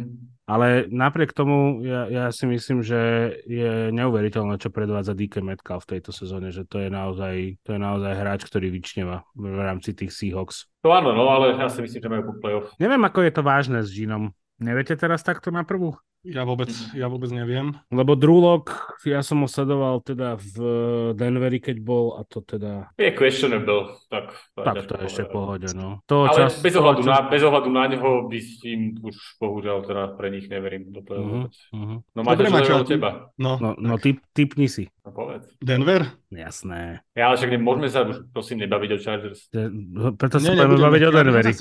Ale 0.51 0.90
napriek 0.90 1.30
tomu 1.30 1.86
ja, 1.86 2.10
ja 2.10 2.24
si 2.35 2.51
myslím, 2.51 2.82
že 2.82 2.98
je 3.47 3.94
neuveriteľné, 3.94 4.59
čo 4.59 4.74
predvádza 4.74 5.14
DK 5.14 5.39
Metcalf 5.39 5.86
v 5.86 5.94
tejto 5.94 6.10
sezóne, 6.10 6.51
že 6.51 6.66
to 6.66 6.82
je 6.82 6.90
naozaj, 6.90 7.62
to 7.62 7.76
je 7.76 7.80
naozaj 7.80 8.10
hráč, 8.10 8.43
ktorý 8.43 8.74
vyčneva 8.74 9.22
v 9.39 9.55
rámci 9.55 9.94
tých 9.94 10.10
Seahawks. 10.10 10.66
To 10.82 10.90
áno, 10.90 11.14
no, 11.14 11.30
ale 11.30 11.55
ja 11.55 11.70
si 11.70 11.78
myslím, 11.78 12.01
že 12.02 12.10
majú 12.10 12.35
playoff. 12.43 12.74
Neviem, 12.82 13.06
ako 13.06 13.22
je 13.22 13.32
to 13.39 13.43
vážne 13.47 13.78
s 13.86 13.94
Ginom. 13.94 14.35
Neviete 14.59 14.98
teraz 14.98 15.22
takto 15.22 15.55
na 15.55 15.62
prvú? 15.62 15.94
Ja 16.27 16.43
vôbec, 16.43 16.66
ja 16.99 17.07
vôbec 17.07 17.31
neviem. 17.31 17.78
Lebo 17.95 18.19
Drulok, 18.19 18.99
ja 19.07 19.23
som 19.23 19.47
ho 19.47 19.49
sledoval 19.49 20.03
teda 20.03 20.35
v 20.35 20.55
Denveri, 21.15 21.62
keď 21.62 21.78
bol 21.78 22.19
a 22.19 22.27
to 22.27 22.43
teda... 22.43 22.90
Je 22.99 23.15
questionable, 23.15 23.95
tak... 24.11 24.35
Tak 24.59 24.90
to 24.90 24.99
je 24.99 25.07
ešte 25.07 25.24
pohode, 25.31 25.70
no. 25.78 26.03
To 26.11 26.27
Ale 26.27 26.51
čas, 26.51 26.59
bez, 26.59 26.74
ohľadu 26.74 27.07
čas... 27.07 27.11
na, 27.15 27.16
bez 27.31 27.43
ohľadu 27.47 27.70
na 27.70 27.85
neho 27.86 28.27
by 28.27 28.39
s 28.43 28.59
tým 28.59 28.99
už 28.99 29.15
bohužiaľ 29.39 29.86
teda 29.86 30.03
pre 30.19 30.35
nich 30.35 30.51
neverím 30.51 30.90
do 30.90 31.07
uh-huh, 31.07 31.47
uh-huh. 31.47 31.99
No 32.03 32.20
máte 32.27 32.51
čo 32.66 32.82
od 32.82 32.90
teba. 32.90 33.31
No, 33.39 33.62
no, 33.62 33.78
no 33.78 33.95
typ, 34.03 34.19
typni 34.35 34.66
si. 34.66 34.90
No 35.07 35.15
povedz. 35.15 35.47
Denver? 35.62 36.03
Jasné. 36.35 37.07
Ja, 37.15 37.31
ale 37.31 37.39
však 37.39 37.62
môžeme 37.62 37.86
sa 37.95 38.03
už 38.03 38.27
prosím 38.35 38.66
nebaviť 38.66 38.90
o 38.90 38.99
Chargers. 38.99 39.47
Preto 40.19 40.43
sa 40.43 40.51
budeme 40.51 40.82
baviť 40.82 41.03
o 41.07 41.11
Denveri. 41.15 41.53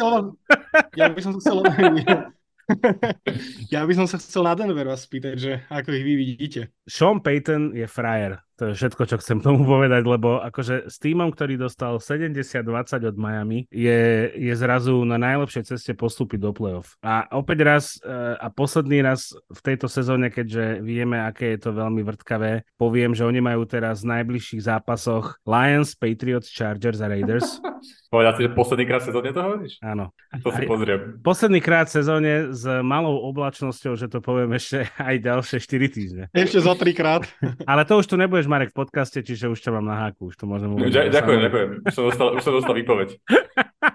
Ja 0.98 1.14
by 1.14 1.20
som 1.22 1.38
sa 1.38 1.40
chcel... 1.46 1.62
ja 3.74 3.84
by 3.88 3.94
som 3.96 4.08
sa 4.08 4.20
chcel 4.20 4.44
na 4.44 4.54
Denver 4.56 4.88
vás 4.88 5.08
spýtať, 5.08 5.36
že 5.40 5.52
ako 5.72 5.90
ich 5.96 6.06
vy 6.06 6.14
vidíte. 6.16 6.62
Sean 6.84 7.24
Payton 7.24 7.76
je 7.76 7.88
frajer. 7.88 8.47
To 8.58 8.74
je 8.74 8.74
všetko, 8.74 9.04
čo 9.06 9.22
chcem 9.22 9.38
tomu 9.38 9.62
povedať, 9.70 10.02
lebo 10.02 10.42
akože 10.42 10.90
s 10.90 10.98
týmom, 10.98 11.30
ktorý 11.30 11.62
dostal 11.62 12.02
70-20 12.02 12.66
od 13.06 13.16
Miami, 13.16 13.70
je, 13.70 14.34
je 14.34 14.54
zrazu 14.58 14.98
na 15.06 15.22
najlepšej 15.22 15.78
ceste 15.78 15.94
postúpiť 15.94 16.42
do 16.42 16.52
playoff. 16.58 16.98
A 17.06 17.30
opäť 17.38 17.62
raz 17.62 17.84
eh, 18.02 18.34
a 18.34 18.50
posledný 18.50 19.06
raz 19.06 19.38
v 19.54 19.60
tejto 19.62 19.86
sezóne, 19.86 20.34
keďže 20.34 20.82
vieme, 20.82 21.22
aké 21.22 21.54
je 21.54 21.70
to 21.70 21.72
veľmi 21.78 22.02
vrtkavé, 22.02 22.66
poviem, 22.82 23.14
že 23.14 23.30
oni 23.30 23.46
majú 23.46 23.70
teraz 23.70 24.02
v 24.02 24.18
najbližších 24.18 24.66
zápasoch 24.66 25.38
Lions, 25.46 25.94
Patriots, 25.94 26.50
Chargers 26.50 26.98
a 27.06 27.14
Raiders. 27.14 27.62
Povedal 28.08 28.34
si, 28.40 28.42
že 28.48 28.56
posledný 28.56 28.86
krát 28.88 29.04
v 29.04 29.08
sezóne 29.12 29.30
to 29.36 29.42
hovoríš? 29.44 29.74
Áno. 29.84 30.16
To 30.40 30.50
si 30.56 30.64
pozriem. 30.64 31.20
Posledný 31.20 31.60
krát 31.60 31.92
v 31.92 31.96
sezóne 32.00 32.32
s 32.56 32.64
malou 32.80 33.20
oblačnosťou, 33.36 34.00
že 34.00 34.08
to 34.08 34.24
poviem 34.24 34.56
ešte 34.56 34.88
aj 34.96 35.16
ďalšie 35.20 35.58
4 35.60 35.92
týždne. 35.92 36.24
Ešte 36.32 36.64
za 36.64 36.72
3 36.72 36.88
krát. 36.96 37.28
Ale 37.70 37.84
to 37.84 38.00
už 38.00 38.08
tu 38.08 38.16
nebudeš, 38.16 38.47
Marek, 38.48 38.72
v 38.74 38.80
podcaste, 38.84 39.20
čiže 39.22 39.52
už 39.52 39.60
ťa 39.60 39.72
mám 39.78 39.86
na 39.86 39.96
háku. 40.08 40.32
Už 40.32 40.36
to 40.40 40.50
môžem 40.50 40.72
uvieť. 40.74 41.12
Ďakujem, 41.12 41.40
ďakujem. 41.48 41.70
Už 41.86 41.94
som 41.94 42.04
dostal, 42.08 42.28
už 42.34 42.42
som 42.44 42.54
dostal 42.56 42.76
výpoveď. 42.76 43.10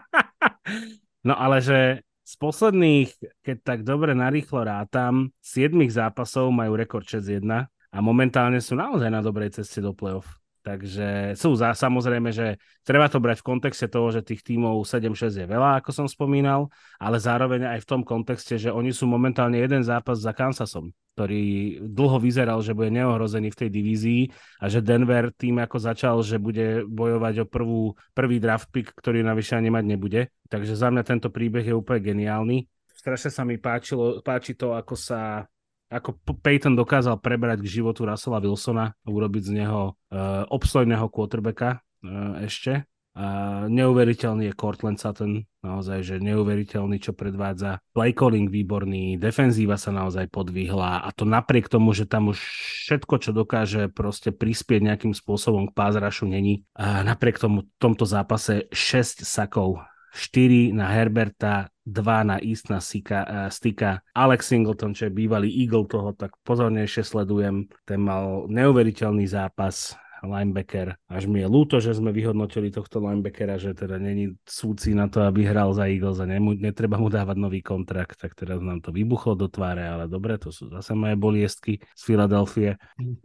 no 1.29 1.35
ale 1.35 1.65
že 1.65 2.07
z 2.23 2.35
posledných, 2.41 3.11
keď 3.45 3.57
tak 3.61 3.79
dobre 3.85 4.17
narýchlo 4.17 4.65
rátam, 4.65 5.35
7 5.45 5.75
zápasov 5.93 6.49
majú 6.49 6.79
rekord 6.79 7.05
6-1 7.05 7.45
a 7.69 7.99
momentálne 8.01 8.57
sú 8.63 8.73
naozaj 8.73 9.13
na 9.13 9.21
dobrej 9.21 9.61
ceste 9.61 9.85
do 9.85 9.93
play-off. 9.93 10.41
Takže 10.63 11.35
sú 11.35 11.59
za, 11.59 11.75
samozrejme, 11.75 12.31
že 12.31 12.55
treba 12.87 13.11
to 13.11 13.19
brať 13.19 13.43
v 13.43 13.49
kontexte 13.51 13.91
toho, 13.91 14.15
že 14.15 14.23
tých 14.23 14.47
tímov 14.47 14.87
7-6 14.87 15.43
je 15.43 15.47
veľa, 15.51 15.83
ako 15.83 15.91
som 15.91 16.07
spomínal, 16.07 16.71
ale 17.03 17.19
zároveň 17.19 17.67
aj 17.67 17.83
v 17.83 17.89
tom 17.91 18.07
kontexte, 18.07 18.55
že 18.63 18.71
oni 18.71 18.95
sú 18.95 19.11
momentálne 19.11 19.59
jeden 19.59 19.83
zápas 19.83 20.23
za 20.23 20.31
Kansasom, 20.31 20.95
ktorý 21.13 21.79
dlho 21.85 22.19
vyzeral, 22.19 22.65
že 22.65 22.73
bude 22.73 22.89
neohrozený 22.89 23.53
v 23.53 23.59
tej 23.65 23.69
divízii 23.69 24.23
a 24.61 24.73
že 24.73 24.81
Denver 24.81 25.29
tým, 25.33 25.61
ako 25.61 25.77
začal, 25.77 26.17
že 26.25 26.41
bude 26.41 26.89
bojovať 26.89 27.45
o 27.45 27.47
prvú, 27.47 27.83
prvý 28.17 28.41
draft 28.41 28.73
pick, 28.73 28.89
ktorý 28.97 29.21
navyše 29.21 29.61
ani 29.61 29.69
mať 29.69 29.85
nebude. 29.85 30.21
Takže 30.49 30.73
za 30.73 30.89
mňa 30.89 31.03
tento 31.05 31.29
príbeh 31.29 31.69
je 31.69 31.77
úplne 31.77 32.01
geniálny. 32.01 32.65
Strašne 32.97 33.31
sa 33.35 33.43
mi 33.45 33.61
páčilo, 33.61 34.25
páči 34.25 34.57
to, 34.57 34.73
ako 34.73 34.95
sa 34.97 35.45
ako 35.93 36.17
Peyton 36.41 36.73
dokázal 36.73 37.21
prebrať 37.21 37.61
k 37.61 37.83
životu 37.83 38.09
Russella 38.09 38.41
Wilsona 38.41 38.97
a 38.97 39.09
urobiť 39.13 39.53
z 39.53 39.53
neho 39.61 39.93
uh, 39.93 40.49
obstojného 40.49 41.05
quarterbacka 41.13 41.85
uh, 41.85 42.41
ešte. 42.41 42.89
A 43.13 43.27
neuveriteľný 43.69 44.49
je 44.49 44.57
Cortland 44.57 44.97
Sutton, 44.97 45.45
naozaj, 45.61 46.01
že 46.01 46.25
neuveriteľný, 46.25 46.97
čo 46.97 47.13
predvádza. 47.13 47.85
Play 47.93 48.17
calling 48.17 48.49
výborný, 48.49 49.21
defenzíva 49.21 49.77
sa 49.77 49.93
naozaj 49.93 50.33
podvihla 50.33 51.05
a 51.05 51.09
to 51.13 51.29
napriek 51.29 51.69
tomu, 51.69 51.93
že 51.93 52.09
tam 52.09 52.33
už 52.33 52.41
všetko, 52.89 53.15
čo 53.21 53.31
dokáže 53.37 53.93
proste 53.93 54.33
prispieť 54.33 54.81
nejakým 54.81 55.13
spôsobom 55.13 55.69
k 55.69 55.77
pázrašu 55.77 56.25
není. 56.25 56.65
A 56.73 57.05
napriek 57.05 57.37
tomu 57.37 57.69
tomto 57.77 58.09
zápase 58.09 58.73
6 58.73 59.29
sakov 59.29 59.85
4 60.13 60.77
na 60.77 60.93
Herberta, 60.93 61.73
2 61.89 62.29
na 62.29 62.37
Eastna 62.41 62.85
Sika, 62.85 63.21
uh, 63.25 63.49
Stika. 63.49 64.05
Alex 64.13 64.53
Singleton, 64.53 64.93
čo 64.93 65.09
je 65.09 65.17
bývalý 65.17 65.49
Eagle 65.49 65.89
toho, 65.89 66.13
tak 66.13 66.37
pozornejšie 66.45 67.03
sledujem. 67.03 67.67
Ten 67.89 68.01
mal 68.05 68.45
neuveriteľný 68.47 69.25
zápas 69.25 69.97
linebacker. 70.23 70.97
Až 71.11 71.27
mi 71.27 71.43
je 71.43 71.49
ľúto, 71.51 71.83
že 71.83 71.93
sme 71.93 72.15
vyhodnotili 72.15 72.71
tohto 72.71 73.03
linebackera, 73.03 73.59
že 73.59 73.75
teda 73.75 73.99
není 73.99 74.33
súci 74.47 74.95
na 74.95 75.11
to, 75.11 75.27
aby 75.27 75.45
hral 75.45 75.75
za 75.75 75.91
Eagles 75.91 76.23
a 76.23 76.27
nemu, 76.27 76.57
netreba 76.63 76.97
mu 76.97 77.11
dávať 77.11 77.37
nový 77.37 77.61
kontrakt, 77.61 78.17
tak 78.23 78.39
teraz 78.39 78.63
nám 78.63 78.81
to 78.81 78.95
vybuchlo 78.95 79.35
do 79.35 79.51
tváre, 79.51 79.83
ale 79.83 80.05
dobre, 80.07 80.39
to 80.39 80.55
sú 80.55 80.71
zase 80.71 80.95
moje 80.95 81.19
boliestky 81.19 81.83
z 81.93 82.03
Filadelfie. 82.03 82.79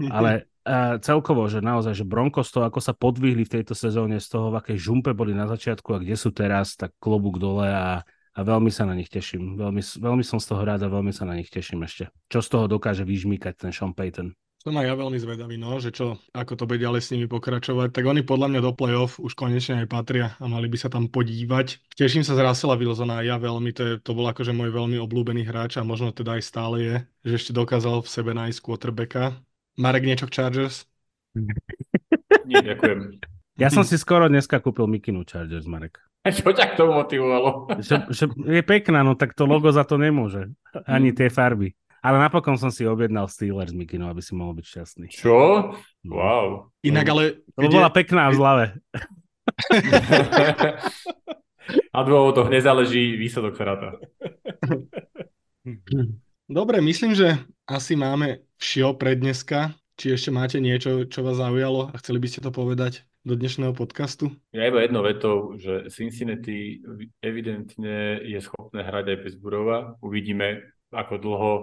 Ale 0.09 0.49
celkovo, 0.99 1.47
že 1.47 1.63
naozaj, 1.63 1.95
že 1.95 2.03
Broncos 2.03 2.51
to, 2.51 2.59
ako 2.67 2.83
sa 2.83 2.91
podvihli 2.91 3.47
v 3.47 3.53
tejto 3.59 3.71
sezóne 3.71 4.19
z 4.19 4.27
toho, 4.27 4.51
v 4.51 4.59
akej 4.59 4.77
žumpe 4.77 5.15
boli 5.15 5.31
na 5.31 5.47
začiatku 5.47 5.95
a 5.95 6.01
kde 6.03 6.19
sú 6.19 6.35
teraz, 6.35 6.75
tak 6.75 6.91
klobúk 6.99 7.39
dole 7.39 7.71
a, 7.71 8.03
a 8.03 8.39
veľmi 8.43 8.67
sa 8.67 8.83
na 8.83 8.91
nich 8.91 9.07
teším. 9.07 9.55
Veľmi, 9.55 9.79
veľmi 9.79 10.23
som 10.27 10.43
z 10.43 10.51
toho 10.51 10.67
rád 10.67 10.83
a 10.83 10.91
veľmi 10.91 11.15
sa 11.15 11.23
na 11.23 11.39
nich 11.39 11.47
teším 11.47 11.87
ešte. 11.87 12.11
Čo 12.27 12.43
z 12.43 12.47
toho 12.51 12.65
dokáže 12.67 13.07
vyžmýkať 13.07 13.63
ten 13.63 13.71
Sean 13.71 13.95
Payton? 13.95 14.35
Som 14.67 14.75
aj 14.75 14.83
ja 14.83 14.99
veľmi 14.99 15.15
zvedavý, 15.15 15.55
no, 15.55 15.79
že 15.79 15.95
čo, 15.95 16.19
ako 16.35 16.59
to 16.59 16.67
bude 16.67 16.83
ďalej 16.83 16.99
s 16.99 17.15
nimi 17.15 17.23
pokračovať. 17.23 17.95
Tak 17.95 18.03
oni 18.03 18.19
podľa 18.19 18.51
mňa 18.51 18.59
do 18.67 18.75
play-off 18.75 19.15
už 19.15 19.31
konečne 19.31 19.79
aj 19.79 19.87
patria 19.87 20.35
a 20.43 20.45
mali 20.51 20.67
by 20.67 20.75
sa 20.75 20.91
tam 20.91 21.07
podívať. 21.07 21.79
Teším 21.95 22.27
sa 22.27 22.35
z 22.35 22.43
Russella 22.43 22.75
Wilsona, 22.75 23.23
ja 23.23 23.39
veľmi, 23.39 23.71
to, 23.71 23.81
je, 23.87 23.93
to 24.03 24.11
bol 24.11 24.27
akože 24.27 24.51
môj 24.51 24.75
veľmi 24.75 24.99
obľúbený 24.99 25.47
hráč 25.47 25.79
a 25.79 25.87
možno 25.87 26.11
teda 26.11 26.35
aj 26.35 26.43
stále 26.43 26.75
je, 26.83 26.95
že 27.23 27.33
ešte 27.39 27.55
dokázal 27.55 28.03
v 28.03 28.11
sebe 28.11 28.35
nájsť 28.35 28.59
quarterbacka 28.59 29.39
Marek, 29.79 30.03
niečo 30.03 30.27
k 30.27 30.35
Chargers? 30.35 30.83
Nie, 32.51 32.59
ďakujem. 32.59 33.23
Ja 33.55 33.71
som 33.71 33.87
si 33.87 33.95
skoro 33.95 34.27
dneska 34.27 34.59
kúpil 34.59 34.83
Mikinu 34.91 35.23
Chargers, 35.23 35.63
Marek. 35.63 36.03
A 36.27 36.35
čo 36.35 36.51
ťa 36.51 36.75
k 36.75 36.77
tomu 36.77 36.91
motivovalo? 36.91 37.71
Že, 37.79 38.11
že 38.11 38.25
je 38.35 38.63
pekná, 38.67 38.99
no 38.99 39.15
tak 39.15 39.31
to 39.31 39.47
logo 39.47 39.71
za 39.71 39.87
to 39.87 39.95
nemôže. 39.95 40.51
Ani 40.83 41.15
tie 41.15 41.31
farby. 41.31 41.71
Ale 42.01 42.17
napokon 42.21 42.55
som 42.55 42.69
si 42.69 42.85
objednal 42.85 43.25
Steelers 43.25 43.73
Mikinu, 43.73 44.07
aby 44.07 44.21
si 44.21 44.37
mohol 44.37 44.57
byť 44.61 44.65
šťastný. 44.65 45.05
Čo? 45.11 45.73
No. 46.05 46.13
Wow. 46.13 46.47
Inak 46.85 47.05
ale... 47.09 47.23
To 47.57 47.67
bola 47.67 47.89
pekná 47.89 48.29
v 48.29 48.37
zlave. 48.37 48.65
A 51.93 51.99
dvoch 52.07 52.31
to 52.37 52.47
nezáleží 52.47 53.17
výsledok 53.17 53.57
sa 53.57 53.63
ráta. 53.73 53.89
Dobre, 56.47 56.79
myslím, 56.79 57.11
že 57.11 57.43
asi 57.67 57.99
máme 57.99 58.45
všio 58.61 58.95
pre 58.95 59.19
dneska. 59.19 59.75
Či 59.97 60.13
ešte 60.13 60.29
máte 60.29 60.61
niečo, 60.61 61.09
čo 61.09 61.25
vás 61.25 61.41
zaujalo 61.41 61.89
a 61.89 61.97
chceli 61.97 62.21
by 62.21 62.27
ste 62.29 62.45
to 62.45 62.53
povedať 62.53 63.01
do 63.25 63.33
dnešného 63.33 63.73
podcastu? 63.73 64.29
Ja 64.53 64.69
iba 64.69 64.85
jedno 64.85 65.01
vetou, 65.01 65.57
že 65.57 65.89
Cincinnati 65.89 66.85
evidentne 67.19 68.21
je 68.21 68.37
schopné 68.39 68.85
hrať 68.85 69.05
aj 69.11 69.17
bez 69.25 69.33
Burova. 69.35 69.97
Uvidíme, 69.99 70.76
ako 70.91 71.13
dlho 71.19 71.53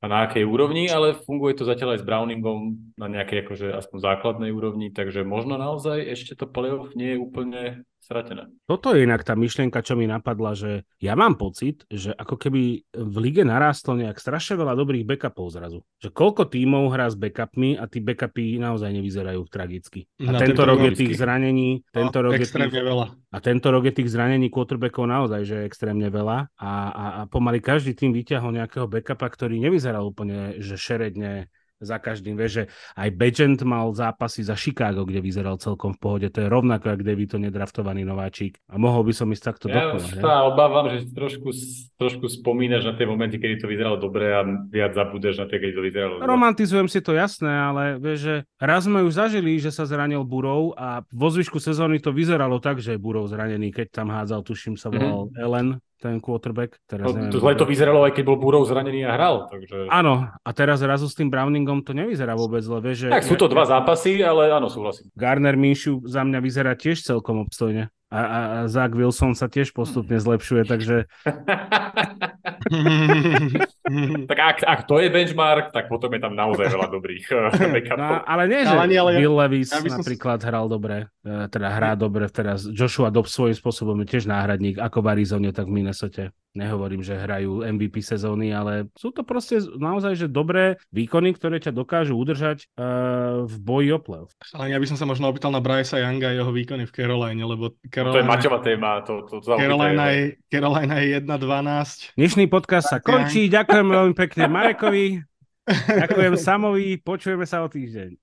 a 0.00 0.04
na 0.06 0.28
akej 0.28 0.44
úrovni, 0.44 0.92
ale 0.92 1.16
funguje 1.16 1.56
to 1.56 1.64
zatiaľ 1.64 1.96
aj 1.96 2.00
s 2.04 2.08
Browningom 2.08 2.60
na 3.00 3.08
nejakej 3.08 3.48
akože 3.48 3.66
aspoň 3.72 3.98
základnej 4.04 4.52
úrovni, 4.52 4.92
takže 4.92 5.24
možno 5.24 5.56
naozaj 5.56 6.04
ešte 6.04 6.36
to 6.36 6.44
playoff 6.44 6.92
nie 6.92 7.16
je 7.16 7.22
úplne 7.22 7.60
stratené. 8.06 8.46
Toto 8.70 8.94
je 8.94 9.02
inak 9.02 9.26
tá 9.26 9.34
myšlienka, 9.34 9.82
čo 9.82 9.98
mi 9.98 10.06
napadla, 10.06 10.54
že 10.54 10.86
ja 11.02 11.18
mám 11.18 11.34
pocit, 11.34 11.82
že 11.90 12.14
ako 12.14 12.38
keby 12.38 12.86
v 12.94 13.16
lige 13.18 13.42
narástlo 13.42 13.98
nejak 13.98 14.22
strašne 14.22 14.54
veľa 14.54 14.78
dobrých 14.78 15.02
backupov 15.02 15.50
zrazu. 15.50 15.82
Že 15.98 16.14
koľko 16.14 16.46
tímov 16.46 16.94
hrá 16.94 17.10
s 17.10 17.18
backupmi 17.18 17.74
a 17.74 17.90
tí 17.90 17.98
backupy 17.98 18.62
naozaj 18.62 18.94
nevyzerajú 18.94 19.42
tragicky. 19.50 20.06
A 20.22 20.30
Na 20.30 20.38
tento 20.38 20.62
rok 20.62 20.78
je 20.86 20.92
tých 20.94 21.18
zranení, 21.18 21.82
tento 21.90 22.22
rok 22.22 22.38
je 22.38 22.46
tých, 22.46 22.70
veľa. 22.70 23.06
A 23.34 23.38
tento 23.42 23.68
rok 23.74 23.82
je 23.90 23.94
tých 23.98 24.08
zranení 24.14 24.46
quarterbackov 24.46 25.04
naozaj, 25.10 25.42
že 25.42 25.54
je 25.58 25.66
extrémne 25.66 26.06
veľa 26.06 26.46
a, 26.54 26.72
a, 26.88 27.04
a 27.18 27.20
pomaly 27.26 27.58
každý 27.58 27.98
tým 27.98 28.14
vyťahol 28.14 28.54
nejakého 28.54 28.86
backupa, 28.86 29.26
ktorý 29.26 29.58
nevyzeral 29.58 30.06
úplne, 30.06 30.62
že 30.62 30.78
šeredne 30.78 31.50
za 31.80 32.00
každým. 32.00 32.34
Vieš, 32.36 32.52
že 32.52 32.64
aj 32.96 33.08
Begent 33.12 33.60
mal 33.62 33.92
zápasy 33.92 34.40
za 34.40 34.56
Chicago, 34.56 35.04
kde 35.04 35.20
vyzeral 35.20 35.60
celkom 35.60 35.92
v 35.92 36.00
pohode. 36.00 36.26
To 36.32 36.44
je 36.44 36.48
rovnako, 36.48 36.96
ak 36.96 37.00
to 37.04 37.36
nedraftovaný 37.36 38.06
nováčik. 38.06 38.56
A 38.70 38.80
mohol 38.80 39.04
by 39.04 39.12
som 39.12 39.28
ísť 39.28 39.44
takto 39.44 39.66
ja 39.68 39.92
dokola. 39.92 40.06
Ja 40.20 40.48
obávam, 40.48 40.86
že 40.92 41.08
trošku, 41.12 41.52
trošku 42.00 42.26
spomínaš 42.30 42.88
na 42.88 42.94
tie 42.96 43.04
momenty, 43.04 43.36
kedy 43.36 43.60
to 43.60 43.66
vyzeralo 43.68 44.00
dobre 44.00 44.32
a 44.32 44.40
viac 44.70 44.96
zabudeš 44.96 45.42
na 45.42 45.46
tie, 45.50 45.60
kedy 45.60 45.72
to 45.76 45.82
vyzeralo 45.84 46.14
dobre. 46.20 46.28
Romantizujem 46.28 46.88
si 46.88 47.00
to 47.04 47.12
jasné, 47.12 47.50
ale 47.50 48.00
vieš, 48.00 48.18
že 48.24 48.34
raz 48.56 48.88
sme 48.88 49.04
už 49.04 49.12
zažili, 49.16 49.60
že 49.60 49.74
sa 49.74 49.84
zranil 49.84 50.24
Burov 50.24 50.72
a 50.78 51.04
vo 51.12 51.28
zvyšku 51.28 51.60
sezóny 51.60 52.00
to 52.00 52.14
vyzeralo 52.14 52.56
tak, 52.62 52.80
že 52.80 52.96
je 52.96 53.02
Burov 53.02 53.28
zranený, 53.28 53.74
keď 53.74 54.02
tam 54.02 54.08
hádzal, 54.08 54.40
tuším 54.46 54.80
sa 54.80 54.88
volal 54.88 55.28
mm-hmm. 55.28 55.42
Ellen 55.44 55.68
ten 55.96 56.20
quarterback. 56.20 56.76
Teraz 56.84 57.08
no, 57.08 57.16
neviem, 57.16 57.32
to 57.32 57.40
zle 57.40 57.56
to 57.56 57.64
vyzeralo, 57.64 58.04
aj 58.04 58.12
keď 58.12 58.24
bol 58.28 58.38
Burov 58.38 58.68
zranený 58.68 59.08
a 59.08 59.16
hral. 59.16 59.48
Takže... 59.48 59.88
Áno, 59.88 60.28
a 60.28 60.50
teraz 60.52 60.84
zrazu 60.84 61.08
s 61.08 61.16
tým 61.16 61.32
Browningom 61.32 61.80
to 61.82 61.96
nevyzerá 61.96 62.36
vôbec 62.36 62.60
zle. 62.60 62.78
Vieš, 62.84 62.96
že... 63.06 63.08
Tak 63.12 63.24
sú 63.24 63.36
to 63.40 63.48
dva 63.48 63.64
zápasy, 63.64 64.20
ale 64.20 64.52
áno, 64.52 64.68
súhlasím. 64.68 65.08
Garner 65.16 65.56
Minshew 65.56 66.04
za 66.04 66.22
mňa 66.22 66.38
vyzerá 66.44 66.72
tiež 66.76 67.00
celkom 67.00 67.40
obstojne. 67.42 67.88
A, 68.06 68.20
a, 68.22 68.22
a 68.22 68.58
Zach 68.70 68.94
Wilson 68.94 69.34
sa 69.34 69.50
tiež 69.50 69.74
postupne 69.74 70.14
zlepšuje, 70.20 70.62
takže... 70.68 71.10
tak 74.30 74.38
ak, 74.38 74.58
ak 74.66 74.80
to 74.90 74.98
je 74.98 75.08
benchmark, 75.10 75.70
tak 75.70 75.86
potom 75.86 76.10
je 76.10 76.20
tam 76.20 76.34
naozaj 76.34 76.66
veľa 76.70 76.88
dobrých 76.90 77.24
eh, 77.30 77.70
backupov. 77.74 77.98
No, 77.98 78.26
ale 78.26 78.42
nie, 78.50 78.60
že 78.66 78.74
ale, 78.74 78.90
ale 78.90 79.10
Bill 79.22 79.36
Levis 79.38 79.70
ja 79.70 79.82
napríklad 79.82 80.38
som... 80.42 80.46
hral 80.50 80.66
dobre, 80.66 80.96
eh, 81.22 81.46
teda 81.46 81.68
hrá 81.70 81.92
dobre 81.94 82.26
teraz. 82.30 82.66
Joshua 82.66 83.14
Dobbs 83.14 83.30
svojím 83.30 83.56
spôsobom 83.56 83.96
je 84.02 84.06
tiež 84.16 84.26
náhradník, 84.26 84.82
ako 84.82 84.98
v 85.02 85.06
Arizone, 85.14 85.50
tak 85.54 85.70
v 85.70 85.82
Minnesota. 85.82 86.34
Nehovorím, 86.56 87.04
že 87.04 87.20
hrajú 87.20 87.60
MVP 87.60 88.00
sezóny, 88.00 88.48
ale 88.56 88.88
sú 88.96 89.12
to 89.12 89.20
proste 89.20 89.60
naozaj 89.76 90.16
že 90.16 90.26
dobré 90.32 90.80
výkony, 90.88 91.36
ktoré 91.36 91.60
ťa 91.60 91.76
dokážu 91.76 92.16
udržať 92.16 92.64
uh, 92.80 93.44
v 93.44 93.54
boji 93.60 93.88
o 93.92 94.00
playoff. 94.00 94.32
Ale 94.56 94.72
ja 94.72 94.80
by 94.80 94.86
som 94.88 94.96
sa 94.96 95.04
možno 95.04 95.28
opýtal 95.28 95.52
na 95.52 95.60
Brysa 95.60 96.00
Younga 96.00 96.32
a 96.32 96.36
jeho 96.40 96.48
výkony 96.48 96.88
v 96.88 96.92
Caroline, 96.96 97.44
lebo 97.44 97.76
Carolina... 97.92 98.16
To 98.16 98.22
je 98.24 98.30
mačová 98.32 98.58
téma. 98.64 99.04
To, 99.04 99.28
to, 99.28 99.44
to 99.44 99.52
Carolina, 99.52 100.08
je, 100.16 100.40
Carolina 100.48 100.96
je 101.04 101.20
1-12. 101.20 102.16
Dnešný 102.16 102.44
podcast 102.48 102.88
sa 102.88 102.98
končí. 103.04 103.52
Ďakujem 103.52 103.86
veľmi 103.92 104.14
pekne 104.16 104.48
Marekovi. 104.48 105.20
Ďakujem 105.68 106.34
Samovi. 106.40 106.96
Počujeme 107.04 107.44
sa 107.44 107.60
o 107.60 107.68
týždeň. 107.68 108.16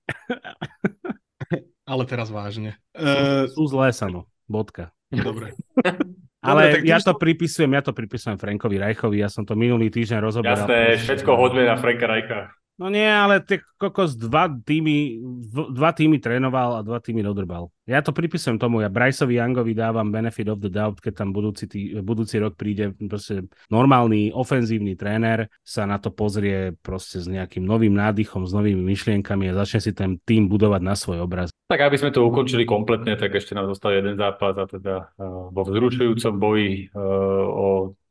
Ale 1.92 2.02
teraz 2.08 2.32
vážne. 2.32 2.74
Sú, 2.96 3.14
sú 3.54 3.62
zlé, 3.78 3.94
Samo. 3.94 4.26
Bodka. 4.50 4.90
Dobre. 5.12 5.54
Ale 6.44 6.76
Dobre, 6.76 6.84
ja 6.84 7.00
to 7.00 7.16
pripisujem, 7.16 7.72
ja 7.72 7.80
to 7.80 7.96
pripisujem 7.96 8.36
Frankovi 8.36 8.76
Rajchovi, 8.76 9.16
ja 9.24 9.32
som 9.32 9.48
to 9.48 9.56
minulý 9.56 9.88
týždeň 9.88 10.20
rozoberal. 10.20 10.68
Jasné, 10.68 11.00
všetko 11.00 11.30
hodme 11.40 11.64
na 11.64 11.80
Franka 11.80 12.04
Rajcha. 12.04 12.52
No 12.74 12.90
nie, 12.90 13.06
ale 13.06 13.38
tie 13.38 13.62
kokos 13.78 14.18
dva 14.18 14.50
týmy, 14.50 15.22
dva 15.70 15.94
týmy 15.94 16.18
trénoval 16.18 16.74
a 16.74 16.80
dva 16.82 16.98
týmy 16.98 17.22
dodrbal. 17.22 17.70
Ja 17.86 18.02
to 18.02 18.10
pripisujem 18.10 18.58
tomu, 18.58 18.82
ja 18.82 18.90
Bryceovi 18.90 19.38
Youngovi 19.38 19.78
dávam 19.78 20.10
benefit 20.10 20.50
of 20.50 20.58
the 20.58 20.66
doubt, 20.66 20.98
keď 20.98 21.22
tam 21.22 21.30
budúci, 21.30 21.70
tý, 21.70 21.94
budúci 22.02 22.42
rok 22.42 22.58
príde 22.58 22.90
proste 23.06 23.46
normálny 23.70 24.34
ofenzívny 24.34 24.98
tréner, 24.98 25.46
sa 25.62 25.86
na 25.86 26.02
to 26.02 26.10
pozrie 26.10 26.74
proste 26.82 27.22
s 27.22 27.30
nejakým 27.30 27.62
novým 27.62 27.94
nádychom, 27.94 28.42
s 28.42 28.50
novými 28.50 28.82
myšlienkami 28.82 29.54
a 29.54 29.58
začne 29.62 29.78
si 29.78 29.92
ten 29.94 30.18
tým 30.26 30.50
budovať 30.50 30.82
na 30.82 30.98
svoj 30.98 31.22
obraz. 31.22 31.54
Tak 31.70 31.78
aby 31.78 31.94
sme 31.94 32.10
to 32.10 32.26
ukončili 32.26 32.66
kompletne, 32.66 33.14
tak 33.14 33.38
ešte 33.38 33.54
nám 33.54 33.70
zostal 33.70 34.02
jeden 34.02 34.18
zápas 34.18 34.58
a 34.58 34.66
teda 34.66 35.14
uh, 35.14 35.46
vo 35.54 35.62
vzrušujúcom 35.62 36.34
boji 36.42 36.90
uh, 36.90 37.46
o 37.46 37.68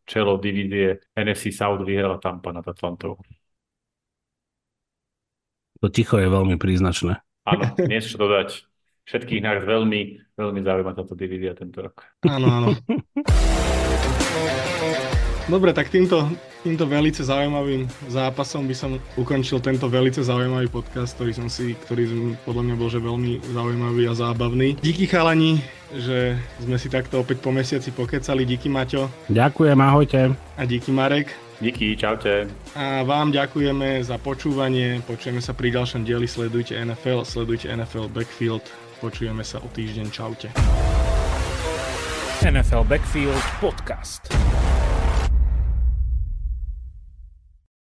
čelo 0.08 0.40
divízie 0.40 1.04
NFC 1.20 1.52
South 1.52 1.84
vyhrala 1.84 2.16
Tampa 2.24 2.56
nad 2.56 2.64
Atlantou. 2.64 3.20
To 5.84 5.92
ticho 5.92 6.16
je 6.16 6.32
veľmi 6.32 6.56
príznačné. 6.56 7.20
Áno, 7.44 7.76
nie 7.76 8.00
čo 8.00 8.16
dodať. 8.16 8.64
Všetkých 9.04 9.44
nás 9.44 9.68
veľmi, 9.68 10.32
veľmi 10.40 10.64
zaujíma 10.64 10.96
táto 10.96 11.12
divízia 11.12 11.52
tento 11.60 11.84
rok. 11.84 12.08
Áno, 12.24 12.48
áno. 12.48 12.68
Dobre, 15.44 15.76
tak 15.76 15.92
týmto, 15.92 16.24
týmto 16.64 16.88
velice 16.88 17.28
zaujímavým 17.28 17.92
zápasom 18.08 18.64
by 18.64 18.72
som 18.72 18.96
ukončil 19.20 19.60
tento 19.60 19.92
velice 19.92 20.24
zaujímavý 20.24 20.72
podcast, 20.72 21.20
ktorý 21.20 21.36
som 21.36 21.52
si, 21.52 21.76
ktorý 21.76 22.32
podľa 22.48 22.64
mňa 22.64 22.76
bol 22.80 22.88
že 22.88 23.04
veľmi 23.04 23.44
zaujímavý 23.52 24.08
a 24.08 24.16
zábavný. 24.16 24.80
Díky 24.80 25.04
chalani, 25.04 25.60
že 25.92 26.40
sme 26.64 26.80
si 26.80 26.88
takto 26.88 27.20
opäť 27.20 27.44
po 27.44 27.52
mesiaci 27.52 27.92
pokecali. 27.92 28.48
Díky 28.48 28.72
Maťo. 28.72 29.12
Ďakujem, 29.28 29.80
ahojte. 29.84 30.32
A 30.56 30.64
díky 30.64 30.96
Marek. 30.96 31.28
Díky, 31.64 31.96
čaute. 31.96 32.52
A 32.76 33.08
vám 33.08 33.32
ďakujeme 33.32 34.04
za 34.04 34.20
počúvanie. 34.20 35.00
Počujeme 35.08 35.40
sa 35.40 35.56
pri 35.56 35.72
ďalšom 35.72 36.04
dieli. 36.04 36.28
Sledujte 36.28 36.76
NFL, 36.76 37.24
sledujte 37.24 37.72
NFL 37.72 38.12
Backfield. 38.12 38.68
Počujeme 39.00 39.48
sa 39.48 39.64
o 39.64 39.68
týždeň. 39.72 40.12
Čaute. 40.12 40.52
NFL 42.44 42.84
Backfield 42.84 43.44
Podcast. 43.64 44.28